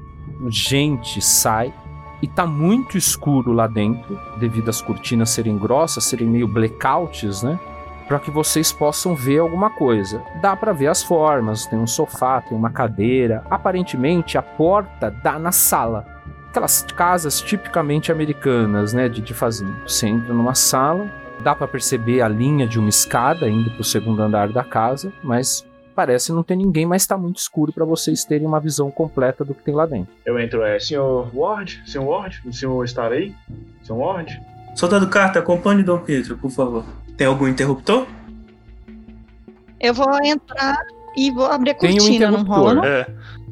gente 0.51 1.21
sai. 1.21 1.73
E 2.21 2.27
tá 2.27 2.47
muito 2.47 2.99
escuro 2.99 3.53
lá 3.53 3.67
dentro, 3.67 4.19
devido 4.39 4.69
às 4.69 4.83
cortinas 4.83 5.31
serem 5.31 5.57
grossas, 5.57 6.05
serem 6.05 6.27
meio 6.27 6.49
blackouts, 6.49 7.43
né? 7.43 7.59
Para 8.07 8.19
que 8.19 8.31
vocês 8.31 8.73
possam 8.73 9.15
ver 9.15 9.39
alguma 9.39 9.71
coisa. 9.71 10.23
Dá 10.41 10.57
para 10.57 10.73
ver 10.73 10.89
as 10.89 11.03
formas, 11.03 11.67
tem 11.67 11.79
um 11.79 11.87
sofá, 11.87 12.41
tem 12.41 12.57
uma 12.57 12.71
cadeira. 12.71 13.45
Aparentemente 13.51 14.37
a 14.37 14.43
porta 14.43 15.11
dá 15.11 15.39
na 15.39 15.53
sala 15.53 16.19
aquelas 16.49 16.83
casas 16.83 17.41
tipicamente 17.41 18.11
americanas, 18.11 18.93
né, 18.93 19.09
de, 19.09 19.21
de 19.21 19.35
fazenda. 19.35 19.77
Você 19.87 20.09
entra 20.09 20.33
numa 20.33 20.55
sala, 20.55 21.11
dá 21.41 21.55
pra 21.55 21.69
perceber 21.69 22.21
a 22.21 22.29
linha 22.29 22.67
de 22.67 22.79
uma 22.79 22.89
escada 22.89 23.49
indo 23.49 23.71
pro 23.71 23.85
segundo 23.85 24.21
andar 24.23 24.49
da 24.49 24.65
casa, 24.65 25.13
mas 25.23 25.68
parece 25.99 26.33
não 26.33 26.45
ter 26.45 26.55
ninguém, 26.55 26.87
mas 26.87 27.05
tá 27.09 27.19
muito 27.19 27.39
escuro 27.39 27.73
pra 27.73 27.85
vocês 27.85 28.25
terem 28.25 28.47
uma 28.47 28.61
visão 28.61 28.89
completa 28.89 29.45
do 29.45 29.53
que 29.53 29.65
tem 29.65 29.75
lá 29.75 29.85
dentro. 29.85 30.15
Eu 30.25 30.39
entro, 30.39 30.63
é, 30.63 30.79
senhor 30.79 31.29
Ward? 31.35 31.83
Senhor 31.85 32.07
Ward? 32.07 32.41
O 32.47 32.53
senhor 32.53 32.85
estar 32.85 33.11
aí? 33.11 33.35
Senhor 33.83 33.99
Ward? 33.99 34.41
Soldado 34.77 35.09
Carter, 35.09 35.43
acompanhe 35.43 35.83
Dom 35.83 35.99
Pedro, 35.99 36.39
por 36.39 36.53
favor. 36.53 36.85
Tem 37.17 37.27
algum 37.27 37.49
interruptor? 37.49 38.07
Eu 39.81 39.93
vou 39.93 40.07
entrar 40.23 40.79
e 41.17 41.33
vou 41.33 41.47
abrir 41.47 41.73
a 41.73 41.75
Tem 41.75 41.95
um 41.95 41.99
cortina, 41.99 42.31
não 42.31 42.45
rola, 42.45 42.75
não? 42.75 42.85
É. 42.85 43.05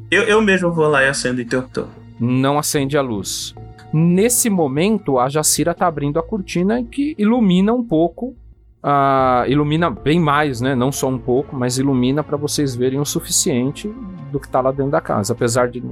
Eu, 0.09 0.23
eu 0.23 0.41
mesmo 0.41 0.71
vou 0.71 0.87
lá 0.87 1.03
e 1.03 1.09
acendo 1.09 1.39
o 1.39 1.41
interruptor. 1.41 1.87
Não 2.17 2.57
acende 2.57 2.97
a 2.97 3.01
luz. 3.01 3.53
Nesse 3.91 4.49
momento, 4.49 5.19
a 5.19 5.27
Jacira 5.27 5.73
tá 5.73 5.85
abrindo 5.85 6.17
a 6.17 6.23
cortina 6.23 6.81
que 6.81 7.13
ilumina 7.17 7.73
um 7.73 7.83
pouco. 7.83 8.33
Ah, 8.81 9.45
ilumina 9.47 9.89
bem 9.89 10.19
mais, 10.19 10.61
né? 10.61 10.75
Não 10.75 10.91
só 10.91 11.07
um 11.07 11.17
pouco, 11.17 11.55
mas 11.55 11.77
ilumina 11.77 12.23
para 12.23 12.37
vocês 12.37 12.75
verem 12.75 12.99
o 12.99 13.05
suficiente 13.05 13.87
do 14.31 14.39
que 14.39 14.47
tá 14.47 14.61
lá 14.61 14.71
dentro 14.71 14.91
da 14.91 15.01
casa. 15.01 15.33
Apesar 15.33 15.69
de 15.69 15.83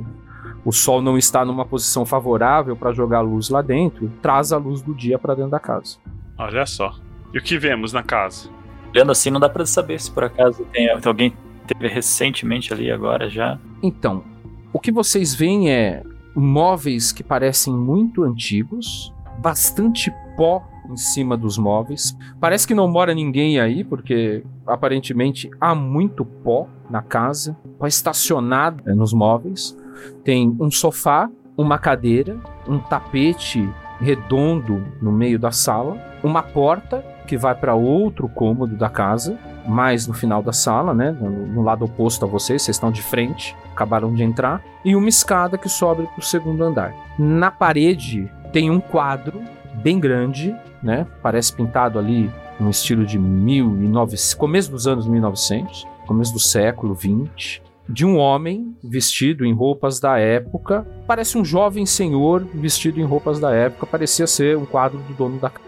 o 0.63 0.71
sol 0.71 1.01
não 1.01 1.17
estar 1.17 1.45
numa 1.45 1.65
posição 1.65 2.05
favorável 2.05 2.75
para 2.75 2.91
jogar 2.91 3.21
luz 3.21 3.49
lá 3.49 3.61
dentro, 3.61 4.11
traz 4.21 4.51
a 4.51 4.57
luz 4.57 4.81
do 4.81 4.93
dia 4.93 5.19
para 5.19 5.35
dentro 5.35 5.51
da 5.51 5.59
casa. 5.59 5.97
Olha 6.37 6.65
só. 6.65 6.95
E 7.33 7.37
o 7.37 7.41
que 7.41 7.57
vemos 7.57 7.93
na 7.93 8.01
casa? 8.01 8.49
Olhando 8.93 9.11
assim, 9.11 9.29
não 9.29 9.39
dá 9.39 9.49
pra 9.49 9.65
saber 9.65 9.99
se 9.99 10.09
por 10.09 10.23
acaso 10.23 10.65
tem 10.71 10.89
alguém 10.89 11.33
teve 11.67 11.87
recentemente 11.87 12.73
ali 12.73 12.91
agora 12.91 13.29
já. 13.29 13.59
Então, 13.81 14.23
o 14.71 14.79
que 14.79 14.91
vocês 14.91 15.33
veem 15.33 15.71
é 15.71 16.03
móveis 16.35 17.11
que 17.11 17.23
parecem 17.23 17.73
muito 17.73 18.23
antigos, 18.23 19.13
bastante 19.39 20.11
pó 20.37 20.63
em 20.89 20.97
cima 20.97 21.35
dos 21.37 21.57
móveis. 21.57 22.15
Parece 22.39 22.67
que 22.67 22.73
não 22.73 22.87
mora 22.87 23.13
ninguém 23.13 23.59
aí, 23.59 23.83
porque 23.83 24.43
aparentemente 24.65 25.49
há 25.59 25.73
muito 25.73 26.25
pó 26.25 26.67
na 26.89 27.01
casa, 27.01 27.57
pó 27.77 27.87
estacionado 27.87 28.83
eh, 28.85 28.93
nos 28.93 29.13
móveis. 29.13 29.77
Tem 30.23 30.55
um 30.59 30.69
sofá, 30.69 31.29
uma 31.57 31.77
cadeira, 31.77 32.37
um 32.67 32.79
tapete 32.79 33.67
redondo 33.99 34.83
no 35.01 35.11
meio 35.11 35.39
da 35.39 35.51
sala, 35.51 35.97
uma 36.23 36.43
porta 36.43 37.03
que 37.25 37.37
vai 37.37 37.55
para 37.55 37.73
outro 37.73 38.29
cômodo 38.29 38.75
da 38.75 38.89
casa, 38.89 39.37
mais 39.67 40.05
no 40.05 40.13
final 40.13 40.43
da 40.43 40.53
sala, 40.53 40.93
né, 40.93 41.11
no 41.11 41.63
lado 41.63 41.85
oposto 41.85 42.23
a 42.25 42.27
vocês, 42.27 42.61
vocês 42.61 42.75
estão 42.75 42.91
de 42.91 43.01
frente, 43.01 43.55
acabaram 43.71 44.13
de 44.13 44.23
entrar, 44.23 44.61
e 44.83 44.95
uma 44.95 45.09
escada 45.09 45.57
que 45.57 45.67
sobe 45.67 46.03
para 46.03 46.19
o 46.19 46.23
segundo 46.23 46.63
andar. 46.63 46.93
Na 47.17 47.49
parede 47.49 48.31
tem 48.53 48.69
um 48.69 48.79
quadro 48.79 49.41
bem 49.81 49.99
grande, 49.99 50.55
né, 50.85 51.05
parece 51.21 51.51
pintado 51.51 51.99
ali 51.99 52.31
no 52.59 52.69
estilo 52.69 53.05
de 53.05 53.17
1900, 53.19 54.33
começo 54.35 54.71
dos 54.71 54.87
anos 54.87 55.07
1900, 55.07 55.85
começo 56.07 56.31
do 56.31 56.39
século 56.39 56.93
20. 56.93 57.61
de 57.89 58.03
um 58.05 58.17
homem 58.17 58.75
vestido 58.83 59.45
em 59.45 59.53
roupas 59.53 59.99
da 59.99 60.17
época. 60.17 60.87
Parece 61.05 61.37
um 61.37 61.45
jovem 61.45 61.85
senhor 61.85 62.43
vestido 62.53 62.99
em 62.99 63.03
roupas 63.03 63.39
da 63.39 63.51
época. 63.53 63.85
Parecia 63.85 64.25
ser 64.25 64.57
um 64.57 64.65
quadro 64.65 64.97
do 64.99 65.13
dono 65.13 65.37
da 65.39 65.49
casa. 65.51 65.65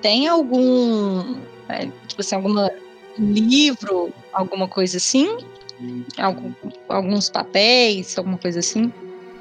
Tem 0.00 0.26
algum. 0.26 1.36
é, 1.68 1.86
tipo 2.08 2.20
assim, 2.20 2.34
algum 2.34 2.54
livro, 3.18 4.10
alguma 4.32 4.66
coisa 4.66 4.96
assim? 4.96 5.36
Algum- 6.18 6.52
alguns 6.88 7.30
papéis, 7.30 8.16
alguma 8.18 8.38
coisa 8.38 8.58
assim? 8.60 8.92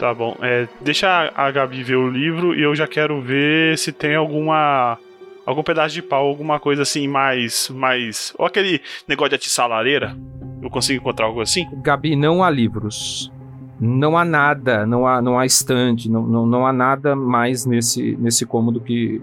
Tá 0.02 0.16
bom. 0.16 0.36
É, 0.42 0.68
deixa 0.82 1.32
a 1.36 1.52
Gabi 1.52 1.84
ver 1.84 1.96
o 1.96 2.10
livro 2.10 2.56
e 2.56 2.64
eu 2.64 2.74
já 2.74 2.88
quero 2.88 3.22
ver 3.22 3.78
se 3.78 3.92
tem 3.92 4.16
alguma. 4.16 4.98
Algum 5.46 5.62
pedaço 5.62 5.94
de 5.94 6.02
pau, 6.02 6.26
alguma 6.26 6.60
coisa 6.60 6.82
assim 6.82 7.08
mais. 7.08 7.70
mais. 7.70 8.34
Ou 8.36 8.48
aquele 8.48 8.82
negócio 9.08 9.30
de 9.30 9.36
atiçar 9.36 9.66
a 9.66 9.76
lareira. 9.76 10.18
Eu 10.60 10.72
consigo 10.72 11.00
encontrar 11.00 11.28
algo 11.28 11.40
assim? 11.40 11.68
Gabi, 11.84 12.16
não 12.16 12.44
há 12.44 12.50
livros. 12.50 13.32
Não 13.80 14.18
há 14.18 14.26
nada, 14.26 14.88
não 14.88 15.06
há, 15.06 15.22
não 15.22 15.38
há 15.38 15.46
estande, 15.46 16.10
não, 16.10 16.24
não, 16.24 16.48
não 16.48 16.66
há 16.66 16.74
nada 16.74 17.16
mais 17.16 17.68
nesse, 17.68 18.16
nesse 18.20 18.44
cômodo 18.44 18.82
que 18.82 19.22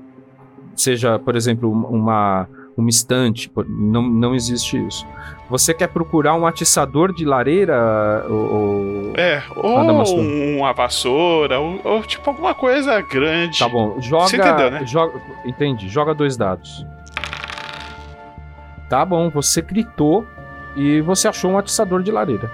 seja, 0.76 1.18
por 1.18 1.34
exemplo, 1.34 1.70
uma, 1.70 2.48
uma 2.80 2.90
estante. 2.90 3.50
Não, 3.68 4.02
não 4.02 4.34
existe 4.34 4.76
isso. 4.86 5.06
Você 5.50 5.72
quer 5.72 5.88
procurar 5.88 6.34
um 6.34 6.46
atiçador 6.46 7.12
de 7.12 7.24
lareira? 7.24 8.24
Ou, 8.28 9.12
É, 9.16 9.42
ou 9.56 9.78
uma 10.56 10.72
vassoura, 10.72 11.58
ou, 11.58 11.80
ou 11.84 12.02
tipo 12.02 12.28
alguma 12.28 12.54
coisa 12.54 13.00
grande. 13.00 13.58
Tá 13.58 13.68
bom, 13.68 14.00
joga. 14.00 14.28
Você 14.28 14.36
entendeu, 14.36 14.70
né? 14.70 14.86
Joga, 14.86 15.20
entendi, 15.44 15.88
joga 15.88 16.14
dois 16.14 16.36
dados. 16.36 16.84
Tá 18.88 19.04
bom, 19.04 19.30
você 19.30 19.60
gritou 19.62 20.26
e 20.76 21.00
você 21.00 21.28
achou 21.28 21.50
um 21.50 21.58
atiçador 21.58 22.02
de 22.02 22.10
lareira. 22.10 22.50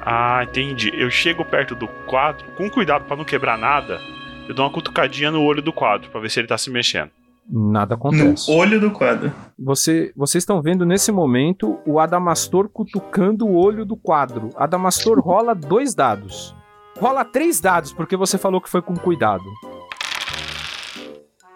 Ah, 0.00 0.42
entendi. 0.42 0.90
Eu 0.94 1.10
chego 1.10 1.44
perto 1.44 1.74
do 1.74 1.86
quadro, 2.06 2.44
com 2.56 2.70
cuidado 2.70 3.04
pra 3.04 3.16
não 3.16 3.24
quebrar 3.24 3.58
nada. 3.58 4.00
Eu 4.48 4.54
dou 4.54 4.64
uma 4.64 4.72
cutucadinha 4.72 5.30
no 5.30 5.42
olho 5.42 5.60
do 5.60 5.72
quadro 5.72 6.08
pra 6.10 6.20
ver 6.20 6.30
se 6.30 6.40
ele 6.40 6.48
tá 6.48 6.56
se 6.56 6.70
mexendo. 6.70 7.10
Nada 7.50 7.94
No 7.94 7.98
acontece. 8.00 8.50
olho 8.50 8.78
do 8.78 8.90
quadro. 8.90 9.32
Você, 9.58 10.12
vocês 10.14 10.42
estão 10.42 10.60
vendo 10.60 10.84
nesse 10.84 11.10
momento 11.10 11.78
o 11.86 11.98
Adamastor 11.98 12.68
cutucando 12.68 13.46
o 13.46 13.54
olho 13.56 13.86
do 13.86 13.96
quadro. 13.96 14.50
Adamastor 14.56 15.18
rola 15.20 15.54
dois 15.54 15.94
dados. 15.94 16.54
Rola 17.00 17.24
três 17.24 17.60
dados, 17.60 17.92
porque 17.92 18.16
você 18.16 18.36
falou 18.36 18.60
que 18.60 18.68
foi 18.68 18.82
com 18.82 18.94
cuidado. 18.94 19.44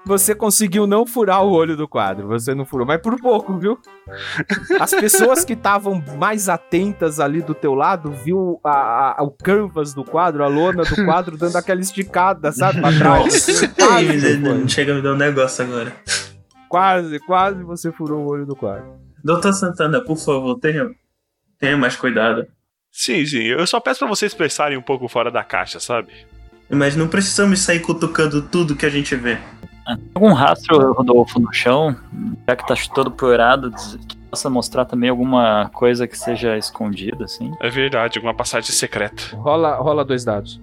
Você 0.05 0.35
conseguiu 0.35 0.85
não 0.87 1.07
furar 1.07 1.45
o 1.45 1.53
olho 1.53 1.77
do 1.77 1.87
quadro. 1.87 2.27
Você 2.29 2.55
não 2.55 2.65
furou, 2.66 2.85
mas 2.87 3.01
por 3.01 3.20
pouco, 3.20 3.57
viu? 3.57 3.79
As 4.81 4.91
pessoas 4.91 5.45
que 5.45 5.53
estavam 5.53 6.03
mais 6.19 6.49
atentas 6.49 7.20
ali 7.20 7.41
do 7.41 7.55
teu 7.55 7.73
lado 7.74 8.11
viu 8.11 8.59
a- 8.65 9.20
a- 9.20 9.23
o 9.23 9.31
canvas 9.31 9.95
do 9.95 10.05
quadro, 10.05 10.43
a 10.43 10.49
lona 10.49 10.83
do 10.83 11.05
quadro, 11.05 11.37
dando 11.37 11.55
aquela 11.57 11.81
esticada, 11.81 12.51
sabe? 12.51 12.81
Pra 12.81 12.93
trás. 12.93 13.47
Nossa, 13.47 13.69
Quase 13.69 14.39
não 14.39 14.69
chega 14.69 14.93
a 14.93 14.97
me 14.97 15.03
dar 15.03 15.12
um 15.12 15.16
negócio 15.16 15.65
agora. 15.65 15.95
Quase, 16.69 17.19
quase 17.20 17.62
você 17.62 17.93
furou 17.93 18.23
o 18.24 18.29
olho 18.29 18.45
do 18.47 18.57
quadro. 18.57 18.95
Doutor 19.23 19.53
Santana, 19.53 20.01
por 20.05 20.16
favor, 20.16 20.59
tenha, 20.59 20.91
tenha 21.61 21.77
mais 21.77 21.95
cuidado. 21.95 22.45
Sim, 22.91 23.24
sim. 23.24 23.45
Eu 23.45 23.66
só 23.69 23.79
peço 23.79 24.01
pra 24.01 24.09
vocês 24.09 24.35
pensarem 24.35 24.77
um 24.77 24.83
pouco 24.83 25.07
fora 25.07 25.31
da 25.31 25.45
caixa, 25.45 25.79
sabe? 25.79 26.09
Mas 26.69 26.97
não 26.97 27.07
precisamos 27.07 27.61
sair 27.61 27.81
cutucando 27.81 28.43
tudo 28.43 28.74
que 28.74 28.85
a 28.85 28.91
gente 28.91 29.15
vê. 29.15 29.39
Algum 30.15 30.33
rastro, 30.33 30.93
Rodolfo, 30.93 31.41
no 31.41 31.53
chão, 31.53 31.97
já 32.49 32.55
que 32.57 32.67
tá 32.67 32.75
todo 32.95 33.11
poeirado, 33.11 33.71
diz- 33.71 33.99
que 34.07 34.17
possa 34.17 34.49
mostrar 34.49 34.85
também 34.85 35.11
alguma 35.11 35.69
coisa 35.75 36.07
que 36.07 36.17
seja 36.19 36.57
escondida, 36.57 37.25
assim? 37.25 37.53
É 37.61 37.69
verdade, 37.69 38.19
alguma 38.19 38.33
passagem 38.35 38.71
secreta. 38.71 39.37
Rola, 39.37 39.77
rola 39.77 40.05
dois 40.05 40.25
dados. 40.25 40.61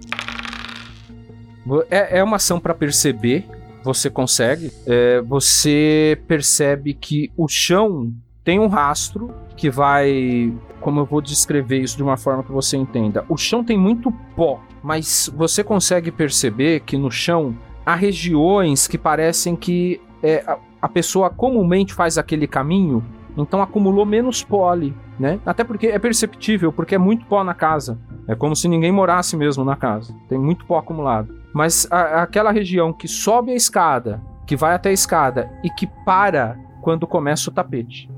É, 1.89 2.19
é 2.19 2.23
uma 2.23 2.37
ação 2.37 2.59
pra 2.59 2.73
perceber. 2.73 3.45
Você 3.83 4.09
consegue. 4.09 4.71
É, 4.85 5.21
você 5.21 6.19
percebe 6.27 6.93
que 6.93 7.31
o 7.37 7.47
chão 7.47 8.11
tem 8.43 8.59
um 8.59 8.67
rastro 8.67 9.31
que 9.55 9.69
vai. 9.69 10.51
Como 10.81 10.99
eu 11.01 11.05
vou 11.05 11.21
descrever 11.21 11.79
isso 11.79 11.95
de 11.97 12.03
uma 12.03 12.17
forma 12.17 12.43
que 12.43 12.51
você 12.51 12.75
entenda? 12.77 13.23
O 13.29 13.37
chão 13.37 13.63
tem 13.63 13.77
muito 13.77 14.11
pó, 14.35 14.59
mas 14.81 15.29
você 15.35 15.63
consegue 15.63 16.09
perceber 16.11 16.79
que 16.81 16.97
no 16.97 17.11
chão 17.11 17.55
há 17.85 17.95
regiões 17.95 18.87
que 18.87 18.97
parecem 18.97 19.55
que 19.55 20.01
é, 20.21 20.43
a, 20.45 20.57
a 20.81 20.87
pessoa 20.89 21.29
comumente 21.29 21.93
faz 21.93 22.17
aquele 22.17 22.47
caminho, 22.47 23.03
então 23.37 23.61
acumulou 23.61 24.05
menos 24.05 24.45
ali, 24.69 24.93
né? 25.19 25.39
Até 25.45 25.63
porque 25.63 25.87
é 25.87 25.99
perceptível, 25.99 26.71
porque 26.73 26.95
é 26.95 26.97
muito 26.97 27.25
pó 27.25 27.43
na 27.43 27.53
casa. 27.53 27.97
É 28.27 28.35
como 28.35 28.55
se 28.55 28.67
ninguém 28.67 28.91
morasse 28.91 29.35
mesmo 29.35 29.63
na 29.63 29.75
casa. 29.75 30.13
Tem 30.27 30.37
muito 30.37 30.65
pó 30.65 30.77
acumulado. 30.77 31.33
Mas 31.53 31.87
a- 31.89 32.21
aquela 32.21 32.51
região 32.51 32.93
que 32.93 33.07
sobe 33.07 33.51
a 33.51 33.55
escada, 33.55 34.21
que 34.45 34.55
vai 34.55 34.73
até 34.75 34.89
a 34.89 34.93
escada 34.93 35.49
e 35.63 35.69
que 35.69 35.87
para 36.05 36.59
quando 36.81 37.07
começa 37.07 37.49
o 37.49 37.53
tapete. 37.53 38.09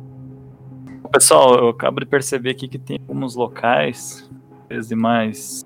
Pessoal, 1.11 1.55
eu 1.55 1.69
acabo 1.69 1.99
de 1.99 2.05
perceber 2.05 2.51
aqui 2.51 2.67
que 2.67 2.77
tem 2.79 2.99
alguns 3.07 3.35
locais, 3.35 4.29
desde 4.69 4.95
mais 4.95 5.65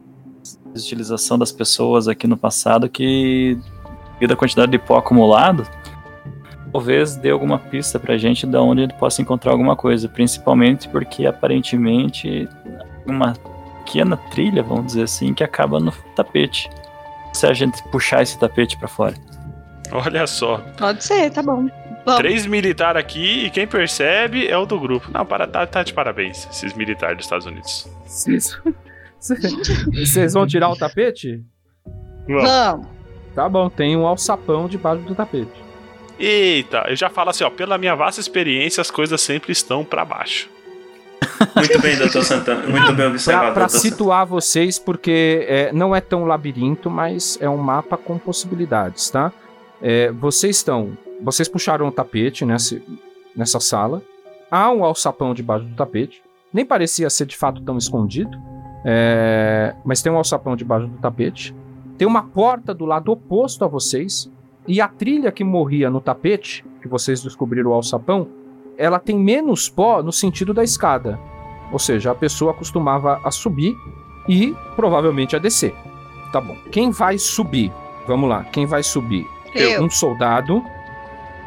utilização 0.75 1.37
das 1.37 1.51
pessoas 1.51 2.07
aqui 2.07 2.27
no 2.27 2.35
passado, 2.35 2.89
que 2.89 3.57
devido 4.15 4.33
à 4.33 4.35
quantidade 4.35 4.71
de 4.71 4.79
pó 4.79 4.97
acumulado, 4.97 5.67
talvez 6.71 7.15
dê 7.15 7.29
alguma 7.29 7.59
pista 7.59 7.99
pra 7.99 8.17
gente 8.17 8.45
de 8.45 8.57
onde 8.57 8.81
a 8.81 8.83
gente 8.85 8.97
possa 8.97 9.21
encontrar 9.21 9.51
alguma 9.51 9.75
coisa, 9.75 10.09
principalmente 10.09 10.89
porque 10.89 11.25
aparentemente 11.25 12.49
uma 13.05 13.33
pequena 13.85 14.17
trilha, 14.17 14.63
vamos 14.63 14.87
dizer 14.87 15.03
assim, 15.03 15.33
que 15.33 15.43
acaba 15.43 15.79
no 15.79 15.91
tapete. 16.15 16.69
Se 17.33 17.45
a 17.45 17.53
gente 17.53 17.81
puxar 17.89 18.23
esse 18.23 18.39
tapete 18.39 18.77
pra 18.77 18.87
fora. 18.87 19.13
Olha 19.91 20.25
só. 20.25 20.57
Pode 20.77 21.03
ser, 21.03 21.29
tá 21.31 21.43
bom. 21.43 21.67
Vamos. 22.05 22.19
Três 22.19 22.45
militares 22.45 22.99
aqui 22.99 23.45
e 23.45 23.49
quem 23.49 23.67
percebe 23.67 24.47
é 24.47 24.57
o 24.57 24.65
do 24.65 24.79
grupo. 24.79 25.09
Não, 25.11 25.25
para, 25.25 25.47
tá, 25.47 25.65
tá 25.65 25.83
de 25.83 25.93
parabéns, 25.93 26.47
esses 26.51 26.73
militares 26.73 27.17
dos 27.17 27.25
Estados 27.25 27.45
Unidos. 27.45 27.89
Vocês 28.05 28.59
Vocês 29.93 30.33
vão 30.33 30.45
tirar 30.45 30.69
o 30.69 30.75
tapete? 30.75 31.43
Vamos. 32.27 32.94
Tá 33.35 33.49
bom, 33.49 33.69
tem 33.69 33.97
um 33.97 34.07
alçapão 34.07 34.67
debaixo 34.67 35.03
do 35.03 35.13
tapete. 35.13 35.63
Eita, 36.17 36.85
eu 36.87 36.95
já 36.95 37.09
falo 37.09 37.29
assim, 37.29 37.43
ó, 37.43 37.49
pela 37.49 37.77
minha 37.77 37.93
vasta 37.93 38.21
experiência, 38.21 38.79
as 38.79 38.89
coisas 38.89 39.19
sempre 39.19 39.51
estão 39.51 39.83
pra 39.83 40.05
baixo. 40.05 40.49
Muito 41.53 41.81
bem, 41.81 41.97
doutor 41.97 42.23
Santana. 42.23 42.65
Muito 42.65 42.93
bem 42.93 43.07
observado, 43.07 43.53
pra 43.53 43.65
doutor 43.65 43.79
situar 43.79 44.25
vocês, 44.25 44.79
porque 44.79 45.45
é, 45.49 45.73
não 45.73 45.93
é 45.93 45.99
tão 45.99 46.23
labirinto, 46.23 46.89
mas 46.89 47.37
é 47.41 47.49
um 47.49 47.57
mapa 47.57 47.97
com 47.97 48.17
possibilidades, 48.17 49.09
tá? 49.09 49.33
É, 49.81 50.11
vocês 50.11 50.55
estão. 50.57 50.97
Vocês 51.21 51.49
puxaram 51.49 51.87
o 51.87 51.91
tapete 51.91 52.45
nesse, 52.45 52.81
nessa 53.35 53.59
sala. 53.59 54.01
Há 54.49 54.71
um 54.71 54.85
alçapão 54.85 55.33
debaixo 55.33 55.65
do 55.65 55.75
tapete. 55.75 56.21
Nem 56.53 56.65
parecia 56.65 57.09
ser 57.09 57.25
de 57.25 57.35
fato 57.35 57.61
tão 57.61 57.77
escondido. 57.77 58.37
é, 58.85 59.75
mas 59.83 60.01
tem 60.01 60.11
um 60.11 60.17
alçapão 60.17 60.55
debaixo 60.55 60.87
do 60.87 60.97
tapete. 60.99 61.53
Tem 61.97 62.07
uma 62.07 62.23
porta 62.23 62.73
do 62.73 62.85
lado 62.85 63.11
oposto 63.11 63.63
a 63.63 63.67
vocês. 63.67 64.29
E 64.67 64.81
a 64.81 64.87
trilha 64.87 65.31
que 65.31 65.43
morria 65.43 65.89
no 65.89 66.01
tapete, 66.01 66.65
que 66.81 66.87
vocês 66.87 67.21
descobriram 67.21 67.69
o 67.69 67.73
alçapão, 67.73 68.27
ela 68.77 68.99
tem 68.99 69.17
menos 69.17 69.69
pó 69.69 70.01
no 70.01 70.11
sentido 70.11 70.53
da 70.53 70.63
escada. 70.63 71.19
Ou 71.71 71.79
seja, 71.79 72.11
a 72.11 72.15
pessoa 72.15 72.53
costumava 72.53 73.19
a 73.23 73.31
subir 73.31 73.75
e 74.27 74.55
provavelmente 74.75 75.35
a 75.35 75.39
descer. 75.39 75.73
Tá 76.31 76.41
bom. 76.41 76.55
Quem 76.71 76.89
vai 76.91 77.17
subir? 77.17 77.71
Vamos 78.07 78.29
lá. 78.29 78.43
Quem 78.45 78.65
vai 78.65 78.83
subir? 78.83 79.25
Eu. 79.53 79.83
Um 79.83 79.89
soldado, 79.89 80.63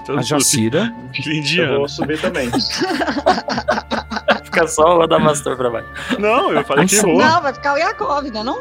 a 0.08 0.22
Jacira. 0.22 0.94
Eu 1.26 1.32
Indiano. 1.32 1.78
vou 1.78 1.88
subir 1.88 2.20
também. 2.20 2.50
Fica 4.44 4.66
só 4.66 4.98
o 4.98 5.02
Adamastor 5.02 5.56
pra 5.56 5.70
baixo. 5.70 5.88
Não, 6.18 6.52
eu 6.52 6.64
falei 6.64 6.86
que 6.86 6.96
vou. 7.00 7.18
Não, 7.18 7.42
vai 7.42 7.52
ficar 7.52 7.74
o 7.74 7.76
Yakov, 7.76 8.24
né? 8.24 8.42
Não? 8.42 8.58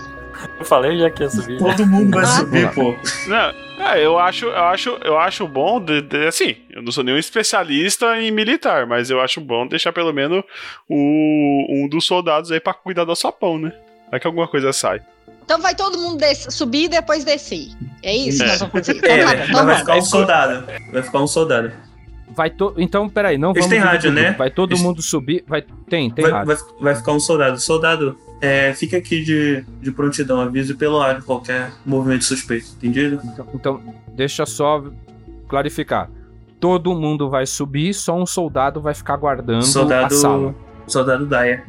Eu 0.60 0.66
falei 0.66 0.98
já 0.98 1.10
que 1.10 1.24
ia 1.24 1.30
subir. 1.30 1.58
Todo 1.58 1.86
mundo 1.86 2.16
vai 2.16 2.26
subir, 2.26 2.72
pô. 2.74 2.96
Não, 3.28 3.86
é, 3.88 4.04
eu 4.06 4.18
acho, 4.18 4.46
eu 4.46 4.64
acho, 4.66 4.90
eu 5.04 5.18
acho 5.18 5.48
bom, 5.48 5.80
de, 5.84 6.02
de- 6.02 6.28
assim, 6.28 6.56
eu 6.72 6.82
não 6.82 6.92
sou 6.92 7.04
nenhum 7.04 7.18
especialista 7.18 8.20
em 8.20 8.32
militar, 8.32 8.86
mas 8.88 9.10
eu 9.10 9.22
acho 9.22 9.40
bom 9.40 9.68
deixar 9.68 9.92
pelo 9.94 10.12
menos 10.14 10.44
o, 10.90 11.66
um 11.84 11.88
dos 11.88 12.06
soldados 12.06 12.52
aí 12.52 12.60
pra 12.60 12.74
cuidar 12.74 13.04
do 13.06 13.16
sopão, 13.16 13.58
né? 13.60 13.72
Vai 14.10 14.20
que 14.20 14.28
alguma 14.28 14.48
coisa 14.48 14.72
sai. 14.74 15.02
Então 15.44 15.62
vai 15.62 15.74
todo 15.76 15.98
mundo 15.98 16.22
subir 16.50 16.86
e 16.86 16.90
depois 16.90 17.24
descer. 17.24 17.68
É 18.04 18.14
isso 18.16 18.40
que 18.40 18.44
É. 18.44 18.48
nós 18.48 18.60
vamos 18.60 18.74
fazer. 18.74 18.98
Então, 18.98 19.10
É, 19.16 19.24
tá, 19.38 19.46
então 19.46 19.66
vai 19.66 19.76
ficar 19.78 19.96
um 19.96 20.02
soldado. 20.02 20.66
Vai 20.92 21.04
ficar 21.04 21.20
um 21.22 21.28
soldado. 21.28 21.72
Vai 22.30 22.50
to... 22.50 22.74
Então, 22.78 23.08
peraí, 23.10 23.38
não 23.38 23.52
Eles 23.52 23.62
vamos. 23.66 23.70
têm 23.70 23.80
rádio, 23.80 24.12
né? 24.12 24.32
Vai 24.38 24.50
todo 24.52 24.72
Eles- 24.72 24.82
mundo 24.84 25.02
subir. 25.02 25.44
Vai... 25.48 25.64
Tem, 25.90 26.10
tem 26.12 26.24
Vai, 26.24 26.32
rádio. 26.32 26.48
vai, 26.48 26.58
vai 26.82 26.96
ficar 26.96 27.14
um 27.14 27.20
soldado. 27.20 27.60
Soldado, 27.60 28.18
é, 28.42 28.74
fica 28.74 28.98
aqui 28.98 29.24
de, 29.24 29.66
de 29.82 29.92
prontidão. 29.92 30.40
Avise 30.40 30.74
pelo 30.74 31.00
ar 31.00 31.22
qualquer 31.24 31.72
movimento 31.86 32.24
suspeito, 32.24 32.68
entendido? 32.78 33.20
Então, 33.24 33.48
então, 33.54 33.82
deixa 34.16 34.46
só 34.46 34.84
clarificar. 35.48 36.10
Todo 36.60 36.94
mundo 36.96 37.30
vai 37.30 37.46
subir, 37.46 37.94
só 37.94 38.18
um 38.18 38.26
soldado 38.26 38.82
vai 38.82 38.94
ficar 38.94 39.18
guardando 39.18 39.60
a 39.60 39.62
sala. 39.62 40.10
Soldado. 40.10 40.56
Soldado 40.88 41.26
Daya. 41.26 41.64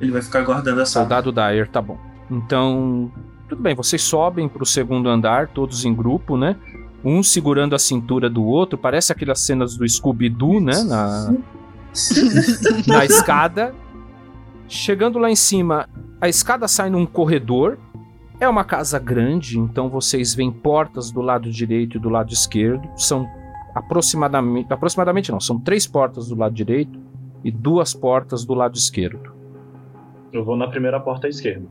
Ele 0.00 0.10
vai 0.10 0.22
ficar 0.22 0.42
guardando 0.42 0.80
a 0.80 0.86
sala. 0.86 1.04
Soldado 1.06 1.32
Dyer, 1.32 1.68
tá 1.68 1.80
bom. 1.80 1.98
Então, 2.30 3.10
tudo 3.48 3.62
bem, 3.62 3.74
vocês 3.74 4.02
sobem 4.02 4.48
pro 4.48 4.66
segundo 4.66 5.08
andar, 5.08 5.48
todos 5.48 5.84
em 5.84 5.94
grupo, 5.94 6.36
né? 6.36 6.56
Um 7.04 7.22
segurando 7.22 7.74
a 7.74 7.78
cintura 7.78 8.30
do 8.30 8.44
outro, 8.44 8.78
parece 8.78 9.12
aquelas 9.12 9.40
cenas 9.40 9.76
do 9.76 9.88
Scooby-Doo, 9.88 10.60
né? 10.60 10.82
Na, 10.82 11.34
na 12.86 13.04
escada. 13.04 13.74
Chegando 14.66 15.18
lá 15.18 15.30
em 15.30 15.36
cima, 15.36 15.86
a 16.20 16.28
escada 16.28 16.66
sai 16.68 16.90
num 16.90 17.06
corredor. 17.06 17.78
É 18.40 18.48
uma 18.48 18.64
casa 18.64 18.98
grande, 18.98 19.58
então 19.58 19.88
vocês 19.88 20.34
veem 20.34 20.50
portas 20.50 21.10
do 21.10 21.20
lado 21.20 21.50
direito 21.50 21.96
e 21.96 22.00
do 22.00 22.08
lado 22.08 22.32
esquerdo. 22.32 22.88
São 22.96 23.28
aproximadamente. 23.74 24.72
Aproximadamente 24.72 25.30
não, 25.30 25.40
são 25.40 25.58
três 25.58 25.86
portas 25.86 26.28
do 26.28 26.34
lado 26.34 26.54
direito 26.54 26.98
e 27.44 27.50
duas 27.50 27.94
portas 27.94 28.44
do 28.44 28.54
lado 28.54 28.76
esquerdo. 28.76 29.32
Eu 30.32 30.44
vou 30.44 30.56
na 30.56 30.66
primeira 30.66 30.98
porta 30.98 31.26
à 31.26 31.30
esquerda. 31.30 31.66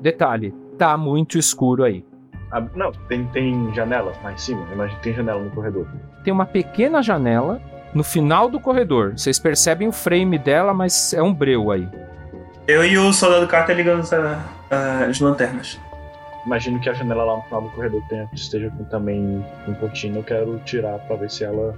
Detalhe, 0.00 0.54
tá 0.78 0.96
muito 0.96 1.38
escuro 1.38 1.84
aí. 1.84 2.04
Ah, 2.50 2.60
não, 2.74 2.92
tem, 3.08 3.26
tem 3.28 3.74
janela 3.74 4.12
lá 4.22 4.32
em 4.32 4.38
cima. 4.38 4.66
Imagina 4.72 4.98
que 4.98 5.04
tem 5.04 5.14
janela 5.14 5.42
no 5.42 5.50
corredor. 5.50 5.86
Tem 6.22 6.32
uma 6.32 6.46
pequena 6.46 7.02
janela 7.02 7.60
no 7.94 8.04
final 8.04 8.48
do 8.48 8.60
corredor. 8.60 9.12
Vocês 9.16 9.38
percebem 9.38 9.88
o 9.88 9.92
frame 9.92 10.38
dela, 10.38 10.72
mas 10.72 11.12
é 11.12 11.22
um 11.22 11.32
breu 11.32 11.70
aí. 11.70 11.88
Eu 12.66 12.84
e 12.84 12.96
o 12.96 13.12
soldado 13.12 13.46
Carter 13.48 13.76
ligando 13.76 14.06
a- 14.70 15.04
as 15.08 15.20
lanternas. 15.20 15.80
Imagino 16.46 16.80
que 16.80 16.88
a 16.88 16.92
janela 16.92 17.24
lá 17.24 17.36
no 17.36 17.42
final 17.42 17.62
do 17.62 17.70
corredor 17.70 18.02
tenha, 18.08 18.28
esteja 18.32 18.70
com, 18.70 18.84
também 18.84 19.44
com 19.64 19.74
cortina. 19.74 20.18
Eu 20.18 20.24
quero 20.24 20.58
tirar 20.64 20.98
pra 21.00 21.16
ver 21.16 21.30
se 21.30 21.44
ela 21.44 21.74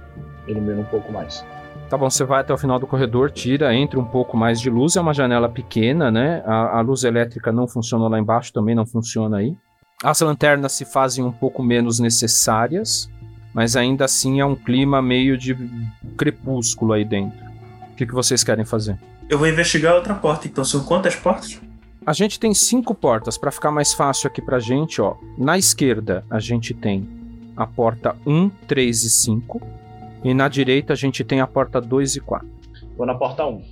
ilumina 0.47 0.81
um 0.81 0.85
pouco 0.85 1.11
mais. 1.11 1.45
Tá 1.89 1.97
bom, 1.97 2.09
você 2.09 2.23
vai 2.23 2.41
até 2.41 2.51
o 2.51 2.57
final 2.57 2.79
do 2.79 2.87
corredor, 2.87 3.29
tira, 3.29 3.73
entra 3.75 3.99
um 3.99 4.05
pouco 4.05 4.35
mais 4.35 4.59
de 4.59 4.69
luz. 4.69 4.95
É 4.95 5.01
uma 5.01 5.13
janela 5.13 5.47
pequena, 5.47 6.09
né? 6.09 6.41
A, 6.45 6.79
a 6.79 6.81
luz 6.81 7.03
elétrica 7.03 7.51
não 7.51 7.67
funcionou 7.67 8.07
lá 8.09 8.17
embaixo, 8.19 8.51
também 8.51 8.73
não 8.73 8.85
funciona 8.87 9.37
aí. 9.37 9.55
As 10.03 10.19
lanternas 10.21 10.71
se 10.71 10.83
fazem 10.83 11.23
um 11.23 11.31
pouco 11.31 11.61
menos 11.61 11.99
necessárias, 11.99 13.07
mas 13.53 13.75
ainda 13.75 14.05
assim 14.05 14.39
é 14.39 14.45
um 14.45 14.55
clima 14.55 14.99
meio 15.01 15.37
de 15.37 15.55
crepúsculo 16.17 16.93
aí 16.93 17.05
dentro. 17.05 17.37
O 17.91 17.95
que, 17.95 18.05
que 18.05 18.13
vocês 18.13 18.43
querem 18.43 18.65
fazer? 18.65 18.97
Eu 19.29 19.37
vou 19.37 19.47
investigar 19.47 19.95
outra 19.95 20.13
porta, 20.13 20.47
então 20.47 20.63
são 20.63 20.83
quantas 20.83 21.15
portas? 21.15 21.59
A 22.05 22.13
gente 22.13 22.39
tem 22.39 22.53
cinco 22.53 22.93
portas, 22.93 23.37
para 23.37 23.51
ficar 23.51 23.71
mais 23.71 23.93
fácil 23.93 24.27
aqui 24.27 24.41
pra 24.41 24.59
gente, 24.59 25.01
ó. 25.01 25.15
Na 25.37 25.57
esquerda 25.57 26.23
a 26.29 26.39
gente 26.39 26.73
tem 26.73 27.07
a 27.57 27.65
porta 27.65 28.15
1, 28.25 28.49
3 28.67 29.03
e 29.03 29.09
5. 29.09 29.61
E 30.23 30.33
na 30.33 30.47
direita 30.47 30.93
a 30.93 30.95
gente 30.95 31.23
tem 31.23 31.41
a 31.41 31.47
porta 31.47 31.81
2 31.81 32.15
e 32.15 32.19
4. 32.19 32.47
Vou 32.95 33.05
na 33.07 33.15
porta 33.15 33.45
1. 33.45 33.63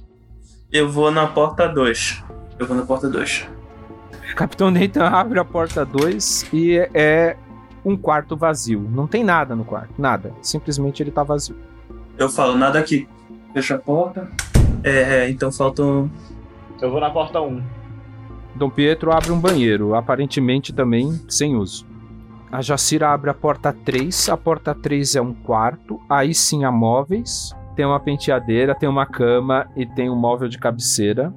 Eu 0.71 0.89
vou 0.89 1.11
na 1.11 1.27
porta 1.27 1.67
2. 1.67 2.23
Eu 2.57 2.65
vou 2.65 2.75
na 2.75 2.83
porta 2.83 3.07
2. 3.07 3.47
Capitão 4.35 4.71
Nathan 4.71 5.05
abre 5.05 5.39
a 5.39 5.45
porta 5.45 5.85
2 5.85 6.47
e 6.51 6.75
é- 6.77 6.89
é 6.95 7.37
um 7.85 7.95
quarto 7.95 8.35
vazio. 8.35 8.79
Não 8.79 9.05
tem 9.05 9.23
nada 9.23 9.55
no 9.55 9.63
quarto, 9.63 9.93
nada. 9.99 10.33
Simplesmente 10.41 11.03
ele 11.03 11.11
tá 11.11 11.21
vazio. 11.21 11.55
Eu 12.17 12.29
falo, 12.29 12.55
nada 12.57 12.79
aqui. 12.79 13.07
Fecha 13.53 13.75
a 13.75 13.79
porta. 13.79 14.27
É, 14.83 15.29
então 15.29 15.51
faltam. 15.51 16.09
Eu 16.81 16.91
vou 16.91 16.99
na 16.99 17.09
porta 17.09 17.39
1. 17.39 17.63
Dom 18.55 18.69
Pietro 18.69 19.11
abre 19.11 19.31
um 19.31 19.39
banheiro, 19.39 19.95
aparentemente 19.95 20.73
também 20.73 21.19
sem 21.27 21.55
uso. 21.55 21.85
A 22.51 22.61
Jacira 22.61 23.09
abre 23.09 23.31
a 23.31 23.33
porta 23.33 23.73
3. 23.73 24.29
A 24.29 24.37
porta 24.37 24.75
3 24.75 25.15
é 25.15 25.21
um 25.21 25.33
quarto. 25.33 25.99
Aí 26.07 26.35
sim 26.35 26.63
há 26.63 26.71
móveis. 26.71 27.55
Tem 27.75 27.83
uma 27.83 27.99
penteadeira, 27.99 28.75
tem 28.75 28.87
uma 28.87 29.07
cama 29.07 29.67
e 29.75 29.87
tem 29.87 30.07
um 30.07 30.15
móvel 30.15 30.47
de 30.47 30.59
cabeceira. 30.59 31.33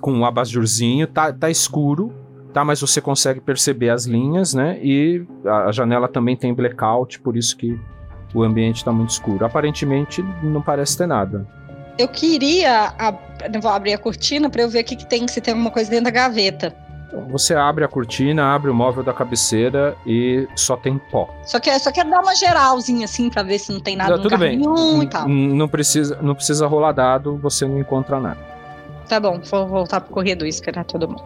Com 0.00 0.12
um 0.12 0.24
abajurzinho. 0.24 1.06
Tá, 1.06 1.30
tá 1.30 1.50
escuro, 1.50 2.14
tá? 2.50 2.64
Mas 2.64 2.80
você 2.80 2.98
consegue 2.98 3.42
perceber 3.42 3.90
as 3.90 4.06
linhas, 4.06 4.54
né? 4.54 4.78
E 4.82 5.22
a 5.44 5.64
a 5.64 5.72
janela 5.72 6.08
também 6.08 6.34
tem 6.34 6.54
blackout, 6.54 7.20
por 7.20 7.36
isso 7.36 7.54
que 7.54 7.78
o 8.34 8.42
ambiente 8.42 8.82
tá 8.82 8.90
muito 8.90 9.10
escuro. 9.10 9.44
Aparentemente 9.44 10.24
não 10.42 10.62
parece 10.62 10.96
ter 10.96 11.06
nada. 11.06 11.46
Eu 11.98 12.08
queria. 12.08 12.92
vou 13.60 13.70
abrir 13.70 13.92
a 13.92 13.98
cortina 13.98 14.48
pra 14.48 14.62
eu 14.62 14.68
ver 14.68 14.80
o 14.80 14.84
que, 14.84 14.96
que 14.96 15.06
tem, 15.06 15.26
se 15.28 15.40
tem 15.40 15.52
alguma 15.52 15.70
coisa 15.70 15.90
dentro 15.90 16.06
da 16.06 16.10
gaveta. 16.10 16.74
Você 17.30 17.54
abre 17.54 17.84
a 17.84 17.88
cortina, 17.88 18.54
abre 18.54 18.70
o 18.70 18.74
móvel 18.74 19.02
da 19.02 19.12
cabeceira 19.12 19.94
e 20.06 20.48
só 20.56 20.76
tem 20.78 20.96
pó. 21.10 21.28
Só 21.44 21.60
que 21.60 21.78
só 21.78 21.92
quero 21.92 22.08
dar 22.08 22.20
uma 22.22 22.34
geralzinha 22.34 23.04
assim 23.04 23.28
pra 23.28 23.42
ver 23.42 23.58
se 23.58 23.70
não 23.70 23.80
tem 23.80 23.94
nada 23.96 24.12
Não, 24.12 24.16
no 24.16 24.22
tudo 24.22 24.38
bem. 24.38 24.58
carrinho 24.62 25.02
e 25.02 25.06
tal. 25.06 25.28
Não 25.28 25.68
precisa, 25.68 26.18
não 26.22 26.34
precisa 26.34 26.66
rolar 26.66 26.92
dado, 26.92 27.36
você 27.36 27.66
não 27.66 27.78
encontra 27.78 28.18
nada. 28.18 28.38
Tá 29.06 29.20
bom, 29.20 29.38
vou 29.40 29.66
voltar 29.68 30.00
pro 30.00 30.10
corredor 30.14 30.46
e 30.46 30.48
esperar 30.48 30.84
todo 30.86 31.06
mundo. 31.06 31.22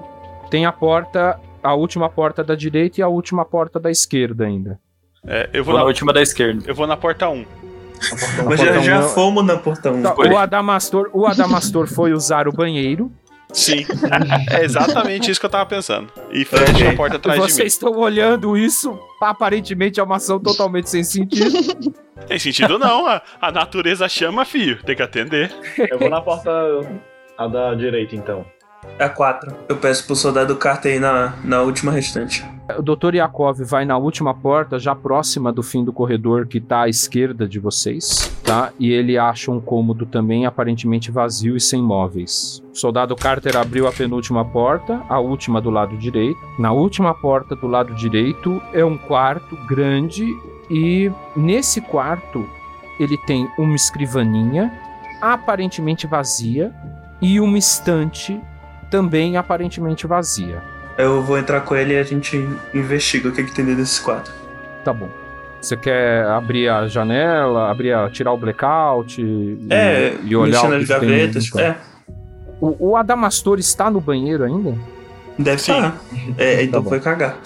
Tem 0.50 0.66
a 0.66 0.72
porta, 0.72 1.38
a 1.62 1.74
última 1.74 2.08
porta 2.08 2.42
da 2.42 2.56
direita 2.56 3.00
e 3.00 3.02
a 3.04 3.08
última 3.08 3.44
porta 3.44 3.78
da 3.78 3.90
esquerda 3.90 4.44
ainda. 4.44 4.80
É, 5.24 5.48
eu 5.52 5.62
vou, 5.62 5.72
Vou 5.72 5.74
na 5.74 5.80
na, 5.82 5.86
última 5.86 6.12
da 6.12 6.20
esquerda. 6.20 6.64
eu 6.66 6.74
vou 6.74 6.86
na 6.88 6.96
porta 6.96 7.28
1. 7.28 7.44
Mas 8.44 8.60
já, 8.60 8.78
já 8.78 9.02
fomos 9.02 9.44
na 9.44 9.56
porta 9.56 9.90
1. 9.90 10.02
Tá, 10.02 10.14
o 10.14 10.36
Adamastor, 10.36 11.10
o 11.12 11.26
Adamastor 11.26 11.86
foi 11.86 12.12
usar 12.12 12.48
o 12.48 12.52
banheiro. 12.52 13.10
Sim. 13.52 13.86
é 14.50 14.64
exatamente 14.64 15.30
isso 15.30 15.38
que 15.40 15.46
eu 15.46 15.50
tava 15.50 15.64
pensando. 15.66 16.12
E 16.30 16.44
fecha 16.44 16.72
Ok. 16.72 16.88
a 16.88 16.96
porta 16.96 17.16
atrás 17.16 17.40
de 17.40 17.52
Vocês 17.52 17.72
estão 17.72 17.92
olhando 17.96 18.56
isso, 18.56 18.98
aparentemente 19.20 19.98
é 20.00 20.02
uma 20.02 20.16
ação 20.16 20.38
totalmente 20.38 20.90
sem 20.90 21.02
sentido. 21.04 21.52
mim. 21.52 21.94
Tem 22.26 22.38
sentido 22.38 22.78
não, 22.78 23.06
a, 23.06 23.22
a 23.40 23.52
natureza 23.52 24.08
chama, 24.08 24.44
filho. 24.44 24.82
Tem 24.82 24.96
que 24.96 25.02
atender. 25.02 25.54
Eu 25.78 25.98
vou 25.98 26.10
na 26.10 26.20
porta 26.20 26.50
a 27.38 27.46
da 27.46 27.74
direita, 27.74 28.16
então. 28.16 28.44
A 28.98 29.08
4. 29.08 29.54
Eu 29.68 29.76
peço 29.76 30.06
pro 30.06 30.16
soldado 30.16 30.54
Carter 30.56 30.92
aí 30.94 30.98
na, 30.98 31.34
na 31.44 31.62
última 31.62 31.92
restante. 31.92 32.44
O 32.68 32.82
Dr. 32.82 33.14
Yakov 33.14 33.62
vai 33.62 33.84
na 33.84 33.96
última 33.96 34.34
porta, 34.34 34.76
já 34.78 34.94
próxima 34.94 35.52
do 35.52 35.62
fim 35.62 35.84
do 35.84 35.92
corredor, 35.92 36.46
que 36.46 36.60
tá 36.60 36.82
à 36.82 36.88
esquerda 36.88 37.46
de 37.48 37.60
vocês, 37.60 38.28
tá? 38.42 38.72
E 38.78 38.90
ele 38.90 39.16
acha 39.16 39.52
um 39.52 39.60
cômodo 39.60 40.04
também 40.04 40.46
aparentemente 40.46 41.12
vazio 41.12 41.56
e 41.56 41.60
sem 41.60 41.80
móveis. 41.80 42.60
O 42.72 42.76
soldado 42.76 43.14
Carter 43.14 43.56
abriu 43.56 43.86
a 43.86 43.92
penúltima 43.92 44.44
porta, 44.44 45.00
a 45.08 45.20
última 45.20 45.60
do 45.60 45.70
lado 45.70 45.96
direito. 45.96 46.38
Na 46.58 46.72
última 46.72 47.14
porta 47.14 47.54
do 47.54 47.68
lado 47.68 47.94
direito 47.94 48.60
é 48.72 48.84
um 48.84 48.98
quarto 48.98 49.56
grande 49.68 50.26
e 50.68 51.10
nesse 51.36 51.80
quarto 51.80 52.44
ele 52.98 53.16
tem 53.26 53.48
uma 53.56 53.76
escrivaninha 53.76 54.72
aparentemente 55.20 56.06
vazia 56.06 56.74
e 57.22 57.38
uma 57.38 57.58
estante 57.58 58.40
também 58.90 59.36
aparentemente 59.36 60.06
vazia. 60.06 60.75
Eu 60.98 61.22
vou 61.22 61.38
entrar 61.38 61.60
com 61.60 61.74
ele 61.76 61.94
e 61.94 61.98
a 61.98 62.02
gente 62.02 62.36
investiga 62.72 63.28
o 63.28 63.32
que, 63.32 63.44
que 63.44 63.52
tem 63.52 63.64
dentro 63.64 63.80
desses 63.82 63.98
quatro. 63.98 64.32
Tá 64.84 64.92
bom. 64.92 65.08
Você 65.60 65.76
quer 65.76 66.24
abrir 66.26 66.68
a 66.68 66.86
janela, 66.86 67.70
abrir 67.70 67.92
a, 67.92 68.08
tirar 68.08 68.32
o 68.32 68.36
blackout 68.36 69.20
e, 69.20 69.58
É, 69.68 70.14
e 70.24 70.34
olhar 70.36 70.60
o 70.64 70.70
que 70.70 70.76
tem 70.78 70.86
gavetas. 70.86 71.50
no- 71.52 71.60
É, 71.60 71.76
O, 72.60 72.90
o 72.90 72.96
Adamastor 72.96 73.58
está 73.58 73.90
no 73.90 74.00
banheiro 74.00 74.44
ainda? 74.44 74.74
deve 75.38 75.56
estar. 75.56 75.94
É, 76.38 76.62
então 76.62 76.80
bom. 76.82 76.88
foi 76.88 77.00
cagar. 77.00 77.36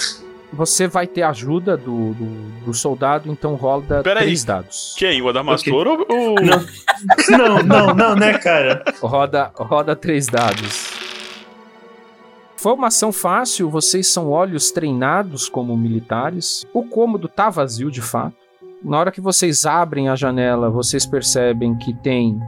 Você 0.52 0.86
vai 0.88 1.06
ter 1.06 1.22
ajuda 1.22 1.76
do, 1.76 2.12
do, 2.12 2.24
do 2.66 2.74
soldado, 2.74 3.30
então 3.30 3.54
roda 3.54 4.02
Pera 4.02 4.20
aí. 4.20 4.26
três 4.26 4.44
dados. 4.44 4.94
Quem? 4.98 5.22
O 5.22 5.28
Adamastor 5.28 5.86
ou 5.86 6.06
o. 6.08 6.34
Não. 6.40 6.64
Não, 7.30 7.62
não, 7.62 7.94
não, 7.94 8.14
né, 8.14 8.36
cara? 8.38 8.84
Roda, 9.00 9.50
roda 9.54 9.96
três 9.96 10.26
dados. 10.26 10.99
Foi 12.60 12.74
uma 12.74 12.88
ação 12.88 13.10
fácil, 13.10 13.70
vocês 13.70 14.06
são 14.08 14.28
olhos 14.28 14.70
treinados 14.70 15.48
como 15.48 15.74
militares. 15.74 16.66
O 16.74 16.82
cômodo 16.82 17.26
tá 17.26 17.48
vazio 17.48 17.90
de 17.90 18.02
fato. 18.02 18.36
Na 18.84 18.98
hora 18.98 19.10
que 19.10 19.20
vocês 19.20 19.64
abrem 19.64 20.10
a 20.10 20.14
janela, 20.14 20.68
vocês 20.68 21.06
percebem 21.06 21.74
que 21.78 21.94
tem 21.94 22.38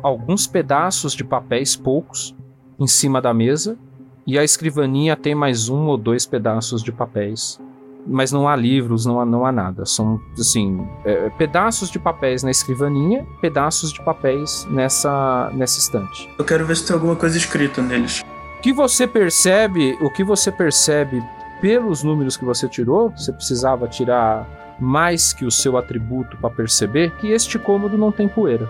alguns 0.00 0.46
pedaços 0.46 1.12
de 1.12 1.24
papéis, 1.24 1.74
poucos, 1.74 2.36
em 2.78 2.86
cima 2.86 3.20
da 3.20 3.34
mesa. 3.34 3.76
E 4.24 4.38
a 4.38 4.44
escrivaninha 4.44 5.16
tem 5.16 5.34
mais 5.34 5.68
um 5.68 5.86
ou 5.86 5.96
dois 5.96 6.24
pedaços 6.24 6.80
de 6.80 6.92
papéis. 6.92 7.60
Mas 8.06 8.30
não 8.30 8.48
há 8.48 8.54
livros, 8.54 9.06
não 9.06 9.20
há, 9.20 9.26
não 9.26 9.44
há 9.44 9.50
nada. 9.50 9.84
São, 9.84 10.20
assim, 10.38 10.86
é, 11.04 11.30
pedaços 11.30 11.90
de 11.90 11.98
papéis 11.98 12.44
na 12.44 12.52
escrivaninha, 12.52 13.26
pedaços 13.40 13.92
de 13.92 14.00
papéis 14.04 14.68
nessa, 14.70 15.50
nessa 15.52 15.80
estante. 15.80 16.30
Eu 16.38 16.44
quero 16.44 16.64
ver 16.64 16.76
se 16.76 16.86
tem 16.86 16.94
alguma 16.94 17.16
coisa 17.16 17.36
escrita 17.36 17.82
neles. 17.82 18.24
O 18.58 18.60
que 18.60 18.72
você 18.72 19.06
percebe, 19.06 19.96
o 20.00 20.10
que 20.10 20.24
você 20.24 20.50
percebe 20.50 21.22
pelos 21.60 22.02
números 22.02 22.36
que 22.36 22.44
você 22.44 22.68
tirou, 22.68 23.10
você 23.10 23.32
precisava 23.32 23.86
tirar 23.86 24.44
mais 24.80 25.32
que 25.32 25.44
o 25.44 25.50
seu 25.50 25.76
atributo 25.76 26.36
para 26.38 26.50
perceber 26.50 27.12
que 27.18 27.28
este 27.28 27.56
cômodo 27.56 27.96
não 27.96 28.10
tem 28.10 28.26
poeira. 28.26 28.68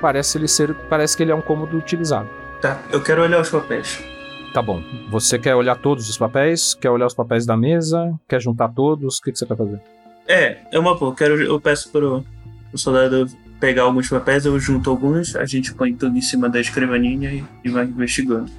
Parece 0.00 0.38
ele 0.38 0.48
ser, 0.48 0.74
parece 0.88 1.16
que 1.16 1.22
ele 1.22 1.30
é 1.30 1.34
um 1.36 1.40
cômodo 1.40 1.78
utilizado. 1.78 2.28
Tá, 2.60 2.82
eu 2.90 3.00
quero 3.00 3.22
olhar 3.22 3.40
os 3.40 3.48
papéis. 3.48 4.02
Tá 4.52 4.60
bom. 4.60 4.82
Você 5.08 5.38
quer 5.38 5.54
olhar 5.54 5.76
todos 5.76 6.10
os 6.10 6.18
papéis? 6.18 6.74
Quer 6.74 6.90
olhar 6.90 7.06
os 7.06 7.14
papéis 7.14 7.46
da 7.46 7.56
mesa? 7.56 8.12
Quer 8.28 8.42
juntar 8.42 8.70
todos? 8.70 9.18
O 9.18 9.22
que, 9.22 9.30
que 9.30 9.38
você 9.38 9.46
quer 9.46 9.56
fazer? 9.56 9.80
É, 10.26 10.58
é 10.72 10.78
uma 10.80 10.96
boa. 10.96 11.14
Quero, 11.14 11.40
eu 11.40 11.60
peço 11.60 11.92
pro, 11.92 12.24
pro 12.70 12.78
soldado 12.78 13.28
pegar 13.60 13.82
alguns 13.82 14.08
papéis, 14.08 14.46
eu 14.46 14.58
junto 14.58 14.90
alguns, 14.90 15.36
a 15.36 15.44
gente 15.44 15.72
põe 15.74 15.94
tudo 15.94 16.18
em 16.18 16.22
cima 16.22 16.48
da 16.48 16.60
escrivaninha 16.60 17.30
e, 17.30 17.44
e 17.64 17.68
vai 17.68 17.84
investigando. 17.84 18.50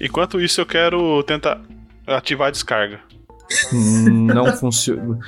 Enquanto 0.00 0.40
isso, 0.40 0.60
eu 0.60 0.66
quero 0.66 1.22
tentar 1.22 1.60
ativar 2.06 2.48
a 2.48 2.50
descarga. 2.50 3.00
Não 3.72 4.52
funciona. 4.56 5.18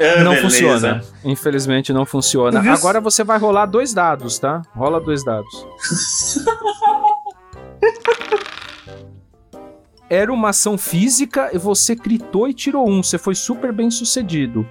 É? 0.00 0.22
Não 0.22 0.32
beleza. 0.32 0.42
funciona. 0.42 1.04
Infelizmente 1.24 1.92
não 1.92 2.04
funciona. 2.04 2.60
Agora 2.72 3.00
você 3.00 3.22
vai 3.22 3.38
rolar 3.38 3.66
dois 3.66 3.94
dados, 3.94 4.38
tá? 4.38 4.62
Rola 4.74 5.00
dois 5.00 5.24
dados. 5.24 5.66
Era 10.08 10.32
uma 10.32 10.50
ação 10.50 10.78
física 10.78 11.50
e 11.52 11.58
você 11.58 11.96
gritou 11.96 12.48
e 12.48 12.54
tirou 12.54 12.88
um. 12.88 13.02
Você 13.02 13.18
foi 13.18 13.34
super 13.34 13.72
bem 13.72 13.90
sucedido. 13.90 14.64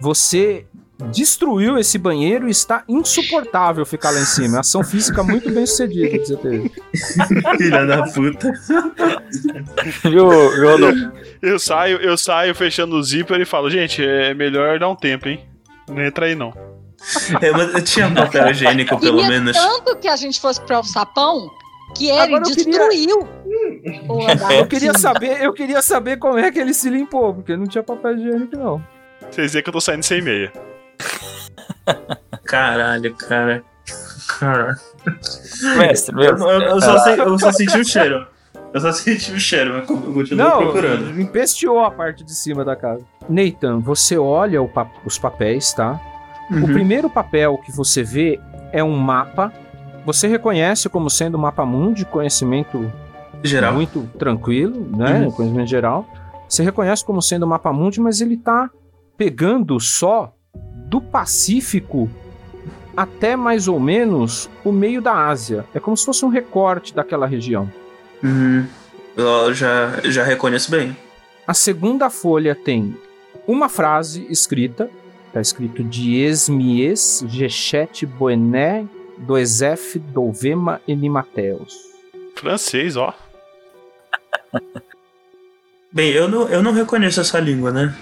Você 0.00 0.66
destruiu 1.12 1.78
esse 1.78 1.98
banheiro 1.98 2.48
e 2.48 2.50
está 2.50 2.82
insuportável 2.88 3.84
ficar 3.84 4.10
lá 4.10 4.20
em 4.20 4.24
cima. 4.24 4.60
Ação 4.60 4.82
física 4.82 5.22
muito 5.22 5.50
bem 5.52 5.66
sucedida 5.66 6.08
que 6.18 6.18
você 6.24 6.36
teve. 6.36 6.72
Filha 7.58 7.84
da 7.86 8.02
puta. 8.04 8.52
Viu, 10.02 10.28
viu? 10.28 11.12
Eu 11.42 11.58
saio, 11.58 11.98
eu 11.98 12.16
saio 12.16 12.54
fechando 12.54 12.96
o 12.96 13.02
zíper 13.02 13.40
e 13.40 13.44
falo, 13.44 13.68
gente, 13.70 14.02
é 14.04 14.32
melhor 14.34 14.78
dar 14.78 14.88
um 14.88 14.96
tempo, 14.96 15.28
hein? 15.28 15.44
Não 15.88 16.02
entra 16.02 16.26
aí, 16.26 16.34
não. 16.34 16.52
É, 17.40 17.50
mas 17.52 17.74
eu 17.74 17.84
tinha 17.84 18.10
papel 18.12 18.50
higiênico, 18.50 18.98
pelo 18.98 19.18
Queria 19.18 19.28
menos. 19.28 19.56
tanto 19.56 19.96
que 19.98 20.08
a 20.08 20.16
gente 20.16 20.40
fosse 20.40 20.60
para 20.62 20.80
o 20.80 20.82
sapão 20.84 21.50
que 21.94 22.08
ele 22.08 22.18
Agora 22.18 22.42
queria- 22.42 22.64
destruiu 22.64 23.28
Eu 24.58 24.66
queria 24.66 24.94
saber, 24.98 25.42
eu 25.42 25.52
queria 25.52 25.82
saber 25.82 26.16
como 26.18 26.38
é 26.38 26.50
que 26.50 26.58
ele 26.58 26.74
se 26.74 26.88
limpou, 26.90 27.34
porque 27.34 27.56
não 27.56 27.66
tinha 27.66 27.82
papel 27.84 28.16
higiênico 28.16 28.56
não. 28.56 28.82
Vocês 29.30 29.52
veem 29.52 29.62
que 29.62 29.68
eu 29.68 29.72
tô 29.72 29.80
saindo 29.80 30.02
sem 30.02 30.20
meia. 30.22 30.52
Caralho, 32.44 33.14
cara. 33.14 33.62
Caralho. 34.38 34.76
Mestre, 35.78 36.14
Eu, 36.14 36.18
mestre. 36.32 36.48
eu- 36.48 36.60
eu 36.62 36.80
só, 36.80 36.98
sei- 36.98 37.20
eu 37.20 37.38
só 37.38 37.52
senti 37.52 37.78
o 37.78 37.84
cheiro. 37.84 38.26
Eu 38.74 38.80
só 38.80 38.92
senti 38.92 39.32
o 39.32 39.40
cheiro, 39.40 39.74
mas 39.74 39.88
eu 39.88 39.96
continuo 40.12 40.36
Não, 40.44 40.58
procurando. 40.58 41.20
empesteou 41.20 41.84
a 41.84 41.90
parte 41.90 42.24
de 42.24 42.34
cima 42.34 42.64
da 42.64 42.74
casa. 42.76 43.04
Nathan, 43.28 43.78
você 43.78 44.18
olha 44.18 44.60
o 44.60 44.68
pa- 44.68 44.90
os 45.04 45.18
papéis, 45.18 45.72
tá? 45.72 46.00
O 46.50 46.54
Uhum. 46.54 46.64
primeiro 46.72 47.08
papel 47.08 47.58
que 47.58 47.72
você 47.72 48.02
vê 48.02 48.38
é 48.72 48.82
um 48.82 48.96
mapa. 48.96 49.52
Você 50.04 50.28
reconhece 50.28 50.88
como 50.88 51.08
sendo 51.10 51.36
um 51.36 51.40
mapa 51.40 51.64
mundi, 51.64 52.04
conhecimento 52.04 52.90
Geral. 53.42 53.72
muito 53.72 54.08
tranquilo, 54.18 54.88
né? 54.96 55.20
Uhum. 55.20 55.30
Conhecimento 55.30 55.68
geral. 55.68 56.06
Você 56.48 56.62
reconhece 56.62 57.04
como 57.04 57.20
sendo 57.20 57.44
um 57.46 57.48
mapa 57.48 57.72
mundi, 57.72 58.00
mas 58.00 58.20
ele 58.20 58.36
tá 58.36 58.70
pegando 59.16 59.80
só 59.80 60.32
do 60.86 61.00
Pacífico 61.00 62.08
até 62.96 63.36
mais 63.36 63.68
ou 63.68 63.78
menos 63.78 64.48
o 64.64 64.72
meio 64.72 65.02
da 65.02 65.28
Ásia. 65.28 65.64
É 65.74 65.80
como 65.80 65.96
se 65.96 66.04
fosse 66.04 66.24
um 66.24 66.28
recorte 66.28 66.94
daquela 66.94 67.26
região. 67.26 67.70
Uhum. 68.22 68.66
Eu 69.16 69.52
já, 69.52 70.00
já 70.04 70.22
reconheço 70.22 70.70
bem. 70.70 70.96
A 71.46 71.54
segunda 71.54 72.08
folha 72.08 72.54
tem 72.54 72.96
uma 73.46 73.68
frase 73.68 74.26
escrita, 74.30 74.90
tá 75.32 75.40
escrito 75.40 75.84
Dies 75.84 76.48
mies 76.48 77.24
geshet 77.28 78.06
boené 78.06 78.86
doesef 79.18 79.98
dovema 79.98 80.80
enimateus. 80.88 81.74
Francês, 82.34 82.96
ó. 82.96 83.14
Bem, 85.92 86.10
eu 86.12 86.28
não, 86.28 86.48
eu 86.48 86.62
não 86.62 86.72
reconheço 86.72 87.20
essa 87.20 87.40
língua, 87.40 87.70
né? 87.70 87.94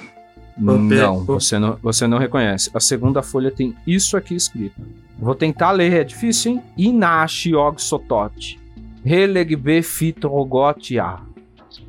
Vou 0.56 0.78
Não, 0.78 1.24
você 1.24 1.59
não, 1.59 1.76
você 1.82 2.06
não 2.06 2.18
reconhece. 2.18 2.70
A 2.72 2.81
segunda 2.81 3.22
folha 3.22 3.51
tem 3.51 3.74
isso 3.86 4.16
aqui 4.16 4.35
escrito. 4.36 4.81
Vou 5.18 5.35
tentar 5.35 5.72
ler, 5.72 5.93
é 5.93 6.05
difícil, 6.05 6.52
hein? 6.52 6.62
Inashi 6.76 7.55
og 7.55 7.81
sotot. 7.81 8.59
Relegbe 9.05 9.82
fitrogot 9.82 10.98
a. 10.98 11.20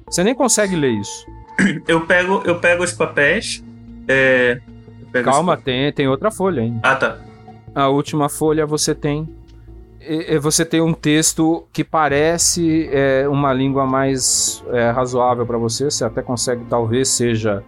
Você 0.09 0.23
nem 0.23 0.33
consegue 0.35 0.75
ler 0.75 0.93
isso. 0.99 1.25
Eu 1.87 2.01
pego, 2.05 2.41
eu 2.45 2.59
pego 2.59 2.83
os 2.83 2.91
papéis. 2.91 3.63
É. 4.07 4.59
pego 5.11 5.29
os- 5.29 5.35
Calma, 5.35 5.55
tem, 5.55 5.91
tem 5.93 6.07
outra 6.07 6.29
folha 6.29 6.61
ainda. 6.63 6.79
Ah, 6.83 6.95
tá. 6.95 7.17
A 7.73 7.87
última 7.87 8.27
folha 8.29 8.65
você 8.65 8.93
tem. 8.93 9.27
Você 10.41 10.63
tem 10.65 10.81
um 10.81 10.93
texto 10.93 11.65
que 11.73 11.83
parece 11.83 12.87
é, 12.91 13.27
uma 13.27 13.51
língua 13.53 13.87
mais 13.87 14.63
é, 14.71 14.91
razoável 14.91 15.45
para 15.47 15.57
você. 15.57 15.85
Você 15.85 16.03
até 16.03 16.21
consegue, 16.21 16.63
talvez 16.69 17.07
seja 17.09 17.63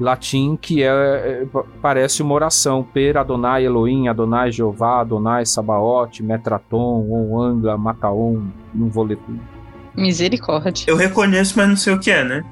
latim, 0.00 0.56
que 0.60 0.82
é, 0.82 0.86
é, 0.86 1.46
pa- 1.52 1.64
parece 1.80 2.22
uma 2.22 2.34
oração. 2.34 2.82
Per 2.82 3.16
Adonai 3.16 3.64
Elohim, 3.64 4.08
Adonai 4.08 4.50
Jeová, 4.50 5.00
Adonai 5.00 5.46
Sabaote, 5.46 6.22
Metraton, 6.22 7.06
On 7.10 7.40
Angla, 7.40 7.76
Mataon. 7.78 8.42
Não 8.74 8.88
vou 8.88 9.04
ler 9.04 9.16
tudo. 9.18 9.40
Misericórdia. 9.96 10.84
Eu 10.88 10.96
reconheço, 10.96 11.54
mas 11.56 11.68
não 11.68 11.76
sei 11.76 11.92
o 11.94 11.98
que 11.98 12.10
é, 12.10 12.24
né? 12.24 12.44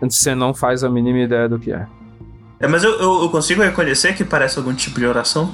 Você 0.00 0.34
não 0.34 0.52
faz 0.52 0.82
a 0.84 0.88
mínima 0.90 1.18
ideia 1.20 1.48
do 1.48 1.58
que 1.58 1.72
é. 1.72 1.86
É, 2.60 2.66
mas 2.66 2.82
eu, 2.82 2.90
eu, 2.98 3.22
eu 3.22 3.28
consigo 3.30 3.62
reconhecer 3.62 4.14
que 4.14 4.24
parece 4.24 4.58
algum 4.58 4.74
tipo 4.74 4.98
de 4.98 5.06
oração? 5.06 5.52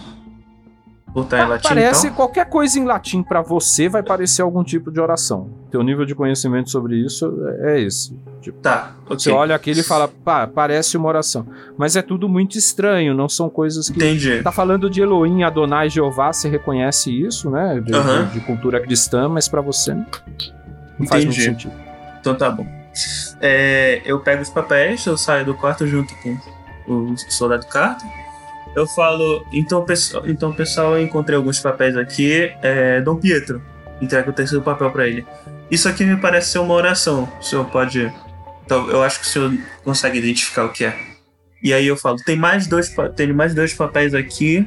Botar 1.14 1.44
em 1.44 1.48
latim 1.48 1.68
Parece 1.68 2.06
então? 2.08 2.16
qualquer 2.16 2.46
coisa 2.46 2.76
em 2.76 2.84
latim 2.84 3.22
para 3.22 3.40
você 3.40 3.88
vai 3.88 4.02
parecer 4.02 4.42
algum 4.42 4.64
tipo 4.64 4.90
de 4.90 5.00
oração. 5.00 5.48
Teu 5.70 5.80
nível 5.82 6.04
de 6.04 6.12
conhecimento 6.12 6.68
sobre 6.70 6.96
isso 6.96 7.32
é 7.62 7.74
é 7.76 7.80
esse. 7.80 8.18
Tipo, 8.42 8.58
Tá, 8.58 8.96
ok. 9.06 9.18
Você 9.20 9.30
olha 9.30 9.54
aquilo 9.54 9.78
e 9.78 9.82
fala, 9.84 10.08
pá, 10.08 10.46
parece 10.46 10.96
uma 10.96 11.06
oração. 11.08 11.46
Mas 11.78 11.94
é 11.94 12.02
tudo 12.02 12.28
muito 12.28 12.58
estranho, 12.58 13.14
não 13.14 13.28
são 13.28 13.48
coisas 13.48 13.88
que. 13.88 13.96
Entendi. 13.96 14.42
Tá 14.42 14.50
falando 14.50 14.90
de 14.90 15.00
Elohim, 15.00 15.44
Adonai, 15.44 15.88
Jeová, 15.88 16.32
você 16.32 16.48
reconhece 16.48 17.10
isso, 17.10 17.48
né? 17.48 17.80
De, 17.80 17.92
de- 18.32 18.40
cultura 18.40 18.80
cristã, 18.80 19.28
mas 19.28 19.48
pra 19.48 19.60
você 19.60 19.94
não, 19.94 20.04
não 20.98 21.06
faz 21.06 21.24
muito 21.24 21.38
Entendi. 21.38 21.42
sentido. 21.42 21.72
Então 22.20 22.34
tá 22.34 22.50
bom. 22.50 22.66
É, 23.40 24.02
eu 24.04 24.18
pego 24.20 24.42
os 24.42 24.50
papéis, 24.50 25.06
eu 25.06 25.16
saio 25.16 25.44
do 25.44 25.54
quarto 25.54 25.86
junto 25.86 26.12
com 26.16 26.36
o 27.12 27.14
soldado 27.28 27.66
Carter. 27.66 28.08
Eu 28.74 28.86
falo, 28.88 29.46
então 29.52 29.84
pessoal, 29.84 30.24
então, 30.28 30.52
pessoal, 30.52 30.96
eu 30.96 31.02
encontrei 31.02 31.36
alguns 31.36 31.60
papéis 31.60 31.96
aqui. 31.96 32.52
É, 32.62 33.00
Dom 33.00 33.16
Pietro, 33.16 33.62
entrega 34.00 34.28
o 34.30 34.32
terceiro 34.32 34.64
papel 34.64 34.90
pra 34.90 35.06
ele. 35.06 35.24
Isso 35.70 35.88
aqui 35.88 36.04
me 36.04 36.16
parece 36.16 36.50
ser 36.50 36.58
uma 36.58 36.74
oração. 36.74 37.30
O 37.40 37.42
senhor 37.42 37.64
pode. 37.66 38.12
então, 38.64 38.88
eu 38.90 39.02
acho 39.02 39.20
que 39.20 39.26
o 39.26 39.28
senhor 39.28 39.52
consegue 39.84 40.18
identificar 40.18 40.64
o 40.64 40.70
que 40.72 40.84
é. 40.84 40.96
E 41.62 41.72
aí 41.72 41.86
eu 41.86 41.96
falo, 41.96 42.16
tem 42.16 42.36
mais 42.36 42.66
dois, 42.66 42.94
tem 43.16 43.32
mais 43.32 43.54
dois 43.54 43.72
papéis 43.72 44.12
aqui 44.12 44.66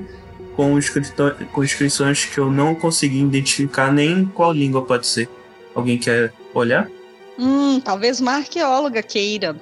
com, 0.55 0.77
inscrito- 0.77 1.35
com 1.51 1.63
inscrições 1.63 2.25
que 2.25 2.37
eu 2.39 2.49
não 2.51 2.73
consegui 2.73 3.19
identificar 3.21 3.91
nem 3.91 4.25
qual 4.25 4.51
língua 4.53 4.83
pode 4.83 5.05
ser. 5.05 5.29
Alguém 5.75 5.97
quer 5.97 6.31
olhar? 6.53 6.87
Hum, 7.37 7.79
talvez 7.79 8.19
uma 8.19 8.37
arqueóloga 8.37 9.03
queira. 9.03 9.55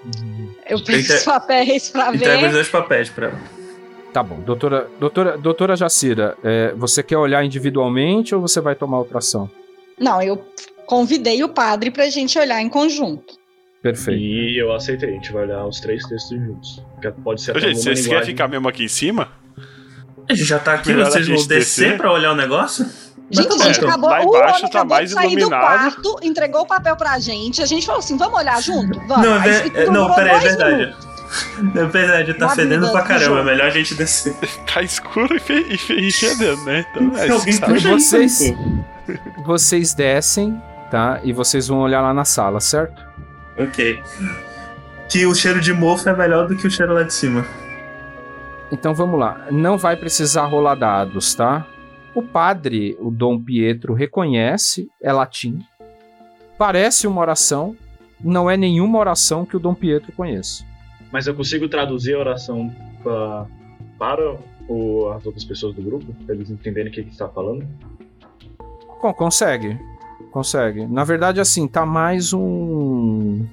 Eu 0.70 0.82
pego 0.82 1.00
Entre- 1.00 1.16
os 1.16 1.24
papéis 1.24 1.90
pra 1.90 2.16
Entrega 2.16 2.36
os 2.38 2.42
ver. 2.44 2.52
dois 2.54 2.68
papéis 2.70 3.10
pra 3.10 3.28
ela. 3.28 3.55
Tá 4.16 4.24
bom. 4.24 4.40
Doutora, 4.40 4.88
doutora, 4.98 5.38
doutora 5.38 5.76
Jacira, 5.76 6.38
é, 6.42 6.72
você 6.78 7.04
quer 7.04 7.18
olhar 7.18 7.44
individualmente 7.44 8.34
ou 8.34 8.40
você 8.40 8.62
vai 8.62 8.74
tomar 8.74 9.00
outra 9.00 9.18
ação? 9.18 9.52
Não, 10.00 10.22
eu 10.22 10.42
convidei 10.86 11.44
o 11.44 11.50
padre 11.50 11.92
pra 11.92 12.10
gente 12.10 12.40
olhar 12.40 12.62
em 12.62 12.70
conjunto. 12.70 13.34
Perfeito. 13.82 14.18
E 14.18 14.58
eu 14.58 14.72
aceitei, 14.72 15.10
a 15.10 15.12
gente 15.12 15.34
vai 15.34 15.44
olhar 15.44 15.66
os 15.66 15.82
três 15.82 16.02
textos 16.08 16.30
juntos. 16.40 16.82
Que 17.02 17.12
Pode 17.12 17.42
ser 17.42 17.58
Ô, 17.58 17.60
gente, 17.60 17.78
vocês 17.78 18.08
querem 18.08 18.24
ficar 18.26 18.48
mesmo 18.48 18.70
aqui 18.70 18.86
em 18.86 18.88
cima? 18.88 19.34
A 20.30 20.34
gente 20.34 20.46
já 20.46 20.60
tá 20.60 20.76
aqui, 20.76 20.94
Melhor 20.94 21.12
vocês 21.12 21.26
a 21.26 21.28
vão 21.28 21.38
gente 21.38 21.50
descer 21.50 21.84
descer? 21.90 21.98
pra 21.98 22.14
olhar 22.14 22.32
o 22.32 22.36
negócio? 22.38 22.86
Gente, 23.30 23.50
tá 23.50 23.56
a 23.56 23.68
gente 23.68 23.78
então. 23.80 23.90
acabou. 23.90 24.10
Lá 24.10 24.20
o 24.22 24.24
embaixo 24.24 24.60
homem 24.60 24.62
tá 24.62 24.68
acabou 24.80 24.96
mais 24.96 25.10
de 25.10 25.16
sair 25.16 25.28
do 25.28 25.40
iluminado. 25.40 25.62
quarto, 25.62 26.20
entregou 26.24 26.62
o 26.62 26.66
papel 26.66 26.96
pra 26.96 27.20
gente. 27.20 27.62
A 27.62 27.66
gente 27.66 27.86
falou 27.86 28.00
assim: 28.00 28.16
vamos 28.16 28.40
olhar 28.40 28.64
junto? 28.64 28.98
Vamos. 29.10 29.26
Não, 29.28 29.44
é 29.44 29.68
é- 29.84 29.90
não, 29.90 30.16
peraí, 30.16 30.38
é 30.38 30.40
verdade. 30.40 30.76
minutos. 30.78 31.15
É 31.76 31.86
verdade, 31.86 32.34
tá 32.34 32.48
Na 32.48 32.56
fedendo 32.56 32.92
pra 32.92 33.02
caramba, 33.04 33.40
é 33.40 33.44
melhor 33.44 33.68
a 33.68 33.70
gente 33.70 33.96
descer. 33.96 34.36
Tá 34.74 34.82
escuro 34.82 35.36
e, 35.36 35.40
fe 35.40 35.66
e, 35.70 35.78
fe 35.78 35.94
e 35.96 36.12
fedendo, 36.12 36.64
né? 36.66 36.86
Então, 36.92 37.18
é, 37.18 37.30
Alguém 37.30 37.54
sabe. 37.54 37.74
puxa 37.74 37.90
Vocês- 37.90 38.42
isso. 38.42 38.84
Vocês 39.46 39.94
descem, 39.94 40.62
tá? 40.92 41.20
E 41.24 41.32
vocês 41.32 41.68
vão 41.68 41.80
olhar 41.80 42.02
lá 42.02 42.14
na 42.14 42.26
sala, 42.26 42.60
certo? 42.60 43.02
Ok. 43.58 44.02
Que 45.10 45.26
o 45.26 45.36
cheiro 45.36 45.62
de 45.62 45.72
mofo 45.74 46.10
é 46.10 46.16
melhor 46.16 46.48
do 46.48 46.56
que 46.56 46.66
o 46.68 46.72
cheiro 46.72 46.94
lá 46.94 47.04
de 47.04 47.14
cima. 47.14 47.46
Então 48.72 48.94
vamos 48.94 49.20
lá. 49.20 49.46
Não 49.52 49.78
vai 49.78 49.96
precisar 49.96 50.46
rolar 50.46 50.76
dados, 50.76 51.36
tá? 51.36 51.66
O 52.16 52.22
padre, 52.24 52.98
o 53.00 53.12
Dom 53.12 53.40
Pietro, 53.40 53.94
reconhece, 53.94 54.90
é 55.02 55.12
latim. 55.14 55.60
Parece 56.58 57.06
uma 57.06 57.22
oração, 57.22 57.76
não 58.20 58.50
é 58.50 58.58
nenhuma 58.58 58.98
oração 58.98 59.46
que 59.46 59.56
o 59.56 59.60
Dom 59.60 59.76
Pietro 59.76 60.12
conheça. 60.14 60.64
Mas 61.16 61.28
eu 61.28 61.34
consigo 61.34 61.70
traduzir 61.70 62.14
a 62.14 62.20
oração 62.20 62.70
pra- 63.02 63.46
para 63.98 64.38
o- 64.68 65.08
as 65.16 65.26
outras 65.26 65.46
pessoas 65.46 65.74
do 65.74 65.82
grupo? 65.82 66.14
Pra 66.26 66.36
eles 66.36 66.50
entenderem 66.50 66.92
o 66.92 66.94
que, 66.94 67.00
está 67.00 67.30
falando? 67.30 67.66
Con- 69.00 69.14
consegue, 69.14 69.80
consegue. 70.30 70.86
Na 70.86 71.06
verdade, 71.06 71.40
assim, 71.40 71.70
tá 71.70 71.86
mais 71.86 72.34
um. 72.34 73.46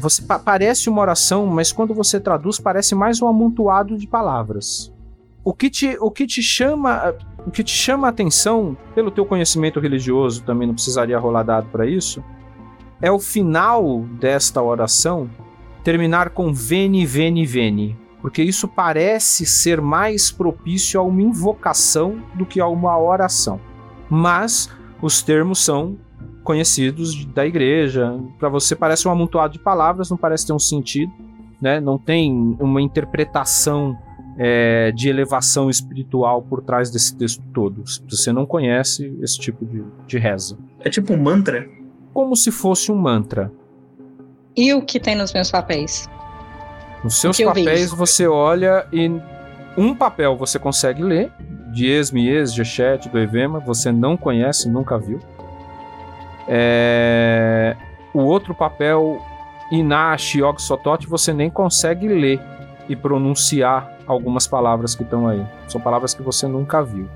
Você 0.00 0.22
pa- 0.22 0.40
parece 0.40 0.90
uma 0.90 1.00
oração, 1.02 1.46
mas 1.46 1.70
quando 1.70 1.94
você 1.94 2.18
traduz, 2.18 2.58
parece 2.58 2.96
mais 2.96 3.22
um 3.22 3.28
amontoado 3.28 3.96
de 3.96 4.08
palavras. 4.08 4.92
O 5.44 5.54
que 5.54 5.70
te, 5.70 5.96
o 6.00 6.10
que 6.10 6.26
te 6.26 6.42
chama, 6.42 7.14
o 7.46 7.50
que 7.52 7.62
te 7.62 7.70
chama 7.70 8.08
a 8.08 8.10
atenção, 8.10 8.76
pelo 8.92 9.12
teu 9.12 9.24
conhecimento 9.24 9.78
religioso, 9.78 10.42
também 10.42 10.66
não 10.66 10.74
precisaria 10.74 11.16
rolar 11.16 11.44
dado 11.44 11.68
para 11.70 11.86
isso, 11.86 12.24
é 13.00 13.08
o 13.12 13.20
final 13.20 14.00
desta 14.18 14.60
oração 14.60 15.30
terminar 15.84 16.30
com 16.30 16.52
veni, 16.52 17.06
veni, 17.06 17.44
veni. 17.44 17.96
Porque 18.20 18.42
isso 18.42 18.66
parece 18.66 19.44
ser 19.44 19.82
mais 19.82 20.32
propício 20.32 20.98
a 20.98 21.02
uma 21.02 21.20
invocação 21.20 22.22
do 22.34 22.46
que 22.46 22.58
a 22.58 22.66
uma 22.66 22.98
oração. 22.98 23.60
Mas 24.08 24.70
os 25.02 25.20
termos 25.22 25.62
são 25.62 25.98
conhecidos 26.42 27.24
da 27.26 27.46
igreja. 27.46 28.18
Para 28.38 28.48
você 28.48 28.74
parece 28.74 29.06
um 29.06 29.10
amontoado 29.10 29.52
de 29.52 29.58
palavras, 29.58 30.08
não 30.08 30.16
parece 30.16 30.46
ter 30.46 30.54
um 30.54 30.58
sentido, 30.58 31.12
né? 31.60 31.80
Não 31.80 31.98
tem 31.98 32.56
uma 32.58 32.80
interpretação 32.80 33.94
é, 34.38 34.90
de 34.92 35.08
elevação 35.08 35.68
espiritual 35.68 36.40
por 36.42 36.62
trás 36.62 36.90
desse 36.90 37.14
texto 37.16 37.42
todo. 37.52 37.84
Você 38.08 38.32
não 38.32 38.46
conhece 38.46 39.14
esse 39.20 39.38
tipo 39.38 39.66
de, 39.66 39.84
de 40.06 40.18
reza. 40.18 40.58
É 40.80 40.88
tipo 40.88 41.12
um 41.12 41.22
mantra? 41.22 41.68
Como 42.12 42.34
se 42.36 42.50
fosse 42.50 42.90
um 42.90 42.96
mantra. 42.96 43.52
E 44.56 44.72
o 44.72 44.82
que 44.82 45.00
tem 45.00 45.14
nos 45.16 45.32
meus 45.32 45.50
papéis? 45.50 46.08
Nos 47.02 47.16
seus 47.16 47.38
papéis 47.38 47.90
você 47.90 48.26
olha 48.26 48.86
e 48.92 49.10
um 49.76 49.94
papel 49.94 50.36
você 50.36 50.58
consegue 50.58 51.02
ler, 51.02 51.30
Dies, 51.72 52.10
Mies, 52.10 52.54
Geshet, 52.54 53.08
do 53.08 53.18
Evema, 53.18 53.58
você 53.58 53.90
não 53.90 54.16
conhece, 54.16 54.68
nunca 54.68 54.96
viu. 54.98 55.20
É, 56.46 57.76
O 58.12 58.20
outro 58.20 58.54
papel, 58.54 59.20
Inash, 59.72 60.36
Yog 60.36 60.62
Sotot, 60.62 61.06
você 61.06 61.32
nem 61.32 61.50
consegue 61.50 62.06
ler 62.06 62.40
e 62.88 62.94
pronunciar 62.94 63.98
algumas 64.06 64.46
palavras 64.46 64.94
que 64.94 65.02
estão 65.02 65.26
aí. 65.26 65.44
São 65.66 65.80
palavras 65.80 66.14
que 66.14 66.22
você 66.22 66.46
nunca 66.46 66.82
viu. 66.82 67.08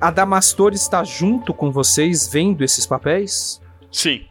A 0.00 0.10
Damastor 0.10 0.72
está 0.72 1.04
junto 1.04 1.52
com 1.52 1.70
vocês 1.70 2.28
vendo 2.28 2.62
esses 2.62 2.86
papéis? 2.86 3.60
Sim. 3.90 4.24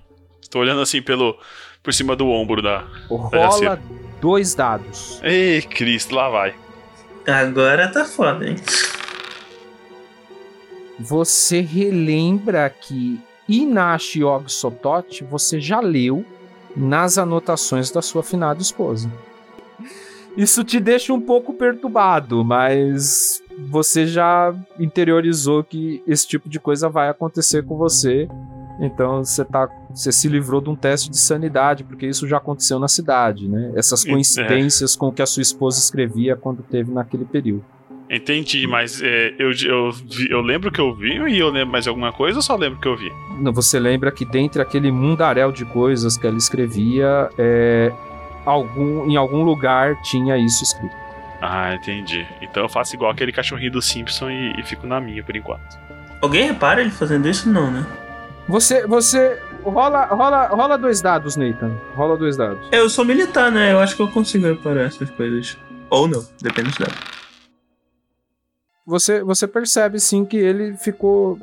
Tô 0.50 0.60
olhando 0.60 0.82
assim 0.82 1.02
pelo 1.02 1.38
por 1.86 1.94
cima 1.94 2.16
do 2.16 2.28
ombro 2.28 2.62
da. 2.62 2.84
Rola 3.08 3.80
dois 4.20 4.56
dados. 4.56 5.22
Ei, 5.24 5.62
Cristo, 5.62 6.16
lá 6.16 6.28
vai. 6.30 6.56
Agora 7.28 7.88
tá 7.88 8.04
foda, 8.04 8.50
hein? 8.50 8.56
Você 11.00 11.62
relembra 11.62 12.70
que 12.70 13.20
Inash 13.48 14.16
Yog 14.16 14.52
Sotot 14.52 15.24
você 15.26 15.60
já 15.60 15.80
leu 15.80 16.26
nas 16.76 17.18
anotações 17.18 17.92
da 17.92 18.02
sua 18.02 18.24
finada 18.24 18.62
esposa. 18.62 19.12
Isso 20.36 20.64
te 20.64 20.80
deixa 20.80 21.14
um 21.14 21.22
pouco 21.22 21.54
perturbado, 21.54 22.44
mas 22.44 23.42
você 23.70 24.06
já 24.06 24.54
interiorizou 24.80 25.64
que 25.64 26.04
esse 26.06 26.28
tipo 26.28 26.50
de 26.50 26.60
coisa 26.60 26.90
vai 26.90 27.10
acontecer 27.10 27.64
com 27.64 27.78
você. 27.78 28.28
Então 28.80 29.24
você 29.24 29.46
tá, 29.46 29.70
você 29.94 30.12
se 30.12 30.28
livrou 30.28 30.60
de 30.62 30.70
um 30.70 30.76
teste 30.76 31.10
de 31.10 31.18
sanidade, 31.18 31.84
porque 31.84 32.06
isso 32.06 32.28
já 32.28 32.38
aconteceu 32.38 32.80
na 32.80 32.88
cidade, 32.88 33.48
né? 33.48 33.72
Essas 33.76 34.06
É. 34.06 34.10
coincidências 34.10 34.96
com 34.96 35.08
o 35.08 35.12
que 35.12 35.22
a 35.22 35.26
sua 35.26 35.42
esposa 35.42 35.80
escrevia 35.80 36.36
quando 36.36 36.62
teve 36.64 36.92
naquele 36.92 37.26
período. 37.26 37.64
Entendi, 38.10 38.68
mas 38.68 39.02
é, 39.02 39.34
eu, 39.40 39.52
eu, 39.52 39.90
eu 40.30 40.42
lembro 40.42 40.72
que 40.72 40.80
eu 40.80 40.94
vi 40.94 41.18
e 41.28 41.40
eu 41.40 41.50
lembro 41.50 41.72
mais 41.72 41.88
alguma 41.88 42.12
coisa 42.12 42.38
ou 42.38 42.42
só 42.42 42.56
lembro 42.56 42.80
que 42.80 42.88
eu 42.88 42.96
vi? 42.96 43.12
Não, 43.40 43.52
Você 43.52 43.80
lembra 43.80 44.12
que 44.12 44.24
dentre 44.24 44.62
aquele 44.62 44.92
mundaréu 44.92 45.52
de 45.52 45.66
coisas 45.66 46.16
que 46.16 46.28
ela 46.28 46.38
escrevia, 46.38 47.28
é, 47.38 47.92
algum, 48.46 49.10
em 49.10 49.16
algum 49.16 49.44
lugar 49.44 50.00
tinha 50.04 50.38
isso 50.38 50.64
escrito. 50.64 50.96
Ah, 51.42 51.74
entendi. 51.74 52.28
Então 52.42 52.64
eu 52.64 52.70
faço 52.70 52.96
igual 52.96 53.10
aquele 53.12 53.32
cachorrinho 53.32 53.72
do 53.72 53.82
Simpson 53.82 54.30
e, 54.30 54.60
e 54.60 54.64
fico 54.64 54.86
na 54.86 55.02
minha 55.02 55.24
por 55.24 55.36
enquanto. 55.36 55.78
Alguém 56.22 56.48
repara 56.48 56.82
ele 56.82 56.92
fazendo 56.92 57.28
isso? 57.28 57.50
Não, 57.50 57.72
né? 57.72 57.86
Você, 58.48 58.86
você 58.86 59.42
rola, 59.64 60.06
rola, 60.06 60.48
rola 60.48 60.78
dois 60.78 61.02
dados, 61.02 61.36
Nathan. 61.36 61.76
Rola 61.96 62.16
dois 62.16 62.38
dados. 62.38 62.68
Eu 62.72 62.90
sou 62.90 63.04
militar, 63.04 63.52
né? 63.52 63.72
Eu 63.74 63.80
acho 63.80 63.96
que 63.96 64.02
eu 64.02 64.08
consigo 64.08 64.46
reparar 64.46 64.84
essas 64.84 65.10
coisas. 65.10 65.58
Ou 65.90 66.08
não, 66.08 66.24
depende 66.42 66.72
do 66.72 66.80
dado. 66.80 66.94
Você, 68.86 69.24
você 69.24 69.48
percebe 69.48 70.00
sim 70.00 70.24
que 70.24 70.38
ele 70.38 70.78
ficou, 70.78 71.40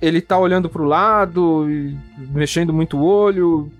ele 0.00 0.22
tá 0.22 0.38
olhando 0.38 0.68
pro 0.70 0.84
lado 0.84 1.70
e 1.70 1.94
mexendo 2.30 2.72
muito 2.72 2.96
o 2.96 3.04
olho, 3.04 3.70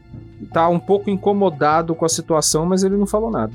tá 0.53 0.69
um 0.69 0.79
pouco 0.79 1.09
incomodado 1.09 1.95
com 1.95 2.05
a 2.05 2.11
situação, 2.11 2.67
mas 2.67 2.85
ele 2.85 2.97
não 2.97 3.07
falou 3.07 3.31
nada. 3.31 3.55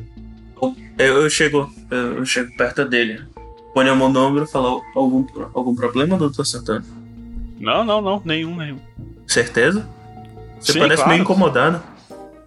Eu, 0.97 1.21
eu 1.21 1.29
chego, 1.29 1.71
eu, 1.91 2.17
eu 2.17 2.25
chego 2.25 2.55
perto 2.57 2.85
dele. 2.85 3.21
Põe 3.73 3.87
a 3.87 3.95
mão 3.95 4.09
no 4.09 4.19
ombro 4.19 4.43
e 4.43 4.47
falo, 4.47 4.81
algum, 4.95 5.25
algum 5.53 5.75
problema, 5.75 6.17
doutor 6.17 6.45
Santana? 6.45 6.83
Não, 7.59 7.83
não, 7.85 8.01
não, 8.01 8.21
nenhum, 8.25 8.55
nenhum. 8.55 8.79
Certeza? 9.27 9.87
Você 10.59 10.73
Sim, 10.73 10.79
parece 10.79 10.97
claro. 10.97 11.09
meio 11.11 11.21
incomodado. 11.21 11.81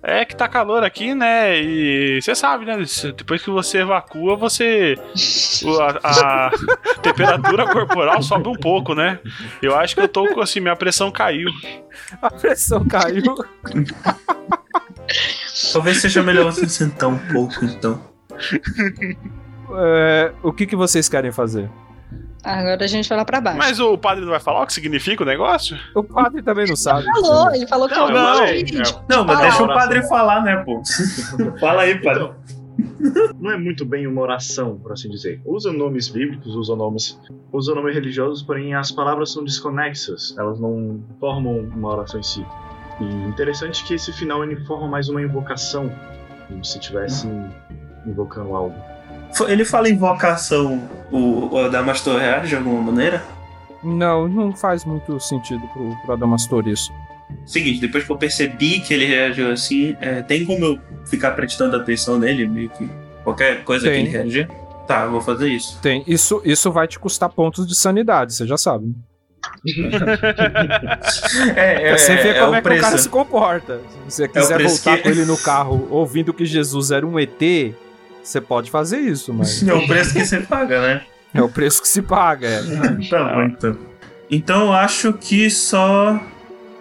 É 0.06 0.22
que 0.22 0.36
tá 0.36 0.46
calor 0.46 0.84
aqui, 0.84 1.14
né? 1.14 1.58
E 1.58 2.20
você 2.20 2.34
sabe, 2.34 2.66
né? 2.66 2.76
Depois 3.16 3.42
que 3.42 3.48
você 3.48 3.78
evacua, 3.78 4.36
você. 4.36 4.98
A, 6.02 6.48
a 6.48 6.50
temperatura 7.00 7.66
corporal 7.66 8.22
sobe 8.22 8.46
um 8.48 8.54
pouco, 8.54 8.94
né? 8.94 9.18
Eu 9.62 9.74
acho 9.74 9.94
que 9.94 10.02
eu 10.02 10.08
tô 10.08 10.26
com 10.34 10.42
assim, 10.42 10.60
minha 10.60 10.76
pressão 10.76 11.10
caiu. 11.10 11.48
A 12.20 12.30
pressão 12.30 12.84
caiu. 12.84 13.34
Talvez 15.72 16.02
seja 16.02 16.22
melhor 16.22 16.52
você 16.52 16.68
sentar 16.68 17.08
um 17.08 17.18
pouco, 17.32 17.64
então. 17.64 17.98
É, 19.74 20.32
o 20.42 20.52
que, 20.52 20.66
que 20.66 20.76
vocês 20.76 21.08
querem 21.08 21.32
fazer? 21.32 21.70
Agora 22.44 22.84
a 22.84 22.86
gente 22.86 23.08
vai 23.08 23.18
lá 23.18 23.24
pra 23.24 23.40
baixo. 23.40 23.58
Mas 23.58 23.80
o 23.80 23.96
padre 23.96 24.22
não 24.22 24.30
vai 24.30 24.40
falar 24.40 24.62
o 24.62 24.66
que 24.66 24.72
significa 24.72 25.22
o 25.22 25.26
negócio? 25.26 25.78
O 25.94 26.02
padre 26.02 26.42
também 26.42 26.66
não 26.66 26.76
sabe. 26.76 27.02
Ele 27.02 27.12
falou, 27.12 27.54
ele 27.54 27.66
falou 27.66 27.88
que 27.88 27.94
Não, 27.94 28.08
é 28.08 28.10
um 28.10 28.12
não, 28.12 28.46
vídeo. 28.46 28.82
Não, 29.08 29.24
mas 29.24 29.36
Fala. 29.36 29.48
deixa 29.48 29.62
o 29.62 29.66
padre 29.68 30.02
falar, 30.08 30.42
né, 30.42 30.56
pô? 30.64 30.82
Fala 31.58 31.82
aí, 31.82 32.00
padre. 32.02 32.30
Não 33.40 33.50
é 33.50 33.56
muito 33.56 33.84
bem 33.84 34.06
uma 34.06 34.20
oração, 34.20 34.76
por 34.78 34.92
assim 34.92 35.08
dizer. 35.08 35.40
Usa 35.44 35.72
nomes 35.72 36.08
bíblicos, 36.08 36.54
usa 36.54 36.74
nomes, 36.74 37.18
usa 37.52 37.74
nomes 37.74 37.94
religiosos, 37.94 38.42
porém 38.42 38.74
as 38.74 38.90
palavras 38.90 39.32
são 39.32 39.44
desconexas. 39.44 40.34
Elas 40.38 40.60
não 40.60 41.02
formam 41.20 41.60
uma 41.60 41.92
oração 41.94 42.20
em 42.20 42.22
si. 42.22 42.44
E 43.00 43.04
interessante 43.28 43.84
que 43.84 43.94
esse 43.94 44.12
final 44.12 44.42
ele 44.44 44.56
forma 44.64 44.86
mais 44.88 45.08
uma 45.08 45.22
invocação, 45.22 45.90
como 46.48 46.64
se 46.64 46.78
estivesse 46.78 47.28
invocando 48.06 48.54
algo. 48.54 48.74
Ele 49.48 49.64
fala 49.64 49.88
invocação, 49.88 50.88
o, 51.16 51.54
o 51.54 51.58
Adamastor 51.58 52.18
reage 52.18 52.48
de 52.48 52.56
alguma 52.56 52.80
maneira? 52.82 53.22
Não, 53.82 54.26
não 54.28 54.52
faz 54.56 54.84
muito 54.84 55.20
sentido 55.20 55.60
pro, 55.72 55.94
pro 56.02 56.12
Adamastor 56.14 56.66
isso. 56.68 56.92
Seguinte, 57.46 57.80
depois 57.80 58.04
que 58.04 58.10
eu 58.12 58.16
percebi 58.16 58.80
que 58.80 58.92
ele 58.94 59.06
reagiu 59.06 59.50
assim, 59.50 59.96
é, 60.00 60.22
tem 60.22 60.44
como 60.44 60.64
eu 60.64 60.78
ficar 61.06 61.32
prestando 61.32 61.76
atenção 61.76 62.18
nele, 62.18 62.46
meio 62.46 62.70
que 62.70 62.88
qualquer 63.22 63.64
coisa 63.64 63.88
Tem. 63.88 64.04
que 64.04 64.08
ele 64.10 64.16
reagir? 64.16 64.48
Tá, 64.86 65.04
eu 65.04 65.10
vou 65.12 65.20
fazer 65.20 65.48
isso. 65.48 65.78
Tem. 65.80 66.04
Isso, 66.06 66.42
isso 66.44 66.70
vai 66.70 66.86
te 66.86 66.98
custar 66.98 67.28
pontos 67.30 67.66
de 67.66 67.74
sanidade, 67.74 68.34
você 68.34 68.46
já 68.46 68.56
sabe. 68.56 68.86
né? 68.86 68.92
É, 71.56 71.90
é, 71.90 71.98
você 71.98 72.16
vê 72.16 72.28
é 72.30 72.40
como 72.40 72.52
o 72.52 72.54
é 72.54 72.62
que 72.62 72.68
o 72.68 72.80
cara 72.80 72.98
se 72.98 73.08
comporta. 73.08 73.80
Se 74.08 74.16
você 74.22 74.28
quiser 74.28 74.54
preço 74.56 74.76
voltar 74.84 74.96
que- 74.96 75.02
com 75.04 75.08
ele 75.10 75.24
no 75.24 75.36
carro 75.36 75.86
ouvindo 75.90 76.32
que 76.32 76.44
Jesus 76.46 76.90
era 76.90 77.06
um 77.06 77.18
ET, 77.18 77.74
você 78.28 78.40
pode 78.40 78.70
fazer 78.70 78.98
isso, 78.98 79.32
mas 79.32 79.62
É 79.66 79.72
o 79.74 79.86
preço 79.86 80.12
que 80.14 80.24
você 80.24 80.40
paga, 80.40 80.80
né? 80.80 81.02
é 81.32 81.42
o 81.42 81.48
preço 81.48 81.82
que 81.82 81.88
se 81.88 82.00
paga. 82.02 82.46
É. 82.48 82.60
Tá 83.10 83.24
bom, 83.34 83.42
então. 83.42 83.76
Então 84.30 84.66
eu 84.66 84.72
acho 84.72 85.12
que 85.12 85.50
só. 85.50 86.18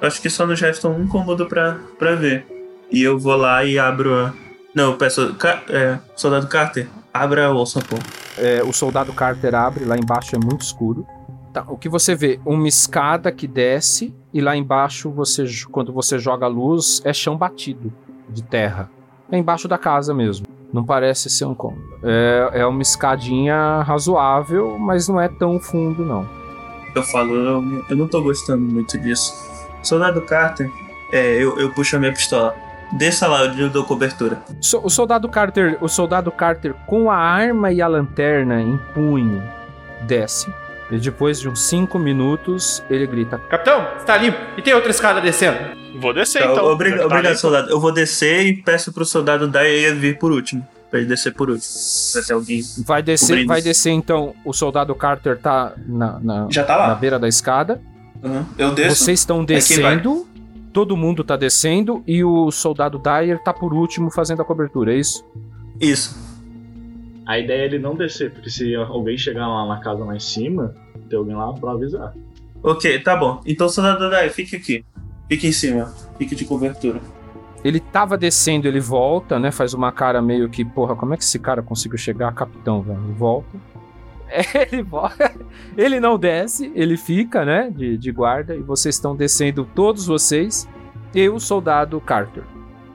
Acho 0.02 0.22
que 0.22 0.30
só 0.30 0.46
nos 0.46 0.60
resta 0.60 0.88
um 0.88 1.08
cômodo 1.08 1.46
pra, 1.48 1.78
pra 1.98 2.16
ver. 2.16 2.46
E 2.92 3.02
eu 3.02 3.18
vou 3.18 3.36
lá 3.36 3.64
e 3.66 3.78
abro 3.80 4.14
a. 4.14 4.34
Não, 4.76 4.92
eu 4.92 4.98
peço. 4.98 5.34
Ca- 5.36 5.62
É, 5.70 5.98
soldado 6.16 6.48
Carter, 6.48 6.88
abra 7.14 7.54
o 7.54 7.58
alçapão. 7.58 8.00
É, 8.38 8.62
o 8.64 8.72
soldado 8.74 9.14
Carter 9.14 9.54
abre, 9.56 9.86
lá 9.86 9.96
embaixo 9.98 10.36
é 10.36 10.40
muito 10.40 10.62
escuro. 10.62 11.06
Tá, 11.54 11.64
o 11.68 11.78
que 11.78 11.88
você 11.88 12.16
vê? 12.16 12.40
Uma 12.46 12.68
escada 12.68 13.32
que 13.32 13.48
desce 13.48 14.14
e 14.34 14.42
lá 14.42 14.56
embaixo, 14.58 15.12
você, 15.12 15.46
quando 15.72 15.94
você 15.94 16.18
joga 16.18 16.46
a 16.46 16.50
luz, 16.50 17.02
é 17.06 17.14
chão 17.14 17.38
batido 17.38 17.94
de 18.30 18.42
terra. 18.44 18.90
É 19.32 19.38
embaixo 19.38 19.68
da 19.68 19.78
casa 19.78 20.14
mesmo. 20.14 20.46
Não 20.74 20.84
parece 20.84 21.30
ser 21.30 21.46
um 21.46 21.54
cômodo. 21.54 21.84
É, 22.04 22.62
é 22.62 22.66
uma 22.66 22.82
escadinha 22.82 23.84
razoável, 23.84 24.78
mas 24.80 25.08
não 25.08 25.22
é 25.22 25.28
tão 25.28 25.60
fundo, 25.60 26.04
não. 26.04 26.28
Eu 26.96 27.04
falo, 27.04 27.34
eu, 27.36 27.86
eu 27.90 27.96
não 27.96 28.08
tô 28.08 28.22
gostando 28.24 28.64
muito 28.64 28.98
disso. 29.00 29.34
Soldado 29.84 30.20
Carter, 30.22 30.70
é, 31.12 31.36
eu, 31.42 31.60
eu 31.60 31.72
puxo 31.72 31.96
a 31.96 32.00
minha 32.00 32.12
pistola. 32.12 32.56
Desça 32.94 33.28
lá, 33.28 33.46
eu 33.46 33.70
dou 33.70 33.84
cobertura. 33.84 34.42
So- 34.62 34.82
o 34.84 34.90
soldado 34.90 35.28
Carter, 35.30 35.78
o 35.82 35.88
soldado 35.88 36.32
Carter 36.32 36.74
com 36.88 37.10
a 37.10 37.18
arma 37.18 37.72
e 37.72 37.82
a 37.82 37.88
lanterna 37.88 38.62
em 38.62 38.78
punho 38.94 39.42
desce. 40.08 40.52
E 40.94 41.00
depois 41.00 41.40
de 41.40 41.50
uns 41.50 41.60
5 41.62 41.98
minutos, 41.98 42.84
ele 42.90 43.08
grita: 43.08 43.38
Capitão, 43.50 43.86
está 43.98 44.16
limpo. 44.18 44.38
E 44.58 44.62
tem 44.62 44.74
outra 44.74 44.92
escada 44.92 45.20
descendo. 45.20 45.58
Vou 46.00 46.14
descer 46.14 46.44
Tá, 46.44 46.52
então. 46.52 46.66
obriga- 46.66 46.98
Tá 47.00 47.06
obrigado, 47.06 47.36
soldado. 47.36 47.70
Eu 47.70 47.80
vou 47.80 47.92
descer 47.92 48.46
e 48.46 48.62
peço 48.62 48.92
pro 48.94 49.04
soldado 49.06 49.48
Daia 49.48 49.94
vir 49.96 50.18
por 50.20 50.32
último. 50.32 50.66
Pra 50.90 51.00
ele 51.00 51.08
descer 51.08 51.34
por 51.34 51.50
último. 51.50 51.68
Pra 52.14 52.22
ter 52.22 52.34
alguém. 52.34 52.62
Vai 52.86 53.02
descer, 53.02 53.46
vai 53.46 53.62
descer 53.62 53.92
então. 53.92 54.36
O 54.46 54.54
soldado 54.54 54.94
Carter 54.94 55.40
tá 55.40 55.74
na, 55.88 56.20
na, 56.20 56.48
Já 56.52 56.64
tá 56.64 56.76
lá. 56.78 56.88
na 56.90 56.96
beira 56.96 57.18
da 57.18 57.28
escada. 57.28 57.82
Uhum. 58.22 58.46
Eu 58.58 58.72
desço. 58.72 59.04
Vocês 59.04 59.20
estão 59.20 59.44
descendo 59.44 60.28
todo 60.72 60.98
mundo 60.98 61.24
tá 61.24 61.36
descendo 61.38 62.04
e 62.08 62.24
o 62.24 62.50
soldado 62.50 62.98
Dyer 62.98 63.38
tá 63.44 63.54
por 63.54 63.74
último 63.76 64.10
fazendo 64.10 64.42
a 64.42 64.46
cobertura, 64.46 64.92
é 64.92 64.98
isso? 64.98 65.24
Isso. 65.80 66.18
A 67.28 67.38
ideia 67.38 67.62
é 67.62 67.66
ele 67.66 67.78
não 67.78 67.96
descer, 67.96 68.32
porque 68.32 68.50
se 68.50 68.74
alguém 68.76 69.16
chegar 69.16 69.48
lá 69.48 69.68
na 69.68 69.80
casa 69.80 70.04
lá 70.04 70.16
em 70.16 70.20
cima, 70.20 70.76
tem 71.14 71.18
alguém 71.18 71.36
lá 71.36 71.54
pra 71.54 71.72
avisar. 71.72 72.14
Ok, 72.62 73.00
tá 73.00 73.16
bom. 73.16 73.42
Então, 73.46 73.70
soldado 73.70 74.10
Dai, 74.10 74.30
fique 74.30 74.56
aqui. 74.56 74.84
Fique 75.28 75.48
em 75.48 75.52
cima. 75.52 75.94
Fique 76.18 76.36
de 76.36 76.46
cobertura. 76.46 77.00
Ele 77.64 77.80
tava 77.80 78.18
descendo, 78.18 78.68
ele 78.68 78.80
volta, 78.80 79.40
né? 79.40 79.52
Faz 79.52 79.74
uma 79.74 79.92
cara 79.92 80.22
meio 80.22 80.50
que, 80.50 80.66
porra, 80.66 80.96
como 80.96 81.14
é 81.14 81.18
que 81.18 81.24
esse 81.24 81.40
cara 81.40 81.62
conseguiu 81.62 81.98
chegar? 81.98 82.34
Capitão, 82.34 82.82
velho. 82.82 83.00
Ele 83.04 83.14
volta. 83.14 83.58
É, 84.28 84.68
ele 84.74 84.82
volta. 84.82 85.32
Ele 85.78 86.00
não 86.00 86.18
desce, 86.18 86.72
ele 86.76 86.98
fica, 86.98 87.44
né? 87.44 87.72
De, 87.76 87.98
de 87.98 88.12
guarda. 88.12 88.56
E 88.56 88.62
vocês 88.62 88.96
estão 88.96 89.16
descendo, 89.16 89.68
todos 89.76 90.06
vocês. 90.08 90.68
E 91.14 91.30
o 91.30 91.40
soldado 91.40 92.00
Carter. 92.02 92.44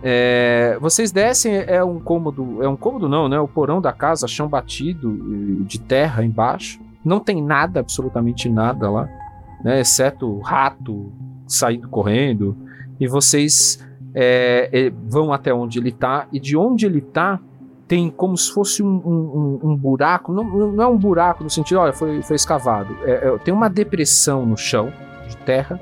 É, 0.03 0.78
vocês 0.81 1.11
descem, 1.11 1.55
é 1.55 1.82
um 1.82 1.99
cômodo. 1.99 2.62
É 2.62 2.69
um 2.69 2.77
cômodo, 2.77 3.09
não, 3.09 3.28
né? 3.28 3.39
O 3.39 3.49
porão 3.49 3.81
da 3.81 3.93
casa, 3.93 4.28
chão 4.28 4.49
batido, 4.49 5.65
de 5.65 5.78
terra 5.81 6.24
embaixo. 6.24 6.81
Não 7.09 7.19
tem 7.21 7.43
nada, 7.43 7.81
absolutamente 7.81 8.49
nada 8.49 8.91
lá, 8.91 9.09
né? 9.65 9.81
Exceto 9.81 10.27
o 10.29 10.41
rato 10.41 11.11
saindo 11.47 11.89
correndo. 11.89 12.57
E 13.01 13.07
vocês 13.09 13.85
é, 14.15 14.69
é, 14.73 14.93
vão 15.09 15.33
até 15.33 15.53
onde 15.55 15.79
ele 15.79 15.93
tá, 15.93 16.27
e 16.33 16.39
de 16.39 16.57
onde 16.57 16.85
ele 16.87 17.01
tá, 17.01 17.41
tem 17.87 18.11
como 18.11 18.37
se 18.37 18.53
fosse 18.53 18.83
um, 18.83 18.87
um- 19.05 19.61
um- 19.71 19.77
buraco, 19.77 20.33
não, 20.33 20.45
não 20.45 20.85
é 20.85 20.87
um 20.87 20.97
buraco 20.99 21.43
no 21.43 21.49
sentido, 21.49 21.79
olha, 21.81 21.93
foi, 21.93 22.21
foi 22.23 22.37
escavado. 22.37 22.95
É- 23.05 23.29
é- 23.29 23.39
tem 23.39 23.55
uma 23.55 23.71
depressão 23.71 24.45
no 24.45 24.57
chão, 24.57 24.93
de 25.27 25.37
terra, 25.39 25.81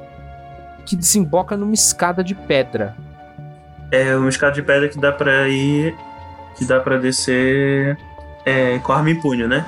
que 0.85 0.95
desemboca 0.95 1.57
numa 1.57 1.75
escada 1.75 2.23
de 2.23 2.35
pedra. 2.35 2.95
É 3.91 4.17
uma 4.17 4.29
escada 4.29 4.53
de 4.53 4.63
pedra 4.63 4.89
que 4.89 5.01
dá 5.01 5.11
pra 5.13 5.49
ir. 5.49 5.95
Que 6.57 6.65
dá 6.65 6.81
pra 6.81 6.97
descer. 6.97 7.99
É, 8.45 8.79
com 8.79 8.93
arma 8.93 9.11
em 9.11 9.21
punho, 9.21 9.47
né? 9.49 9.67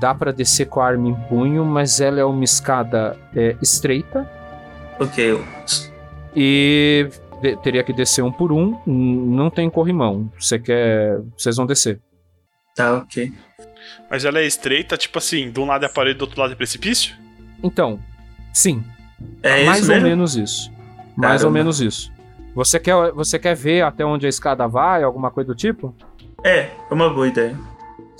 Dá 0.00 0.14
pra 0.14 0.32
descer 0.32 0.66
com 0.66 0.80
a 0.80 0.86
arma 0.86 1.08
em 1.08 1.14
punho, 1.28 1.64
mas 1.64 2.00
ela 2.00 2.20
é 2.20 2.24
uma 2.24 2.44
escada 2.44 3.16
é, 3.34 3.56
estreita. 3.62 4.28
Ok. 4.98 5.42
E 6.36 7.08
de- 7.42 7.56
teria 7.56 7.82
que 7.82 7.92
descer 7.92 8.22
um 8.22 8.30
por 8.32 8.52
um. 8.52 8.78
Não 8.86 9.50
tem 9.50 9.68
corrimão. 9.70 10.30
Você 10.38 10.58
quer. 10.58 11.18
Vocês 11.36 11.56
vão 11.56 11.66
descer. 11.66 12.00
Tá, 12.76 12.94
ok. 12.98 13.32
Mas 14.10 14.24
ela 14.24 14.38
é 14.40 14.46
estreita, 14.46 14.96
tipo 14.96 15.18
assim, 15.18 15.50
de 15.50 15.58
um 15.60 15.66
lado 15.66 15.84
é 15.84 15.86
a 15.86 15.90
parede, 15.90 16.18
do 16.18 16.22
outro 16.22 16.40
lado 16.40 16.52
é 16.52 16.56
precipício? 16.56 17.14
Então, 17.62 17.98
sim. 18.52 18.82
É 19.42 19.64
mais 19.64 19.80
isso 19.82 19.88
ou 19.90 19.94
mesmo? 19.96 20.08
menos 20.08 20.36
isso. 20.36 20.72
Mais 21.16 21.42
ou 21.42 21.48
Caramba. 21.50 21.58
menos 21.58 21.80
isso. 21.80 22.12
Você 22.54 22.78
quer, 22.80 23.12
você 23.12 23.38
quer 23.38 23.54
ver 23.54 23.82
até 23.82 24.04
onde 24.04 24.26
a 24.26 24.28
escada 24.28 24.66
vai, 24.66 25.02
alguma 25.02 25.30
coisa 25.30 25.48
do 25.48 25.54
tipo? 25.54 25.94
É, 26.42 26.70
é 26.90 26.94
uma 26.94 27.08
boa 27.12 27.28
ideia. 27.28 27.56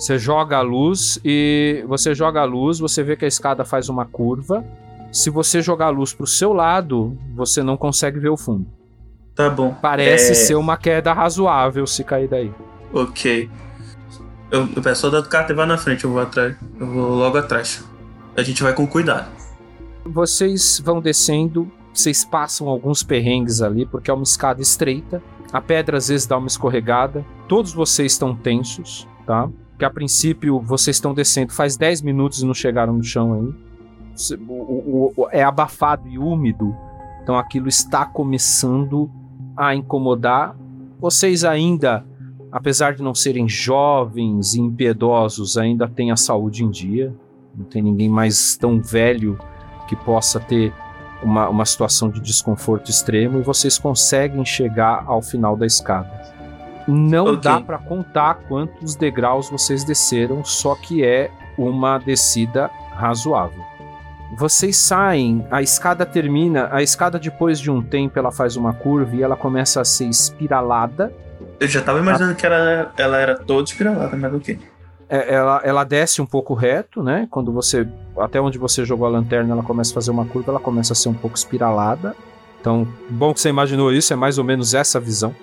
Você 0.01 0.17
joga 0.17 0.57
a 0.57 0.61
luz 0.61 1.19
e 1.23 1.85
você 1.87 2.15
joga 2.15 2.41
a 2.41 2.43
luz, 2.43 2.79
você 2.79 3.03
vê 3.03 3.15
que 3.15 3.23
a 3.23 3.27
escada 3.27 3.63
faz 3.63 3.87
uma 3.87 4.03
curva. 4.03 4.65
Se 5.11 5.29
você 5.29 5.61
jogar 5.61 5.85
a 5.85 5.89
luz 5.89 6.11
pro 6.11 6.25
seu 6.25 6.53
lado, 6.53 7.15
você 7.35 7.61
não 7.61 7.77
consegue 7.77 8.17
ver 8.17 8.29
o 8.29 8.35
fundo. 8.35 8.65
Tá 9.35 9.47
bom. 9.47 9.75
Parece 9.79 10.31
É, 10.31 10.33
ser 10.33 10.55
uma 10.55 10.75
queda 10.75 11.13
razoável 11.13 11.85
se 11.85 12.03
cair 12.03 12.27
daí. 12.27 12.51
Ok. 12.91 13.47
Eu, 14.49 14.67
eu 14.75 14.81
peço 14.81 15.01
soldado 15.01 15.29
Carter 15.29 15.55
vai 15.55 15.67
na 15.67 15.77
frente, 15.77 16.03
eu 16.03 16.09
vou 16.09 16.19
atrás. 16.19 16.55
Eu 16.79 16.87
vou 16.87 17.09
logo 17.15 17.37
atrás. 17.37 17.85
A 18.35 18.41
gente 18.41 18.63
vai 18.63 18.73
com 18.73 18.87
cuidado. 18.87 19.29
Vocês 20.03 20.81
vão 20.83 20.99
descendo, 20.99 21.71
vocês 21.93 22.25
passam 22.25 22.67
alguns 22.67 23.03
perrengues 23.03 23.61
ali, 23.61 23.85
porque 23.85 24.09
é 24.09 24.13
uma 24.15 24.23
escada 24.23 24.63
estreita. 24.63 25.21
A 25.53 25.61
pedra 25.61 25.97
às 25.97 26.07
vezes 26.07 26.25
dá 26.25 26.39
uma 26.39 26.47
escorregada. 26.47 27.23
Todos 27.47 27.71
vocês 27.71 28.13
estão 28.13 28.35
tensos, 28.35 29.07
tá? 29.27 29.47
Que 29.81 29.85
a 29.85 29.89
princípio 29.89 30.59
vocês 30.59 30.97
estão 30.97 31.11
descendo 31.11 31.51
faz 31.53 31.75
10 31.75 32.03
minutos 32.03 32.43
e 32.43 32.45
não 32.45 32.53
chegaram 32.53 32.93
no 32.93 33.03
chão 33.03 33.51
o- 35.17 35.27
é 35.31 35.41
abafado 35.41 36.07
e 36.07 36.19
úmido, 36.19 36.75
então 37.23 37.35
aquilo 37.35 37.67
está 37.67 38.05
começando 38.05 39.09
a 39.57 39.73
incomodar. 39.73 40.55
Vocês 40.99 41.43
ainda, 41.43 42.05
apesar 42.51 42.93
de 42.93 43.01
não 43.01 43.15
serem 43.15 43.49
jovens 43.49 44.53
e 44.53 44.61
impiedosos, 44.61 45.57
ainda 45.57 45.87
têm 45.87 46.11
a 46.11 46.15
saúde 46.15 46.63
em 46.63 46.69
dia. 46.69 47.11
Não 47.57 47.65
tem 47.65 47.81
ninguém 47.81 48.07
mais 48.07 48.55
tão 48.55 48.79
velho 48.79 49.39
que 49.87 49.95
possa 49.95 50.39
ter 50.39 50.71
uma, 51.23 51.49
uma 51.49 51.65
situação 51.65 52.07
de 52.07 52.19
desconforto 52.21 52.91
extremo 52.91 53.39
e 53.39 53.41
vocês 53.41 53.79
conseguem 53.79 54.45
chegar 54.45 55.03
ao 55.07 55.23
final 55.23 55.57
da 55.57 55.65
escada. 55.65 56.21
Não 56.87 57.25
Ok. 57.25 57.37
dá 57.41 57.59
para 57.61 57.77
contar 57.77 58.35
quantos 58.47 58.95
degraus 58.95 59.49
vocês 59.49 59.83
desceram, 59.83 60.43
só 60.43 60.75
que 60.75 61.03
é 61.03 61.29
uma 61.57 61.97
descida 61.97 62.69
razoável. 62.95 63.63
Vocês 64.37 64.77
saem, 64.77 65.45
a 65.51 65.61
escada 65.61 66.05
termina, 66.05 66.69
a 66.71 66.81
escada 66.81 67.19
depois 67.19 67.59
de 67.59 67.69
um 67.69 67.81
tempo 67.81 68.17
ela 68.17 68.31
faz 68.31 68.55
uma 68.55 68.73
curva 68.73 69.15
e 69.15 69.21
ela 69.21 69.35
começa 69.35 69.81
a 69.81 69.85
ser 69.85 70.05
espiralada. 70.05 71.13
Eu 71.59 71.67
já 71.67 71.81
tava 71.81 71.99
imaginando 71.99 72.33
que 72.35 72.45
ela, 72.45 72.91
ela 72.97 73.17
era 73.17 73.35
toda 73.37 73.63
espiralada, 73.69 74.15
mas 74.15 74.33
ok. 74.33 74.57
É, 75.09 75.33
ela, 75.35 75.61
ela 75.65 75.83
desce 75.83 76.21
um 76.21 76.25
pouco 76.25 76.53
reto, 76.53 77.03
né? 77.03 77.27
Quando 77.29 77.51
você. 77.51 77.85
Até 78.17 78.39
onde 78.39 78.57
você 78.57 78.85
jogou 78.85 79.05
a 79.05 79.09
lanterna, 79.09 79.53
ela 79.53 79.61
começa 79.63 79.91
a 79.91 79.95
fazer 79.95 80.09
uma 80.11 80.25
curva, 80.25 80.51
ela 80.53 80.59
começa 80.59 80.93
a 80.93 80.95
ser 80.95 81.09
um 81.09 81.13
pouco 81.13 81.35
espiralada. 81.35 82.15
Então, 82.61 82.87
bom 83.09 83.33
que 83.33 83.41
você 83.41 83.49
imaginou 83.49 83.91
isso, 83.91 84.13
é 84.13 84.15
mais 84.15 84.37
ou 84.37 84.45
menos 84.45 84.73
essa 84.73 84.99
visão. 84.99 85.35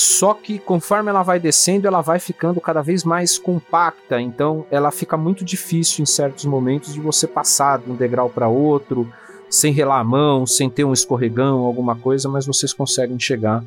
Só 0.00 0.32
que 0.32 0.58
conforme 0.58 1.10
ela 1.10 1.22
vai 1.22 1.38
descendo, 1.38 1.86
ela 1.86 2.00
vai 2.00 2.18
ficando 2.18 2.58
cada 2.58 2.80
vez 2.80 3.04
mais 3.04 3.36
compacta. 3.36 4.18
Então, 4.18 4.64
ela 4.70 4.90
fica 4.90 5.14
muito 5.14 5.44
difícil 5.44 6.02
em 6.02 6.06
certos 6.06 6.46
momentos 6.46 6.94
de 6.94 7.00
você 7.00 7.26
passar 7.26 7.80
de 7.80 7.90
um 7.90 7.94
degrau 7.94 8.30
para 8.30 8.48
outro, 8.48 9.12
sem 9.50 9.74
relar 9.74 10.00
a 10.00 10.04
mão, 10.04 10.46
sem 10.46 10.70
ter 10.70 10.84
um 10.84 10.94
escorregão, 10.94 11.58
alguma 11.58 11.94
coisa, 11.94 12.30
mas 12.30 12.46
vocês 12.46 12.72
conseguem 12.72 13.20
chegar 13.20 13.62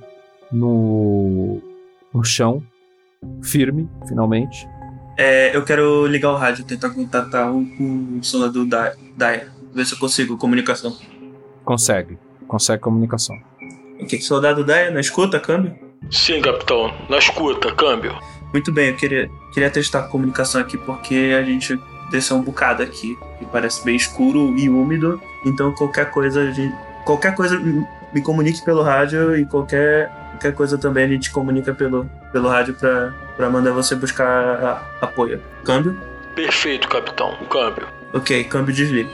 no, 0.51 1.61
no 2.11 2.23
chão, 2.23 2.63
firme, 3.43 3.87
finalmente. 4.07 4.67
É, 5.15 5.55
eu 5.55 5.63
quero 5.63 6.07
ligar 6.07 6.31
o 6.31 6.35
rádio, 6.35 6.65
tentar 6.65 6.89
contatar 6.89 7.53
o, 7.53 7.59
o 7.59 8.23
soldado 8.23 8.65
da 8.65 8.95
Daya. 9.15 9.51
Ver 9.71 9.85
se 9.85 9.93
eu 9.93 9.99
consigo 9.99 10.35
comunicação. 10.35 10.97
Consegue. 11.63 12.17
Consegue 12.47 12.81
comunicação. 12.81 13.37
Ok, 14.01 14.19
soldado 14.19 14.63
Daya, 14.63 14.89
na 14.89 14.99
escuta, 14.99 15.39
câmbio? 15.39 15.82
Sim, 16.11 16.41
capitão. 16.41 16.93
Na 17.09 17.17
escuta, 17.17 17.71
câmbio. 17.73 18.15
Muito 18.51 18.71
bem, 18.71 18.89
eu 18.89 18.95
queria, 18.95 19.29
queria 19.53 19.69
testar 19.69 19.99
a 19.99 20.03
comunicação 20.07 20.61
aqui 20.61 20.77
porque 20.77 21.35
a 21.37 21.43
gente 21.43 21.79
desceu 22.11 22.37
um 22.37 22.41
bocado 22.43 22.83
aqui. 22.83 23.17
E 23.41 23.45
parece 23.45 23.83
bem 23.83 23.95
escuro 23.95 24.55
e 24.57 24.69
úmido. 24.69 25.19
Então 25.45 25.73
qualquer 25.73 26.11
coisa, 26.11 26.41
a 26.41 26.51
gente, 26.51 26.73
qualquer 27.05 27.35
coisa 27.35 27.59
me 27.59 27.85
me 28.13 28.21
comunique 28.21 28.63
pelo 28.63 28.83
rádio 28.83 29.35
e 29.35 29.43
qualquer, 29.43 30.07
qualquer 30.29 30.53
coisa 30.53 30.77
também 30.77 31.03
a 31.05 31.07
gente 31.07 31.31
comunica 31.31 31.73
pelo, 31.73 32.07
pelo 32.31 32.47
rádio 32.47 32.75
pra, 32.75 33.11
pra 33.35 33.49
mandar 33.49 33.71
você 33.71 33.95
buscar 33.95 34.27
a- 34.27 34.87
apoio. 35.01 35.41
Câmbio? 35.63 35.97
Perfeito, 36.35 36.87
capitão. 36.87 37.35
Câmbio. 37.49 37.87
Ok, 38.13 38.43
câmbio 38.43 38.71
desliga. 38.71 39.09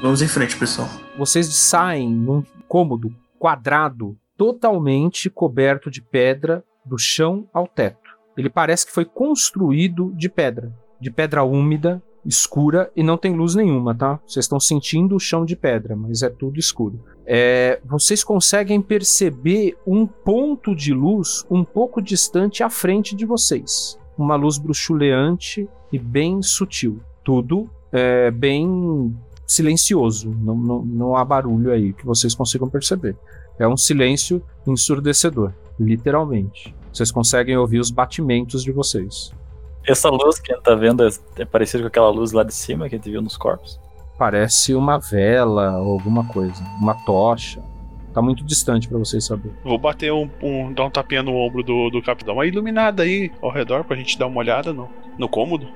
Vamos 0.00 0.22
em 0.22 0.28
frente, 0.28 0.56
pessoal. 0.56 0.88
Vocês 1.18 1.52
saem 1.56 2.08
num 2.08 2.44
cômodo 2.68 3.12
quadrado 3.36 4.16
totalmente 4.36 5.30
coberto 5.30 5.90
de 5.90 6.02
pedra 6.02 6.62
do 6.84 6.98
chão 6.98 7.48
ao 7.52 7.66
teto. 7.66 8.10
Ele 8.36 8.50
parece 8.50 8.86
que 8.86 8.92
foi 8.92 9.04
construído 9.04 10.12
de 10.14 10.28
pedra, 10.28 10.72
de 11.00 11.10
pedra 11.10 11.42
úmida, 11.42 12.02
escura 12.24 12.90
e 12.94 13.02
não 13.02 13.16
tem 13.16 13.34
luz 13.34 13.54
nenhuma, 13.54 13.94
tá? 13.94 14.20
Vocês 14.26 14.44
estão 14.44 14.60
sentindo 14.60 15.14
o 15.14 15.20
chão 15.20 15.44
de 15.44 15.56
pedra, 15.56 15.94
mas 15.94 16.22
é 16.22 16.28
tudo 16.28 16.58
escuro. 16.58 17.00
É, 17.24 17.80
vocês 17.84 18.22
conseguem 18.22 18.82
perceber 18.82 19.76
um 19.86 20.06
ponto 20.06 20.74
de 20.74 20.92
luz 20.92 21.46
um 21.50 21.64
pouco 21.64 22.02
distante 22.02 22.62
à 22.62 22.68
frente 22.68 23.14
de 23.14 23.24
vocês. 23.24 23.98
Uma 24.18 24.36
luz 24.36 24.58
bruxuleante 24.58 25.68
e 25.92 25.98
bem 25.98 26.42
sutil. 26.42 27.00
Tudo 27.24 27.70
é, 27.92 28.30
bem 28.30 29.14
silencioso, 29.46 30.30
não, 30.30 30.56
não, 30.56 30.82
não 30.84 31.16
há 31.16 31.24
barulho 31.24 31.70
aí 31.70 31.92
que 31.92 32.04
vocês 32.04 32.34
consigam 32.34 32.68
perceber. 32.68 33.16
É 33.58 33.66
um 33.66 33.76
silêncio 33.76 34.42
ensurdecedor, 34.66 35.52
literalmente. 35.78 36.74
Vocês 36.92 37.10
conseguem 37.10 37.56
ouvir 37.56 37.78
os 37.78 37.90
batimentos 37.90 38.62
de 38.62 38.72
vocês. 38.72 39.32
Essa 39.86 40.08
luz 40.10 40.38
que 40.40 40.52
a 40.52 40.56
gente 40.56 40.64
tá 40.64 40.74
vendo 40.74 41.04
é- 41.06 41.10
é 41.38 41.44
parecida 41.44 41.82
com 41.82 41.88
aquela 41.88 42.10
luz 42.10 42.32
lá 42.32 42.42
de 42.42 42.54
cima 42.54 42.88
que 42.88 42.94
a 42.94 42.98
gente 42.98 43.10
viu 43.10 43.22
nos 43.22 43.36
corpos? 43.36 43.78
Parece 44.18 44.74
uma 44.74 44.98
vela 44.98 45.78
ou 45.78 45.92
alguma 45.92 46.24
coisa, 46.24 46.62
uma 46.80 46.94
tocha. 47.04 47.62
Tá 48.12 48.22
muito 48.22 48.42
distante 48.44 48.88
pra 48.88 48.96
vocês 48.98 49.24
saber. 49.26 49.52
Vou 49.62 49.76
bater 49.78 50.10
um, 50.12 50.28
um- 50.42 50.72
dar 50.72 50.86
um 50.86 50.90
tapinha 50.90 51.22
no 51.22 51.34
ombro 51.36 51.62
do, 51.62 51.90
do 51.90 52.02
capitão. 52.02 52.34
Uma 52.34 52.46
iluminada 52.46 53.02
aí 53.02 53.30
ao 53.42 53.50
redor 53.50 53.84
pra 53.84 53.94
gente 53.94 54.18
dar 54.18 54.26
uma 54.26 54.38
olhada 54.38 54.72
no, 54.72 54.88
no 55.18 55.28
cômodo. 55.28 55.66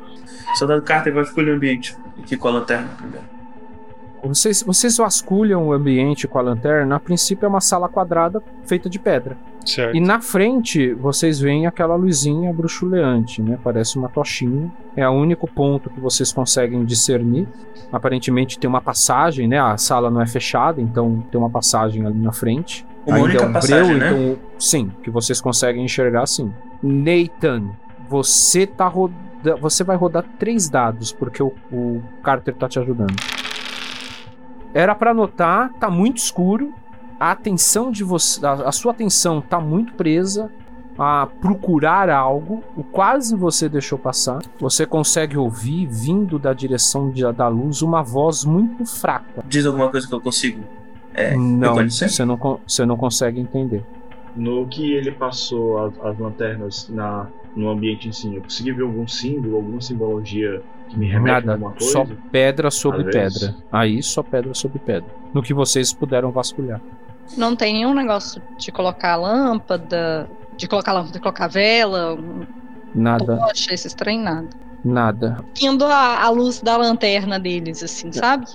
Soldado 0.54 0.80
Carter 0.82 1.12
vai 1.12 1.22
escolher 1.22 1.52
o 1.52 1.56
ambiente 1.56 1.94
aqui 2.18 2.36
com 2.38 2.48
a 2.48 2.52
lanterna 2.52 2.88
primeiro. 2.96 3.24
Vocês, 4.22 4.62
vocês 4.62 4.96
vasculham 4.96 5.68
o 5.68 5.72
ambiente 5.72 6.28
com 6.28 6.38
a 6.38 6.42
lanterna. 6.42 6.96
A 6.96 7.00
princípio 7.00 7.46
é 7.46 7.48
uma 7.48 7.60
sala 7.60 7.88
quadrada 7.88 8.42
feita 8.64 8.88
de 8.88 8.98
pedra. 8.98 9.36
Certo. 9.64 9.96
E 9.96 10.00
na 10.00 10.20
frente 10.20 10.92
vocês 10.94 11.38
veem 11.38 11.66
aquela 11.66 11.94
luzinha 11.94 12.52
bruxuleante, 12.52 13.42
né? 13.42 13.58
Parece 13.62 13.96
uma 13.98 14.08
tochinha. 14.08 14.70
É 14.96 15.08
o 15.08 15.12
único 15.12 15.46
ponto 15.46 15.90
que 15.90 16.00
vocês 16.00 16.32
conseguem 16.32 16.84
discernir. 16.84 17.46
Aparentemente 17.92 18.58
tem 18.58 18.68
uma 18.68 18.80
passagem, 18.80 19.48
né? 19.48 19.58
A 19.58 19.76
sala 19.76 20.10
não 20.10 20.20
é 20.20 20.26
fechada, 20.26 20.80
então 20.80 21.24
tem 21.30 21.38
uma 21.38 21.50
passagem 21.50 22.06
ali 22.06 22.18
na 22.18 22.32
frente. 22.32 22.86
Uma 23.06 23.16
Ainda 23.16 23.28
única 23.28 23.44
é 23.44 23.46
um 23.46 23.52
passagem, 23.52 23.98
breu, 23.98 23.98
né? 23.98 24.32
então 24.32 24.38
sim, 24.58 24.92
que 25.02 25.10
vocês 25.10 25.40
conseguem 25.40 25.84
enxergar 25.84 26.26
sim. 26.26 26.52
Nathan, 26.82 27.70
você 28.08 28.66
tá 28.66 28.86
roda... 28.86 29.14
você 29.60 29.82
vai 29.82 29.96
rodar 29.96 30.24
três 30.38 30.68
dados 30.68 31.12
porque 31.12 31.42
o, 31.42 31.52
o 31.72 32.02
Carter 32.22 32.54
tá 32.54 32.68
te 32.68 32.78
ajudando. 32.78 33.14
Era 34.72 34.94
pra 34.94 35.12
notar, 35.12 35.72
tá 35.74 35.90
muito 35.90 36.18
escuro. 36.18 36.72
A 37.18 37.32
atenção 37.32 37.90
de 37.90 38.02
você, 38.04 38.44
a, 38.46 38.52
a 38.52 38.72
sua 38.72 38.92
atenção 38.92 39.40
tá 39.40 39.60
muito 39.60 39.92
presa 39.94 40.50
a 40.98 41.26
procurar 41.40 42.08
algo. 42.10 42.62
O 42.76 42.82
quase 42.84 43.34
você 43.36 43.68
deixou 43.68 43.98
passar. 43.98 44.40
Você 44.58 44.86
consegue 44.86 45.36
ouvir 45.36 45.86
vindo 45.86 46.38
da 46.38 46.52
direção 46.52 47.10
de- 47.10 47.30
da 47.32 47.48
luz 47.48 47.82
uma 47.82 48.02
voz 48.02 48.44
muito 48.44 48.84
fraca. 48.86 49.42
Diz 49.46 49.66
alguma 49.66 49.88
coisa 49.90 50.06
que 50.06 50.14
eu 50.14 50.20
consigo. 50.20 50.62
É, 51.12 51.34
não, 51.36 51.74
você 51.88 52.24
não, 52.24 52.38
você 52.66 52.86
não 52.86 52.96
consegue 52.96 53.40
entender. 53.40 53.84
No 54.36 54.66
que 54.68 54.92
ele 54.92 55.10
passou 55.10 55.86
as, 55.86 55.98
as 56.04 56.18
lanternas 56.18 56.88
na, 56.88 57.26
no 57.56 57.68
ambiente 57.68 58.08
em 58.08 58.12
si, 58.12 58.32
eu 58.34 58.42
consegui 58.42 58.72
ver 58.72 58.82
algum 58.84 59.06
símbolo, 59.08 59.56
alguma 59.56 59.80
simbologia 59.80 60.62
me 60.96 61.06
remete 61.06 61.30
a 61.30 61.40
Nada, 61.40 61.52
alguma 61.52 61.70
coisa? 61.72 61.92
só 61.92 62.06
pedra 62.32 62.70
sobre 62.70 63.00
Às 63.08 63.14
vezes. 63.14 63.38
pedra. 63.40 63.56
Aí 63.72 64.02
só 64.02 64.22
pedra 64.22 64.54
sobre 64.54 64.78
pedra. 64.78 65.08
No 65.32 65.42
que 65.42 65.54
vocês 65.54 65.92
puderam 65.92 66.30
vasculhar. 66.30 66.80
Não 67.36 67.54
tem 67.54 67.74
nenhum 67.74 67.94
negócio 67.94 68.42
de 68.58 68.72
colocar 68.72 69.14
lâmpada, 69.16 70.28
de 70.56 70.66
colocar 70.66 70.92
lâmpada, 70.92 71.12
de 71.12 71.20
colocar 71.20 71.46
vela, 71.48 72.14
um 72.14 72.44
Nada, 72.92 73.36
tocha, 73.36 73.72
esses 73.72 73.94
trem, 73.94 74.18
nada. 74.20 74.48
nada. 74.84 75.44
Indo 75.62 75.84
a, 75.84 76.24
a 76.24 76.28
luz 76.30 76.60
da 76.60 76.76
lanterna 76.76 77.38
deles, 77.38 77.82
assim, 77.84 78.10
sabe? 78.10 78.46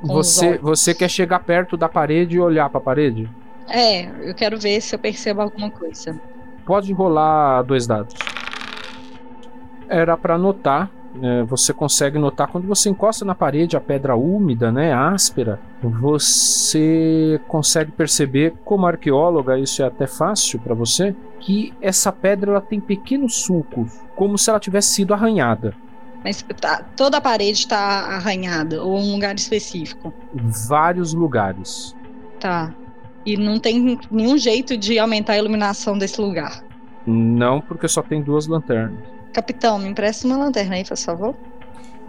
Com 0.00 0.06
Você, 0.08 0.56
você 0.58 0.94
quer 0.94 1.10
chegar 1.10 1.40
perto 1.40 1.76
da 1.76 1.88
parede 1.90 2.36
e 2.36 2.40
olhar 2.40 2.70
pra 2.70 2.80
parede? 2.80 3.28
É, 3.68 4.06
eu 4.28 4.34
quero 4.34 4.58
ver 4.58 4.80
se 4.80 4.94
eu 4.94 4.98
percebo 4.98 5.42
alguma 5.42 5.70
coisa. 5.70 6.18
Pode 6.64 6.90
rolar 6.92 7.62
dois 7.62 7.86
dados. 7.86 8.14
Era 9.88 10.16
pra 10.16 10.38
notar. 10.38 10.90
É, 11.20 11.42
você 11.42 11.72
consegue 11.72 12.18
notar 12.18 12.48
quando 12.48 12.66
você 12.66 12.88
encosta 12.88 13.24
na 13.24 13.34
parede 13.34 13.76
a 13.76 13.80
pedra 13.80 14.16
úmida, 14.16 14.70
né, 14.72 14.92
áspera. 14.92 15.58
Você 15.82 17.40
consegue 17.48 17.90
perceber, 17.90 18.54
como 18.64 18.86
arqueóloga, 18.86 19.58
isso 19.58 19.82
é 19.82 19.86
até 19.86 20.06
fácil 20.06 20.58
pra 20.60 20.74
você, 20.74 21.14
que 21.40 21.72
essa 21.80 22.12
pedra 22.12 22.52
ela 22.52 22.60
tem 22.60 22.80
pequenos 22.80 23.42
sulcos, 23.42 23.92
como 24.14 24.38
se 24.38 24.48
ela 24.48 24.60
tivesse 24.60 24.92
sido 24.94 25.12
arranhada. 25.12 25.74
Mas 26.24 26.44
tá- 26.60 26.84
toda 26.96 27.16
a 27.16 27.20
parede 27.20 27.66
tá 27.66 27.76
arranhada, 27.76 28.82
ou 28.82 28.96
um 28.96 29.12
lugar 29.12 29.34
específico. 29.34 30.14
Vários 30.68 31.12
lugares. 31.12 31.96
Tá. 32.38 32.72
E 33.26 33.36
não 33.36 33.58
tem 33.58 33.98
nenhum 34.10 34.36
jeito 34.38 34.76
de 34.76 34.98
aumentar 34.98 35.34
a 35.34 35.38
iluminação 35.38 35.98
desse 35.98 36.20
lugar. 36.20 36.62
Não, 37.06 37.60
porque 37.60 37.88
só 37.88 38.02
tem 38.02 38.22
duas 38.22 38.46
lanternas. 38.46 39.11
Capitão, 39.32 39.78
me 39.78 39.88
empresta 39.88 40.26
uma 40.26 40.36
lanterna 40.36 40.76
aí, 40.76 40.84
por 40.84 40.96
favor. 40.96 41.36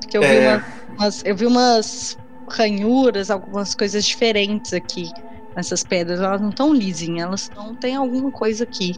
Porque 0.02 0.18
eu 0.18 0.22
vi, 0.22 0.28
É. 0.28 0.56
uma- 0.58 0.64
umas, 0.98 1.22
eu 1.26 1.36
vi 1.36 1.46
umas 1.46 2.18
ranhuras, 2.50 3.30
algumas 3.30 3.74
coisas 3.74 4.06
diferentes 4.06 4.74
aqui 4.74 5.10
nessas 5.56 5.84
pedras. 5.84 6.20
Elas 6.20 6.42
não 6.42 6.50
estão 6.50 6.74
lisinhas, 6.74 7.26
elas 7.28 7.50
não 7.56 7.76
tem 7.76 7.96
alguma 7.96 8.32
coisa 8.32 8.64
aqui. 8.66 8.96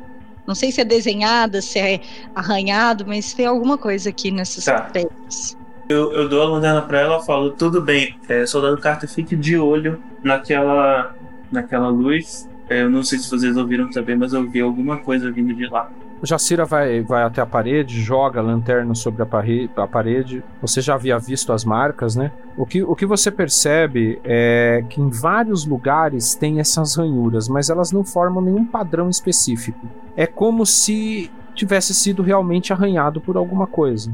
Não 0.48 0.56
sei 0.56 0.72
se 0.72 0.82
é 0.82 0.86
desenhada, 0.86 1.62
se 1.62 1.80
é 1.80 2.00
arranhado, 2.34 3.06
mas 3.08 3.34
tem 3.34 3.46
alguma 3.46 3.78
coisa 3.78 4.10
aqui 4.10 4.32
nessas 4.32 4.64
Tá. 4.64 4.82
pedras. 4.92 5.56
Eu, 5.88 6.12
eu 6.14 6.28
dou 6.28 6.42
a 6.42 6.46
lanterna 6.50 6.82
pra 6.82 7.00
ela 7.00 7.20
e 7.22 7.26
falo, 7.26 7.52
tudo 7.52 7.82
bem, 7.82 8.16
é, 8.28 8.46
soldado 8.46 8.80
Carter, 8.80 9.08
fique 9.08 9.36
de 9.36 9.58
olho 9.58 10.02
naquela, 10.24 11.14
naquela 11.52 11.90
luz. 11.90 12.48
É, 12.68 12.82
eu 12.82 12.90
não 12.90 13.04
sei 13.04 13.20
se 13.20 13.30
vocês 13.30 13.56
ouviram 13.56 13.90
também, 13.92 14.16
mas 14.16 14.34
eu 14.34 14.50
vi 14.50 14.62
alguma 14.62 14.98
coisa 15.04 15.32
vindo 15.32 15.54
de 15.54 15.68
lá. 15.68 15.88
Jacira 16.24 16.66
vai, 16.66 17.02
vai 17.02 17.24
até 17.24 17.42
a 17.42 17.46
parede, 17.46 18.02
joga 18.02 18.40
a 18.40 18.44
lanterna 18.44 18.96
sobre 18.96 19.22
a, 19.24 19.26
parre- 19.26 19.70
a 19.76 19.88
parede. 19.88 20.44
Você 20.62 20.82
já 20.82 20.96
havia 20.96 21.20
visto 21.20 21.52
as 21.54 21.64
marcas, 21.64 22.16
né? 22.16 22.32
O 22.58 22.66
que, 22.66 22.84
o 22.84 22.96
que 22.96 23.06
você 23.06 23.30
percebe 23.32 24.20
é 24.24 24.84
que 24.90 25.02
em 25.02 25.10
vários 25.10 25.66
lugares 25.66 26.36
tem 26.36 26.60
essas 26.60 26.96
ranhuras, 26.96 27.48
mas 27.48 27.70
elas 27.70 27.92
não 27.92 28.04
formam 28.04 28.42
nenhum 28.42 28.66
padrão 28.66 29.10
específico. 29.10 29.88
É 30.16 30.26
como 30.26 30.66
se 30.66 31.32
tivesse 31.54 31.94
sido 31.94 32.24
realmente 32.24 32.74
arranhado 32.74 33.22
por 33.22 33.38
alguma 33.38 33.68
coisa. 33.68 34.12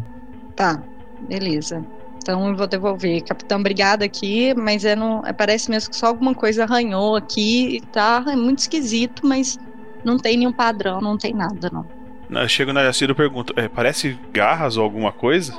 Tá, 0.55 0.83
beleza. 1.19 1.85
Então 2.17 2.49
eu 2.49 2.55
vou 2.55 2.67
devolver. 2.67 3.23
Capitão, 3.23 3.59
obrigada 3.59 4.05
aqui, 4.05 4.53
mas 4.53 4.85
é 4.85 4.95
não, 4.95 5.25
é, 5.25 5.33
parece 5.33 5.69
mesmo 5.71 5.89
que 5.89 5.95
só 5.95 6.07
alguma 6.07 6.35
coisa 6.35 6.63
arranhou 6.63 7.15
aqui 7.15 7.77
e 7.77 7.81
tá 7.81 8.23
é 8.27 8.35
muito 8.35 8.59
esquisito, 8.59 9.25
mas 9.25 9.57
não 10.03 10.17
tem 10.17 10.37
nenhum 10.37 10.53
padrão, 10.53 10.99
não 11.01 11.17
tem 11.17 11.33
nada, 11.33 11.69
não. 11.71 11.85
Eu 12.29 12.47
chego 12.47 12.71
na 12.71 12.81
Yacira 12.81 13.11
e 13.11 13.15
pergunto: 13.15 13.53
é, 13.57 13.67
parece 13.67 14.17
garras 14.31 14.77
ou 14.77 14.83
alguma 14.83 15.11
coisa? 15.11 15.53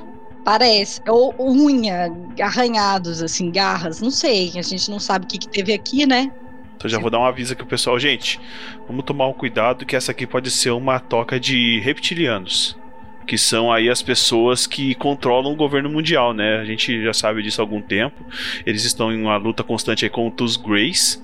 Parece. 0.45 1.01
Ou 1.07 1.35
unha, 1.39 2.11
arranhados, 2.41 3.23
assim, 3.23 3.51
garras, 3.51 4.01
não 4.01 4.11
sei. 4.11 4.53
A 4.57 4.63
gente 4.63 4.91
não 4.91 4.99
sabe 4.99 5.25
o 5.25 5.29
que, 5.29 5.39
que 5.39 5.49
teve 5.49 5.73
aqui, 5.73 6.07
né? 6.07 6.33
Então 6.77 6.91
já 6.91 6.99
vou 6.99 7.11
dar 7.11 7.21
um 7.21 7.25
aviso 7.25 7.53
aqui 7.53 7.63
pro 7.63 7.71
pessoal. 7.71 7.97
Gente, 7.99 8.41
vamos 8.89 9.05
tomar 9.05 9.29
um 9.29 9.33
cuidado 9.33 9.87
que 9.87 9.95
essa 9.95 10.11
aqui 10.11 10.27
pode 10.27 10.51
ser 10.51 10.71
uma 10.71 10.99
toca 10.99 11.39
de 11.39 11.79
reptilianos. 11.81 12.77
Que 13.25 13.39
são 13.39 13.71
aí 13.71 13.89
as 13.89 14.03
pessoas 14.03 14.67
que 14.67 14.97
controlam 14.97 15.53
o 15.53 15.57
governo 15.57 15.89
mundial, 15.89 16.33
né? 16.33 16.57
A 16.57 16.65
gente 16.65 17.05
já 17.05 17.13
sabe 17.13 17.41
disso 17.41 17.61
há 17.61 17.65
algum 17.65 17.81
tempo. 17.81 18.25
Eles 18.67 18.85
estão 18.85 19.13
em 19.13 19.23
uma 19.23 19.37
luta 19.37 19.63
constante 19.63 20.05
aí 20.05 20.11
contra 20.11 20.45
os 20.45 20.57
Greys. 20.57 21.23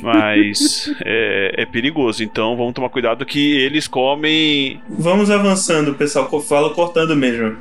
Mas 0.00 0.92
é, 1.04 1.62
é 1.62 1.66
perigoso. 1.66 2.22
Então 2.22 2.56
vamos 2.56 2.74
tomar 2.74 2.88
cuidado 2.90 3.26
que 3.26 3.56
eles 3.56 3.88
comem. 3.88 4.80
Vamos 4.88 5.30
avançando, 5.30 5.94
pessoal. 5.94 6.28
Fala 6.40 6.72
cortando 6.74 7.16
mesmo. 7.16 7.56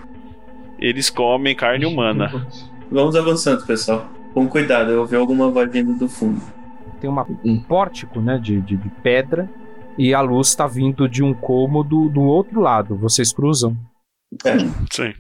Eles 0.78 1.10
comem 1.10 1.56
carne 1.56 1.86
humana. 1.86 2.48
Vamos 2.92 3.16
avançando, 3.16 3.66
pessoal. 3.66 4.10
Com 4.34 4.48
cuidado, 4.48 4.92
eu 4.92 5.02
ouvi 5.02 5.16
alguma 5.16 5.50
voz 5.50 5.72
vindo 5.72 5.94
do 5.94 6.08
fundo. 6.08 6.42
Tem 7.02 7.10
uma, 7.10 7.26
um 7.44 7.60
pórtico, 7.60 8.22
né, 8.22 8.38
de, 8.38 8.62
de, 8.62 8.78
de 8.78 8.90
pedra, 9.02 9.50
e 9.98 10.14
a 10.14 10.22
luz 10.22 10.50
está 10.50 10.68
vindo 10.68 11.08
de 11.08 11.24
um 11.24 11.34
cômodo 11.34 12.10
do 12.10 12.22
outro 12.22 12.60
lado. 12.62 12.96
Vocês 12.96 13.34
cruzam? 13.34 13.76
Sim. 14.92 15.14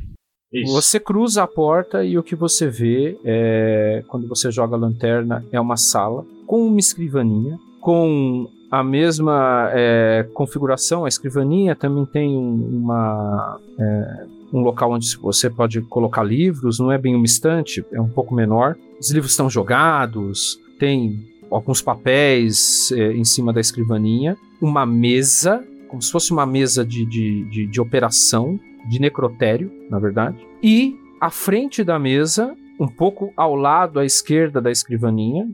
Você 0.65 0.99
cruza 0.99 1.43
a 1.43 1.47
porta 1.47 2.03
e 2.03 2.17
o 2.17 2.23
que 2.23 2.35
você 2.35 2.67
vê 2.67 3.19
é, 3.23 4.03
quando 4.07 4.27
você 4.27 4.49
joga 4.49 4.75
a 4.75 4.79
lanterna 4.79 5.45
é 5.51 5.61
uma 5.61 5.77
sala 5.77 6.25
com 6.47 6.65
uma 6.65 6.79
escrivaninha, 6.79 7.59
com 7.79 8.49
a 8.71 8.83
mesma 8.83 9.69
é, 9.73 10.27
configuração. 10.33 11.05
A 11.05 11.07
escrivaninha 11.07 11.75
também 11.75 12.03
tem 12.07 12.35
um, 12.35 12.81
uma, 12.81 13.59
é, 13.77 14.25
um 14.51 14.61
local 14.61 14.91
onde 14.91 15.15
você 15.17 15.51
pode 15.51 15.81
colocar 15.81 16.23
livros, 16.23 16.79
não 16.79 16.91
é 16.91 16.97
bem 16.97 17.15
uma 17.15 17.25
estante, 17.25 17.85
é 17.91 18.01
um 18.01 18.09
pouco 18.09 18.33
menor. 18.33 18.75
Os 18.99 19.11
livros 19.11 19.33
estão 19.33 19.51
jogados, 19.51 20.59
tem 20.79 21.27
alguns 21.51 21.79
papéis 21.79 22.91
é, 22.91 23.13
em 23.13 23.23
cima 23.23 23.53
da 23.53 23.61
escrivaninha, 23.61 24.35
uma 24.59 24.83
mesa, 24.83 25.63
como 25.87 26.01
se 26.01 26.11
fosse 26.11 26.31
uma 26.31 26.45
mesa 26.47 26.83
de, 26.83 27.05
de, 27.05 27.43
de, 27.45 27.67
de 27.67 27.79
operação, 27.79 28.59
de 28.87 28.99
necrotério, 28.99 29.71
na 29.89 29.99
verdade. 29.99 30.37
E 30.63 30.95
à 31.19 31.29
frente 31.29 31.83
da 31.83 31.97
mesa, 31.99 32.55
um 32.79 32.87
pouco 32.87 33.33
ao 33.35 33.55
lado 33.55 33.99
à 33.99 34.05
esquerda 34.05 34.61
da 34.61 34.71
escrivaninha, 34.71 35.47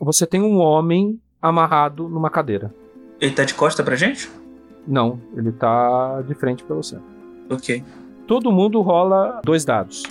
você 0.00 0.26
tem 0.26 0.40
um 0.42 0.56
homem 0.58 1.18
amarrado 1.40 2.08
numa 2.08 2.30
cadeira. 2.30 2.74
Ele 3.20 3.32
tá 3.32 3.44
de 3.44 3.54
costa 3.54 3.82
pra 3.82 3.94
gente? 3.96 4.28
Não, 4.86 5.20
ele 5.36 5.52
tá 5.52 6.22
de 6.22 6.34
frente 6.34 6.64
pra 6.64 6.74
você. 6.74 6.98
Ok. 7.48 7.84
Todo 8.26 8.50
mundo 8.50 8.80
rola 8.80 9.40
dois 9.44 9.64
dados. 9.64 10.02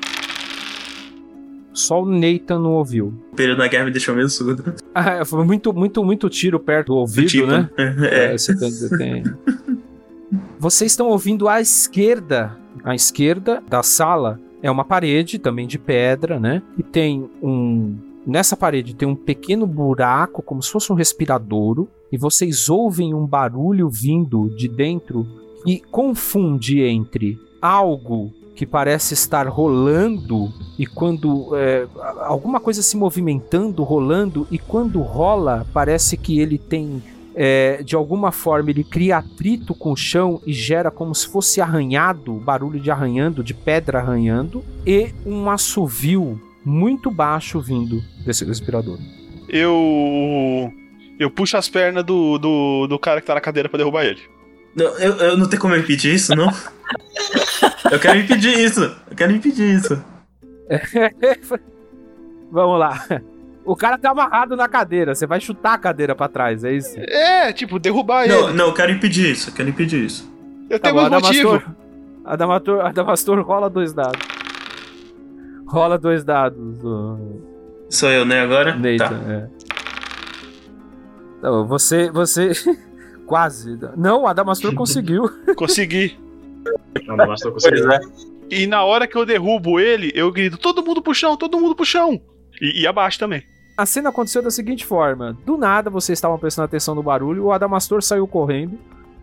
Só 1.74 2.02
o 2.02 2.06
Nathan 2.06 2.60
não 2.60 2.74
ouviu. 2.74 3.14
O 3.32 3.36
período 3.36 3.60
da 3.60 3.68
guerra 3.68 3.86
me 3.86 3.92
deixou 3.92 4.14
meio 4.16 4.30
surdo. 4.30 4.74
Ah, 4.94 5.24
foi 5.24 5.46
muito, 5.46 5.72
muito, 5.74 6.04
muito 6.04 6.30
tiro 6.30 6.60
perto 6.60 6.88
do 6.88 6.96
ouvido, 6.98 7.28
tipo, 7.30 7.48
né? 7.48 7.70
é. 7.78 8.38
você 8.38 8.58
tem- 8.58 8.70
você 8.72 8.98
tem- 8.98 9.24
Vocês 10.60 10.92
estão 10.92 11.08
ouvindo 11.08 11.48
à 11.48 11.62
esquerda. 11.62 12.58
À 12.84 12.96
esquerda 12.96 13.64
da 13.68 13.84
sala 13.84 14.40
é 14.62 14.70
uma 14.70 14.86
parede 14.86 15.40
também 15.40 15.68
de 15.68 15.78
pedra, 15.78 16.40
né? 16.40 16.62
E 16.78 16.84
tem 16.84 17.30
um. 17.42 17.98
Nessa 18.26 18.56
parede 18.56 18.96
tem 18.96 19.08
um 19.08 19.16
pequeno 19.16 19.66
buraco, 19.66 20.44
como 20.44 20.62
se 20.62 20.72
fosse 20.72 20.92
um 20.92 20.96
respiradouro. 20.96 21.90
E 22.12 22.18
vocês 22.18 22.70
ouvem 22.70 23.14
um 23.14 23.26
barulho 23.26 23.90
vindo 23.90 24.50
de 24.56 24.68
dentro 24.68 25.26
que 25.64 25.80
confunde 25.92 26.82
entre 26.82 27.40
algo 27.62 28.32
que 28.56 28.66
parece 28.66 29.14
estar 29.14 29.48
rolando 29.48 30.52
e 30.78 30.86
quando 30.86 31.56
é, 31.56 31.88
alguma 32.20 32.60
coisa 32.60 32.82
se 32.82 32.98
movimentando, 32.98 33.84
rolando 33.84 34.48
e 34.52 34.60
quando 34.60 35.02
rola 35.02 35.66
parece 35.74 36.18
que 36.18 36.40
ele 36.40 36.58
tem 36.58 37.02
é, 37.36 37.82
de 37.84 37.96
alguma 37.96 38.32
forma 38.32 38.70
ele 38.70 38.84
cria 38.84 39.18
atrito 39.18 39.74
com 39.74 39.92
o 39.92 39.96
chão 39.96 40.42
e 40.46 40.54
gera 40.54 40.92
como 40.92 41.14
se 41.16 41.28
fosse 41.28 41.62
arranhado, 41.62 42.34
barulho 42.34 42.80
de 42.80 42.92
arranhando, 42.92 43.44
de 43.44 43.54
pedra 43.54 44.00
arranhando 44.00 44.64
e 44.86 45.14
um 45.26 45.50
assovio 45.50 46.42
muito 46.64 47.10
baixo 47.10 47.60
vindo 47.60 48.02
desse 48.26 48.46
respirador. 48.46 48.98
Eu. 49.48 50.72
Eu 51.20 51.30
puxo 51.30 51.56
as 51.56 51.70
pernas 51.70 52.04
do, 52.04 52.40
do, 52.40 52.88
do 52.88 52.98
cara 52.98 53.22
que 53.22 53.28
tá 53.28 53.36
na 53.36 53.42
cadeira 53.42 53.70
pra 53.70 53.78
derrubar 53.78 54.06
ele. 54.06 54.22
Não, 54.76 54.86
eu, 54.98 55.16
eu 55.18 55.38
não 55.38 55.48
tenho 55.48 55.62
como 55.62 55.76
impedir 55.76 56.16
isso, 56.16 56.36
não? 56.36 56.52
eu 57.92 58.00
quero 58.00 58.18
impedir 58.20 58.58
isso. 58.58 58.82
Eu 58.82 59.16
quero 59.16 59.32
impedir 59.32 59.76
isso. 59.76 60.04
Vamos 62.52 62.80
lá. 62.80 63.06
O 63.64 63.76
cara 63.76 63.98
tá 63.98 64.10
amarrado 64.10 64.56
na 64.56 64.68
cadeira, 64.68 65.14
você 65.14 65.28
vai 65.28 65.40
chutar 65.40 65.74
a 65.74 65.78
cadeira 65.78 66.16
pra 66.16 66.28
trás, 66.28 66.64
é 66.64 66.74
isso? 66.74 66.96
É, 67.00 67.54
tipo, 67.54 67.78
derrubar 67.78 68.28
Não, 68.28 68.48
ele. 68.50 68.58
não, 68.58 68.66
eu 68.68 68.74
quero 68.74 68.92
impedir 68.92 69.32
isso. 69.32 69.50
Eu 69.50 69.54
quero 69.54 69.70
impedir 69.70 70.04
isso. 70.06 70.32
Eu 70.70 70.80
Tá 70.80 70.90
tenho 70.92 71.02
bom, 71.04 71.10
motivos. 71.10 71.62
Adamastor, 71.62 71.76
Adamastor, 72.26 72.86
Adamastor 72.86 73.42
rola 73.46 73.70
dois 73.70 73.94
dados. 73.94 74.20
Rola 75.68 75.98
dois 75.98 76.24
dados. 76.24 76.78
Sou 77.90 78.10
eu, 78.10 78.26
né, 78.26 78.42
agora? 78.42 78.76
Nathan, 78.76 78.98
Tá. 78.98 79.32
é. 79.32 79.48
Não, 81.42 81.66
você, 81.68 82.10
você 82.12 82.52
quase. 83.26 83.78
Não, 83.98 84.24
o 84.24 84.28
Adamastor 84.28 84.74
conseguiu. 84.74 85.30
Consegui. 85.56 86.18
Não, 87.08 87.16
basta 87.18 87.50
conseguir. 87.52 87.82
Pois 87.84 87.96
é. 87.96 88.00
E 88.50 88.68
na 88.68 88.84
hora 88.84 89.08
que 89.08 89.16
eu 89.18 89.26
derrubo 89.26 89.80
ele, 89.80 90.12
eu 90.14 90.32
grito: 90.32 90.58
todo 90.58 90.84
mundo 90.84 91.02
pro 91.02 91.14
chão, 91.16 91.36
todo 91.38 91.60
mundo 91.60 91.76
pro 91.76 91.86
chão. 91.86 92.22
E, 92.62 92.82
e 92.82 92.88
abaixo 92.88 93.18
também. 93.20 93.44
A 93.76 93.86
cena 93.86 94.10
aconteceu 94.10 94.44
da 94.44 94.52
seguinte 94.52 94.86
forma: 94.86 95.36
do 95.46 95.58
nada 95.58 95.90
vocês 95.90 96.18
estavam 96.18 96.38
prestando 96.38 96.66
atenção 96.66 96.94
no 96.94 97.02
barulho, 97.02 97.46
o 97.46 97.52
Adamastor 97.52 98.04
saiu 98.04 98.28
correndo, 98.28 98.78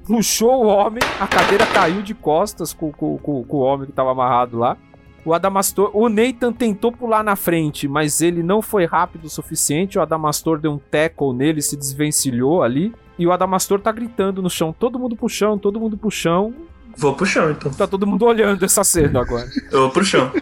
puxou 0.06 0.64
o 0.64 0.66
homem, 0.66 1.02
a 1.20 1.26
cadeira 1.26 1.66
caiu 1.66 2.02
de 2.02 2.14
costas 2.14 2.72
com, 2.72 2.90
com- 2.90 3.18
com- 3.18 3.44
com 3.44 3.56
o 3.58 3.60
homem 3.60 3.86
que 3.86 3.92
estava 3.92 4.10
amarrado 4.10 4.58
lá. 4.58 4.76
O 5.24 5.34
Adamastor, 5.34 5.90
o 5.92 6.08
Nathan 6.08 6.52
tentou 6.52 6.90
pular 6.90 7.22
na 7.22 7.36
frente, 7.36 7.86
mas 7.86 8.22
ele 8.22 8.42
não 8.42 8.62
foi 8.62 8.86
rápido 8.86 9.26
o 9.26 9.28
suficiente. 9.30 9.98
O 9.98 10.02
Adamastor 10.02 10.58
deu 10.58 10.72
um 10.72 10.78
tackle 10.78 11.34
nele, 11.34 11.60
se 11.60 11.76
desvencilhou 11.76 12.62
ali. 12.62 12.94
E 13.18 13.26
o 13.26 13.32
Adamastor 13.32 13.78
tá 13.80 13.92
gritando 13.92 14.40
no 14.40 14.48
chão: 14.48 14.72
todo 14.72 14.98
mundo 14.98 15.14
pro 15.16 15.28
chão, 15.28 15.58
todo 15.58 15.78
mundo 15.78 15.98
pro 15.98 16.10
chão. 16.10 16.54
Vou 16.98 17.14
pro 17.14 17.24
chão, 17.24 17.52
então. 17.52 17.72
Tá 17.72 17.86
todo 17.86 18.04
mundo 18.06 18.24
olhando 18.26 18.64
essa 18.64 18.82
cena 18.82 19.20
agora. 19.20 19.46
Eu 19.70 19.82
vou 19.82 19.90
pro 19.90 20.04
chão. 20.04 20.32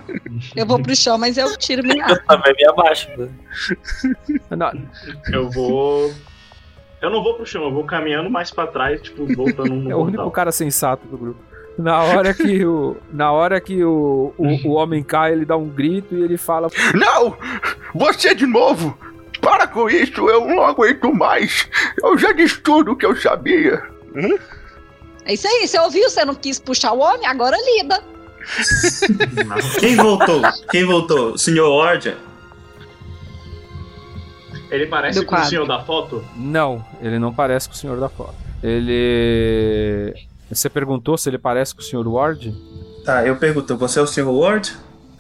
Eu 0.57 0.67
vou 0.67 0.83
pro 0.83 0.97
chão, 0.97 1.19
mas 1.19 1.37
eu 1.37 1.57
tiro 1.57 1.83
minha 1.83 2.03
arma. 2.05 2.23
Também 2.27 2.55
me 2.57 2.67
abaixo. 2.69 3.09
né? 3.19 3.29
Eu 5.33 5.51
vou. 5.51 6.13
Eu 7.01 7.11
não 7.11 7.23
vou 7.23 7.35
pro 7.35 7.45
chão, 7.47 7.63
eu 7.65 7.73
vou 7.73 7.85
caminhando 7.85 8.31
mais 8.31 8.51
pra 8.51 8.67
trás, 8.67 9.03
tipo, 9.03 9.27
voltando 9.35 9.73
um 9.73 9.89
É 9.93 9.95
o 9.95 9.99
único 10.01 10.31
cara 10.31 10.51
sensato 10.51 11.07
do 11.07 11.17
grupo. 11.19 11.41
Na 11.79 12.03
hora 12.03 12.33
que 12.33 12.65
o, 12.65 12.97
na 13.13 13.31
hora 13.33 13.61
que 13.61 13.85
o, 13.85 14.33
o, 14.39 14.69
o 14.69 14.73
homem 14.73 15.03
cai, 15.03 15.33
ele 15.33 15.45
dá 15.45 15.57
um 15.59 15.69
grito 15.69 16.15
e 16.15 16.23
ele 16.23 16.39
fala: 16.39 16.69
Não! 16.95 17.37
Você 17.95 18.35
de 18.35 18.47
novo! 18.47 18.97
Para 19.43 19.67
com 19.67 19.89
isso, 19.91 20.29
eu 20.31 20.47
não 20.47 20.63
aguento 20.63 21.13
mais! 21.15 21.69
Eu 22.03 22.17
já 22.17 22.33
disse 22.33 22.59
tudo 22.63 22.93
o 22.93 22.97
que 22.97 23.05
eu 23.05 23.15
sabia! 23.15 23.83
É 25.27 25.35
isso 25.35 25.47
aí, 25.47 25.67
você 25.67 25.79
ouviu? 25.79 26.09
Você 26.09 26.25
não 26.25 26.35
quis 26.35 26.59
puxar 26.59 26.93
o 26.93 27.01
homem? 27.01 27.27
Agora 27.27 27.57
lida. 27.57 28.03
Quem 29.81 29.97
voltou? 29.97 30.41
Quem 30.71 30.85
voltou? 30.85 31.33
O 31.33 31.39
senhor 31.39 31.69
Ward? 31.77 32.17
Ele 34.71 34.87
parece 34.87 35.19
Do 35.21 35.27
com 35.27 35.33
o 35.33 35.37
quadro. 35.37 35.51
senhor 35.51 35.67
da 35.67 35.83
foto? 35.83 36.25
Não, 36.37 36.85
ele 37.01 37.19
não 37.19 37.33
parece 37.35 37.69
com 37.69 37.75
o 37.75 37.77
senhor 37.79 37.99
da 37.99 38.09
foto. 38.09 38.35
Ele. 38.63 40.15
Você 40.51 40.71
perguntou 40.71 41.19
se 41.19 41.29
ele 41.29 41.39
parece 41.39 41.75
com 41.75 41.81
o 41.81 41.85
senhor 41.85 42.07
Ward? 42.07 42.55
Tá, 43.05 43.27
eu 43.27 43.37
pergunto, 43.37 43.77
você 43.77 43.99
é 43.99 44.03
o 44.03 44.07
senhor 44.07 44.33
Ward? 44.33 44.77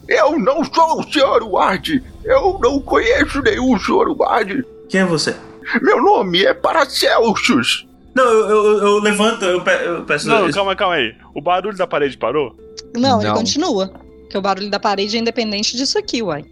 Eu 0.09 0.39
não 0.39 0.65
sou 0.65 1.01
o 1.01 1.03
Sr. 1.03 1.43
Ward! 1.43 2.03
Eu 2.25 2.59
não 2.63 2.81
conheço 2.81 3.43
nenhum 3.43 3.77
Sr. 3.79 4.15
Ward! 4.17 4.65
Quem 4.89 5.01
é 5.01 5.05
você? 5.05 5.35
Meu 5.83 6.01
nome 6.01 6.45
é 6.45 6.55
Paracelsus! 6.55 7.87
Não, 8.17 8.25
eu, 8.25 8.49
eu, 8.49 8.79
eu 8.79 8.99
levanto, 9.01 9.45
eu, 9.45 9.61
pe- 9.61 9.85
eu 9.85 10.03
peço. 10.05 10.27
Não, 10.29 10.51
calma, 10.51 10.75
calma 10.75 10.95
aí. 10.97 11.15
O 11.35 11.41
barulho 11.43 11.77
da 11.77 11.87
parede 11.87 12.17
parou? 12.17 12.57
Não, 12.97 13.21
ele 13.21 13.29
Não. 13.29 13.37
continua. 13.37 13.89
Porque 14.23 14.39
o 14.39 14.41
barulho 14.41 14.71
da 14.71 14.81
parede 14.81 15.17
é 15.17 15.21
independente 15.21 15.77
disso 15.77 15.99
aqui, 15.99 16.23
uai. 16.23 16.45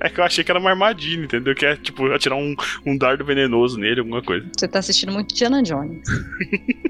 É 0.00 0.08
que 0.10 0.18
eu 0.20 0.24
achei 0.24 0.42
que 0.42 0.50
era 0.50 0.58
uma 0.58 0.70
armadilha, 0.70 1.24
entendeu? 1.24 1.54
Que 1.54 1.64
é 1.66 1.76
tipo 1.76 2.06
atirar 2.12 2.36
um, 2.36 2.54
um 2.84 2.98
dardo 2.98 3.24
venenoso 3.24 3.78
nele, 3.78 4.00
alguma 4.00 4.20
coisa. 4.20 4.44
Você 4.58 4.66
tá 4.66 4.80
assistindo 4.80 5.12
muito 5.12 5.32
Diana 5.34 5.62
Jones. 5.62 6.02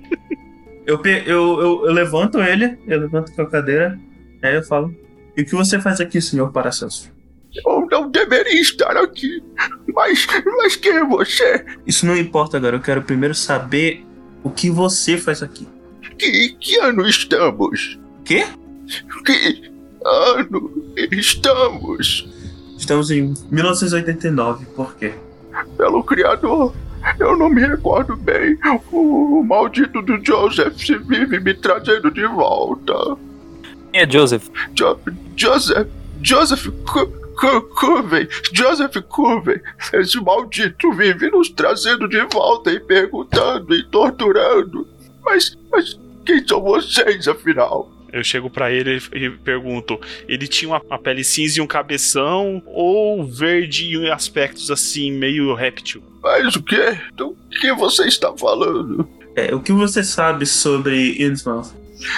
Eu, 0.87 1.01
eu, 1.03 1.25
eu, 1.27 1.87
eu 1.87 1.93
levanto 1.95 2.39
ele, 2.43 2.77
eu 2.87 3.01
levanto 3.01 3.33
com 3.33 3.41
a 3.41 3.47
cadeira, 3.49 3.99
aí 4.43 4.55
eu 4.55 4.63
falo. 4.63 4.95
E 5.35 5.41
o 5.41 5.45
que 5.47 5.55
você 5.55 5.81
faz 5.81 5.99
aqui, 5.99 6.21
senhor 6.21 6.53
Paracelso? 6.53 7.11
Eu 7.65 7.87
não 7.91 8.11
deveria 8.11 8.61
estar 8.61 8.95
aqui! 8.99 9.43
Mas, 9.95 10.27
mas 10.59 10.77
quem 10.77 10.93
é 10.93 11.05
você? 11.07 11.65
Isso 11.87 12.05
não 12.05 12.15
importa 12.15 12.59
agora, 12.59 12.77
eu 12.77 12.81
quero 12.83 13.01
primeiro 13.01 13.35
saber 13.35 14.05
o 14.45 14.51
que 14.51 14.71
você 14.71 15.19
faz 15.19 15.43
aqui. 15.43 15.67
Que, 16.19 16.51
que 16.61 16.79
ano 16.79 17.05
estamos? 17.09 17.99
Quê? 18.25 18.47
Que 19.25 19.71
ano 20.05 20.71
estamos? 21.11 22.29
Estamos 22.79 23.11
em 23.11 23.35
1989, 23.51 24.67
por 24.77 24.95
quê? 24.97 25.15
Pelo 25.77 26.03
Criador, 26.05 26.73
eu 27.19 27.37
não 27.37 27.49
me 27.49 27.63
recordo 27.67 28.17
bem. 28.17 28.57
O, 28.93 29.41
o 29.41 29.45
maldito 29.45 30.03
do 30.03 30.23
Joseph 30.25 30.77
se 30.79 30.97
vive 30.99 31.41
me 31.41 31.55
trazendo 31.55 32.11
de 32.11 32.27
volta. 32.27 32.93
Quem 33.93 34.03
é 34.03 34.11
Joseph? 34.11 34.49
Jo- 34.75 34.99
Joseph. 35.37 35.89
Joseph 36.23 36.69
Cu- 37.39 37.61
Cu- 37.63 37.75
Curvey. 37.75 38.29
Joseph 38.53 38.97
Curvey. 39.09 39.61
Esse 39.93 40.21
maldito 40.21 40.93
vive 40.93 41.31
nos 41.31 41.49
trazendo 41.51 42.09
de 42.09 42.21
volta 42.33 42.71
e 42.71 42.81
perguntando 42.81 43.75
e 43.75 43.83
torturando. 43.85 44.87
Mas, 45.25 45.57
mas 45.71 45.99
quem 46.25 46.47
são 46.47 46.63
vocês, 46.63 47.27
afinal? 47.29 47.91
Eu 48.13 48.23
chego 48.23 48.49
pra 48.49 48.71
ele 48.71 49.01
e 49.13 49.31
pergunto: 49.31 49.99
ele 50.29 50.47
tinha 50.47 50.69
uma, 50.71 50.81
uma 50.81 50.99
pele 50.99 51.25
cinza 51.25 51.59
e 51.59 51.63
um 51.63 51.67
cabeção 51.67 52.63
ou 52.67 53.25
verde 53.27 53.97
em 53.97 54.09
aspectos 54.11 54.71
assim, 54.71 55.11
meio 55.11 55.53
réptil? 55.55 56.03
Mas 56.23 56.55
o 56.55 56.63
quê? 56.63 56.97
Do 57.15 57.37
que 57.61 57.73
você 57.75 58.07
está 58.07 58.33
falando? 58.37 59.09
É, 59.37 59.53
o 59.55 59.61
que 59.61 59.73
você 59.73 60.05
sabe 60.05 60.47
sobre 60.47 61.21
Innsmouth? 61.21 61.73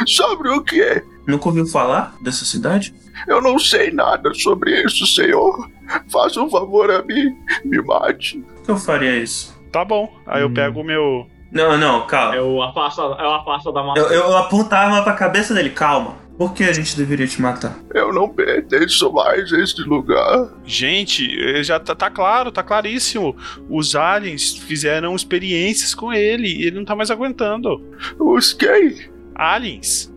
Sobre 0.06 0.50
o 0.50 0.62
quê? 0.62 1.02
Nunca 1.26 1.48
ouviu 1.48 1.66
falar 1.66 2.14
dessa 2.20 2.44
cidade? 2.44 2.94
Eu 3.26 3.40
não 3.40 3.58
sei 3.58 3.90
nada 3.90 4.32
sobre 4.34 4.82
isso, 4.82 5.06
senhor. 5.06 5.68
Faça 6.10 6.40
um 6.40 6.50
favor 6.50 6.90
a 6.90 7.02
mim. 7.02 7.36
Me 7.64 7.80
mate. 7.82 8.42
Que 8.64 8.70
eu 8.70 8.76
faria 8.76 9.16
isso? 9.16 9.56
Tá 9.72 9.84
bom. 9.84 10.12
Aí 10.26 10.42
eu 10.42 10.52
pego 10.52 10.80
o 10.80 10.84
meu. 10.84 11.26
Não, 11.50 11.76
não, 11.78 12.06
calma. 12.06 12.36
Eu 12.36 12.62
afasto, 12.62 13.00
eu 13.00 13.34
afasto 13.34 13.72
da 13.72 13.82
massa. 13.82 14.00
Eu, 14.00 14.08
eu 14.10 14.36
aponto 14.36 14.72
a 14.74 14.78
arma 14.78 15.02
pra 15.02 15.12
cabeça 15.14 15.54
dele, 15.54 15.70
calma. 15.70 16.26
Por 16.36 16.52
que 16.52 16.64
a 16.64 16.72
gente 16.72 16.94
deveria 16.96 17.26
te 17.26 17.40
matar? 17.40 17.78
Eu 17.94 18.12
não 18.12 18.28
pertenço 18.28 19.10
mais 19.10 19.50
a 19.52 19.58
este 19.58 19.80
lugar. 19.82 20.50
Gente, 20.66 21.26
eh, 21.40 21.62
já 21.62 21.80
tá, 21.80 21.94
tá 21.94 22.10
claro, 22.10 22.52
tá 22.52 22.62
claríssimo. 22.62 23.34
Os 23.70 23.96
aliens 23.96 24.54
fizeram 24.54 25.16
experiências 25.16 25.94
com 25.94 26.12
ele 26.12 26.46
e 26.46 26.66
ele 26.66 26.76
não 26.76 26.84
tá 26.84 26.94
mais 26.94 27.10
aguentando. 27.10 27.82
Os 28.18 28.52
quem? 28.52 29.15
Aliens. 29.36 30.12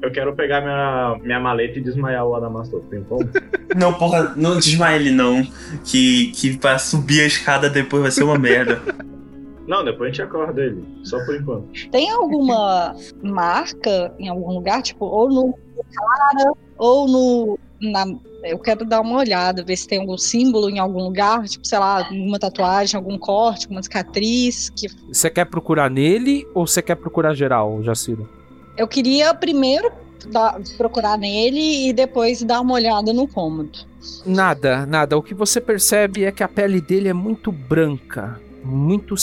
Eu 0.00 0.10
quero 0.10 0.34
pegar 0.34 0.60
minha, 0.60 1.18
minha 1.22 1.40
maleta 1.40 1.78
e 1.78 1.82
desmaiar 1.82 2.26
o 2.26 2.34
Adamastor. 2.34 2.80
Tem 2.90 3.02
como? 3.04 3.28
Não, 3.76 3.94
porra, 3.94 4.34
não 4.36 4.58
desmaia 4.58 4.96
ele 4.96 5.10
não. 5.10 5.42
Que, 5.82 6.30
que 6.32 6.58
pra 6.58 6.78
subir 6.78 7.22
a 7.22 7.26
escada 7.26 7.70
depois 7.70 8.02
vai 8.02 8.10
ser 8.10 8.22
uma 8.22 8.38
merda. 8.38 8.82
Não, 9.66 9.82
depois 9.82 10.10
a 10.10 10.12
gente 10.12 10.20
acorda 10.20 10.60
ele. 10.60 10.84
Só 11.04 11.18
por 11.24 11.34
enquanto. 11.34 11.90
Tem 11.90 12.10
alguma 12.10 12.94
marca 13.22 14.12
em 14.18 14.28
algum 14.28 14.52
lugar? 14.52 14.82
Tipo, 14.82 15.06
ou 15.06 15.30
no 15.30 15.54
cara, 15.90 16.52
ou 16.76 17.08
no. 17.08 17.58
Na, 17.80 18.04
eu 18.44 18.58
quero 18.58 18.84
dar 18.84 19.00
uma 19.00 19.20
olhada, 19.20 19.64
ver 19.64 19.76
se 19.76 19.88
tem 19.88 20.00
algum 20.00 20.18
símbolo 20.18 20.68
em 20.68 20.78
algum 20.78 21.02
lugar, 21.02 21.48
tipo, 21.48 21.66
sei 21.66 21.78
lá, 21.78 22.06
alguma 22.06 22.38
tatuagem, 22.38 22.98
algum 22.98 23.16
corte, 23.16 23.64
alguma 23.64 23.82
cicatriz. 23.82 24.68
Que... 24.68 24.88
Você 25.08 25.30
quer 25.30 25.46
procurar 25.46 25.90
nele 25.90 26.46
ou 26.54 26.66
você 26.66 26.82
quer 26.82 26.96
procurar 26.96 27.32
geral, 27.32 27.82
Jaciro? 27.82 28.28
Eu 28.76 28.88
queria 28.88 29.34
primeiro 29.34 29.90
dar- 30.30 30.58
procurar 30.76 31.18
nele 31.18 31.88
e 31.88 31.92
depois 31.92 32.42
dar 32.42 32.60
uma 32.60 32.74
olhada 32.74 33.12
no 33.12 33.26
cômodo. 33.28 33.78
Nada, 34.26 34.86
nada. 34.86 35.16
O 35.16 35.22
que 35.22 35.34
você 35.34 35.60
percebe 35.60 36.24
é 36.24 36.32
que 36.32 36.42
a 36.42 36.48
pele 36.48 36.80
dele 36.80 37.08
é 37.08 37.12
muito 37.12 37.52
branca, 37.52 38.40
muito 38.64 39.14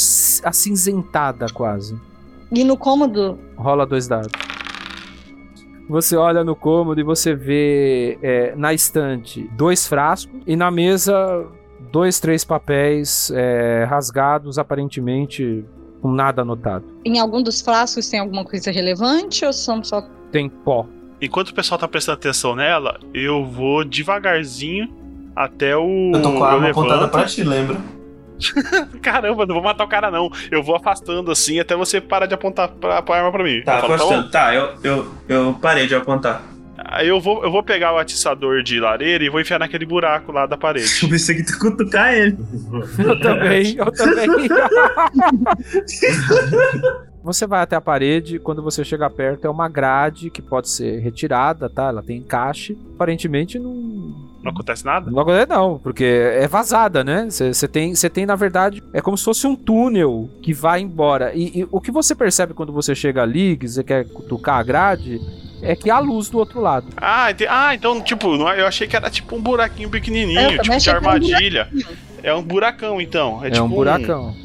acinzentada 0.43 1.47
quase. 1.53 1.97
E 2.51 2.63
no 2.63 2.77
cômodo, 2.77 3.37
Rola 3.55 3.85
dois 3.85 4.07
dados. 4.07 4.31
Você 5.89 6.15
olha 6.15 6.43
no 6.43 6.55
cômodo 6.55 6.99
e 7.01 7.03
você 7.03 7.33
vê 7.33 8.17
é, 8.21 8.55
na 8.55 8.73
estante 8.73 9.49
dois 9.57 9.87
frascos 9.87 10.39
e 10.45 10.55
na 10.55 10.69
mesa 10.69 11.45
dois, 11.91 12.19
três 12.19 12.43
papéis 12.43 13.31
é, 13.33 13.85
rasgados, 13.89 14.59
aparentemente 14.59 15.65
com 16.01 16.11
nada 16.11 16.41
anotado. 16.41 16.85
Em 17.05 17.19
algum 17.19 17.41
dos 17.41 17.61
frascos 17.61 18.09
tem 18.09 18.19
alguma 18.19 18.43
coisa 18.43 18.71
relevante 18.71 19.45
ou 19.45 19.53
são 19.53 19.83
só. 19.83 20.01
Tem 20.31 20.49
pó. 20.49 20.85
Enquanto 21.21 21.49
o 21.49 21.53
pessoal 21.53 21.77
tá 21.77 21.87
prestando 21.87 22.17
atenção 22.17 22.55
nela, 22.55 22.99
eu 23.13 23.45
vou 23.45 23.83
devagarzinho 23.83 24.87
até 25.35 25.75
o. 25.75 26.11
Eu 26.13 26.21
tô 26.21 26.31
com 26.33 26.43
a 26.43 26.51
arma 26.53 26.69
apontada 26.69 27.07
pra 27.07 27.25
ti, 27.25 27.43
lembra? 27.43 27.77
Caramba, 29.01 29.45
não 29.45 29.55
vou 29.55 29.63
matar 29.63 29.83
o 29.83 29.87
cara, 29.87 30.09
não. 30.09 30.29
Eu 30.49 30.63
vou 30.63 30.75
afastando 30.75 31.29
assim 31.31 31.59
até 31.59 31.75
você 31.75 31.99
parar 31.99 32.25
de 32.25 32.33
apontar 32.33 32.69
pra, 32.69 33.01
pra 33.01 33.17
arma 33.17 33.31
pra 33.31 33.43
mim. 33.43 33.61
Tá, 33.63 33.75
Eu 33.75 33.81
falo, 33.81 33.93
afastando. 33.95 34.23
bom? 34.23 34.29
Tá, 34.29 34.55
eu, 34.55 34.73
eu, 34.83 35.07
eu 35.27 35.53
parei 35.61 35.87
de 35.87 35.95
apontar. 35.95 36.41
Aí 36.91 37.07
eu 37.07 37.21
vou, 37.21 37.43
eu 37.43 37.51
vou 37.51 37.61
pegar 37.61 37.93
o 37.93 37.99
atiçador 37.99 38.63
de 38.63 38.79
lareira 38.79 39.23
e 39.23 39.29
vou 39.29 39.39
enfiar 39.39 39.59
naquele 39.59 39.85
buraco 39.85 40.31
lá 40.31 40.47
da 40.47 40.57
parede. 40.57 40.89
Eu 41.03 41.09
pensei 41.09 41.35
que 41.35 41.43
tu 41.43 41.59
cutucar 41.59 42.15
ele. 42.15 42.35
Eu 42.97 43.19
também, 43.19 43.75
eu 43.77 43.91
também. 43.91 44.27
Você 47.23 47.45
vai 47.45 47.61
até 47.61 47.75
a 47.75 47.81
parede, 47.81 48.39
quando 48.39 48.63
você 48.63 48.83
chega 48.83 49.09
perto 49.09 49.45
é 49.45 49.49
uma 49.49 49.67
grade 49.67 50.29
que 50.29 50.41
pode 50.41 50.69
ser 50.69 50.99
retirada, 50.99 51.69
tá? 51.69 51.89
Ela 51.89 52.01
tem 52.01 52.19
encaixe. 52.19 52.77
Aparentemente 52.95 53.59
não. 53.59 54.29
Não 54.41 54.51
acontece 54.51 54.85
nada? 54.85 55.11
Não 55.11 55.19
acontece 55.19 55.49
não, 55.49 55.77
porque 55.77 56.05
é 56.05 56.47
vazada, 56.47 57.03
né? 57.03 57.27
Você 57.29 57.67
tem, 57.67 57.93
você 57.93 58.09
tem, 58.09 58.25
na 58.25 58.37
verdade, 58.37 58.81
é 58.93 59.01
como 59.01 59.17
se 59.17 59.25
fosse 59.25 59.45
um 59.45 59.55
túnel 59.55 60.29
que 60.41 60.53
vai 60.53 60.79
embora. 60.79 61.33
E, 61.35 61.59
e 61.59 61.67
o 61.69 61.81
que 61.81 61.91
você 61.91 62.15
percebe 62.15 62.53
quando 62.53 62.71
você 62.71 62.95
chega 62.95 63.21
ali, 63.21 63.57
que 63.57 63.67
você 63.67 63.83
quer 63.83 64.07
cutucar 64.07 64.57
a 64.57 64.63
grade, 64.63 65.19
é 65.61 65.75
que 65.75 65.89
há 65.89 65.99
luz 65.99 66.29
do 66.29 66.37
outro 66.37 66.59
lado. 66.61 66.87
Ah, 66.97 67.31
ente- 67.31 67.47
ah, 67.47 67.73
então, 67.75 68.01
tipo, 68.01 68.35
não 68.37 68.49
é- 68.49 68.61
eu 68.61 68.67
achei 68.67 68.87
que 68.87 68.95
era 68.95 69.09
tipo 69.09 69.35
um 69.35 69.41
buraquinho 69.41 69.89
pequenininho, 69.89 70.39
eu 70.51 70.61
tipo 70.61 70.77
de 70.77 70.89
era 70.89 70.99
um 70.99 71.07
armadilha. 71.09 71.69
É 72.21 72.33
um 72.33 72.41
buracão, 72.41 72.99
então. 72.99 73.43
É, 73.43 73.47
É, 73.47 73.51
tipo 73.51 73.65
um 73.65 73.69
buracão. 73.69 74.35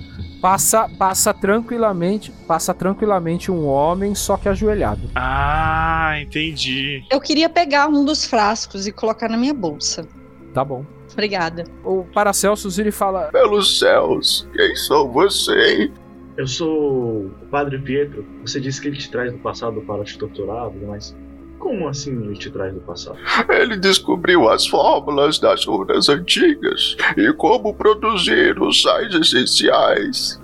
Passa, 0.41 0.89
passa 0.99 1.33
tranquilamente, 1.33 2.31
passa 2.47 2.75
tranquilamente 2.75 3.51
um 3.51 3.67
homem, 3.67 4.15
só 4.15 4.37
que 4.37 4.47
ajoelhado. 4.49 5.11
Ah, 5.15 6.17
entendi. 6.21 7.03
Eu 7.11 7.19
queria 7.21 7.49
pegar 7.49 7.89
um 7.89 8.05
dos 8.05 8.27
frascos 8.27 8.87
e 8.87 8.93
colocar 8.93 9.29
na 9.29 9.37
minha 9.39 9.55
bolsa. 9.55 10.07
Tá 10.53 10.63
bom. 10.63 10.85
Obrigada. 11.13 11.65
O 11.83 12.05
Paracelsus 12.13 12.79
ele 12.79 12.91
fala: 12.91 13.29
Pelos 13.33 13.79
céus, 13.79 14.47
quem 14.55 14.77
são 14.77 15.11
vocês? 15.11 15.91
Eu 16.37 16.47
sou 16.47 17.27
o 17.27 17.47
Padre 17.51 17.79
Pietro. 17.79 18.25
Você 18.43 18.61
disse 18.61 18.81
que 18.81 18.89
ele 18.89 18.97
te 18.97 19.11
traz 19.11 19.33
do 19.33 19.39
passado 19.39 19.81
para 19.83 20.03
te 20.03 20.19
torturar, 20.19 20.71
mas 20.87 21.17
como 21.59 21.89
assim 21.89 22.11
ele 22.25 22.35
te 22.35 22.51
traz 22.51 22.75
do 22.75 22.81
passado? 22.81 23.17
Ele 23.49 23.77
descobriu 23.77 24.49
as 24.49 24.67
fórmulas 24.67 25.39
das 25.39 25.65
runas 25.65 26.09
antigas 26.09 26.97
e 27.17 27.33
como 27.35 27.73
produzir 27.75 28.61
os 28.61 28.83
sais 28.83 29.15
essenciais. 29.15 30.41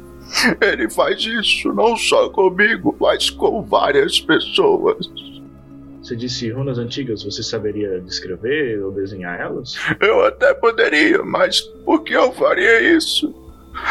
Ele 0.60 0.88
faz 0.88 1.20
isso 1.24 1.72
não 1.72 1.96
só 1.96 2.30
comigo, 2.30 2.96
mas 3.00 3.28
com 3.28 3.62
várias 3.62 4.20
pessoas. 4.20 5.10
Você 6.00 6.16
disse 6.16 6.50
runas 6.50 6.78
antigas, 6.78 7.24
você 7.24 7.42
saberia 7.42 8.00
descrever 8.00 8.82
ou 8.82 8.92
desenhar 8.92 9.38
elas? 9.40 9.74
Eu 10.00 10.24
até 10.24 10.54
poderia, 10.54 11.22
mas 11.24 11.60
por 11.60 12.02
que 12.04 12.14
eu 12.14 12.32
faria 12.32 12.96
isso? 12.96 13.34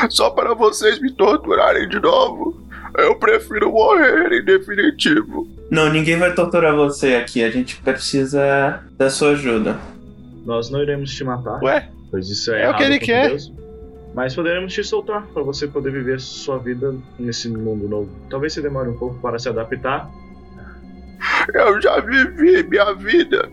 Só 0.09 0.29
para 0.29 0.53
vocês 0.53 0.99
me 0.99 1.11
torturarem 1.11 1.87
de 1.87 1.99
novo? 1.99 2.61
Eu 2.97 3.15
prefiro 3.15 3.71
morrer 3.71 4.31
em 4.33 4.43
definitivo. 4.43 5.47
Não, 5.69 5.91
ninguém 5.91 6.17
vai 6.17 6.33
torturar 6.33 6.75
você 6.75 7.15
aqui. 7.15 7.43
A 7.43 7.51
gente 7.51 7.77
precisa 7.77 8.83
da 8.97 9.09
sua 9.09 9.31
ajuda. 9.31 9.77
Nós 10.45 10.69
não 10.69 10.81
iremos 10.81 11.13
te 11.13 11.23
matar. 11.23 11.61
Ué? 11.63 11.89
Pois 12.09 12.27
isso 12.29 12.51
é, 12.51 12.63
É 12.63 12.69
o 12.69 12.75
que 12.75 12.83
ele 12.83 12.99
quer. 12.99 13.29
Deus. 13.29 13.51
Mas 14.15 14.35
poderemos 14.35 14.73
te 14.73 14.83
soltar 14.83 15.21
para 15.27 15.43
você 15.43 15.67
poder 15.67 15.91
viver 15.91 16.19
sua 16.19 16.57
vida 16.57 16.95
nesse 17.19 17.47
mundo 17.47 17.87
novo. 17.87 18.09
Talvez 18.29 18.53
você 18.53 18.61
demore 18.61 18.89
um 18.89 18.97
pouco 18.97 19.19
para 19.19 19.37
se 19.37 19.47
adaptar. 19.47 20.09
Eu 21.53 21.79
já 21.81 21.99
vivi 21.99 22.63
minha 22.63 22.93
vida. 22.95 23.49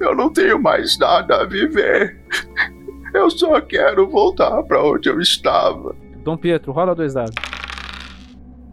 Eu 0.00 0.14
não 0.14 0.32
tenho 0.32 0.60
mais 0.60 0.98
nada 0.98 1.42
a 1.42 1.44
viver. 1.44 2.18
Eu 3.14 3.30
só 3.30 3.60
quero 3.60 4.08
voltar 4.08 4.62
para 4.62 4.82
onde 4.82 5.08
eu 5.08 5.20
estava. 5.20 5.94
Dom 6.24 6.36
Pietro, 6.36 6.72
rola 6.72 6.94
dois 6.94 7.14
dados. 7.14 7.34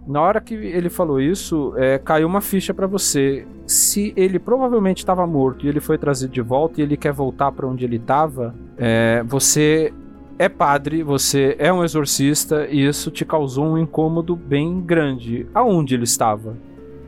Na 0.07 0.21
hora 0.21 0.41
que 0.41 0.55
ele 0.55 0.89
falou 0.89 1.21
isso, 1.21 1.73
é, 1.77 1.99
caiu 1.99 2.27
uma 2.27 2.41
ficha 2.41 2.73
pra 2.73 2.87
você. 2.87 3.45
Se 3.67 4.11
ele 4.15 4.39
provavelmente 4.39 4.99
estava 4.99 5.27
morto 5.27 5.65
e 5.65 5.69
ele 5.69 5.79
foi 5.79 5.97
trazido 5.97 6.33
de 6.33 6.41
volta 6.41 6.79
e 6.79 6.83
ele 6.83 6.97
quer 6.97 7.13
voltar 7.13 7.51
pra 7.51 7.67
onde 7.67 7.85
ele 7.85 7.97
estava, 7.97 8.55
é, 8.75 9.21
você 9.23 9.93
é 10.39 10.47
padre, 10.47 11.03
você 11.03 11.55
é 11.59 11.71
um 11.71 11.83
exorcista 11.83 12.65
e 12.71 12.87
isso 12.87 13.11
te 13.11 13.25
causou 13.25 13.65
um 13.65 13.77
incômodo 13.77 14.35
bem 14.35 14.81
grande. 14.81 15.45
Aonde 15.53 15.93
ele 15.93 16.05
estava? 16.05 16.57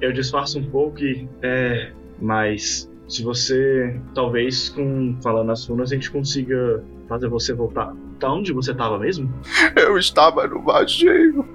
Eu 0.02 0.12
disfarço 0.12 0.60
um 0.60 0.64
pouco 0.64 1.00
e. 1.00 1.28
É. 1.42 1.92
Mas. 2.22 2.92
Se 3.08 3.24
você. 3.24 4.00
Talvez 4.14 4.70
com. 4.70 5.16
Falando 5.24 5.52
as 5.52 5.66
runas, 5.66 5.92
a 5.92 5.96
gente 5.96 6.12
consiga 6.12 6.84
fazer 7.12 7.28
você 7.28 7.54
voltar. 7.54 7.94
Tá 8.20 8.32
onde 8.32 8.54
você 8.54 8.74
tava 8.74 8.98
mesmo? 8.98 9.30
Eu 9.76 9.98
estava 9.98 10.48
no 10.48 10.62
vazio. 10.62 11.46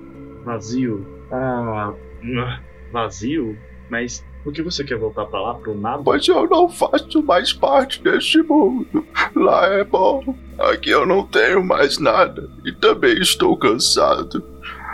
Vazio. 0.44 1.06
Ah. 1.32 1.94
ah, 2.38 2.60
Vazio? 2.92 3.56
Mas. 3.88 4.22
Por 4.44 4.52
que 4.52 4.62
você 4.62 4.84
quer 4.84 4.96
voltar 4.96 5.24
pra 5.24 5.40
lá, 5.40 5.54
pro 5.54 5.74
nada? 5.74 6.02
Pois 6.04 6.28
eu 6.28 6.48
não 6.48 6.68
faço 6.68 7.20
mais 7.22 7.52
parte 7.52 8.00
deste 8.02 8.40
mundo. 8.42 9.04
Lá 9.34 9.66
é 9.66 9.82
bom. 9.82 10.36
Aqui 10.56 10.90
eu 10.90 11.04
não 11.04 11.26
tenho 11.26 11.64
mais 11.64 11.98
nada. 11.98 12.48
E 12.64 12.72
também 12.72 13.18
estou 13.18 13.56
cansado. 13.56 14.44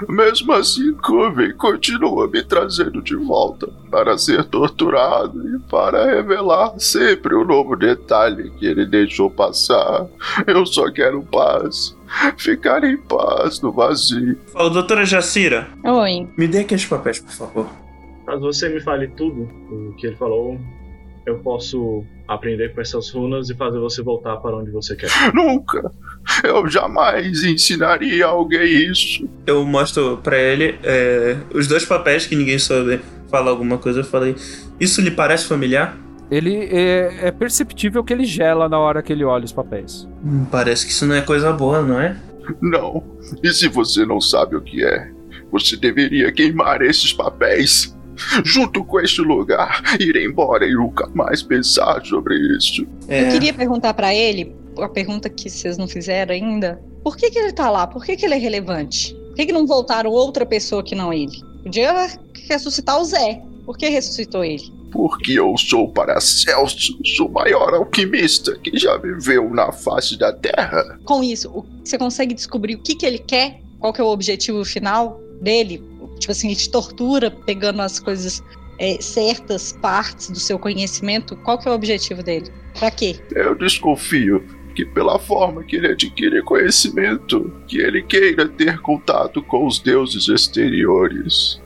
Mesmo 0.08 0.52
assim, 0.52 0.92
Coven 0.94 1.52
continua 1.54 2.28
me 2.28 2.42
trazendo 2.42 3.02
de 3.02 3.14
volta 3.16 3.68
para 3.90 4.16
ser 4.16 4.44
torturado 4.44 5.56
e 5.56 5.58
para 5.70 6.06
revelar 6.06 6.78
sempre 6.78 7.34
um 7.34 7.44
novo 7.44 7.76
detalhe 7.76 8.50
que 8.58 8.66
ele 8.66 8.86
deixou 8.86 9.30
passar. 9.30 10.06
Eu 10.46 10.64
só 10.66 10.90
quero 10.90 11.22
paz. 11.22 11.96
Ficar 12.36 12.84
em 12.84 12.96
paz 12.96 13.60
no 13.62 13.72
vazio. 13.72 14.38
Fala, 14.52 14.68
doutora 14.70 15.04
Jacira. 15.04 15.68
Oi. 15.82 16.28
Me 16.36 16.46
dê 16.46 16.60
aqueles 16.60 16.84
papéis, 16.84 17.20
por 17.20 17.32
favor. 17.32 17.66
Caso 18.26 18.40
você 18.40 18.68
me 18.68 18.80
fale 18.80 19.08
tudo 19.08 19.48
o 19.70 19.94
que 19.96 20.06
ele 20.06 20.16
falou, 20.16 20.58
eu 21.26 21.38
posso 21.38 22.04
aprender 22.26 22.74
com 22.74 22.80
essas 22.80 23.10
runas 23.10 23.48
e 23.50 23.54
fazer 23.54 23.78
você 23.78 24.02
voltar 24.02 24.36
para 24.38 24.56
onde 24.56 24.70
você 24.70 24.96
quer. 24.96 25.10
Nunca! 25.34 25.90
Eu 26.42 26.66
jamais 26.68 27.42
ensinaria 27.42 28.26
alguém 28.26 28.90
isso. 28.90 29.28
Eu 29.46 29.64
mostro 29.64 30.18
pra 30.18 30.38
ele 30.38 30.78
é, 30.82 31.36
os 31.54 31.66
dois 31.66 31.84
papéis 31.84 32.26
que 32.26 32.36
ninguém 32.36 32.58
soube 32.58 33.00
falar 33.30 33.50
alguma 33.50 33.78
coisa. 33.78 34.00
Eu 34.00 34.04
falei, 34.04 34.34
isso 34.80 35.00
lhe 35.00 35.10
parece 35.10 35.46
familiar? 35.46 35.96
Ele 36.30 36.68
é, 36.70 37.28
é 37.28 37.30
perceptível 37.30 38.02
que 38.02 38.12
ele 38.12 38.24
gela 38.24 38.68
na 38.68 38.78
hora 38.78 39.02
que 39.02 39.12
ele 39.12 39.24
olha 39.24 39.44
os 39.44 39.52
papéis. 39.52 40.08
Hum, 40.24 40.46
parece 40.50 40.86
que 40.86 40.92
isso 40.92 41.06
não 41.06 41.14
é 41.14 41.20
coisa 41.20 41.52
boa, 41.52 41.82
não 41.82 42.00
é? 42.00 42.16
Não. 42.60 43.04
E 43.42 43.52
se 43.52 43.68
você 43.68 44.06
não 44.06 44.20
sabe 44.20 44.56
o 44.56 44.62
que 44.62 44.84
é, 44.84 45.10
você 45.50 45.76
deveria 45.76 46.32
queimar 46.32 46.80
esses 46.82 47.12
papéis. 47.12 47.96
Junto 48.44 48.84
com 48.84 49.00
este 49.00 49.20
lugar, 49.20 49.82
ir 50.00 50.16
embora 50.16 50.66
e 50.66 50.74
nunca 50.74 51.08
mais 51.14 51.42
pensar 51.42 52.04
sobre 52.04 52.36
isso. 52.56 52.86
É. 53.08 53.28
Eu 53.28 53.32
queria 53.32 53.54
perguntar 53.54 53.94
pra 53.94 54.14
ele, 54.14 54.54
a 54.78 54.88
pergunta 54.88 55.28
que 55.28 55.50
vocês 55.50 55.76
não 55.76 55.86
fizeram 55.86 56.34
ainda. 56.34 56.82
Por 57.02 57.16
que, 57.16 57.30
que 57.30 57.38
ele 57.38 57.52
tá 57.52 57.68
lá? 57.70 57.86
Por 57.86 58.04
que, 58.04 58.16
que 58.16 58.24
ele 58.24 58.34
é 58.34 58.38
relevante? 58.38 59.14
Por 59.14 59.34
que, 59.36 59.46
que 59.46 59.52
não 59.52 59.66
voltaram 59.66 60.10
outra 60.10 60.46
pessoa 60.46 60.82
que 60.82 60.94
não 60.94 61.12
ele? 61.12 61.42
Podia 61.62 62.08
ressuscitar 62.48 63.00
o 63.00 63.04
Zé. 63.04 63.42
Por 63.64 63.76
que 63.76 63.88
ressuscitou 63.88 64.44
ele? 64.44 64.64
Porque 64.90 65.32
eu 65.32 65.56
sou 65.56 65.88
Paracelsus, 65.88 67.18
o 67.18 67.28
maior 67.28 67.72
alquimista 67.74 68.58
que 68.58 68.76
já 68.78 68.96
viveu 68.98 69.48
na 69.48 69.72
face 69.72 70.18
da 70.18 70.32
Terra. 70.32 70.98
Com 71.04 71.24
isso, 71.24 71.64
você 71.82 71.96
consegue 71.96 72.34
descobrir 72.34 72.74
o 72.74 72.82
que, 72.82 72.94
que 72.94 73.06
ele 73.06 73.18
quer? 73.18 73.60
Qual 73.78 73.92
que 73.92 74.00
é 74.00 74.04
o 74.04 74.08
objetivo 74.08 74.64
final 74.64 75.18
dele? 75.40 75.82
Tipo 76.22 76.32
assim, 76.32 76.54
te 76.54 76.70
tortura 76.70 77.32
pegando 77.32 77.82
as 77.82 77.98
coisas, 77.98 78.44
é, 78.78 79.00
certas 79.00 79.72
partes 79.72 80.30
do 80.30 80.38
seu 80.38 80.56
conhecimento. 80.56 81.36
Qual 81.38 81.58
que 81.58 81.68
é 81.68 81.70
o 81.70 81.74
objetivo 81.74 82.22
dele? 82.22 82.48
Pra 82.78 82.92
quê? 82.92 83.16
Eu 83.32 83.56
desconfio 83.56 84.40
que 84.76 84.86
pela 84.86 85.18
forma 85.18 85.64
que 85.64 85.76
ele 85.76 85.88
adquire 85.88 86.40
conhecimento, 86.42 87.52
que 87.66 87.78
ele 87.78 88.02
queira 88.02 88.48
ter 88.48 88.78
contato 88.78 89.42
com 89.42 89.66
os 89.66 89.80
deuses 89.80 90.28
exteriores. 90.28 91.60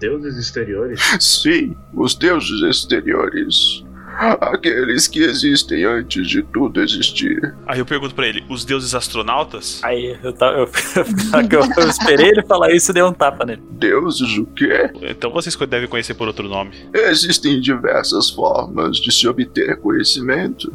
Deuses 0.00 0.38
exteriores? 0.38 0.98
Sim, 1.20 1.76
os 1.92 2.14
deuses 2.14 2.62
exteriores. 2.62 3.84
Aqueles 4.18 5.08
que 5.08 5.20
existem 5.20 5.84
antes 5.84 6.28
de 6.28 6.42
tudo 6.42 6.82
existir. 6.82 7.54
Aí 7.66 7.78
eu 7.78 7.86
pergunto 7.86 8.14
pra 8.14 8.26
ele, 8.26 8.44
os 8.48 8.64
deuses 8.64 8.94
astronautas? 8.94 9.80
Aí 9.82 10.18
eu, 10.22 10.32
tava, 10.32 10.58
eu, 10.58 10.64
eu, 11.50 11.84
eu 11.84 11.88
esperei 11.88 12.28
ele 12.28 12.42
falar 12.42 12.72
isso 12.72 12.90
e 12.90 12.94
dei 12.94 13.02
um 13.02 13.12
tapa 13.12 13.44
nele. 13.44 13.62
Deuses 13.70 14.36
o 14.36 14.46
quê? 14.46 14.90
Então 15.02 15.30
vocês 15.30 15.56
devem 15.56 15.88
conhecer 15.88 16.14
por 16.14 16.26
outro 16.26 16.48
nome. 16.48 16.72
Existem 16.92 17.60
diversas 17.60 18.30
formas 18.30 18.96
de 18.96 19.12
se 19.12 19.26
obter 19.28 19.78
conhecimento. 19.78 20.72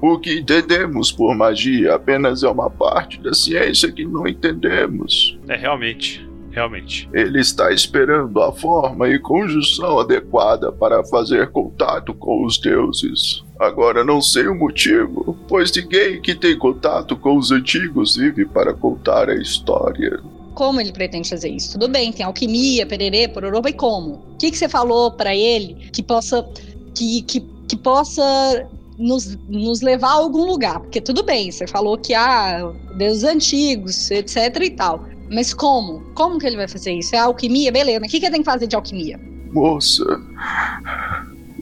O 0.00 0.18
que 0.18 0.38
entendemos 0.38 1.10
por 1.10 1.34
magia 1.34 1.94
apenas 1.94 2.42
é 2.42 2.48
uma 2.48 2.70
parte 2.70 3.20
da 3.20 3.32
ciência 3.32 3.90
que 3.90 4.04
não 4.04 4.26
entendemos. 4.26 5.38
É, 5.48 5.56
realmente. 5.56 6.29
Realmente. 6.50 7.08
Ele 7.12 7.40
está 7.40 7.72
esperando 7.72 8.42
a 8.42 8.52
forma 8.52 9.08
e 9.08 9.18
conjunção 9.18 10.00
adequada 10.00 10.72
para 10.72 11.04
fazer 11.04 11.50
contato 11.50 12.12
com 12.12 12.44
os 12.44 12.58
deuses. 12.58 13.44
Agora 13.58 14.04
não 14.04 14.20
sei 14.20 14.48
o 14.48 14.54
motivo, 14.54 15.36
pois 15.46 15.74
ninguém 15.74 16.20
que 16.20 16.34
tem 16.34 16.58
contato 16.58 17.16
com 17.16 17.36
os 17.36 17.50
antigos 17.52 18.16
vive 18.16 18.44
para 18.46 18.74
contar 18.74 19.28
a 19.28 19.34
história. 19.34 20.20
Como 20.54 20.80
ele 20.80 20.92
pretende 20.92 21.28
fazer 21.28 21.50
isso? 21.50 21.72
Tudo 21.72 21.88
bem, 21.88 22.12
tem 22.12 22.26
alquimia, 22.26 22.84
pererê, 22.84 23.28
pororô, 23.28 23.62
e 23.66 23.72
como? 23.72 24.14
O 24.14 24.36
que, 24.36 24.50
que 24.50 24.58
você 24.58 24.68
falou 24.68 25.12
para 25.12 25.34
ele 25.34 25.90
que 25.92 26.02
possa 26.02 26.46
que, 26.94 27.22
que, 27.22 27.40
que 27.68 27.76
possa 27.76 28.68
nos, 28.98 29.38
nos 29.48 29.80
levar 29.80 30.08
a 30.08 30.14
algum 30.14 30.44
lugar? 30.44 30.80
Porque 30.80 31.00
tudo 31.00 31.22
bem, 31.22 31.50
você 31.50 31.66
falou 31.66 31.96
que 31.96 32.12
há 32.12 32.58
ah, 32.58 32.72
deuses 32.96 33.24
antigos, 33.24 34.10
etc 34.10 34.56
e 34.62 34.70
tal. 34.70 35.04
Mas 35.30 35.54
como? 35.54 36.00
Como 36.14 36.38
que 36.38 36.46
ele 36.46 36.56
vai 36.56 36.66
fazer 36.66 36.92
isso? 36.92 37.14
É 37.14 37.18
alquimia? 37.18 37.70
Beleza. 37.70 38.00
Mas 38.00 38.08
o 38.08 38.10
que, 38.10 38.20
que 38.20 38.26
ele 38.26 38.32
tem 38.32 38.42
que 38.42 38.50
fazer 38.50 38.66
de 38.66 38.74
alquimia? 38.74 39.20
Moça, 39.52 40.20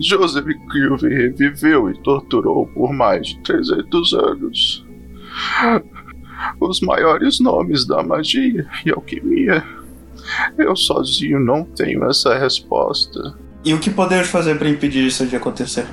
Joseph 0.01 0.47
Kilvin 0.70 1.09
reviveu 1.09 1.90
e 1.90 1.99
torturou 2.03 2.66
por 2.69 2.93
mais 2.93 3.28
de 3.28 3.43
300 3.43 4.15
anos 4.15 4.86
os 6.61 6.81
maiores 6.81 7.40
nomes 7.40 7.86
da 7.86 8.03
magia 8.03 8.66
e 8.85 8.90
alquimia. 8.90 9.65
Eu 10.57 10.77
sozinho 10.77 11.40
não 11.40 11.65
tenho 11.65 12.05
essa 12.05 12.36
resposta. 12.39 13.35
E 13.65 13.74
o 13.74 13.78
que 13.78 13.90
podemos 13.90 14.28
fazer 14.28 14.59
para 14.59 14.69
impedir 14.69 15.05
isso 15.07 15.27
de 15.27 15.36
acontecer? 15.36 15.86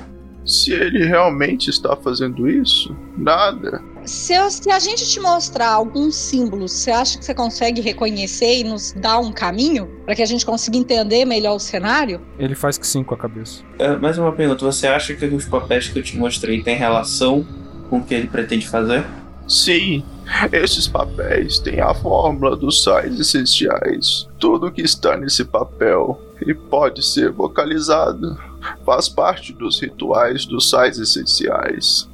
Se 0.46 0.72
ele 0.72 1.04
realmente 1.04 1.68
está 1.68 1.96
fazendo 1.96 2.48
isso, 2.48 2.96
nada. 3.18 3.82
Se, 4.04 4.32
eu, 4.32 4.48
se 4.48 4.70
a 4.70 4.78
gente 4.78 5.04
te 5.04 5.18
mostrar 5.18 5.70
alguns 5.70 6.14
símbolos, 6.14 6.70
você 6.70 6.92
acha 6.92 7.18
que 7.18 7.24
você 7.24 7.34
consegue 7.34 7.80
reconhecer 7.80 8.60
e 8.60 8.64
nos 8.64 8.92
dar 8.92 9.18
um 9.18 9.32
caminho 9.32 9.90
para 10.04 10.14
que 10.14 10.22
a 10.22 10.26
gente 10.26 10.46
consiga 10.46 10.76
entender 10.76 11.24
melhor 11.24 11.56
o 11.56 11.58
cenário? 11.58 12.20
Ele 12.38 12.54
faz 12.54 12.78
que 12.78 12.86
sim 12.86 13.02
com 13.02 13.14
a 13.14 13.18
cabeça. 13.18 13.64
É, 13.76 13.96
mais 13.96 14.16
uma 14.16 14.30
pergunta: 14.30 14.64
você 14.64 14.86
acha 14.86 15.14
que 15.14 15.24
os 15.26 15.46
papéis 15.46 15.88
que 15.88 15.98
eu 15.98 16.02
te 16.04 16.16
mostrei 16.16 16.62
têm 16.62 16.76
relação 16.76 17.44
com 17.90 17.98
o 17.98 18.04
que 18.04 18.14
ele 18.14 18.28
pretende 18.28 18.68
fazer? 18.68 19.04
Sim, 19.48 20.04
esses 20.52 20.86
papéis 20.86 21.58
têm 21.58 21.80
a 21.80 21.92
fórmula 21.92 22.56
dos 22.56 22.84
sais 22.84 23.18
essenciais. 23.18 24.28
Tudo 24.38 24.70
que 24.70 24.82
está 24.82 25.16
nesse 25.16 25.44
papel 25.44 26.20
e 26.44 26.54
pode 26.54 27.04
ser 27.04 27.32
vocalizado 27.32 28.36
faz 28.84 29.08
parte 29.08 29.52
dos 29.52 29.80
rituais 29.80 30.44
dos 30.44 30.70
sais 30.70 30.98
essenciais. 30.98 32.08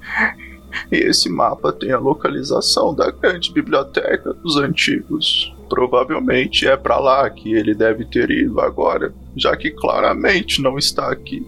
E 0.91 0.97
esse 0.97 1.29
mapa 1.29 1.73
tem 1.73 1.93
a 1.93 1.99
localização 1.99 2.95
da 2.95 3.11
grande 3.11 3.53
biblioteca 3.53 4.33
dos 4.35 4.57
antigos. 4.57 5.55
Provavelmente 5.69 6.67
é 6.67 6.77
para 6.77 6.99
lá 6.99 7.29
que 7.31 7.53
ele 7.53 7.75
deve 7.75 8.05
ter 8.05 8.31
ido 8.31 8.61
agora, 8.61 9.13
já 9.37 9.57
que 9.57 9.71
claramente 9.71 10.61
não 10.63 10.79
está 10.79 11.11
aqui. 11.11 11.47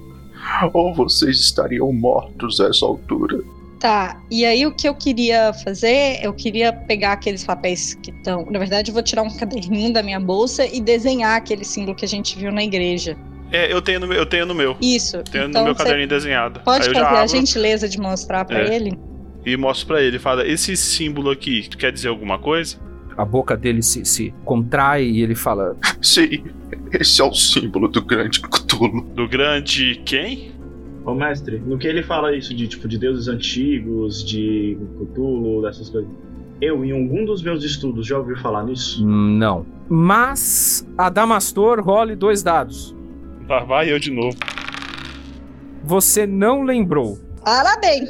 Ou 0.73 0.95
vocês 0.95 1.39
estariam 1.41 1.93
mortos 1.93 2.61
a 2.61 2.69
essa 2.69 2.85
altura. 2.85 3.43
Tá, 3.81 4.19
e 4.31 4.47
aí 4.47 4.65
o 4.67 4.75
que 4.75 4.89
eu 4.89 4.95
queria 4.95 5.53
fazer, 5.53 6.19
eu 6.23 6.33
queria 6.33 6.73
pegar 6.73 7.13
aqueles 7.13 7.45
papéis 7.45 7.93
que 7.95 8.11
estão. 8.11 8.47
Na 8.51 8.59
verdade, 8.59 8.91
eu 8.91 8.95
vou 8.95 9.03
tirar 9.03 9.23
um 9.23 9.37
caderninho 9.37 9.93
da 9.93 10.03
minha 10.03 10.19
bolsa 10.19 10.65
e 10.65 10.81
desenhar 10.81 11.37
aquele 11.37 11.65
símbolo 11.65 11.95
que 11.95 12.05
a 12.05 12.09
gente 12.09 12.39
viu 12.39 12.51
na 12.51 12.65
igreja. 12.65 13.15
É, 13.53 13.73
eu 13.73 13.81
tenho 13.81 14.01
no 14.01 14.07
meu. 14.07 14.17
Eu 14.19 14.27
tenho 14.27 14.47
no 14.47 14.55
meu. 14.55 14.77
Isso. 14.81 15.23
Tenho 15.25 15.49
então 15.49 15.63
no 15.63 15.67
meu 15.67 15.75
caderninho 15.75 16.09
desenhado. 16.09 16.61
Pode 16.61 16.85
Aí 16.89 16.89
eu 16.89 16.95
fazer 16.95 17.15
já 17.15 17.23
a 17.23 17.27
gentileza 17.27 17.89
de 17.89 17.99
mostrar 17.99 18.45
pra 18.45 18.61
É. 18.61 18.75
ele? 18.75 18.99
E 19.47 19.57
mostro 19.57 19.87
pra 19.89 20.03
ele. 20.03 20.19
Fala, 20.19 20.47
esse 20.47 20.77
símbolo 20.77 21.31
aqui 21.31 21.69
quer 21.69 21.93
dizer 21.93 22.09
alguma 22.09 22.39
coisa? 22.39 22.77
A 23.17 23.25
boca 23.25 23.57
dele 23.57 23.83
se, 23.83 24.05
se 24.05 24.35
contrai 24.45 25.05
e 25.05 25.23
ele 25.23 25.35
fala: 25.35 25.77
Sim, 26.03 26.45
esse 26.93 27.21
é 27.21 27.25
o 27.25 27.33
símbolo 27.33 27.87
do 27.89 28.03
grande 28.03 28.41
Cthulhu. 28.41 29.03
Do 29.15 29.29
grande 29.29 30.01
quem? 30.05 30.53
Ô 31.05 31.15
mestre, 31.15 31.59
no 31.59 31.77
que 31.77 31.87
ele 31.87 32.03
fala 32.03 32.35
isso 32.35 32.55
de 32.55 32.67
tipo 32.67 32.89
de 32.89 32.97
deuses 32.99 33.29
antigos, 33.29 34.25
de 34.25 34.77
Cthulhu, 34.99 35.63
dessas 35.63 35.91
coisas. 35.91 36.11
Eu, 36.61 36.83
em 36.85 36.93
algum 36.93 37.25
dos 37.27 37.43
meus 37.43 37.63
estudos, 37.63 38.07
já 38.07 38.17
ouvi 38.19 38.35
falar 38.41 38.65
nisso? 38.65 39.07
Não. 39.07 39.67
Mas, 39.89 40.87
Adamastor, 40.97 41.81
role 41.83 42.17
dois 42.17 42.43
dados. 42.43 42.94
Lá 43.49 43.65
vai 43.65 43.93
eu 43.93 43.99
de 43.99 44.11
novo. 44.11 44.37
Você 45.83 46.27
não 46.27 46.63
lembrou. 46.63 47.19
Parabéns! 47.45 48.09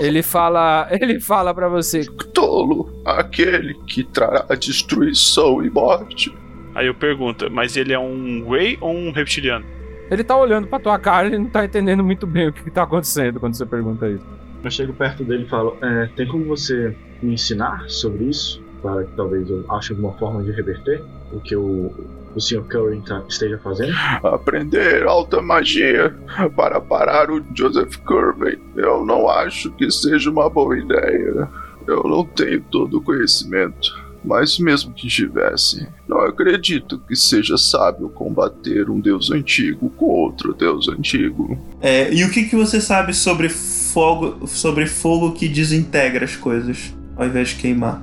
Ele 0.00 0.22
fala, 0.22 0.86
ele 0.92 1.18
fala 1.18 1.52
para 1.52 1.68
você, 1.68 2.04
Cthulhu, 2.04 3.02
aquele 3.04 3.74
que 3.86 4.04
trará 4.04 4.46
destruição 4.54 5.60
e 5.64 5.68
morte. 5.68 6.32
Aí 6.74 6.86
eu 6.86 6.94
pergunto, 6.94 7.50
mas 7.50 7.76
ele 7.76 7.92
é 7.92 7.98
um 7.98 8.48
Whey 8.48 8.78
ou 8.80 8.94
um 8.94 9.10
reptiliano? 9.10 9.64
ele 10.10 10.22
tá 10.22 10.36
olhando 10.36 10.68
pra 10.68 10.78
tua 10.78 10.98
cara 10.98 11.28
e 11.28 11.38
não 11.38 11.46
tá 11.46 11.64
entendendo 11.64 12.04
muito 12.04 12.26
bem 12.26 12.48
o 12.48 12.52
que, 12.52 12.62
que 12.62 12.70
tá 12.70 12.84
acontecendo 12.84 13.40
quando 13.40 13.54
você 13.54 13.66
pergunta 13.66 14.08
isso. 14.08 14.24
Eu 14.62 14.70
chego 14.70 14.92
perto 14.92 15.24
dele 15.24 15.44
e 15.44 15.48
falo: 15.48 15.76
é, 15.82 16.08
tem 16.16 16.26
como 16.26 16.44
você 16.44 16.96
me 17.22 17.34
ensinar 17.34 17.88
sobre 17.88 18.24
isso? 18.24 18.62
Para 18.82 19.04
que 19.04 19.16
talvez 19.16 19.48
eu 19.50 19.64
ache 19.70 19.92
alguma 19.92 20.12
forma 20.12 20.42
de 20.42 20.52
reverter 20.52 21.02
o 21.32 21.40
que 21.40 21.56
o, 21.56 21.92
o 22.36 22.40
Sr. 22.40 22.62
Curry 22.64 23.00
tá- 23.00 23.22
esteja 23.28 23.58
fazendo? 23.58 23.94
Aprender 24.22 25.06
alta 25.06 25.40
magia 25.40 26.14
para 26.54 26.80
parar 26.80 27.30
o 27.30 27.42
Joseph 27.54 27.96
Kirby. 28.06 28.58
Eu 28.76 29.04
não 29.04 29.28
acho 29.28 29.70
que 29.72 29.90
seja 29.90 30.30
uma 30.30 30.50
boa 30.50 30.78
ideia. 30.78 31.48
Eu 31.86 32.02
não 32.04 32.24
tenho 32.24 32.60
todo 32.70 32.98
o 32.98 33.02
conhecimento. 33.02 34.06
Mas 34.24 34.58
mesmo 34.58 34.92
que 34.92 35.06
tivesse, 35.06 35.86
não 36.08 36.18
acredito 36.18 36.98
que 37.06 37.14
seja 37.14 37.56
sábio 37.56 38.08
combater 38.08 38.90
um 38.90 38.98
deus 38.98 39.30
antigo 39.30 39.88
com 39.90 40.06
outro 40.06 40.52
deus 40.52 40.88
antigo. 40.88 41.56
É, 41.80 42.12
e 42.12 42.24
o 42.24 42.30
que, 42.30 42.44
que 42.44 42.56
você 42.56 42.80
sabe 42.80 43.14
sobre 43.14 43.48
fogo, 43.48 44.44
sobre 44.48 44.86
fogo 44.86 45.30
que 45.32 45.48
desintegra 45.48 46.24
as 46.24 46.34
coisas, 46.34 46.92
ao 47.16 47.24
invés 47.24 47.50
de 47.50 47.56
queimar? 47.56 48.02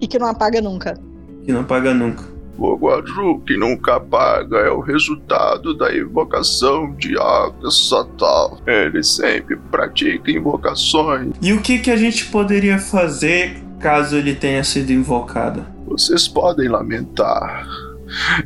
E 0.00 0.06
que 0.06 0.16
não 0.16 0.28
apaga 0.28 0.60
nunca. 0.62 0.96
Que 1.44 1.50
não 1.50 1.62
apaga 1.62 1.92
nunca. 1.92 2.33
Fogo 2.56 2.90
azul 2.90 3.40
que 3.40 3.56
nunca 3.56 3.96
apaga 3.96 4.58
é 4.58 4.70
o 4.70 4.80
resultado 4.80 5.76
da 5.76 5.94
invocação 5.94 6.94
de 6.94 7.18
Aga 7.18 7.70
Satal. 7.70 8.60
Ele 8.66 9.02
sempre 9.02 9.56
pratica 9.70 10.30
invocações. 10.30 11.34
E 11.42 11.52
o 11.52 11.60
que, 11.60 11.78
que 11.80 11.90
a 11.90 11.96
gente 11.96 12.26
poderia 12.26 12.78
fazer 12.78 13.60
caso 13.80 14.16
ele 14.16 14.34
tenha 14.34 14.62
sido 14.62 14.92
invocado? 14.92 15.66
Vocês 15.86 16.28
podem 16.28 16.68
lamentar. 16.68 17.66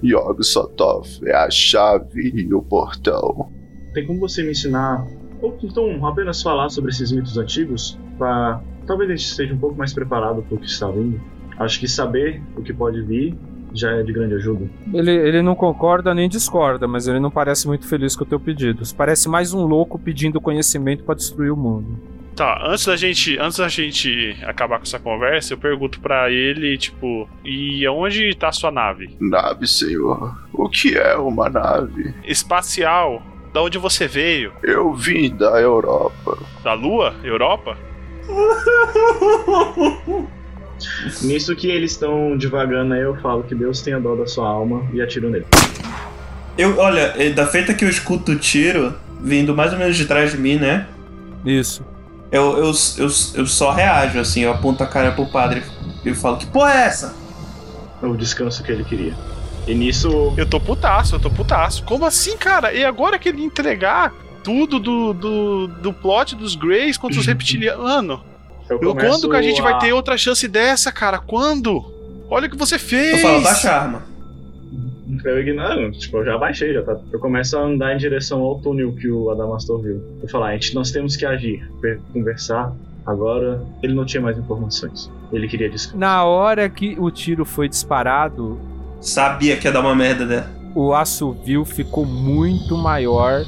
Yog 0.02 0.42
Sotov 0.42 1.06
é 1.24 1.34
a 1.34 1.50
chave 1.50 2.32
e 2.34 2.54
o 2.54 2.62
portão. 2.62 3.52
Tem 3.92 4.06
como 4.06 4.20
você 4.20 4.42
me 4.42 4.52
ensinar, 4.52 5.06
ou 5.42 5.56
então 5.62 6.06
apenas 6.06 6.42
falar 6.42 6.68
sobre 6.70 6.90
esses 6.90 7.12
mitos 7.12 7.36
antigos, 7.36 7.98
para 8.16 8.62
talvez 8.86 9.10
a 9.10 9.16
gente 9.16 9.26
esteja 9.26 9.54
um 9.54 9.58
pouco 9.58 9.76
mais 9.76 9.92
preparado 9.92 10.42
para 10.42 10.54
o 10.54 10.58
que 10.58 10.66
está 10.66 10.90
vindo? 10.90 11.20
Acho 11.58 11.80
que 11.80 11.88
saber 11.88 12.42
o 12.56 12.62
que 12.62 12.72
pode 12.72 13.02
vir 13.02 13.36
já 13.72 13.92
é 13.92 14.02
de 14.02 14.12
grande 14.12 14.34
ajuda. 14.34 14.66
Ele, 14.92 15.10
ele 15.10 15.42
não 15.42 15.54
concorda 15.54 16.14
nem 16.14 16.28
discorda, 16.28 16.88
mas 16.88 17.06
ele 17.06 17.20
não 17.20 17.30
parece 17.30 17.66
muito 17.66 17.86
feliz 17.86 18.16
com 18.16 18.24
o 18.24 18.26
teu 18.26 18.40
pedido. 18.40 18.82
Parece 18.96 19.28
mais 19.28 19.52
um 19.52 19.66
louco 19.66 19.98
pedindo 19.98 20.40
conhecimento 20.40 21.04
pra 21.04 21.14
destruir 21.14 21.50
o 21.50 21.56
mundo. 21.56 21.98
Tá, 22.38 22.62
antes 22.64 22.86
da 22.86 22.94
gente, 22.94 23.36
antes 23.36 23.58
da 23.58 23.66
gente 23.66 24.36
acabar 24.44 24.78
com 24.78 24.84
essa 24.84 25.00
conversa, 25.00 25.54
eu 25.54 25.58
pergunto 25.58 26.00
pra 26.00 26.30
ele, 26.30 26.78
tipo, 26.78 27.28
e 27.44 27.84
aonde 27.84 28.32
tá 28.36 28.48
a 28.48 28.52
sua 28.52 28.70
nave? 28.70 29.16
Nave, 29.20 29.66
senhor. 29.66 30.38
O 30.52 30.68
que 30.68 30.96
é 30.96 31.16
uma 31.16 31.48
nave? 31.48 32.14
Espacial. 32.24 33.20
Da 33.52 33.60
onde 33.60 33.76
você 33.76 34.06
veio? 34.06 34.52
Eu 34.62 34.94
vim 34.94 35.34
da 35.34 35.60
Europa. 35.60 36.38
Da 36.62 36.74
Lua? 36.74 37.12
Europa? 37.24 37.76
Nisso 41.22 41.54
que 41.56 41.68
eles 41.68 41.92
estão 41.92 42.36
divagando 42.36 42.94
aí, 42.94 43.02
eu 43.02 43.16
falo 43.16 43.42
que 43.42 43.54
Deus 43.54 43.80
tenha 43.80 43.98
dó 43.98 44.14
da 44.14 44.26
sua 44.26 44.48
alma 44.48 44.86
e 44.92 45.00
atiro 45.00 45.30
nele. 45.30 45.46
Eu, 46.56 46.78
olha, 46.78 47.14
é, 47.16 47.30
da 47.30 47.46
feita 47.46 47.72
que 47.72 47.84
eu 47.84 47.88
escuto 47.88 48.32
o 48.32 48.36
tiro, 48.36 48.94
vindo 49.20 49.54
mais 49.54 49.72
ou 49.72 49.78
menos 49.78 49.96
de 49.96 50.06
trás 50.06 50.32
de 50.32 50.38
mim, 50.38 50.56
né? 50.56 50.86
Isso. 51.44 51.84
Eu, 52.30 52.58
eu, 52.58 52.72
eu, 52.98 53.08
eu 53.34 53.46
só 53.46 53.72
reajo, 53.72 54.18
assim, 54.18 54.40
eu 54.40 54.52
aponto 54.52 54.82
a 54.82 54.86
cara 54.86 55.12
pro 55.12 55.26
padre 55.26 55.62
e 56.04 56.12
falo, 56.14 56.36
que 56.36 56.46
porra 56.46 56.72
é 56.72 56.86
essa? 56.86 57.14
O 58.02 58.14
descanso 58.16 58.62
que 58.62 58.70
ele 58.70 58.84
queria. 58.84 59.14
E 59.66 59.74
nisso. 59.74 60.32
Eu 60.36 60.46
tô 60.46 60.58
putaço, 60.58 61.14
eu 61.14 61.20
tô 61.20 61.30
putaço. 61.30 61.84
Como 61.84 62.04
assim, 62.04 62.36
cara? 62.36 62.72
E 62.72 62.84
agora 62.84 63.18
que 63.18 63.28
ele 63.28 63.42
entregar 63.42 64.14
tudo 64.42 64.78
do, 64.78 65.12
do, 65.12 65.66
do 65.66 65.92
plot 65.92 66.34
dos 66.34 66.54
Greys 66.54 66.96
contra 66.96 67.20
os 67.20 67.26
reptilianos. 67.28 67.82
Mano, 67.82 68.24
Eu 68.70 68.78
começo 68.78 69.08
quando 69.20 69.30
que 69.30 69.36
a 69.36 69.42
gente 69.42 69.62
vai 69.62 69.72
a- 69.74 69.78
ter 69.78 69.92
outra 69.92 70.16
chance 70.16 70.46
dessa, 70.48 70.90
cara? 70.92 71.18
Quando? 71.18 71.84
Olha 72.30 72.46
o 72.46 72.50
que 72.50 72.56
você 72.56 72.78
fez! 72.78 73.22
Eu 73.22 73.28
falo, 73.30 73.40
baixa 73.42 73.70
a 73.70 73.82
arma. 73.82 74.02
Eu 75.24 75.40
ignoro, 75.40 75.90
tipo, 75.92 76.18
eu 76.18 76.24
já 76.26 76.36
baixei, 76.38 76.72
já 76.74 76.82
tá. 76.82 76.96
Eu 77.10 77.18
começo 77.18 77.56
a 77.56 77.62
andar 77.62 77.94
em 77.94 77.96
direção 77.96 78.40
ao 78.42 78.58
túnel 78.60 78.92
que 78.92 79.08
o 79.10 79.30
Adamastor 79.30 79.80
viu. 79.80 80.02
Eu 80.22 80.28
falar, 80.28 80.48
a 80.48 80.52
gente, 80.52 80.74
nós 80.74 80.90
temos 80.90 81.16
que 81.16 81.24
agir, 81.24 81.66
conversar. 82.12 82.72
Agora, 83.06 83.62
ele 83.82 83.94
não 83.94 84.04
tinha 84.04 84.20
mais 84.20 84.36
informações. 84.36 85.10
Ele 85.32 85.48
queria 85.48 85.70
descansar. 85.70 85.98
Na 85.98 86.24
hora 86.24 86.68
que 86.68 86.94
o 86.98 87.10
tiro 87.10 87.44
foi 87.46 87.68
disparado, 87.68 88.60
Sabia 89.00 89.56
que 89.56 89.66
ia 89.66 89.72
dar 89.72 89.80
uma 89.80 89.94
merda 89.94 90.26
dela. 90.26 90.50
o 90.74 90.92
assovio 90.92 91.64
ficou 91.64 92.04
muito 92.04 92.76
maior, 92.76 93.44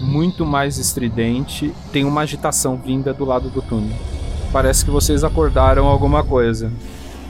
muito 0.00 0.46
mais 0.46 0.78
estridente. 0.78 1.72
Tem 1.92 2.04
uma 2.04 2.22
agitação 2.22 2.76
vinda 2.76 3.12
do 3.12 3.24
lado 3.26 3.50
do 3.50 3.60
túnel. 3.60 3.94
Parece 4.52 4.84
que 4.84 4.90
vocês 4.90 5.24
acordaram 5.24 5.86
alguma 5.86 6.22
coisa. 6.22 6.70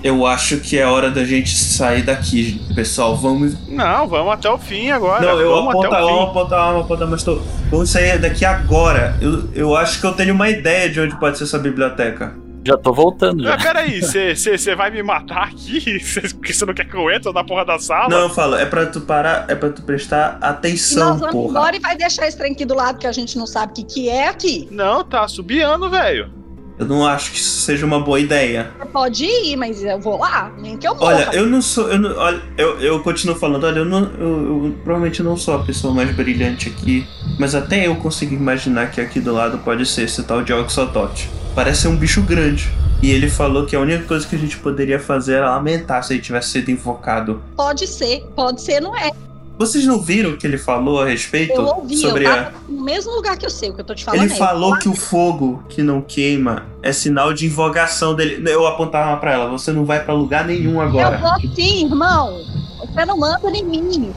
Eu 0.03 0.27
acho 0.27 0.57
que 0.59 0.77
é 0.77 0.85
hora 0.85 1.11
da 1.13 1.25
gente 1.25 1.57
sair 1.57 2.03
daqui, 2.03 2.61
pessoal. 2.75 3.17
Vamos. 3.17 3.69
Não, 3.69 4.09
vamos 4.09 4.33
até 4.33 4.51
o 4.51 4.59
fim 4.59 4.91
agora. 4.91 5.21
Não, 5.25 5.41
eu 5.41 5.51
vamos 5.55 5.71
aponto 5.71 5.87
até 5.87 5.97
a 5.97 6.07
fim. 6.07 6.13
aponto 6.25 6.55
a 6.55 6.61
arma, 6.67 6.81
aponto 6.81 6.95
a 6.95 7.05
arma, 7.05 7.11
mas 7.13 7.23
tô... 7.23 7.41
Vamos 7.71 7.91
sair 7.91 8.19
daqui 8.19 8.45
agora. 8.45 9.17
Eu, 9.21 9.49
eu 9.55 9.77
acho 9.77 10.01
que 10.01 10.07
eu 10.07 10.13
tenho 10.13 10.35
uma 10.35 10.51
ideia 10.51 10.91
de 10.91 10.99
onde 11.01 11.15
pode 11.21 11.39
ser 11.39 11.45
essa 11.45 11.59
biblioteca. 11.59 12.35
Já 12.67 12.77
tô 12.77 12.93
voltando 12.93 13.45
já. 13.45 13.51
Mas 13.51 13.63
peraí, 13.63 14.01
você 14.01 14.75
vai 14.75 14.91
me 14.91 15.03
matar 15.05 15.49
aqui? 15.49 15.99
Cê- 16.05 16.21
Porque 16.35 16.53
você 16.53 16.65
não 16.67 16.75
quer 16.75 16.85
que 16.89 16.97
eu 16.97 17.09
entre 17.09 17.33
na 17.33 17.45
porra 17.45 17.65
da 17.65 17.79
sala? 17.79 18.09
Não, 18.09 18.23
eu 18.23 18.31
falo, 18.31 18.57
é 18.57 18.67
pra 18.67 18.87
tu 18.87 19.01
parar, 19.03 19.45
é 19.49 19.55
pra 19.55 19.69
tu 19.71 19.83
prestar 19.83 20.39
E 20.43 20.45
atenção, 20.47 21.11
nós 21.11 21.21
vamos 21.21 21.33
porra. 21.35 21.51
embora 21.51 21.77
e 21.77 21.79
vai 21.81 21.97
deixar 21.97 22.27
esse 22.27 22.37
trem 22.37 22.53
aqui 22.53 22.65
do 22.65 22.75
lado 22.75 22.99
que 22.99 23.07
a 23.07 23.13
gente 23.13 23.39
não 23.39 23.47
sabe 23.47 23.71
o 23.71 23.75
que, 23.77 23.85
que 23.85 24.09
é 24.09 24.29
aqui. 24.29 24.67
Não, 24.71 25.05
tá 25.05 25.27
subiando, 25.29 25.89
velho. 25.89 26.42
Eu 26.83 26.89
não 26.89 27.07
acho 27.07 27.31
que 27.31 27.39
isso 27.39 27.61
seja 27.63 27.87
uma 27.87 28.01
boa 28.01 28.19
ideia. 28.19 28.73
Você 28.79 28.87
pode 28.87 29.25
ir, 29.25 29.57
mas 29.57 29.83
eu 29.83 29.99
vou 29.99 30.19
lá, 30.19 30.53
nem 30.59 30.77
que 30.77 30.87
eu 30.87 30.95
morra. 30.95 31.07
Olha, 31.07 31.31
eu 31.33 31.47
não 31.47 31.63
sou. 31.63 31.89
Eu, 31.89 31.99
não, 31.99 32.17
olha, 32.17 32.43
eu, 32.59 32.81
eu 32.81 33.01
continuo 33.01 33.37
falando, 33.37 33.65
olha, 33.65 33.79
eu, 33.79 33.85
não, 33.85 34.03
eu, 34.19 34.65
eu 34.67 34.75
provavelmente 34.83 35.23
não 35.23 35.37
sou 35.37 35.55
a 35.55 35.61
pessoa 35.61 35.95
mais 35.95 36.15
brilhante 36.15 36.69
aqui, 36.69 37.07
mas 37.39 37.55
até 37.55 37.87
eu 37.87 37.97
consigo 37.97 38.35
imaginar 38.35 38.91
que 38.91 39.01
aqui 39.01 39.21
do 39.21 39.33
lado 39.33 39.59
pode 39.59 39.87
ser 39.87 40.03
esse 40.03 40.23
tal 40.25 40.43
de 40.43 40.53
Oxotote. 40.53 41.31
Parece 41.55 41.83
ser 41.83 41.89
um 41.89 41.97
bicho 41.97 42.23
grande. 42.23 42.71
E 43.03 43.11
ele 43.11 43.29
falou 43.29 43.67
que 43.67 43.75
a 43.75 43.81
única 43.81 44.05
coisa 44.05 44.27
que 44.27 44.37
a 44.37 44.39
gente 44.39 44.57
poderia 44.59 44.99
fazer 44.99 45.35
era 45.35 45.51
lamentar 45.51 46.05
se 46.05 46.15
ele 46.15 46.23
tivesse 46.23 46.51
sido 46.51 46.71
invocado. 46.71 47.43
Pode 47.57 47.87
ser, 47.87 48.25
pode 48.37 48.63
ser, 48.63 48.81
não 48.81 48.97
é. 48.97 49.11
Vocês 49.59 49.85
não 49.87 50.01
viram 50.01 50.31
o 50.31 50.37
que 50.37 50.47
ele 50.47 50.59
falou 50.59 51.01
a 51.01 51.07
respeito 51.07 51.53
Eu 51.53 51.63
ouvi, 51.67 51.97
sobre 51.97 52.25
eu 52.27 52.33
a. 52.33 52.53
no 52.69 52.83
mesmo 52.83 53.13
lugar 53.15 53.37
que 53.37 53.45
eu 53.47 53.51
sei, 53.51 53.71
o 53.71 53.75
que 53.75 53.81
eu 53.81 53.85
tô 53.85 53.95
te 53.95 54.05
falando 54.05 54.23
Ele 54.25 54.33
é, 54.33 54.37
falou 54.37 54.77
que 54.79 54.89
o 54.89 54.95
fogo 54.95 55.63
que 55.69 55.83
não 55.83 56.01
queima 56.01 56.65
é 56.83 56.93
sinal 56.93 57.33
de 57.33 57.47
invocação 57.47 58.15
dele. 58.15 58.43
Eu 58.51 58.67
apontava 58.67 59.17
pra 59.21 59.33
ela, 59.33 59.49
você 59.51 59.71
não 59.73 59.85
vai 59.85 60.03
pra 60.05 60.15
lugar 60.15 60.45
nenhum 60.47 60.81
agora. 60.81 61.17
Eu 61.17 61.21
vou 61.21 61.55
sim, 61.55 61.85
irmão. 61.85 62.41
Você 62.79 63.05
não 63.05 63.17
manda 63.19 63.41
em 63.57 63.63
mim. 63.65 64.13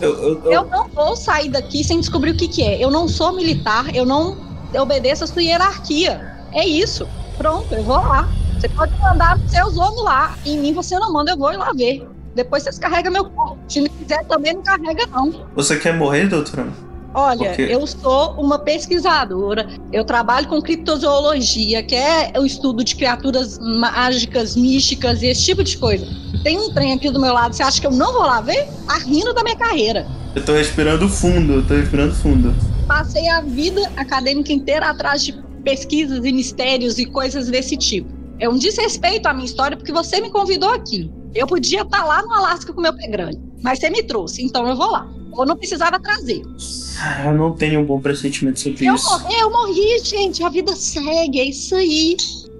Eu, 0.00 0.10
eu- 0.14 0.42
eu- 0.44 0.52
Eu 0.52 0.64
não 0.66 0.88
vou 0.88 1.14
sair 1.16 1.48
daqui 1.50 1.84
sem 1.84 2.00
descobrir 2.00 2.30
o 2.32 2.36
que, 2.36 2.48
que 2.48 2.62
é. 2.62 2.82
Eu 2.82 2.90
não 2.90 3.06
sou 3.06 3.32
militar, 3.32 3.94
eu 3.94 4.04
não 4.04 4.36
obedeço 4.74 5.24
a 5.24 5.26
sua 5.26 5.42
hierarquia. 5.42 6.34
É 6.52 6.66
isso. 6.66 7.06
Pronto, 7.36 7.72
eu 7.74 7.82
vou 7.84 7.96
lá. 7.96 8.28
Você 8.58 8.68
pode 8.70 8.92
mandar 8.98 9.38
seus 9.48 9.76
homens 9.76 10.02
lá. 10.02 10.36
Em 10.44 10.58
mim 10.58 10.72
você 10.72 10.98
não 10.98 11.12
manda, 11.12 11.30
eu 11.32 11.36
vou 11.38 11.52
ir 11.52 11.56
lá 11.56 11.72
ver. 11.72 12.06
Depois 12.38 12.62
vocês 12.62 12.78
carregam 12.78 13.12
meu 13.12 13.24
corpo. 13.24 13.58
Se 13.66 13.80
não 13.80 13.88
quiser 13.88 14.24
também, 14.26 14.54
não 14.54 14.62
carrega, 14.62 15.08
não. 15.08 15.44
Você 15.56 15.76
quer 15.76 15.92
morrer, 15.92 16.28
doutora? 16.28 16.68
Olha, 17.12 17.60
eu 17.60 17.84
sou 17.84 18.34
uma 18.34 18.60
pesquisadora. 18.60 19.66
Eu 19.92 20.04
trabalho 20.04 20.46
com 20.46 20.62
criptozoologia, 20.62 21.82
que 21.82 21.96
é 21.96 22.32
o 22.38 22.46
estudo 22.46 22.84
de 22.84 22.94
criaturas 22.94 23.58
mágicas, 23.58 24.54
místicas 24.54 25.20
e 25.20 25.26
esse 25.26 25.46
tipo 25.46 25.64
de 25.64 25.76
coisa. 25.78 26.06
Tem 26.44 26.56
um 26.56 26.72
trem 26.72 26.92
aqui 26.92 27.10
do 27.10 27.18
meu 27.20 27.32
lado, 27.34 27.56
você 27.56 27.62
acha 27.64 27.80
que 27.80 27.88
eu 27.88 27.90
não 27.90 28.12
vou 28.12 28.22
lá 28.22 28.40
ver? 28.40 28.68
Tá 28.86 28.98
rindo 28.98 29.34
da 29.34 29.42
minha 29.42 29.56
carreira. 29.56 30.06
Eu 30.36 30.44
tô 30.44 30.52
respirando 30.52 31.08
fundo, 31.08 31.54
eu 31.54 31.66
tô 31.66 31.74
respirando 31.74 32.14
fundo. 32.14 32.54
Passei 32.86 33.28
a 33.30 33.40
vida 33.40 33.82
acadêmica 33.96 34.52
inteira 34.52 34.90
atrás 34.90 35.24
de 35.24 35.32
pesquisas 35.64 36.24
e 36.24 36.32
mistérios 36.32 37.00
e 37.00 37.04
coisas 37.04 37.48
desse 37.48 37.76
tipo. 37.76 38.08
É 38.38 38.48
um 38.48 38.56
desrespeito 38.56 39.26
à 39.26 39.34
minha 39.34 39.46
história 39.46 39.76
porque 39.76 39.90
você 39.90 40.20
me 40.20 40.30
convidou 40.30 40.70
aqui. 40.70 41.10
Eu 41.38 41.46
podia 41.46 41.82
estar 41.82 42.04
lá 42.04 42.20
no 42.22 42.32
Alasca 42.32 42.72
com 42.72 42.80
meu 42.80 42.92
pé 42.92 43.06
grande, 43.06 43.38
mas 43.62 43.78
você 43.78 43.88
me 43.88 44.02
trouxe, 44.02 44.42
então 44.44 44.66
eu 44.68 44.74
vou 44.76 44.90
lá. 44.90 45.06
Ou 45.30 45.46
não 45.46 45.56
precisava 45.56 46.00
trazer. 46.00 46.42
Ah, 47.00 47.26
Eu 47.26 47.34
não 47.34 47.52
tenho 47.52 47.78
um 47.80 47.84
bom 47.84 48.00
pressentimento 48.00 48.58
sobre 48.58 48.84
Eu 48.84 48.96
isso. 48.96 49.08
morri, 49.08 49.38
eu 49.38 49.48
morri, 49.50 49.98
gente. 50.02 50.42
A 50.42 50.48
vida 50.48 50.74
segue, 50.74 51.38
é 51.38 51.44
isso 51.44 51.76
aí. 51.76 52.16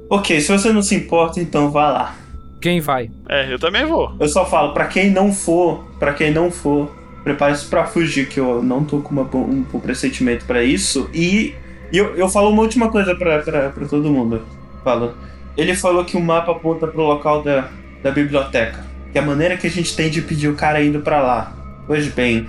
Ok, 0.08 0.40
se 0.40 0.52
você 0.56 0.72
não 0.72 0.80
se 0.80 0.94
importa, 0.94 1.40
então 1.40 1.72
vá 1.72 1.90
lá. 1.90 2.16
Quem 2.60 2.80
vai? 2.80 3.10
É, 3.28 3.52
eu 3.52 3.58
também 3.58 3.84
vou. 3.84 4.12
Eu 4.20 4.28
só 4.28 4.46
falo, 4.46 4.72
pra 4.72 4.86
quem 4.86 5.10
não 5.10 5.32
for, 5.32 5.82
pra 5.98 6.14
quem 6.14 6.32
não 6.32 6.48
for, 6.48 6.88
prepare-se 7.24 7.64
pra 7.66 7.84
fugir, 7.84 8.28
que 8.28 8.38
eu 8.38 8.62
não 8.62 8.84
tô 8.84 9.00
com 9.00 9.10
uma 9.10 9.22
um 9.22 9.62
bom 9.62 9.80
pressentimento 9.80 10.44
pra 10.44 10.62
isso. 10.62 11.10
E, 11.12 11.52
e 11.92 11.98
eu, 11.98 12.14
eu 12.14 12.28
falo 12.28 12.50
uma 12.50 12.62
última 12.62 12.92
coisa 12.92 13.12
pra, 13.16 13.40
pra, 13.40 13.70
pra 13.70 13.88
todo 13.88 14.08
mundo. 14.08 14.42
Falo. 14.84 15.14
Ele 15.56 15.74
falou 15.74 16.04
que 16.04 16.16
o 16.16 16.20
mapa 16.20 16.52
aponta 16.52 16.86
pro 16.86 17.02
local 17.02 17.42
da, 17.42 17.68
da 18.02 18.10
biblioteca. 18.10 18.84
Que 19.12 19.18
é 19.18 19.20
a 19.20 19.24
maneira 19.24 19.56
que 19.56 19.66
a 19.66 19.70
gente 19.70 19.94
tem 19.96 20.10
de 20.10 20.22
pedir 20.22 20.48
o 20.48 20.54
cara 20.54 20.82
indo 20.82 21.00
pra 21.00 21.22
lá. 21.22 21.52
Pois 21.86 22.06
bem, 22.08 22.48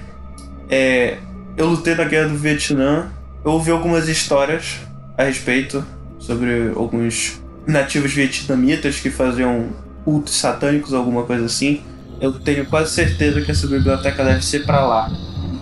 é, 0.69 1.17
eu 1.55 1.67
lutei 1.67 1.95
na 1.95 2.03
guerra 2.03 2.29
do 2.29 2.37
Vietnã. 2.37 3.11
Eu 3.43 3.51
ouvi 3.51 3.71
algumas 3.71 4.07
histórias 4.07 4.79
a 5.17 5.23
respeito 5.23 5.83
sobre 6.19 6.71
alguns 6.75 7.41
nativos 7.65 8.13
vietnamitas 8.13 8.99
que 8.99 9.09
faziam 9.09 9.69
cultos 10.03 10.35
satânicos, 10.35 10.93
alguma 10.93 11.23
coisa 11.23 11.45
assim. 11.45 11.81
Eu 12.19 12.33
tenho 12.33 12.65
quase 12.65 12.91
certeza 12.91 13.41
que 13.41 13.51
essa 13.51 13.67
biblioteca 13.67 14.23
deve 14.23 14.43
ser 14.43 14.65
pra 14.65 14.85
lá. 14.85 15.09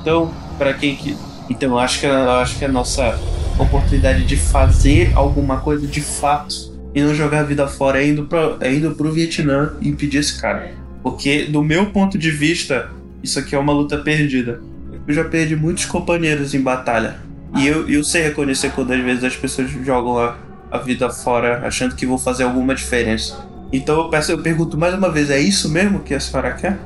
Então, 0.01 0.33
pra 0.57 0.73
quem 0.73 0.95
que. 0.95 1.15
Então, 1.49 1.77
acho 1.77 1.99
que 1.99 2.05
acho 2.07 2.57
que 2.57 2.65
a 2.65 2.67
nossa 2.67 3.19
oportunidade 3.59 4.25
de 4.25 4.35
fazer 4.35 5.11
alguma 5.15 5.57
coisa 5.57 5.87
de 5.87 6.01
fato 6.01 6.76
e 6.93 7.01
não 7.01 7.13
jogar 7.13 7.39
a 7.39 7.43
vida 7.43 7.67
fora 7.67 8.01
é 8.03 8.07
indo, 8.07 8.25
pra, 8.25 8.55
é 8.61 8.73
indo 8.73 8.91
pro 8.95 9.11
Vietnã 9.11 9.73
e 9.81 9.89
impedir 9.89 10.17
esse 10.19 10.39
cara. 10.41 10.71
Porque, 11.03 11.45
do 11.45 11.63
meu 11.63 11.87
ponto 11.87 12.17
de 12.17 12.31
vista, 12.31 12.89
isso 13.23 13.37
aqui 13.39 13.55
é 13.55 13.59
uma 13.59 13.73
luta 13.73 13.97
perdida. 13.97 14.61
Eu 15.07 15.13
já 15.13 15.23
perdi 15.23 15.55
muitos 15.55 15.85
companheiros 15.85 16.53
em 16.53 16.61
batalha. 16.61 17.17
E 17.55 17.65
eu, 17.67 17.87
eu 17.89 18.03
sei 18.03 18.23
reconhecer 18.23 18.71
quando 18.71 18.91
às 18.91 19.01
vezes 19.01 19.23
as 19.23 19.35
pessoas 19.35 19.69
jogam 19.85 20.17
a, 20.19 20.35
a 20.69 20.77
vida 20.79 21.09
fora 21.09 21.65
achando 21.65 21.95
que 21.95 22.05
vão 22.05 22.17
fazer 22.17 22.43
alguma 22.43 22.75
diferença. 22.75 23.45
Então 23.71 23.97
eu, 24.01 24.09
peço, 24.09 24.31
eu 24.31 24.37
pergunto 24.39 24.77
mais 24.77 24.93
uma 24.93 25.09
vez: 25.09 25.29
é 25.29 25.39
isso 25.39 25.69
mesmo 25.69 25.99
que 25.99 26.13
a 26.13 26.19
senhora 26.19 26.53
quer? 26.53 26.77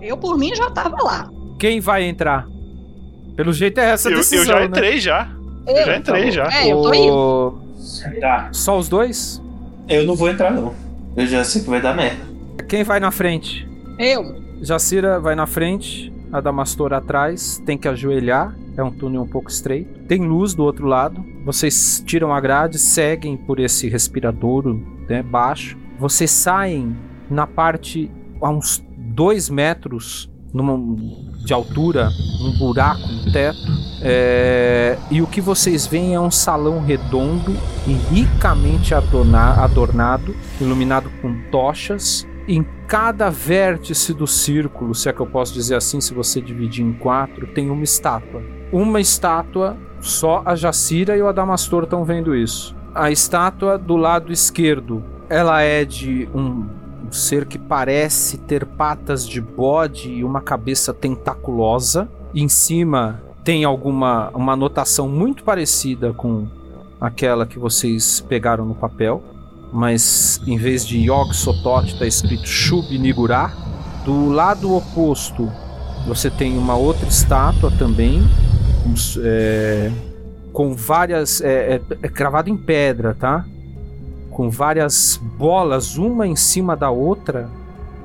Eu, 0.00 0.16
por 0.16 0.38
mim, 0.38 0.54
já 0.54 0.70
tava 0.70 1.02
lá. 1.02 1.28
Quem 1.58 1.80
vai 1.80 2.04
entrar? 2.04 2.46
Pelo 3.34 3.52
jeito 3.52 3.78
é 3.80 3.90
essa 3.90 4.08
Eu, 4.10 4.18
decisão, 4.18 4.40
eu 4.40 4.46
já 4.46 4.60
né? 4.60 4.66
entrei 4.66 5.00
já. 5.00 5.28
Eu, 5.66 5.84
já 5.84 5.96
entrei 5.96 6.30
já. 6.30 6.48
É, 6.52 6.70
eu 6.70 6.80
tô 6.82 6.94
indo. 6.94 7.12
O- 7.12 7.63
Tá. 8.20 8.48
Só 8.52 8.78
os 8.78 8.88
dois? 8.88 9.42
Eu 9.88 10.04
não 10.06 10.14
vou 10.14 10.28
entrar, 10.28 10.50
não. 10.50 10.74
Eu 11.16 11.26
já 11.26 11.44
sei 11.44 11.62
que 11.62 11.70
vai 11.70 11.80
dar 11.80 11.94
merda. 11.94 12.22
Quem 12.68 12.82
vai 12.82 12.98
na 12.98 13.10
frente? 13.10 13.68
Eu. 13.98 14.42
Jacira 14.60 15.20
vai 15.20 15.34
na 15.34 15.46
frente, 15.46 16.12
a 16.32 16.40
Damastor 16.40 16.92
atrás, 16.92 17.62
tem 17.66 17.76
que 17.76 17.86
ajoelhar, 17.86 18.56
é 18.76 18.82
um 18.82 18.90
túnel 18.90 19.22
um 19.22 19.28
pouco 19.28 19.50
estreito. 19.50 20.00
Tem 20.08 20.26
luz 20.26 20.54
do 20.54 20.64
outro 20.64 20.86
lado, 20.86 21.24
vocês 21.44 22.02
tiram 22.04 22.32
a 22.32 22.40
grade, 22.40 22.78
seguem 22.78 23.36
por 23.36 23.60
esse 23.60 23.88
respiradouro 23.88 24.82
né, 25.08 25.22
baixo. 25.22 25.76
Vocês 25.98 26.30
saem 26.30 26.96
na 27.30 27.46
parte 27.46 28.10
a 28.40 28.50
uns 28.50 28.82
dois 28.96 29.48
metros 29.48 30.30
numa- 30.54 30.96
de 31.44 31.52
altura, 31.52 32.08
num 32.40 32.56
buraco 32.56 33.06
no 33.06 33.30
teto. 33.32 33.58
É, 34.00 34.96
e 35.10 35.20
o 35.20 35.26
que 35.26 35.40
vocês 35.40 35.86
veem 35.86 36.14
é 36.14 36.20
um 36.20 36.30
salão 36.30 36.80
redondo 36.80 37.54
e 37.86 37.92
ricamente 37.92 38.94
adorna- 38.94 39.62
adornado, 39.62 40.34
iluminado 40.60 41.10
com 41.20 41.34
tochas. 41.50 42.26
Em 42.46 42.64
cada 42.86 43.30
vértice 43.30 44.12
do 44.14 44.26
círculo, 44.26 44.94
se 44.94 45.08
é 45.08 45.12
que 45.12 45.20
eu 45.20 45.26
posso 45.26 45.52
dizer 45.52 45.74
assim, 45.74 46.00
se 46.00 46.14
você 46.14 46.40
dividir 46.40 46.84
em 46.84 46.92
quatro, 46.92 47.46
tem 47.48 47.70
uma 47.70 47.82
estátua. 47.82 48.42
Uma 48.70 49.00
estátua, 49.00 49.76
só 50.00 50.42
a 50.44 50.54
Jacira 50.54 51.16
e 51.16 51.22
o 51.22 51.26
Adamastor 51.28 51.84
estão 51.84 52.04
vendo 52.04 52.34
isso. 52.34 52.76
A 52.94 53.10
estátua 53.10 53.78
do 53.78 53.96
lado 53.96 54.30
esquerdo, 54.32 55.02
ela 55.28 55.62
é 55.62 55.84
de 55.84 56.28
um, 56.34 56.66
um 56.83 56.83
ser 57.14 57.46
que 57.46 57.58
parece 57.58 58.38
ter 58.38 58.64
patas 58.66 59.26
de 59.26 59.40
bode 59.40 60.10
e 60.10 60.24
uma 60.24 60.40
cabeça 60.40 60.92
tentaculosa. 60.92 62.08
Em 62.34 62.48
cima 62.48 63.22
tem 63.44 63.64
alguma 63.64 64.30
uma 64.30 64.54
anotação 64.54 65.08
muito 65.08 65.44
parecida 65.44 66.12
com 66.12 66.46
aquela 67.00 67.46
que 67.46 67.58
vocês 67.58 68.20
pegaram 68.20 68.64
no 68.64 68.74
papel 68.74 69.22
mas 69.74 70.40
em 70.46 70.56
vez 70.56 70.86
de 70.86 70.98
Yog 70.98 71.34
Sothoth 71.34 71.86
está 71.86 72.06
escrito 72.06 72.46
Shub 72.46 72.96
Nigurá. 72.96 73.52
Do 74.04 74.28
lado 74.28 74.72
oposto, 74.72 75.50
você 76.06 76.30
tem 76.30 76.56
uma 76.56 76.76
outra 76.76 77.08
estátua 77.08 77.72
também, 77.72 78.22
com, 78.84 78.94
é, 79.20 79.90
com 80.52 80.74
várias. 80.76 81.40
É, 81.40 81.74
é, 81.74 81.80
é 82.02 82.08
cravado 82.08 82.48
em 82.48 82.56
pedra, 82.56 83.16
tá? 83.18 83.44
Com 84.34 84.50
várias 84.50 85.16
bolas, 85.38 85.96
uma 85.96 86.26
em 86.26 86.34
cima 86.34 86.76
da 86.76 86.90
outra, 86.90 87.48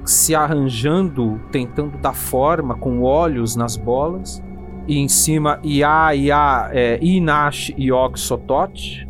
se 0.05 0.35
arranjando, 0.35 1.41
tentando 1.51 1.97
dar 1.97 2.13
forma, 2.13 2.75
com 2.75 3.01
olhos 3.01 3.55
nas 3.55 3.75
bolas. 3.75 4.41
E 4.87 4.99
em 4.99 5.07
cima, 5.07 5.59
Ia, 5.63 6.13
Ia, 6.13 6.69
é, 6.71 6.99
Inash 7.01 7.73
e 7.75 7.91
Og 7.91 8.19
Sotot. 8.19 9.07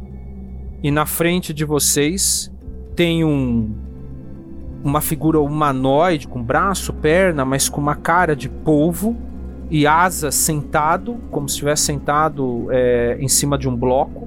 E 0.82 0.90
na 0.90 1.06
frente 1.06 1.54
de 1.54 1.66
vocês 1.66 2.50
tem 2.96 3.26
um 3.26 3.76
uma 4.82 5.02
figura 5.02 5.42
humanoide 5.42 6.26
com 6.26 6.42
braço, 6.42 6.94
perna, 6.94 7.44
mas 7.44 7.68
com 7.68 7.82
uma 7.82 7.96
cara 7.96 8.34
de 8.34 8.48
polvo 8.48 9.14
e 9.70 9.86
asas 9.86 10.36
sentado, 10.36 11.18
como 11.30 11.50
se 11.50 11.56
estivesse 11.56 11.84
sentado 11.84 12.68
é, 12.72 13.18
em 13.20 13.28
cima 13.28 13.58
de 13.58 13.68
um 13.68 13.76
bloco. 13.76 14.26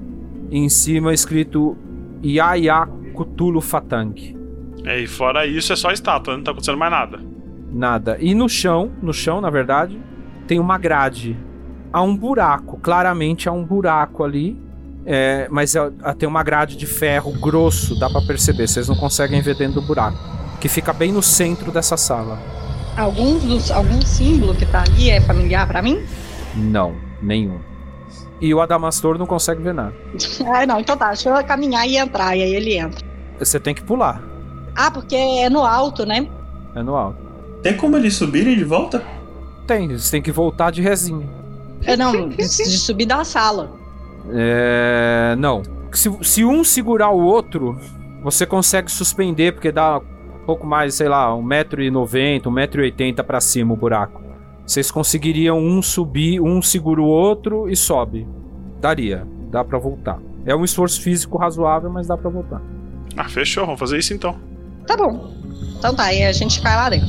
E 0.51 0.59
em 0.59 0.69
cima 0.69 1.11
escrito 1.11 1.75
Yaya 2.23 2.87
Cthulhu 3.15 3.61
Fatang. 3.61 4.35
É, 4.85 4.99
e 4.99 5.07
fora 5.07 5.45
isso 5.45 5.71
é 5.71 5.75
só 5.75 5.91
estátua, 5.91 6.35
não 6.35 6.43
tá 6.43 6.51
acontecendo 6.51 6.77
mais 6.77 6.91
nada. 6.91 7.19
Nada. 7.71 8.17
E 8.19 8.35
no 8.35 8.47
chão, 8.47 8.91
no 9.01 9.13
chão, 9.13 9.41
na 9.41 9.49
verdade, 9.49 9.99
tem 10.47 10.59
uma 10.59 10.77
grade. 10.77 11.37
Há 11.91 12.01
um 12.01 12.15
buraco, 12.15 12.77
claramente 12.79 13.47
há 13.47 13.51
um 13.51 13.63
buraco 13.63 14.23
ali. 14.23 14.61
É, 15.05 15.47
mas 15.51 15.75
é, 15.75 15.91
tem 16.17 16.29
uma 16.29 16.43
grade 16.43 16.77
de 16.77 16.85
ferro 16.85 17.31
grosso, 17.39 17.99
dá 17.99 18.09
para 18.09 18.21
perceber. 18.21 18.67
Vocês 18.67 18.87
não 18.87 18.95
conseguem 18.95 19.41
ver 19.41 19.55
dentro 19.55 19.81
do 19.81 19.87
buraco. 19.87 20.17
Que 20.61 20.69
fica 20.69 20.93
bem 20.93 21.11
no 21.11 21.21
centro 21.21 21.71
dessa 21.71 21.97
sala. 21.97 22.39
Algum, 22.95 23.37
dos, 23.39 23.71
algum 23.71 24.01
símbolo 24.01 24.55
que 24.55 24.65
tá 24.65 24.81
ali 24.81 25.09
é 25.09 25.19
familiar 25.19 25.67
para 25.67 25.81
mim? 25.81 25.99
Não, 26.55 26.95
nenhum. 27.21 27.59
E 28.43 28.53
o 28.53 28.59
Adamastor 28.59 29.17
não 29.17 29.25
consegue 29.25 29.63
ver 29.63 29.73
nada. 29.73 29.93
ah, 30.53 30.65
não, 30.65 30.77
então 30.77 30.97
tá. 30.97 31.07
Deixa 31.07 31.29
eu 31.29 31.43
caminhar 31.45 31.87
e 31.87 31.95
entrar. 31.95 32.35
E 32.35 32.43
aí 32.43 32.53
ele 32.53 32.77
entra. 32.77 32.99
Você 33.39 33.57
tem 33.57 33.73
que 33.73 33.81
pular. 33.81 34.21
Ah, 34.75 34.91
porque 34.91 35.15
é 35.15 35.49
no 35.49 35.63
alto, 35.63 36.05
né? 36.05 36.27
É 36.75 36.83
no 36.83 36.93
alto. 36.93 37.17
Tem 37.61 37.77
como 37.77 37.95
eles 37.95 38.15
subirem 38.15 38.57
de 38.57 38.65
volta? 38.65 39.01
Tem, 39.65 39.85
eles 39.85 40.09
têm 40.09 40.21
que 40.21 40.29
voltar 40.29 40.71
de 40.71 40.81
resinha. 40.81 41.25
É, 41.85 41.95
não, 41.95 42.27
de 42.27 42.43
subir 42.45 43.05
da 43.05 43.23
sala. 43.23 43.71
É. 44.29 45.35
Não. 45.37 45.63
Se, 45.93 46.11
se 46.21 46.43
um 46.43 46.65
segurar 46.65 47.11
o 47.11 47.21
outro, 47.21 47.79
você 48.21 48.45
consegue 48.45 48.91
suspender, 48.91 49.53
porque 49.53 49.71
dá 49.71 49.99
um 49.99 50.45
pouco 50.45 50.67
mais, 50.67 50.95
sei 50.95 51.07
lá, 51.07 51.29
1,90m, 51.29 52.41
1,80m 52.41 53.23
pra 53.23 53.39
cima 53.39 53.73
o 53.73 53.77
buraco. 53.77 54.22
Vocês 54.65 54.89
conseguiriam 54.89 55.59
um 55.59 55.81
subir, 55.81 56.39
um 56.39 56.61
segura 56.61 57.01
o 57.01 57.05
outro 57.05 57.69
e 57.69 57.75
sobe. 57.75 58.27
Daria, 58.79 59.27
dá 59.51 59.63
para 59.63 59.77
voltar. 59.77 60.19
É 60.45 60.55
um 60.55 60.63
esforço 60.63 61.01
físico 61.01 61.37
razoável, 61.37 61.89
mas 61.89 62.07
dá 62.07 62.17
para 62.17 62.29
voltar. 62.29 62.61
Ah, 63.15 63.29
fechou, 63.29 63.65
vamos 63.65 63.79
fazer 63.79 63.97
isso 63.97 64.13
então. 64.13 64.35
Tá 64.87 64.97
bom. 64.97 65.31
Então 65.77 65.93
tá, 65.93 66.13
e 66.13 66.23
a 66.23 66.31
gente 66.31 66.61
cai 66.61 66.75
lá 66.75 66.89
dentro. 66.89 67.07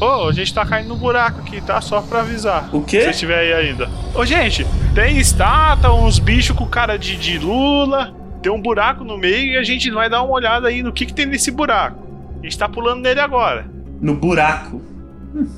Ô, 0.00 0.24
oh, 0.24 0.28
a 0.28 0.32
gente 0.32 0.52
tá 0.52 0.66
caindo 0.66 0.88
no 0.88 0.96
buraco 0.96 1.40
aqui, 1.40 1.60
tá? 1.60 1.80
Só 1.80 2.00
pra 2.02 2.20
avisar. 2.20 2.74
O 2.74 2.82
quê? 2.82 3.02
Se 3.02 3.10
estiver 3.10 3.38
aí 3.38 3.52
ainda. 3.52 3.86
Ô, 4.14 4.20
oh, 4.20 4.24
gente, 4.24 4.66
tem 4.94 5.18
estátua, 5.18 5.94
uns 5.94 6.18
bichos 6.18 6.56
com 6.56 6.66
cara 6.66 6.96
de, 6.96 7.16
de 7.16 7.38
lula, 7.38 8.14
tem 8.42 8.50
um 8.50 8.60
buraco 8.60 9.04
no 9.04 9.16
meio 9.16 9.52
e 9.52 9.56
a 9.56 9.62
gente 9.62 9.90
vai 9.90 10.10
dar 10.10 10.22
uma 10.22 10.32
olhada 10.32 10.68
aí 10.68 10.82
no 10.82 10.92
que, 10.92 11.06
que 11.06 11.14
tem 11.14 11.26
nesse 11.26 11.50
buraco. 11.50 12.04
A 12.40 12.42
gente 12.42 12.58
tá 12.58 12.68
pulando 12.68 13.00
nele 13.00 13.20
agora. 13.20 13.66
No 14.00 14.14
buraco? 14.14 14.82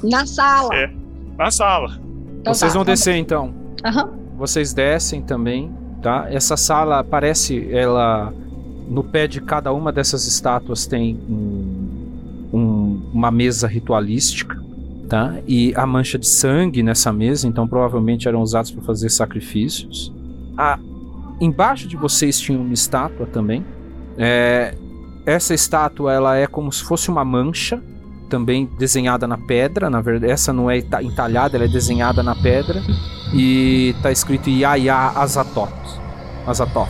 Na 0.02 0.26
sala. 0.26 0.74
É, 0.74 0.90
na 1.38 1.50
sala. 1.50 2.00
Então 2.40 2.52
Vocês 2.52 2.72
tá, 2.72 2.78
vão 2.78 2.84
descer 2.84 3.12
bem. 3.12 3.22
então. 3.22 3.54
Uhum. 3.84 4.36
Vocês 4.36 4.74
descem 4.74 5.22
também, 5.22 5.72
tá? 6.02 6.26
Essa 6.30 6.56
sala 6.56 7.02
parece 7.04 7.68
ela 7.72 8.32
no 8.88 9.04
pé 9.04 9.26
de 9.26 9.40
cada 9.40 9.72
uma 9.72 9.92
dessas 9.92 10.26
estátuas 10.26 10.86
tem 10.86 11.18
um, 11.28 12.48
um, 12.52 13.10
uma 13.12 13.30
mesa 13.30 13.66
ritualística, 13.66 14.60
tá? 15.08 15.36
E 15.46 15.72
a 15.76 15.86
mancha 15.86 16.18
de 16.18 16.26
sangue 16.26 16.82
nessa 16.82 17.12
mesa, 17.12 17.46
então 17.46 17.68
provavelmente 17.68 18.26
eram 18.26 18.40
usados 18.40 18.70
para 18.70 18.82
fazer 18.82 19.10
sacrifícios. 19.10 20.12
A, 20.56 20.78
embaixo 21.40 21.86
de 21.86 21.96
vocês 21.96 22.40
tinha 22.40 22.58
uma 22.58 22.74
estátua 22.74 23.26
também. 23.26 23.64
É, 24.16 24.74
essa 25.26 25.52
estátua 25.52 26.12
ela 26.12 26.36
é 26.36 26.46
como 26.46 26.72
se 26.72 26.82
fosse 26.82 27.10
uma 27.10 27.24
mancha, 27.24 27.82
também 28.28 28.68
desenhada 28.78 29.26
na 29.26 29.38
pedra. 29.38 29.90
Na 29.90 30.00
verdade, 30.00 30.32
essa 30.32 30.52
não 30.52 30.70
é 30.70 30.78
entalhada, 30.78 31.56
ela 31.56 31.64
é 31.64 31.68
desenhada 31.68 32.22
na 32.22 32.34
pedra 32.34 32.82
e 33.32 33.94
está 33.96 34.12
escrito 34.12 34.48
Yaya 34.50 35.12
Azatoth. 35.14 36.00
Azatoth. 36.46 36.88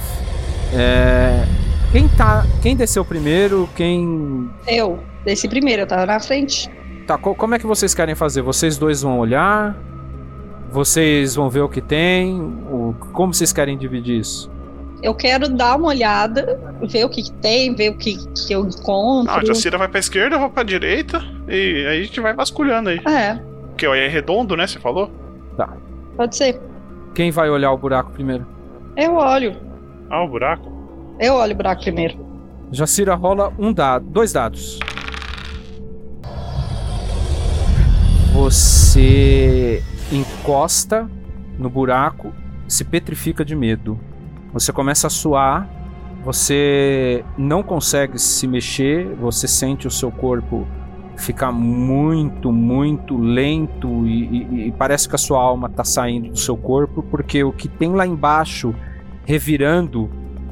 É, 0.72 1.44
quem 1.90 2.06
tá. 2.08 2.44
Quem 2.62 2.76
desceu 2.76 3.04
primeiro? 3.04 3.68
Quem. 3.74 4.50
Eu. 4.66 4.98
Desci 5.24 5.48
primeiro, 5.48 5.82
eu 5.82 5.86
tava 5.86 6.06
na 6.06 6.20
frente. 6.20 6.70
Tá, 7.06 7.18
como 7.18 7.54
é 7.54 7.58
que 7.58 7.66
vocês 7.66 7.94
querem 7.94 8.14
fazer? 8.14 8.42
Vocês 8.42 8.76
dois 8.76 9.02
vão 9.02 9.18
olhar? 9.18 9.76
Vocês 10.70 11.34
vão 11.34 11.48
ver 11.48 11.60
o 11.60 11.68
que 11.68 11.80
tem? 11.80 12.38
O, 12.70 12.94
como 13.12 13.32
vocês 13.32 13.52
querem 13.52 13.76
dividir 13.76 14.20
isso? 14.20 14.50
Eu 15.02 15.14
quero 15.14 15.48
dar 15.48 15.76
uma 15.76 15.88
olhada, 15.88 16.58
ver 16.82 17.04
o 17.04 17.08
que, 17.08 17.22
que 17.22 17.32
tem, 17.34 17.74
ver 17.74 17.90
o 17.90 17.96
que, 17.96 18.16
que 18.34 18.52
eu 18.52 18.66
encontro. 18.66 19.32
Ah, 19.32 19.38
a 19.38 19.44
Jacira 19.44 19.78
vai 19.78 19.86
pra 19.88 20.00
esquerda, 20.00 20.36
eu 20.36 20.40
vou 20.40 20.50
pra 20.50 20.62
direita. 20.64 21.22
E 21.46 21.86
aí 21.86 22.00
a 22.00 22.02
gente 22.02 22.20
vai 22.20 22.34
vasculhando 22.34 22.90
aí. 22.90 23.00
É. 23.06 23.38
Porque 23.68 23.86
é 23.86 24.08
redondo, 24.08 24.56
né? 24.56 24.66
Você 24.66 24.80
falou? 24.80 25.10
Tá. 25.56 25.76
Pode 26.16 26.36
ser. 26.36 26.60
Quem 27.14 27.30
vai 27.30 27.48
olhar 27.48 27.70
o 27.70 27.78
buraco 27.78 28.10
primeiro? 28.10 28.44
Eu 28.96 29.14
olho. 29.14 29.56
Ah, 30.10 30.24
o 30.24 30.28
buraco? 30.28 30.72
Eu 31.20 31.34
olho 31.34 31.52
o 31.52 31.56
buraco 31.56 31.82
primeiro. 31.82 32.18
Jacira 32.72 33.14
rola 33.14 33.52
um 33.56 33.72
dado, 33.72 34.04
dois 34.06 34.32
dados. 34.32 34.78
Você 38.32 39.82
encosta 40.12 41.08
no 41.58 41.70
buraco, 41.70 42.32
se 42.66 42.84
petrifica 42.84 43.44
de 43.44 43.54
medo. 43.54 43.98
Você 44.52 44.72
começa 44.72 45.06
a 45.06 45.10
suar, 45.10 45.68
você 46.24 47.24
não 47.36 47.62
consegue 47.62 48.18
se 48.18 48.46
mexer, 48.46 49.14
você 49.14 49.46
sente 49.46 49.86
o 49.86 49.90
seu 49.90 50.10
corpo 50.10 50.66
ficar 51.16 51.50
muito, 51.50 52.52
muito 52.52 53.16
lento 53.16 54.06
e, 54.06 54.22
e, 54.24 54.68
e 54.68 54.72
parece 54.72 55.08
que 55.08 55.14
a 55.16 55.18
sua 55.18 55.40
alma 55.40 55.66
está 55.66 55.82
saindo 55.84 56.30
do 56.30 56.38
seu 56.38 56.56
corpo, 56.56 57.02
porque 57.02 57.42
o 57.42 57.52
que 57.52 57.68
tem 57.68 57.92
lá 57.92 58.06
embaixo 58.06 58.74
revirando 59.24 60.08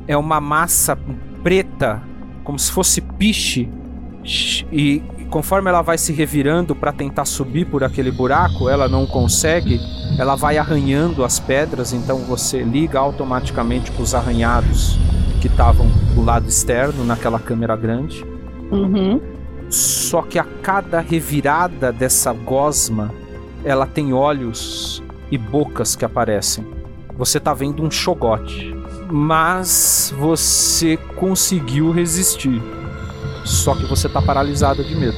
é 0.09 0.16
uma 0.16 0.40
massa 0.40 0.98
preta, 1.43 2.02
como 2.43 2.59
se 2.59 2.70
fosse 2.70 3.01
piche, 3.01 3.68
e 4.73 5.02
conforme 5.31 5.69
ela 5.69 5.82
vai 5.82 5.98
se 5.98 6.12
revirando 6.12 6.74
para 6.74 6.93
tentar 6.93 7.24
subir 7.24 7.66
por 7.66 7.85
aquele 7.85 8.11
buraco, 8.11 8.69
ela 8.69 8.89
não 8.89 9.07
consegue, 9.07 9.81
ela 10.19 10.35
vai 10.35 10.59
arranhando 10.59 11.24
as 11.24 11.39
pedras, 11.39 11.93
então 11.93 12.19
você 12.19 12.62
liga 12.62 12.98
automaticamente 12.98 13.90
para 13.90 14.03
os 14.03 14.15
arranhados 14.15 14.98
que 15.40 15.48
estavam 15.48 15.86
do 16.15 16.24
lado 16.24 16.48
externo 16.48 17.05
naquela 17.05 17.39
câmera 17.39 17.77
grande. 17.77 18.24
Uhum. 18.70 19.20
Só 19.69 20.23
que 20.23 20.39
a 20.39 20.44
cada 20.62 21.01
revirada 21.01 21.93
dessa 21.93 22.32
gosma, 22.32 23.12
ela 23.65 23.86
tem 23.86 24.12
olhos 24.12 25.03
e 25.31 25.36
bocas 25.36 25.97
que 25.97 26.05
aparecem. 26.05 26.65
Você 27.16 27.40
tá 27.40 27.53
vendo 27.53 27.82
um 27.82 27.90
chogote 27.90 28.77
mas 29.11 30.12
você 30.19 30.97
conseguiu 31.16 31.90
resistir. 31.90 32.61
Só 33.47 33.74
que 33.74 33.85
você 33.86 34.09
tá 34.09 34.20
paralisado 34.20 34.82
de 34.85 34.94
medo. 34.94 35.16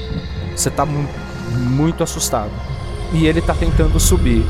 Você 0.54 0.70
tá 0.70 0.84
mu 0.84 1.08
muito 1.50 2.02
assustado. 2.02 2.50
E 3.12 3.26
ele 3.26 3.40
tá 3.40 3.54
tentando 3.54 3.98
subir. 3.98 4.44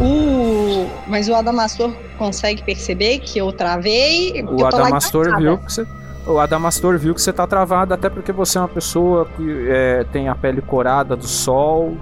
Uh, 0.00 0.88
mas 1.06 1.28
o 1.28 1.34
Adamastor 1.34 1.92
consegue 2.18 2.62
perceber 2.62 3.20
que 3.20 3.38
eu 3.38 3.52
travei. 3.52 4.44
O 4.44 4.66
Adamastor 4.66 5.38
viu 5.38 5.58
que 5.58 5.72
você. 5.72 5.86
O 6.26 6.40
Adamastor 6.40 6.98
viu 6.98 7.14
que 7.14 7.22
você 7.22 7.32
tá 7.32 7.46
travado, 7.46 7.94
até 7.94 8.10
porque 8.10 8.32
você 8.32 8.58
é 8.58 8.60
uma 8.60 8.68
pessoa 8.68 9.26
que 9.36 9.68
é, 9.70 10.04
tem 10.10 10.28
a 10.28 10.34
pele 10.34 10.60
corada 10.60 11.14
do 11.14 11.28
sol 11.28 11.96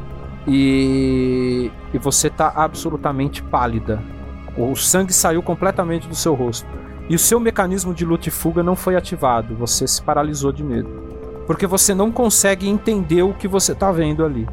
e, 0.49 1.71
e 1.93 1.99
você 1.99 2.31
tá 2.31 2.51
absolutamente 2.57 3.43
pálida. 3.43 4.03
O 4.57 4.75
sangue 4.75 5.13
saiu 5.13 5.43
completamente 5.43 6.09
do 6.09 6.15
seu 6.15 6.33
rosto. 6.33 6.84
E 7.09 7.15
o 7.15 7.19
seu 7.19 7.39
mecanismo 7.39 7.93
de 7.93 8.05
luta 8.05 8.29
e 8.29 8.33
fuga 8.33 8.63
não 8.63 8.75
foi 8.75 8.97
ativado. 8.97 9.55
Você 9.57 9.87
se 9.87 10.03
paralisou 10.03 10.53
de 10.53 10.65
medo. 10.65 10.89
Porque 11.47 11.67
você 11.67 11.95
não 11.95 12.11
consegue 12.11 12.69
entender 12.69 13.23
o 13.23 13.35
que 13.35 13.47
você 13.47 13.75
tá 13.75 13.93
vendo 13.93 14.25
ali. 14.25 14.49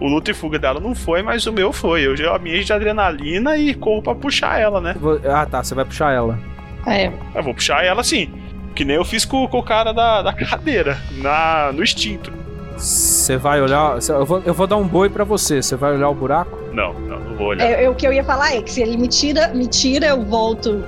O 0.00 0.08
luta 0.08 0.32
e 0.32 0.34
fuga 0.34 0.58
dela 0.58 0.80
não 0.80 0.96
foi, 0.96 1.22
mas 1.22 1.46
o 1.46 1.52
meu 1.52 1.72
foi. 1.72 2.04
Eu 2.04 2.16
já 2.16 2.36
minha 2.38 2.62
de 2.62 2.72
adrenalina 2.72 3.56
e 3.56 3.72
corro 3.72 4.02
pra 4.02 4.14
puxar 4.16 4.58
ela, 4.58 4.80
né? 4.80 4.96
Ah, 5.32 5.46
tá. 5.46 5.62
Você 5.62 5.76
vai 5.76 5.84
puxar 5.84 6.12
ela. 6.12 6.38
É. 6.86 7.12
Eu 7.34 7.42
vou 7.42 7.54
puxar 7.54 7.84
ela 7.84 8.02
sim. 8.02 8.28
Que 8.74 8.84
nem 8.84 8.96
eu 8.96 9.04
fiz 9.04 9.24
com, 9.24 9.46
com 9.46 9.58
o 9.58 9.62
cara 9.62 9.92
da, 9.92 10.22
da 10.22 10.32
cadeira, 10.34 10.98
na, 11.18 11.70
no 11.72 11.84
instinto. 11.84 12.32
Você 12.76 13.36
vai 13.36 13.62
olhar. 13.62 13.98
Eu 14.08 14.26
vou, 14.26 14.42
eu 14.44 14.52
vou 14.52 14.66
dar 14.66 14.76
um 14.76 14.88
boi 14.88 15.08
para 15.08 15.22
você. 15.22 15.62
Você 15.62 15.76
vai 15.76 15.94
olhar 15.94 16.08
o 16.08 16.14
buraco? 16.14 16.58
Não, 16.72 16.92
não, 16.94 17.20
não 17.20 17.36
vou 17.36 17.46
olhar. 17.48 17.64
É, 17.64 17.84
é, 17.84 17.88
o 17.88 17.94
que 17.94 18.04
eu 18.04 18.12
ia 18.12 18.24
falar 18.24 18.56
é 18.56 18.62
que 18.62 18.72
se 18.72 18.82
ele 18.82 18.96
me 18.96 19.06
tira, 19.06 19.48
me 19.54 19.68
tira, 19.68 20.06
eu 20.06 20.24
volto 20.24 20.82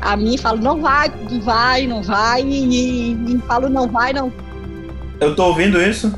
a 0.00 0.16
mim 0.16 0.34
e 0.34 0.38
falo, 0.38 0.58
não 0.60 0.80
vai, 0.80 1.10
não 1.30 1.40
vai, 1.40 1.86
não 1.86 2.02
vai, 2.02 2.42
e, 2.42 3.12
e 3.12 3.38
falo, 3.46 3.68
não 3.68 3.88
vai, 3.88 4.12
não. 4.12 4.32
Eu 5.20 5.34
tô 5.34 5.44
ouvindo 5.46 5.80
isso? 5.80 6.10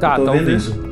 Tá, 0.00 0.12
eu 0.12 0.16
tô 0.16 0.24
tá 0.24 0.32
ouvindo 0.32 0.50
ouvindo. 0.50 0.56
isso. 0.56 0.88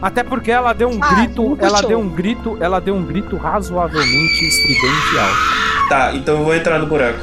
Até 0.00 0.22
porque 0.22 0.50
ela 0.50 0.72
deu 0.72 0.88
um 0.88 0.98
Ah, 1.02 1.14
grito, 1.14 1.56
ela 1.60 1.80
deu 1.82 1.98
um 1.98 2.08
grito, 2.08 2.56
ela 2.60 2.80
deu 2.80 2.94
um 2.94 3.04
grito 3.04 3.36
razoavelmente 3.36 4.44
estridente 4.46 5.14
e 5.14 5.18
alto. 5.18 5.88
Tá, 5.88 6.14
então 6.14 6.38
eu 6.38 6.44
vou 6.44 6.54
entrar 6.54 6.78
no 6.78 6.86
buraco. 6.86 7.18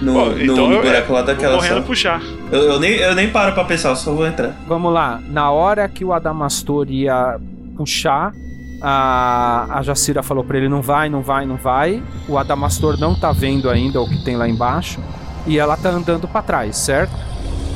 No, 0.00 0.14
Bom, 0.14 0.26
no- 0.30 0.42
então 0.42 0.68
no 0.68 0.74
eu- 0.76 0.82
buraco 0.82 1.12
lá 1.12 1.18
Vou 1.22 1.26
daquela 1.26 1.56
correndo 1.56 1.72
sala. 1.74 1.82
puxar. 1.82 2.22
Eu, 2.52 2.60
eu 2.62 2.80
nem, 2.80 2.92
eu 2.92 3.14
nem 3.14 3.30
paro 3.30 3.52
pra 3.52 3.64
pensar, 3.64 3.90
eu 3.90 3.96
só 3.96 4.12
vou 4.14 4.26
entrar. 4.26 4.54
Vamos 4.66 4.92
lá, 4.92 5.20
na 5.28 5.50
hora 5.50 5.86
que 5.88 6.04
o 6.04 6.12
Adamastor 6.12 6.86
ia 6.90 7.38
puxar, 7.76 8.32
a, 8.80 9.66
a 9.70 9.82
Jacira 9.82 10.22
falou 10.22 10.44
pra 10.44 10.56
ele: 10.56 10.68
não 10.68 10.82
vai, 10.82 11.08
não 11.08 11.22
vai, 11.22 11.46
não 11.46 11.56
vai. 11.56 12.02
O 12.28 12.38
Adamastor 12.38 12.98
não 12.98 13.14
tá 13.14 13.32
vendo 13.32 13.68
ainda 13.68 14.00
o 14.00 14.08
que 14.08 14.24
tem 14.24 14.36
lá 14.36 14.48
embaixo. 14.48 15.00
E 15.46 15.58
ela 15.58 15.76
tá 15.76 15.90
andando 15.90 16.28
pra 16.28 16.42
trás, 16.42 16.76
certo? 16.76 17.12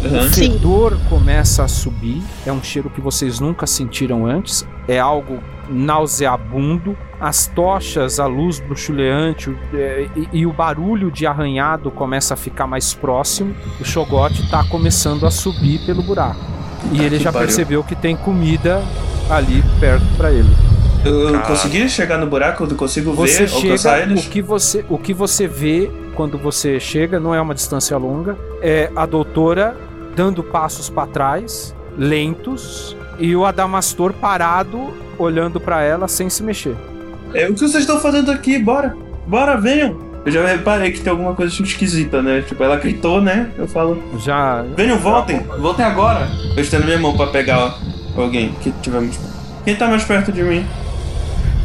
Uhum. 0.05 0.27
O 0.27 0.31
fedor 0.31 0.99
começa 1.09 1.65
a 1.65 1.69
subir. 1.69 2.23
É 2.47 2.53
um 2.53 2.63
cheiro 2.63 2.91
que 2.91 3.01
vocês 3.01 3.41
nunca 3.41 3.67
sentiram 3.67 4.27
antes. 4.27 4.67
É 4.87 4.99
algo 4.99 5.39
nauseabundo. 5.69 6.97
As 7.19 7.47
tochas, 7.47 8.21
a 8.21 8.27
luz 8.27 8.61
bruxuleante 8.61 9.57
é, 9.73 10.09
e, 10.15 10.41
e 10.41 10.47
o 10.47 10.53
barulho 10.53 11.11
de 11.11 11.27
arranhado 11.27 11.91
começa 11.91 12.35
a 12.35 12.37
ficar 12.37 12.67
mais 12.67 12.93
próximo. 12.93 13.55
O 13.81 13.85
Shogot 13.85 14.51
tá 14.51 14.63
começando 14.65 15.27
a 15.27 15.31
subir 15.31 15.81
pelo 15.87 16.03
buraco. 16.03 16.41
E 16.93 17.03
ele 17.03 17.17
que 17.17 17.25
já 17.25 17.33
percebeu 17.33 17.83
que 17.83 17.97
tem 17.97 18.15
comida 18.15 18.83
ali 19.31 19.65
perto 19.81 20.05
pra 20.19 20.31
ele. 20.31 20.55
Eu, 21.05 21.39
consegui 21.41 21.89
chegar 21.89 22.19
no 22.19 22.27
buraco, 22.27 22.65
eu 22.65 22.77
consigo 22.77 23.13
Você 23.13 23.45
ver, 23.47 23.55
alcançar 23.55 23.99
chega, 23.99 24.13
eles. 24.13 24.27
o 24.27 24.31
que 24.31 24.41
você, 24.43 24.85
o 24.89 24.99
que 24.99 25.13
você 25.13 25.47
vê 25.47 25.91
quando 26.15 26.39
você 26.39 26.81
chega 26.81 27.21
não 27.21 27.35
é 27.35 27.41
uma 27.41 27.55
distância 27.55 27.97
longa, 27.97 28.37
é 28.63 28.91
a 28.97 29.05
doutora 29.05 29.77
dando 30.17 30.43
passos 30.43 30.89
para 30.89 31.07
trás, 31.09 31.75
lentos, 31.99 32.97
e 33.19 33.35
o 33.37 33.45
Adamastor 33.45 34.13
parado, 34.13 34.95
olhando 35.19 35.61
para 35.61 35.83
ela 35.83 36.09
sem 36.09 36.31
se 36.31 36.43
mexer. 36.43 36.77
É, 37.35 37.49
o 37.49 37.55
que 37.55 37.61
vocês 37.61 37.83
estão 37.83 38.01
fazendo 38.01 38.31
aqui? 38.31 38.59
Bora! 38.59 38.97
Bora, 39.27 39.57
venham! 39.57 39.99
Eu 40.25 40.33
já 40.33 40.47
reparei 40.47 40.91
que 40.91 41.01
tem 41.01 41.11
alguma 41.11 41.35
coisa 41.35 41.53
esquisita, 41.63 42.23
né? 42.23 42.43
Tipo, 42.43 42.65
ela 42.65 42.77
gritou, 42.77 43.21
né? 43.21 43.51
Eu 43.59 43.69
falo, 43.69 44.03
Já 44.21 44.65
venham, 44.75 44.99
voltem! 44.99 45.41
Voltem 45.59 45.85
agora! 45.85 46.29
Eu 46.57 46.63
estendo 46.63 46.85
minha 46.87 46.99
mão 46.99 47.15
pra 47.15 47.27
pegar 47.27 47.77
alguém 48.17 48.53
que 48.63 48.73
tiver 48.81 49.01
mais 49.01 49.17
perto. 49.17 49.35
Quem 49.65 49.77
tá 49.77 49.87
mais 49.89 50.05
perto 50.05 50.33
de 50.33 50.43
mim? 50.43 50.65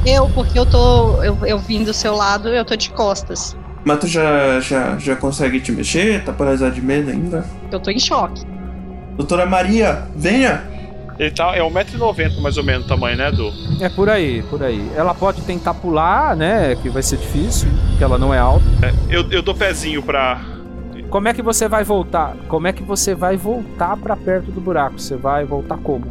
Eu, 0.06 0.30
porque 0.30 0.58
eu 0.58 0.66
tô. 0.66 1.22
Eu, 1.24 1.38
eu 1.46 1.60
vim 1.60 1.84
do 1.84 1.94
seu 1.94 2.16
lado, 2.16 2.50
eu 2.50 2.64
tô 2.64 2.76
de 2.76 2.90
costas. 2.92 3.56
Mas 3.84 4.00
tu 4.00 4.08
já, 4.08 4.60
já, 4.60 4.98
já 4.98 5.16
consegue 5.16 5.60
te 5.60 5.72
mexer? 5.72 6.24
Tá 6.24 6.34
paralisado 6.34 6.76
de 6.76 6.82
medo 6.82 7.10
ainda? 7.10 7.46
Eu 7.72 7.80
tô 7.80 7.90
em 7.92 8.00
choque. 8.00 8.46
Doutora 9.16 9.46
Maria, 9.46 10.04
venha! 10.16 10.64
Ele 11.18 11.32
tá, 11.32 11.54
é 11.54 11.60
1,90m 11.60 12.40
mais 12.40 12.58
ou 12.58 12.64
menos 12.64 12.86
o 12.86 12.88
tamanho, 12.88 13.18
né, 13.18 13.30
do. 13.30 13.52
é 13.82 13.90
por 13.90 14.10
aí, 14.10 14.42
por 14.44 14.64
aí. 14.64 14.90
Ela 14.96 15.14
pode 15.14 15.42
tentar 15.42 15.74
pular, 15.74 16.34
né? 16.34 16.78
Que 16.78 16.90
vai 16.90 17.04
ser 17.04 17.18
difícil, 17.18 17.68
porque 17.90 18.04
ela 18.04 18.18
não 18.18 18.34
é 18.34 18.40
alta. 18.40 18.64
Eu, 19.10 19.30
eu 19.30 19.42
dou 19.42 19.54
pezinho 19.54 20.02
pra. 20.02 20.40
Como 21.10 21.28
é 21.28 21.34
que 21.34 21.42
você 21.42 21.68
vai 21.68 21.84
voltar? 21.84 22.38
Como 22.48 22.68
é 22.68 22.72
que 22.72 22.84
você 22.84 23.14
vai 23.14 23.36
voltar 23.36 23.98
para 23.98 24.16
perto 24.16 24.52
do 24.52 24.62
buraco? 24.62 24.98
Você 25.00 25.18
vai 25.18 25.44
voltar 25.44 25.78
como? 25.78 26.06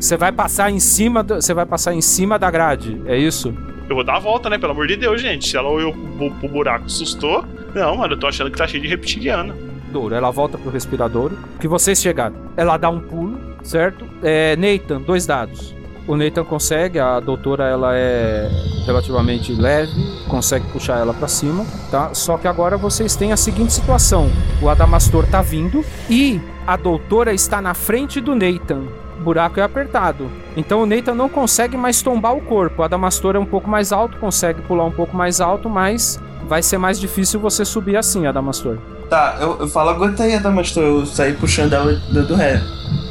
Você 0.00 0.16
vai 0.16 0.32
passar 0.32 0.70
em 0.70 0.80
cima, 0.80 1.22
do, 1.22 1.34
você 1.34 1.52
vai 1.52 1.66
passar 1.66 1.92
em 1.92 2.00
cima 2.00 2.38
da 2.38 2.50
grade, 2.50 3.02
é 3.04 3.18
isso? 3.18 3.54
Eu 3.86 3.94
vou 3.94 4.02
dar 4.02 4.16
a 4.16 4.18
volta, 4.18 4.48
né? 4.48 4.56
Pelo 4.56 4.72
amor 4.72 4.86
de 4.86 4.96
Deus, 4.96 5.20
gente. 5.20 5.46
Se 5.46 5.58
ela 5.58 5.68
olhou 5.68 5.92
pro, 6.16 6.30
pro 6.30 6.48
buraco 6.48 6.86
assustou. 6.86 7.44
Não, 7.74 7.96
mano, 7.96 8.14
eu 8.14 8.18
tô 8.18 8.26
achando 8.26 8.50
que 8.50 8.56
tá 8.56 8.66
cheio 8.66 8.82
de 8.82 8.88
reptiliana. 8.88 9.54
Douro, 9.92 10.14
ela 10.14 10.30
volta 10.30 10.56
pro 10.56 10.70
respirador. 10.70 11.32
Que 11.60 11.68
vocês 11.68 12.00
chegaram. 12.00 12.34
Ela 12.56 12.78
dá 12.78 12.88
um 12.88 12.98
pulo, 12.98 13.38
certo? 13.62 14.06
É, 14.22 14.56
Nathan, 14.56 15.02
dois 15.02 15.26
dados. 15.26 15.74
O 16.08 16.16
Nathan 16.16 16.44
consegue, 16.44 16.98
a 16.98 17.20
doutora 17.20 17.64
ela 17.64 17.94
é 17.94 18.48
relativamente 18.86 19.52
leve, 19.52 19.92
consegue 20.28 20.66
puxar 20.72 20.98
ela 20.98 21.12
pra 21.12 21.28
cima, 21.28 21.66
tá? 21.90 22.14
Só 22.14 22.38
que 22.38 22.48
agora 22.48 22.78
vocês 22.78 23.14
têm 23.16 23.32
a 23.32 23.36
seguinte 23.36 23.72
situação: 23.72 24.30
o 24.62 24.68
Adamastor 24.68 25.26
tá 25.26 25.42
vindo 25.42 25.84
e 26.08 26.40
a 26.66 26.76
doutora 26.76 27.34
está 27.34 27.60
na 27.60 27.74
frente 27.74 28.18
do 28.18 28.34
Nathan. 28.34 28.84
O 29.20 29.22
buraco 29.22 29.60
é 29.60 29.62
apertado. 29.62 30.30
Então 30.56 30.82
o 30.82 30.86
Nathan 30.86 31.14
não 31.14 31.28
consegue 31.28 31.76
mais 31.76 32.00
tombar 32.00 32.34
o 32.34 32.40
corpo. 32.40 32.80
O 32.80 32.84
Adamastor 32.84 33.36
é 33.36 33.38
um 33.38 33.44
pouco 33.44 33.68
mais 33.68 33.92
alto, 33.92 34.16
consegue 34.16 34.62
pular 34.62 34.84
um 34.84 34.90
pouco 34.90 35.14
mais 35.14 35.42
alto, 35.42 35.68
mas 35.68 36.18
vai 36.48 36.62
ser 36.62 36.78
mais 36.78 36.98
difícil 36.98 37.38
você 37.38 37.62
subir 37.62 37.96
assim, 37.96 38.26
Adamastor. 38.26 38.78
Tá, 39.10 39.36
eu, 39.38 39.58
eu 39.60 39.68
falo, 39.68 39.90
aguenta 39.90 40.22
aí, 40.22 40.34
Adamastor. 40.34 40.82
Eu 40.82 41.04
saí 41.04 41.34
puxando 41.34 41.74
ela 41.74 41.92
do, 41.92 42.28
do 42.28 42.34
ré. 42.34 42.62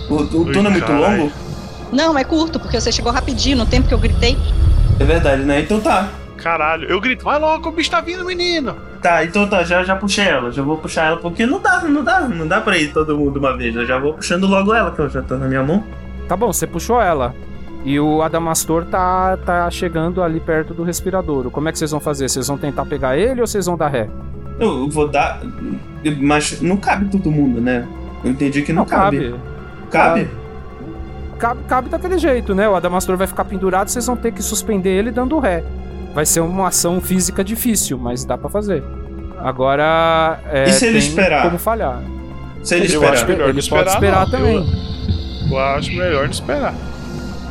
O, 0.10 0.16
o 0.16 0.28
túnel 0.28 0.66
é 0.66 0.70
muito 0.70 0.92
longo? 0.92 1.32
Não, 1.92 2.18
é 2.18 2.24
curto, 2.24 2.60
porque 2.60 2.82
você 2.82 2.92
chegou 2.92 3.12
rapidinho 3.12 3.58
no 3.58 3.68
tempo 3.68 3.88
que 3.88 3.94
eu 3.94 4.00
gritei. 4.00 4.36
É 5.00 5.04
verdade, 5.04 5.44
né? 5.44 5.62
Então 5.62 5.80
tá. 5.80 6.10
Caralho, 6.38 6.90
eu 6.90 7.00
grito, 7.00 7.24
vai 7.24 7.38
logo, 7.38 7.70
o 7.70 7.72
bicho 7.72 7.92
tá 7.92 8.02
vindo, 8.02 8.26
menino. 8.26 8.76
Tá, 9.02 9.24
então 9.24 9.48
tá, 9.48 9.64
já, 9.64 9.84
já 9.84 9.96
puxei 9.96 10.26
ela, 10.26 10.52
já 10.52 10.62
vou 10.62 10.78
puxar 10.78 11.06
ela, 11.06 11.18
porque 11.18 11.46
não 11.46 11.62
dá, 11.62 11.82
não 11.84 12.04
dá, 12.04 12.22
não 12.22 12.46
dá 12.46 12.60
pra 12.60 12.78
ir 12.78 12.92
todo 12.92 13.18
mundo 13.18 13.40
uma 13.40 13.56
vez. 13.56 13.76
Eu 13.76 13.86
já 13.86 13.98
vou 13.98 14.14
puxando 14.14 14.46
logo 14.46 14.74
ela, 14.74 14.92
que 14.92 15.00
ela 15.00 15.10
já 15.10 15.22
tá 15.22 15.38
na 15.38 15.48
minha 15.48 15.64
mão. 15.64 15.84
Tá 16.28 16.36
bom, 16.36 16.52
você 16.52 16.68
puxou 16.68 17.02
ela. 17.02 17.34
E 17.86 17.98
o 17.98 18.22
Adamastor 18.22 18.86
tá, 18.86 19.38
tá 19.38 19.70
chegando 19.72 20.22
ali 20.22 20.40
perto 20.42 20.74
do 20.74 20.84
respiradouro. 20.84 21.50
Como 21.50 21.70
é 21.70 21.72
que 21.72 21.80
vocês 21.80 21.92
vão 21.92 22.00
fazer? 22.00 22.28
Vocês 22.28 22.48
vão 22.48 22.58
tentar 22.58 22.86
pegar 22.86 23.18
ele 23.18 23.40
ou 23.40 23.48
vocês 23.48 23.66
vão 23.66 23.78
dar 23.78 23.88
ré? 23.88 24.10
Eu 24.60 24.90
vou 24.90 25.08
dar. 25.08 25.42
Mas 26.20 26.62
não 26.62 26.76
cabe 26.76 27.06
todo 27.06 27.32
mundo, 27.32 27.62
né? 27.62 27.88
Eu 28.22 28.32
entendi 28.32 28.62
que 28.64 28.74
não, 28.74 28.86
cabe. 28.86 29.34
Cabe? 29.90 30.28
Cabe, 31.38 31.62
cabe 31.70 31.90
daquele 31.90 32.18
jeito, 32.18 32.54
né? 32.54 32.68
O 32.68 32.76
Adamastor 32.76 33.16
vai 33.16 33.26
ficar 33.26 33.46
pendurado, 33.46 33.88
vocês 33.88 34.06
vão 34.06 34.18
ter 34.18 34.34
que 34.34 34.44
suspender 34.44 34.90
ele 34.90 35.10
dando 35.10 35.40
ré. 35.40 35.64
Vai 36.14 36.26
ser 36.26 36.40
uma 36.42 36.68
ação 36.68 37.00
física 37.00 37.44
difícil, 37.44 37.98
mas 37.98 38.26
dá 38.26 38.38
pra 38.38 38.50
fazer. 38.50 38.84
Agora. 39.40 40.40
É, 40.52 40.66
E 40.70 40.74
se 40.74 40.86
ele 40.86 41.00
tem 41.00 41.08
esperar? 41.10 41.44
Como 41.44 41.58
falhar. 41.58 42.02
Se 42.64 42.76
ele 42.76 42.94
Eu 42.94 43.02
acho 43.04 43.14
esperar. 43.14 43.28
melhor 43.30 43.50
Ele 43.50 43.62
não 43.62 43.68
pode 43.70 43.90
esperar 43.90 44.26
não. 44.26 44.32
também. 44.32 44.56
Eu, 45.50 45.50
eu 45.52 45.60
acho 45.60 45.90
melhor 45.92 46.24
não 46.26 46.32
esperar. 46.32 46.74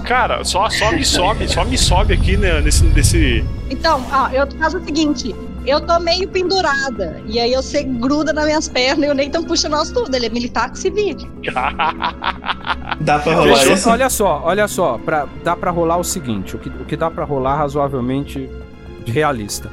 Cara, 0.05 0.43
só, 0.44 0.68
só 0.70 0.90
me 0.93 1.05
sobe, 1.05 1.48
só 1.48 1.64
me 1.64 1.76
sobe 1.76 2.14
aqui 2.14 2.36
né, 2.36 2.60
nesse, 2.60 2.85
nesse. 2.85 3.44
Então, 3.70 4.02
ó, 4.12 4.28
eu 4.30 4.47
faço 4.59 4.78
o 4.78 4.85
seguinte: 4.85 5.35
eu 5.69 5.81
tô 5.81 5.99
meio 6.01 6.28
pendurada. 6.28 7.20
E 7.27 7.39
aí 7.39 7.55
você 7.55 7.82
gruda 7.82 8.32
nas 8.32 8.45
minhas 8.47 8.69
pernas 8.69 9.09
e 9.09 9.12
o 9.12 9.15
Nathan 9.15 9.43
puxa 9.45 9.69
nós 9.69 9.90
tudo. 9.90 10.15
Ele 10.15 10.27
é 10.27 10.28
militar 10.28 10.70
que 10.70 10.78
se 10.78 10.90
vire. 10.90 11.28
Dá 13.01 13.19
pra 13.19 13.35
rolar 13.35 13.57
Fechou? 13.59 13.73
esse? 13.74 13.89
Olha 13.89 14.11
só, 14.11 14.43
olha 14.45 14.69
só, 14.69 14.99
pra, 14.99 15.27
dá 15.45 15.55
pra 15.55 15.70
rolar 15.70 15.99
o 15.99 16.05
seguinte, 16.05 16.57
o 16.57 16.59
que, 16.59 16.69
o 16.69 16.85
que 16.85 16.97
dá 16.97 17.11
pra 17.11 17.24
rolar 17.24 17.57
razoavelmente 17.57 18.51
realista. 19.07 19.70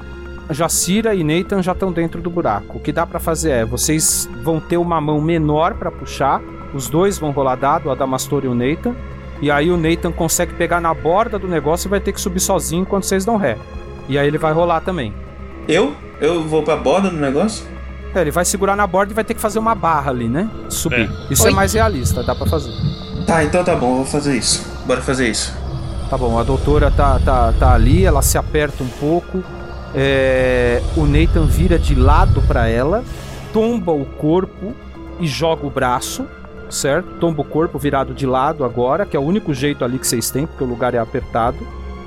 Jacira 0.52 1.16
e 1.16 1.24
Nathan 1.24 1.64
já 1.64 1.72
estão 1.72 1.92
dentro 1.92 2.22
do 2.22 2.30
buraco. 2.30 2.78
O 2.78 2.80
que 2.80 2.92
dá 2.92 3.06
pra 3.06 3.20
fazer 3.20 3.52
é, 3.52 3.66
vocês 3.66 4.30
vão 4.44 4.60
ter 4.60 4.78
uma 4.78 5.02
mão 5.02 5.20
menor 5.20 5.74
pra 5.74 5.90
puxar, 5.90 6.40
os 6.74 6.88
dois 6.88 7.18
vão 7.18 7.32
rolar 7.32 7.56
dado, 7.56 7.88
o 7.88 7.92
Adamastor 7.92 8.46
e 8.46 8.48
o 8.48 8.54
Nathan, 8.54 8.96
e 9.42 9.50
aí 9.50 9.72
o 9.72 9.78
Nathan 9.78 10.12
consegue 10.12 10.54
pegar 10.54 10.80
na 10.80 10.94
borda 10.94 11.40
do 11.40 11.48
negócio 11.48 11.88
e 11.88 11.90
vai 11.90 12.00
ter 12.00 12.14
que 12.14 12.22
subir 12.22 12.40
sozinho 12.40 12.84
enquanto 12.84 13.06
vocês 13.06 13.26
dão 13.26 13.38
ré. 13.38 13.58
E 14.08 14.20
aí 14.20 14.28
ele 14.28 14.38
vai 14.38 14.54
rolar 14.54 14.82
também. 14.82 15.14
Eu? 15.68 15.94
Eu 16.22 16.44
vou 16.44 16.64
pra 16.64 16.76
borda 16.78 17.10
do 17.10 17.18
negócio? 17.18 17.66
É, 18.14 18.22
ele 18.22 18.32
vai 18.32 18.46
segurar 18.46 18.76
na 18.76 18.88
borda 18.88 19.12
e 19.12 19.16
vai 19.16 19.24
ter 19.24 19.34
que 19.34 19.42
fazer 19.42 19.60
uma 19.60 19.76
barra 19.76 20.12
ali, 20.12 20.30
né? 20.30 20.50
Subir. 20.70 21.10
Isso 21.30 21.44
Oi. 21.44 21.52
é 21.52 21.54
mais 21.54 21.74
realista, 21.74 22.24
dá 22.24 22.34
pra 22.34 22.46
fazer. 22.46 22.72
Tá, 23.28 23.44
então 23.44 23.64
tá 23.64 23.76
bom, 23.76 23.90
eu 23.92 23.96
vou 23.98 24.06
fazer 24.06 24.38
isso. 24.38 24.66
Bora 24.86 25.02
fazer 25.02 25.28
isso. 25.30 25.54
Tá 26.10 26.18
bom, 26.18 26.38
a 26.40 26.44
doutora 26.44 26.92
tá, 26.92 27.20
tá, 27.20 27.52
tá 27.60 27.74
ali, 27.74 28.06
ela 28.06 28.22
se 28.22 28.38
aperta 28.38 28.84
um 28.84 28.88
pouco. 28.88 29.44
é, 29.94 30.82
o 30.96 31.06
Nathan 31.06 31.46
vira 31.46 31.80
de 31.80 31.96
lado 31.96 32.42
pra 32.48 32.68
ela, 32.68 33.04
tomba 33.52 33.92
o 33.92 34.06
corpo 34.06 34.74
e 35.20 35.26
joga 35.28 35.66
o 35.66 35.70
braço, 35.70 36.26
certo? 36.70 37.08
Tomba 37.20 37.42
o 37.42 37.46
corpo 37.46 37.80
virado 37.80 38.14
de 38.14 38.26
lado 38.26 38.64
agora, 38.64 39.06
que 39.06 39.16
é 39.18 39.20
o 39.20 39.24
único 39.24 39.54
jeito 39.54 39.84
ali 39.84 39.98
que 39.98 40.06
vocês 40.08 40.30
têm, 40.30 40.46
porque 40.46 40.64
o 40.64 40.68
lugar 40.68 40.94
é 40.94 41.00
apertado. 41.00 41.58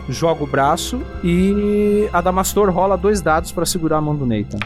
Joga 0.09 0.43
o 0.43 0.47
braço 0.47 1.03
e 1.23 2.09
a 2.13 2.21
Damastor 2.21 2.71
rola 2.71 2.97
dois 2.97 3.21
dados 3.21 3.53
pra 3.53 3.67
segurar 3.67 3.99
a 3.99 4.01
mão 4.01 4.17
do 4.17 4.25
Nathan. 4.25 4.59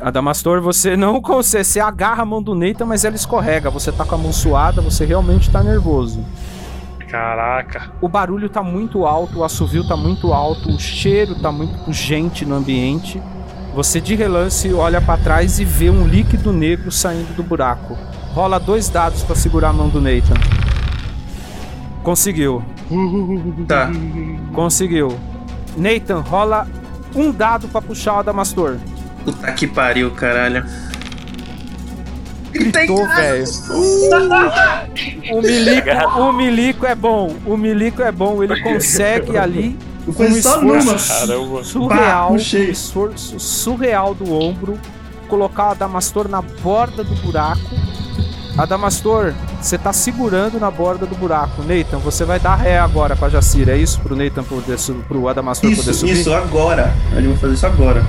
Adamastor, 0.00 0.60
você 0.60 0.96
não 0.96 1.20
consegue. 1.22 1.64
Você 1.64 1.80
agarra 1.80 2.22
a 2.22 2.26
mão 2.26 2.42
do 2.42 2.54
Nathan, 2.54 2.84
mas 2.84 3.04
ela 3.04 3.16
escorrega. 3.16 3.70
Você 3.70 3.92
tá 3.92 4.04
com 4.04 4.14
a 4.14 4.18
mão 4.18 4.32
suada, 4.32 4.82
você 4.82 5.04
realmente 5.04 5.50
tá 5.50 5.62
nervoso. 5.62 6.24
Caraca. 7.08 7.92
O 8.00 8.08
barulho 8.08 8.48
tá 8.48 8.62
muito 8.62 9.06
alto, 9.06 9.38
o 9.38 9.44
assovio 9.44 9.86
tá 9.86 9.96
muito 9.96 10.32
alto, 10.32 10.68
o 10.68 10.80
cheiro 10.80 11.36
tá 11.36 11.52
muito 11.52 11.78
pungente 11.84 12.44
no 12.44 12.56
ambiente. 12.56 13.22
Você 13.74 14.00
de 14.00 14.14
relance 14.14 14.72
olha 14.72 15.00
pra 15.00 15.16
trás 15.16 15.58
e 15.58 15.64
vê 15.64 15.90
um 15.90 16.06
líquido 16.06 16.52
negro 16.52 16.90
saindo 16.90 17.34
do 17.36 17.42
buraco. 17.42 17.96
Rola 18.32 18.58
dois 18.58 18.88
dados 18.88 19.22
pra 19.22 19.36
segurar 19.36 19.68
a 19.68 19.72
mão 19.72 19.88
do 19.88 20.00
Nathan. 20.00 20.34
Conseguiu. 22.04 22.62
Tá. 23.66 23.90
Conseguiu. 24.52 25.18
Nathan, 25.76 26.20
rola 26.20 26.68
um 27.14 27.32
dado 27.32 27.66
pra 27.66 27.80
puxar 27.80 28.16
o 28.16 28.18
Adamastor. 28.18 28.76
Puta 29.24 29.50
que 29.52 29.66
pariu, 29.66 30.10
caralho. 30.10 30.64
Gritou, 32.52 33.08
velho. 33.08 33.44
O 35.32 35.40
milico, 35.42 36.20
o 36.20 36.32
milico 36.32 36.86
é 36.86 36.94
bom. 36.94 37.34
O 37.46 37.56
milico 37.56 38.02
é 38.02 38.12
bom. 38.12 38.42
Ele 38.44 38.60
consegue 38.60 39.36
ali 39.38 39.76
Foi 40.12 40.28
um 40.28 40.36
esforço 40.36 40.98
surreal, 41.64 42.28
Pá, 42.28 42.32
um 42.32 42.36
esforço 42.36 43.40
surreal 43.40 44.14
do 44.14 44.30
ombro, 44.32 44.78
colocar 45.26 45.68
o 45.68 45.70
Adamastor 45.70 46.28
na 46.28 46.42
borda 46.42 47.02
do 47.02 47.14
buraco. 47.16 47.62
Adamastor, 48.56 49.34
você 49.60 49.76
tá 49.76 49.92
segurando 49.92 50.60
na 50.60 50.70
borda 50.70 51.04
do 51.06 51.16
buraco. 51.16 51.62
Nathan, 51.62 51.98
você 51.98 52.24
vai 52.24 52.38
dar 52.38 52.54
ré 52.54 52.78
agora 52.78 53.16
pra 53.16 53.28
Jacira, 53.28 53.72
é 53.72 53.76
isso? 53.78 54.00
Pro 54.00 54.14
Nathan 54.14 54.44
poder 54.44 54.78
su- 54.78 55.02
pro 55.08 55.28
Adamastor 55.28 55.70
poder 55.70 55.90
Isso, 55.90 55.94
subir? 56.00 56.12
isso, 56.12 56.32
agora. 56.32 56.94
Gente 57.14 57.26
vai 57.28 57.36
fazer 57.36 57.54
isso 57.54 57.66
agora. 57.66 58.04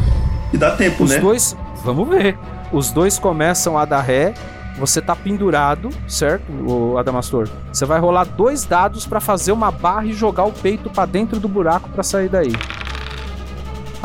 E 0.54 0.58
dá 0.58 0.72
tempo, 0.72 1.04
Os 1.04 1.10
né? 1.10 1.20
dois, 1.20 1.58
vamos 1.84 2.08
ver. 2.08 2.38
Os 2.72 2.92
dois 2.92 3.18
começam 3.18 3.76
a 3.78 3.86
dar 3.86 4.02
ré. 4.02 4.34
Você 4.78 5.02
tá 5.02 5.16
pendurado, 5.16 5.90
certo, 6.08 6.44
o 6.52 6.98
Adamastor? 6.98 7.48
Você 7.72 7.86
vai 7.86 7.98
rolar 8.00 8.26
dois 8.26 8.66
dados 8.66 9.06
pra 9.08 9.22
fazer 9.22 9.52
uma 9.54 9.72
barra 9.72 10.06
e 10.06 10.12
jogar 10.14 10.44
o 10.44 10.52
peito 10.52 10.90
pra 10.90 11.06
dentro 11.06 11.40
do 11.40 11.48
buraco 11.48 11.90
pra 11.90 12.04
sair 12.04 12.28
daí. 12.28 12.52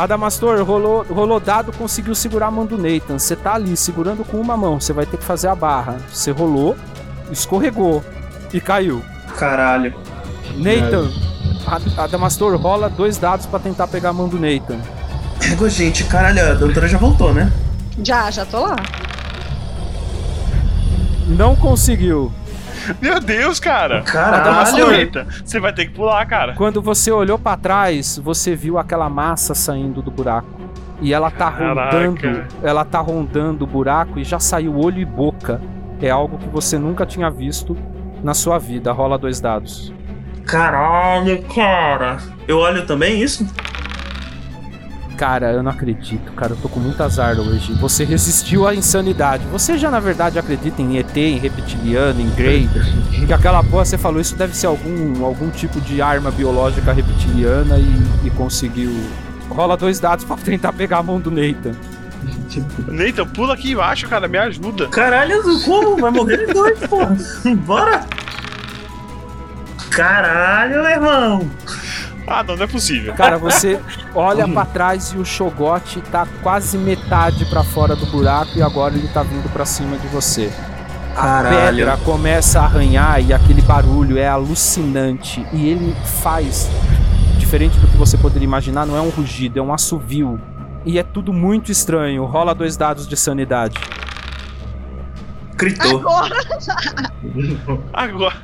Adamastor, 0.05 0.65
rolou, 0.65 1.05
rolou 1.11 1.39
dado, 1.39 1.73
conseguiu 1.73 2.15
segurar 2.15 2.47
a 2.47 2.51
mão 2.51 2.65
do 2.65 2.79
Nathan. 2.79 3.19
Você 3.19 3.37
tá 3.37 3.55
ali 3.55 3.77
segurando 3.77 4.25
com 4.25 4.39
uma 4.41 4.57
mão, 4.57 4.81
você 4.81 4.95
vai 4.95 5.05
ter 5.05 5.19
que 5.19 5.25
fazer 5.25 5.49
a 5.49 5.55
barra. 5.55 5.99
Você 6.11 6.31
rolou, 6.31 6.75
escorregou 7.31 8.03
e 8.51 8.61
caiu. 8.63 9.03
Caralho. 9.39 9.95
Nathan, 10.57 11.11
Ad- 11.67 12.01
Adamastor, 12.01 12.57
rola 12.57 12.89
dois 12.89 13.19
dados 13.19 13.45
pra 13.45 13.59
tentar 13.59 13.89
pegar 13.89 14.09
a 14.09 14.13
mão 14.15 14.27
do 14.27 14.39
Nathan. 14.39 14.79
Égua, 15.53 15.69
gente, 15.69 16.05
caralho, 16.05 16.51
a 16.51 16.55
doutora 16.55 16.89
já 16.89 16.97
voltou, 16.97 17.35
né? 17.35 17.53
Já, 18.03 18.31
já 18.31 18.47
tô 18.47 18.61
lá. 18.61 18.77
Não 21.27 21.55
conseguiu. 21.55 22.33
Meu 23.01 23.21
Deus, 23.21 23.59
cara. 23.61 24.03
Caralho. 24.03 25.11
Você 25.45 25.61
vai 25.61 25.73
ter 25.73 25.87
que 25.87 25.93
pular, 25.93 26.25
cara. 26.27 26.55
Quando 26.55 26.81
você 26.81 27.11
olhou 27.11 27.39
pra 27.39 27.57
trás, 27.57 28.19
você 28.19 28.55
viu 28.55 28.79
aquela 28.79 29.09
massa 29.09 29.55
saindo 29.55 30.03
do 30.03 30.11
buraco. 30.11 30.49
E 31.01 31.15
ela 31.15 31.31
tá 31.31 31.51
Caraca. 31.51 31.97
rondando, 31.97 32.45
ela 32.63 32.85
tá 32.85 33.01
rondando 33.01 33.65
o 33.65 33.67
buraco 33.67 34.19
e 34.19 34.25
já 34.25 34.39
saiu 34.39 34.77
olho 34.79 34.99
e 35.01 35.05
boca. 35.05 35.61
É 36.01 36.11
algo 36.11 36.39
que 36.39 36.49
você 36.49 36.79
nunca 36.79 37.07
tinha 37.07 37.31
visto 37.31 37.77
na 38.23 38.35
sua 38.35 38.59
vida. 38.59 38.93
Rola 38.93 39.17
dois 39.17 39.41
dados. 39.41 39.93
Caralho, 40.47 41.43
cara. 41.55 42.19
Eu 42.47 42.59
olho 42.59 42.85
também 42.87 43.23
isso? 43.23 43.47
Cara, 45.21 45.53
eu 45.53 45.63
não 45.63 45.71
acredito, 45.71 46.33
cara. 46.33 46.53
Eu 46.53 46.57
tô 46.57 46.67
com 46.67 46.81
muito 46.81 46.99
azar 47.03 47.39
hoje. 47.39 47.75
Você 47.75 48.05
resistiu 48.05 48.67
à 48.67 48.75
insanidade. 48.75 49.45
Você 49.53 49.77
já, 49.77 49.91
na 49.91 50.01
verdade, 50.01 50.39
acredita 50.39 50.81
em 50.81 50.97
ET, 50.97 51.15
em 51.15 51.37
reptiliano, 51.37 52.23
em 52.23 52.31
Grey? 52.31 52.67
Que 53.27 53.31
aquela 53.31 53.63
porra, 53.63 53.85
você 53.85 53.99
falou, 53.99 54.19
isso 54.19 54.35
deve 54.35 54.57
ser 54.57 54.67
algum, 54.67 55.23
algum 55.23 55.51
tipo 55.51 55.79
de 55.83 56.01
arma 56.01 56.31
biológica 56.31 56.91
reptiliana 56.95 57.79
e, 57.79 58.29
e 58.29 58.31
conseguiu. 58.31 58.99
Rola 59.51 59.77
dois 59.77 60.01
dados 60.01 60.25
pra 60.25 60.39
tentar 60.39 60.73
pegar 60.73 61.01
a 61.01 61.03
mão 61.03 61.21
do 61.21 61.31
Nathan. 61.31 61.73
Nathan, 62.89 63.27
pula 63.27 63.53
aqui 63.53 63.73
embaixo, 63.73 64.09
cara. 64.09 64.27
Me 64.27 64.39
ajuda. 64.39 64.89
Caralho, 64.89 65.43
como? 65.67 65.99
Vai 65.99 66.11
morrer 66.13 66.47
de 66.47 66.55
dois, 66.55 66.79
porra. 66.87 67.15
Bora. 67.67 68.07
Caralho, 69.91 70.83
meu 70.83 70.91
irmão. 70.91 71.51
Ah, 72.31 72.45
não, 72.45 72.55
não 72.55 72.63
é 72.63 72.67
possível. 72.69 73.13
Cara, 73.15 73.37
você 73.37 73.81
olha 74.15 74.47
pra 74.47 74.65
trás 74.65 75.09
e 75.09 75.19
o 75.19 75.25
Shogot 75.25 76.01
tá 76.13 76.29
quase 76.45 76.79
metade 76.79 77.45
pra 77.47 77.65
fora 77.65 77.97
do 77.97 78.07
buraco 78.07 78.53
e 78.57 78.63
agora 78.63 78.95
ele 78.95 79.09
tá 79.09 79.25
vindo 79.25 79.53
pra 79.53 79.65
cima 79.65 79.99
de 79.99 80.07
você. 80.07 80.49
A 81.11 81.23
Caralho. 81.23 81.77
pedra 81.77 81.97
começa 82.05 82.61
a 82.61 82.67
arranhar 82.67 83.21
e 83.21 83.33
aquele 83.33 83.61
barulho 83.61 84.17
é 84.17 84.29
alucinante. 84.29 85.45
E 85.53 85.69
ele 85.71 85.93
faz, 86.23 86.71
diferente 87.37 87.77
do 87.81 87.89
que 87.89 87.97
você 87.97 88.17
poderia 88.17 88.47
imaginar, 88.47 88.87
não 88.87 88.97
é 88.97 89.01
um 89.01 89.09
rugido, 89.09 89.59
é 89.59 89.63
um 89.63 89.75
assovio. 89.75 90.41
E 90.87 91.01
é 91.01 91.03
tudo 91.03 91.33
muito 91.33 91.73
estranho. 91.73 92.25
Rola 92.27 92.55
dois 92.55 92.77
dados 92.77 93.09
de 93.09 93.17
sanidade. 93.17 93.77
Gritou. 95.57 95.99
Agora! 95.99 96.37
Agora. 97.93 98.37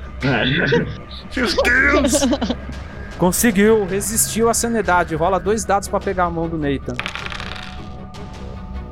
Meu 1.36 1.46
Deus! 1.62 2.26
Conseguiu, 3.18 3.86
resistiu 3.86 4.48
à 4.50 4.54
sanidade. 4.54 5.14
Rola 5.14 5.40
dois 5.40 5.64
dados 5.64 5.88
pra 5.88 5.98
pegar 5.98 6.24
a 6.24 6.30
mão 6.30 6.48
do 6.48 6.58
Nathan. 6.58 6.94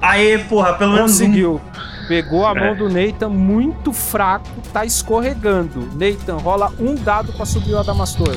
Aê, 0.00 0.38
porra, 0.38 0.74
pelo 0.74 0.92
menos 0.94 1.12
um. 1.20 1.24
Conseguiu. 1.26 1.60
Pegou 2.08 2.46
a 2.46 2.50
É. 2.50 2.54
mão 2.60 2.76
do 2.76 2.88
Nathan 2.88 3.30
muito 3.30 3.92
fraco, 3.92 4.46
tá 4.72 4.84
escorregando. 4.84 5.88
Nathan, 5.94 6.36
rola 6.36 6.70
um 6.78 6.94
dado 6.94 7.32
pra 7.32 7.46
subir 7.46 7.72
o 7.74 7.78
Adamastor. 7.78 8.36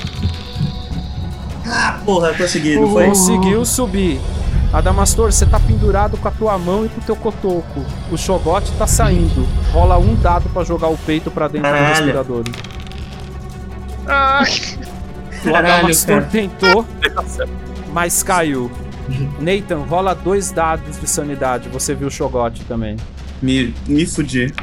Ah, 1.66 2.00
porra, 2.06 2.34
consegui, 2.34 2.76
não 2.78 2.90
foi? 2.92 3.08
Conseguiu 3.08 3.66
subir. 3.66 4.22
Adamastor, 4.72 5.32
você 5.32 5.46
tá 5.46 5.60
pendurado 5.60 6.18
com 6.18 6.28
a 6.28 6.32
tua 6.32 6.58
mão 6.58 6.86
e 6.86 6.90
com 6.90 7.00
o 7.02 7.04
teu 7.04 7.16
cotoco. 7.16 7.86
O 8.12 8.18
Shogot 8.18 8.72
tá 8.78 8.88
saindo. 8.88 9.46
Rola 9.74 9.98
um 9.98 10.16
dado 10.16 10.50
pra 10.50 10.64
jogar 10.64 10.88
o 10.88 10.98
peito 10.98 11.30
pra 11.32 11.48
dentro 11.48 11.68
do 11.70 11.74
Caralho. 11.74 11.90
respirador. 11.94 12.44
Ah, 14.08 14.44
O 15.52 15.56
Adamastor 15.56 16.24
tentou, 16.26 16.86
mas 17.94 18.22
caiu. 18.24 18.70
Nathan, 19.40 19.80
rola 19.88 20.14
dois 20.14 20.52
dados 20.52 21.00
de 21.00 21.08
sanidade. 21.10 21.70
Você 21.70 21.96
viu 21.96 22.08
o 22.08 22.12
Shogot 22.12 22.64
também. 22.68 22.98
Me, 23.42 23.74
me 23.88 24.06
fudi. 24.06 24.54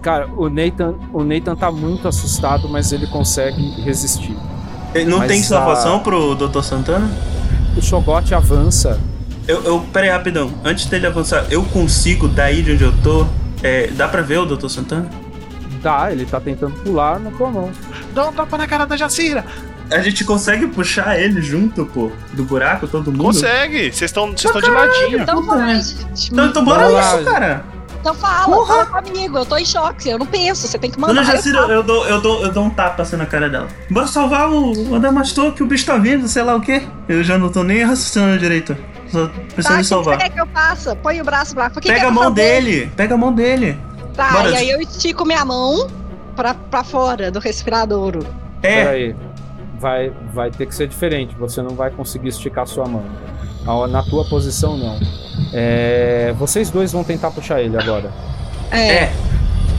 Cara, 0.00 0.26
o 0.36 0.48
Nathan, 0.48 0.94
o 1.12 1.22
Nathan 1.22 1.54
tá 1.54 1.70
muito 1.70 2.08
assustado, 2.08 2.68
mas 2.68 2.92
ele 2.92 3.06
consegue 3.06 3.60
resistir. 3.82 4.36
Eh, 4.94 5.04
Não 5.04 5.18
Mas 5.18 5.28
tem 5.28 5.40
a- 5.40 5.44
salvação 5.44 6.00
pro 6.00 6.34
Dr. 6.34 6.60
Santana? 6.62 7.08
O 7.76 7.80
Shogot 7.80 8.34
avança. 8.34 8.98
Eu, 9.48 9.62
eu, 9.64 9.80
pera 9.92 10.06
aí, 10.06 10.12
rapidão. 10.12 10.52
Antes 10.64 10.86
dele 10.86 11.06
avançar, 11.06 11.46
eu 11.50 11.62
consigo, 11.64 12.28
daí 12.28 12.62
de 12.62 12.72
onde 12.72 12.84
eu 12.84 12.92
tô, 13.02 13.26
é, 13.62 13.88
dá 13.88 14.06
pra 14.08 14.22
ver 14.22 14.38
o 14.38 14.44
Dr. 14.46 14.68
Santana? 14.68 15.08
Dá, 15.82 16.12
ele 16.12 16.24
tá 16.26 16.38
tentando 16.40 16.74
pular 16.82 17.18
na 17.18 17.30
tua 17.30 17.50
mão. 17.50 17.70
Dá 18.12 18.28
um 18.28 18.32
tapa 18.32 18.56
na 18.58 18.66
cara 18.66 18.84
da 18.86 18.96
Jacira. 18.96 19.44
A 19.90 19.98
gente 20.00 20.24
consegue 20.24 20.66
puxar 20.68 21.18
ele 21.20 21.42
junto, 21.42 21.84
pô, 21.84 22.10
do 22.32 22.44
buraco, 22.44 22.86
todo 22.88 23.10
mundo? 23.12 23.24
Consegue. 23.24 23.92
Vocês 23.92 24.02
estão 24.10 24.28
vocês 24.28 24.44
estão 24.44 24.60
de 24.60 24.70
ladinho. 24.70 25.20
Então. 25.20 25.42
Então, 25.42 26.46
então 26.46 26.64
bora 26.64 26.84
Bora 26.84 26.88
lá. 26.92 27.16
isso, 27.16 27.24
cara. 27.30 27.64
Então 28.00 28.14
fala, 28.14 28.66
fala 28.66 29.02
comigo, 29.02 29.38
eu 29.38 29.46
tô 29.46 29.56
em 29.56 29.64
choque, 29.64 30.08
eu 30.08 30.18
não 30.18 30.26
penso, 30.26 30.66
você 30.66 30.76
tem 30.76 30.90
que 30.90 30.98
mandar. 30.98 31.12
Dona 31.14 31.28
eu 31.28 31.36
Jacira, 31.36 31.60
falo. 31.60 31.72
eu 31.72 31.82
dou, 31.84 32.04
eu, 32.08 32.20
dou, 32.20 32.42
eu 32.42 32.50
dou 32.52 32.64
um 32.64 32.70
tapa 32.70 33.02
assim 33.02 33.14
na 33.16 33.26
cara 33.26 33.48
dela. 33.48 33.68
Bora 33.88 34.08
salvar 34.08 34.50
o, 34.50 34.90
o 34.90 34.94
Adamastor, 34.96 35.52
que 35.52 35.62
o 35.62 35.66
bicho 35.66 35.86
tá 35.86 35.98
vindo, 35.98 36.26
sei 36.26 36.42
lá 36.42 36.56
o 36.56 36.60
quê. 36.60 36.82
Eu 37.08 37.22
já 37.22 37.38
não 37.38 37.48
tô 37.48 37.62
nem 37.62 37.84
raciocinando 37.84 38.38
direito. 38.38 38.76
Só 39.08 39.26
Tá, 39.28 39.32
pensando 39.54 39.74
o 39.74 39.76
que 39.76 39.82
que 39.82 39.84
salvar. 39.84 40.18
quer 40.18 40.30
que 40.30 40.40
eu 40.40 40.46
faça? 40.48 40.96
Põe 40.96 41.20
o 41.20 41.24
braço 41.24 41.54
pra 41.54 41.70
Pega 41.70 41.92
é 41.92 42.00
a 42.06 42.10
mão 42.10 42.24
fazer? 42.24 42.34
dele, 42.34 42.92
pega 42.96 43.14
a 43.14 43.18
mão 43.18 43.32
dele. 43.32 43.78
Tá, 44.16 44.32
Bora. 44.32 44.50
e 44.50 44.56
aí 44.56 44.70
eu 44.70 44.80
estico 44.80 45.24
minha 45.24 45.44
mão 45.44 45.86
pra, 46.34 46.54
pra 46.54 46.84
fora 46.84 47.30
do 47.30 47.38
respiradouro. 47.38 48.26
É, 48.62 48.84
Peraí. 48.84 49.16
Vai, 49.78 50.12
vai 50.32 50.50
ter 50.50 50.66
que 50.66 50.74
ser 50.74 50.86
diferente. 50.86 51.34
Você 51.36 51.60
não 51.60 51.74
vai 51.74 51.90
conseguir 51.90 52.28
esticar 52.28 52.66
sua 52.66 52.86
mão. 52.86 53.04
Na 53.90 54.02
tua 54.02 54.24
posição, 54.24 54.76
não. 54.76 54.98
É, 55.52 56.34
vocês 56.38 56.70
dois 56.70 56.92
vão 56.92 57.04
tentar 57.04 57.30
puxar 57.30 57.60
ele 57.60 57.76
agora. 57.76 58.10
É. 58.70 59.04
é. 59.04 59.12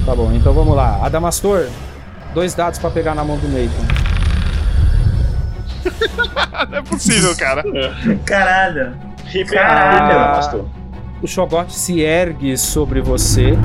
Tá 0.06 0.14
bom, 0.16 0.32
então 0.34 0.54
vamos 0.54 0.76
lá. 0.76 1.00
Adamastor, 1.04 1.68
dois 2.34 2.54
dados 2.54 2.80
pra 2.80 2.90
pegar 2.90 3.16
na 3.16 3.24
mão 3.24 3.38
do 3.38 3.48
Nathan. 3.48 4.04
não 6.70 6.78
é 6.78 6.82
possível, 6.82 7.36
cara. 7.36 7.64
Caralho. 8.26 8.96
Caralho. 9.50 10.70
O 11.22 11.28
Shogot 11.28 11.74
se 11.74 12.02
ergue 12.02 12.58
sobre 12.58 13.02
você. 13.02 13.58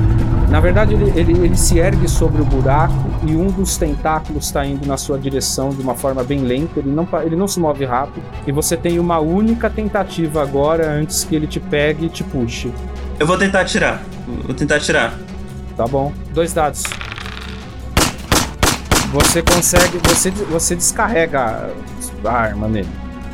Na 0.49 0.59
verdade, 0.59 0.95
ele, 0.95 1.13
ele, 1.15 1.45
ele 1.45 1.55
se 1.55 1.77
ergue 1.77 2.07
sobre 2.07 2.41
o 2.41 2.45
buraco 2.45 2.93
e 3.23 3.35
um 3.35 3.47
dos 3.47 3.77
tentáculos 3.77 4.45
está 4.45 4.65
indo 4.65 4.87
na 4.87 4.97
sua 4.97 5.17
direção 5.19 5.69
de 5.69 5.79
uma 5.79 5.93
forma 5.93 6.23
bem 6.23 6.39
lenta. 6.39 6.79
Ele 6.79 6.89
não, 6.89 7.07
ele 7.23 7.35
não 7.35 7.47
se 7.47 7.59
move 7.59 7.85
rápido. 7.85 8.23
E 8.47 8.51
você 8.51 8.75
tem 8.75 8.97
uma 8.97 9.19
única 9.19 9.69
tentativa 9.69 10.41
agora 10.41 10.91
antes 10.91 11.23
que 11.23 11.35
ele 11.35 11.45
te 11.45 11.59
pegue 11.59 12.07
e 12.07 12.09
te 12.09 12.23
puxe. 12.23 12.73
Eu 13.19 13.27
vou 13.27 13.37
tentar 13.37 13.61
atirar. 13.61 14.01
Vou 14.43 14.55
tentar 14.55 14.77
atirar. 14.77 15.13
Tá 15.77 15.85
bom. 15.85 16.11
Dois 16.33 16.51
dados. 16.51 16.83
Você 19.13 19.43
consegue. 19.43 19.99
Você, 20.07 20.31
você 20.31 20.75
descarrega 20.75 21.69
a 22.25 22.31
arma 22.31 22.67
nele. 22.67 22.89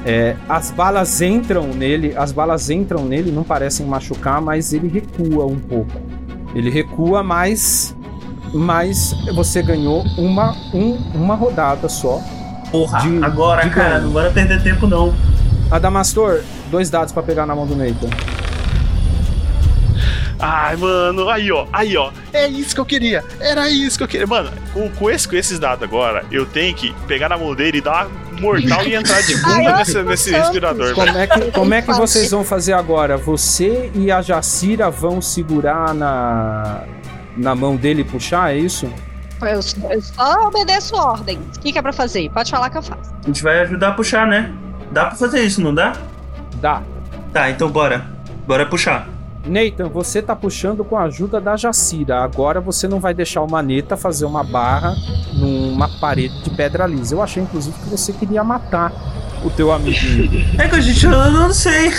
É, 0.06 0.35
as 0.48 0.69
balas 0.69 1.22
entram 1.22 1.68
nele, 1.69 2.14
as 2.16 2.32
balas 2.32 2.69
entram 2.69 3.06
nele, 3.06 3.32
não 3.32 3.44
parecem 3.44 3.85
machucar, 3.88 4.40
mas 4.40 4.72
ele 4.72 4.88
recua 4.88 5.45
um 5.45 5.58
pouco. 5.58 5.94
Ele 6.56 6.69
recua, 6.69 7.22
mas. 7.22 7.95
Mas 8.53 9.14
você 9.34 9.61
ganhou 9.61 10.03
uma, 10.17 10.56
um- 10.74 10.95
uma 11.14 11.35
rodada 11.35 11.90
só. 11.90 12.22
Porra, 12.72 13.00
De- 13.01 13.24
agora, 13.24 13.64
de 13.64 13.69
cara, 13.69 13.90
ganho. 13.90 14.01
não 14.03 14.11
bora 14.11 14.32
perder 14.32 14.64
tempo 14.64 14.88
não. 14.88 15.14
Adamastor, 15.69 16.42
dois 16.72 16.90
dados 16.90 17.11
pra 17.11 17.22
pegar 17.22 17.45
na 17.45 17.53
mão 17.56 17.67
do 17.67 17.75
Nathan. 17.75 18.08
Ai, 20.38 20.75
mano, 20.75 21.30
aí 21.30 21.50
ó, 21.51 21.66
aí 21.72 21.95
ó. 21.98 22.11
É 22.34 22.48
isso 22.48 22.75
que 22.75 22.82
eu 22.82 22.85
queria. 22.85 23.24
Era 23.40 23.69
isso 23.69 23.98
que 23.98 24.03
eu 24.03 24.08
queria. 24.08 24.27
Mano, 24.27 24.51
com, 24.74 24.90
com, 24.90 25.09
esse, 25.09 25.27
com 25.27 25.35
esses 25.35 25.58
dados 25.58 25.84
agora, 25.84 26.24
eu 26.32 26.45
tenho 26.45 26.75
que 26.75 26.93
pegar 27.08 27.30
na 27.30 27.38
mão 27.38 27.56
dele 27.56 27.77
e 27.77 27.82
dar 27.82 28.06
uma 28.06 28.09
mortal 28.39 28.85
e 28.85 28.95
entrar 28.95 29.22
de 29.22 29.35
bunda 29.38 29.77
nesse, 29.77 30.03
nesse 30.03 30.31
respirador. 30.31 30.93
Como 30.93 31.17
é, 31.17 31.27
que, 31.27 31.51
como 31.51 31.73
é 31.73 31.81
que 31.81 31.93
vocês 31.93 32.31
vão 32.31 32.43
fazer 32.43 32.73
agora? 32.73 33.17
Você 33.17 33.91
e 33.93 34.11
a 34.11 34.22
Jacira 34.22 34.89
vão 34.89 35.22
segurar 35.22 35.93
na, 35.93 36.83
na 37.38 37.55
mão 37.55 37.75
dele 37.75 38.01
e 38.01 38.03
puxar, 38.03 38.53
é 38.53 38.57
isso? 38.57 38.91
Eu, 39.41 39.59
eu 39.91 40.01
só 40.01 40.47
obedeço 40.47 40.95
ordem. 40.95 41.38
O 41.38 41.59
que, 41.59 41.72
que 41.72 41.77
é 41.77 41.81
pra 41.81 41.93
fazer? 41.93 42.30
Pode 42.30 42.49
falar 42.49 42.69
que 42.69 42.77
eu 42.77 42.83
faço. 42.83 43.14
A 43.23 43.27
gente 43.27 43.43
vai 43.43 43.59
ajudar 43.61 43.89
a 43.89 43.91
puxar, 43.91 44.25
né? 44.25 44.53
Dá 44.91 45.05
pra 45.05 45.15
fazer 45.15 45.41
isso, 45.41 45.61
não 45.61 45.73
dá? 45.73 45.93
Dá. 46.61 46.81
Tá, 47.33 47.49
então 47.49 47.69
bora. 47.69 48.05
Bora 48.47 48.65
puxar. 48.65 49.15
Nathan, 49.45 49.90
você 49.90 50.22
tá 50.22 50.35
puxando 50.35 50.83
com 50.83 50.98
a 50.98 51.03
ajuda 51.03 51.40
da 51.40 51.56
Jacira. 51.56 52.24
Agora 52.24 52.59
você 52.59 52.88
não 52.88 52.99
vai 52.99 53.14
deixar 53.14 53.41
o 53.41 53.49
Maneta 53.49 53.95
fazer 53.95 54.25
uma 54.25 54.43
barra 54.43 54.95
numa 55.33 55.88
parede 55.99 56.41
de 56.43 56.49
pedra 56.49 56.88
lisa. 56.88 57.14
Eu 57.15 57.22
achei, 57.22 57.43
inclusive, 57.43 57.77
que 57.77 57.90
você 57.90 58.11
queria 58.11 58.43
matar 58.43 58.91
o 59.43 59.49
teu 59.49 59.72
amiguinho. 59.72 60.45
É 60.57 60.67
que 60.67 60.75
a 60.75 60.82
gente 60.82 61.06
eu 61.06 61.32
não 61.32 61.53
sei. 61.53 61.91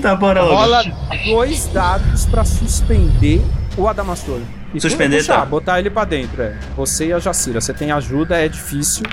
Tá, 0.00 0.14
bora 0.14 0.42
logo. 0.42 0.54
Rola 0.54 0.84
dois 1.26 1.66
dados 1.68 2.24
pra 2.26 2.44
suspender 2.44 3.42
o 3.76 3.88
Adamastor. 3.88 4.40
E 4.72 4.80
Suspender, 4.80 5.18
puxar, 5.18 5.40
tá. 5.40 5.46
botar 5.46 5.78
ele 5.78 5.90
pra 5.90 6.04
dentro, 6.04 6.42
é. 6.42 6.58
Você 6.76 7.08
e 7.08 7.12
a 7.12 7.18
Jacira. 7.18 7.60
Você 7.60 7.72
tem 7.72 7.92
ajuda, 7.92 8.36
é 8.36 8.48
difícil. 8.48 9.04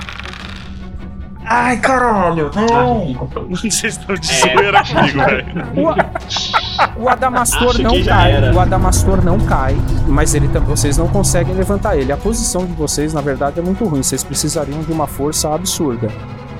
Ai, 1.44 1.76
caralho, 1.78 2.50
não! 2.54 3.28
Vocês 3.50 3.96
estão 3.98 4.14
de 4.14 4.26
zoeira 4.26 4.82
comigo, 4.84 5.18
velho. 5.26 6.96
O 6.96 7.08
Adamastor 7.08 7.70
Acho 7.70 7.82
não 7.82 8.02
cai. 8.04 8.32
era. 8.32 8.54
O 8.54 8.60
Adamastor 8.60 9.24
não 9.24 9.38
cai, 9.40 9.76
mas 10.06 10.34
ele 10.34 10.48
tam- 10.48 10.62
vocês 10.62 10.96
não 10.96 11.08
conseguem 11.08 11.54
levantar 11.54 11.96
ele. 11.96 12.12
A 12.12 12.16
posição 12.16 12.64
de 12.64 12.72
vocês, 12.72 13.12
na 13.12 13.20
verdade, 13.20 13.58
é 13.58 13.62
muito 13.62 13.84
ruim. 13.84 14.02
Vocês 14.02 14.22
precisariam 14.22 14.80
de 14.82 14.92
uma 14.92 15.06
força 15.06 15.52
absurda. 15.52 16.08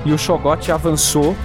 E 0.05 0.11
o 0.11 0.17
Shogot 0.17 0.69
avançou. 0.71 1.35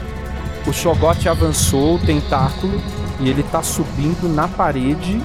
O 0.66 0.72
Shogot 0.72 1.28
avançou 1.28 1.94
o 1.94 1.98
tentáculo 1.98 2.80
e 3.20 3.28
ele 3.30 3.42
tá 3.44 3.62
subindo 3.62 4.28
na 4.28 4.48
parede 4.48 5.20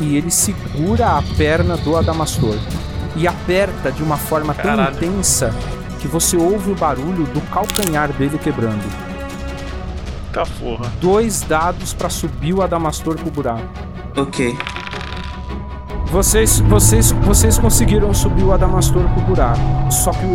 e 0.00 0.16
ele 0.16 0.30
segura 0.30 1.18
a 1.18 1.22
perna 1.36 1.76
do 1.76 1.96
Adamastor. 1.96 2.56
E 3.16 3.28
aperta 3.28 3.92
de 3.92 4.02
uma 4.02 4.16
forma 4.16 4.54
tão 4.54 4.76
Caralho. 4.76 4.96
intensa 4.96 5.54
que 6.00 6.08
você 6.08 6.36
ouve 6.36 6.72
o 6.72 6.74
barulho 6.74 7.24
do 7.24 7.40
calcanhar 7.50 8.12
dele 8.12 8.38
quebrando. 8.38 8.84
Tá 10.32 10.44
porra. 10.58 10.90
Dois 11.00 11.42
dados 11.42 11.92
pra 11.92 12.08
subir 12.08 12.54
o 12.54 12.62
Adamastor 12.62 13.16
pro 13.16 13.30
buraco. 13.30 13.68
Ok. 14.16 14.56
Vocês, 16.06 16.58
vocês, 16.60 17.12
vocês 17.12 17.58
conseguiram 17.58 18.12
subir 18.12 18.42
o 18.42 18.52
Adamastor 18.52 19.08
pro 19.10 19.22
buraco. 19.22 19.60
Só 19.90 20.10
que 20.10 20.26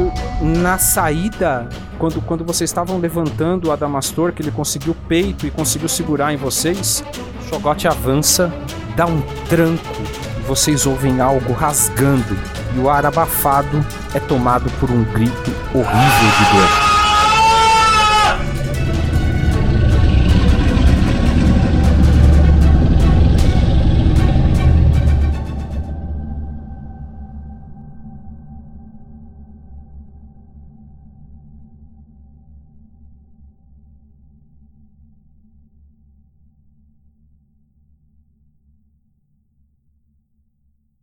na 0.41 0.77
saída, 0.77 1.67
quando, 1.97 2.21
quando 2.21 2.45
vocês 2.45 2.69
estavam 2.69 2.97
levantando 2.97 3.67
o 3.67 3.71
Adamastor, 3.71 4.31
que 4.31 4.41
ele 4.41 4.51
conseguiu 4.51 4.93
o 4.93 5.07
peito 5.07 5.45
e 5.45 5.51
conseguiu 5.51 5.89
segurar 5.89 6.33
em 6.33 6.37
vocês, 6.37 7.03
o 7.41 7.49
Shogot 7.49 7.87
avança, 7.87 8.53
dá 8.95 9.05
um 9.05 9.21
tranco 9.49 10.24
vocês 10.45 10.85
ouvem 10.85 11.19
algo 11.19 11.53
rasgando. 11.53 12.37
E 12.75 12.79
o 12.79 12.89
ar 12.89 13.05
abafado 13.05 13.85
é 14.13 14.19
tomado 14.19 14.69
por 14.79 14.89
um 14.91 15.03
grito 15.05 15.51
horrível 15.73 16.31
de 16.37 16.57
dor. 16.57 16.94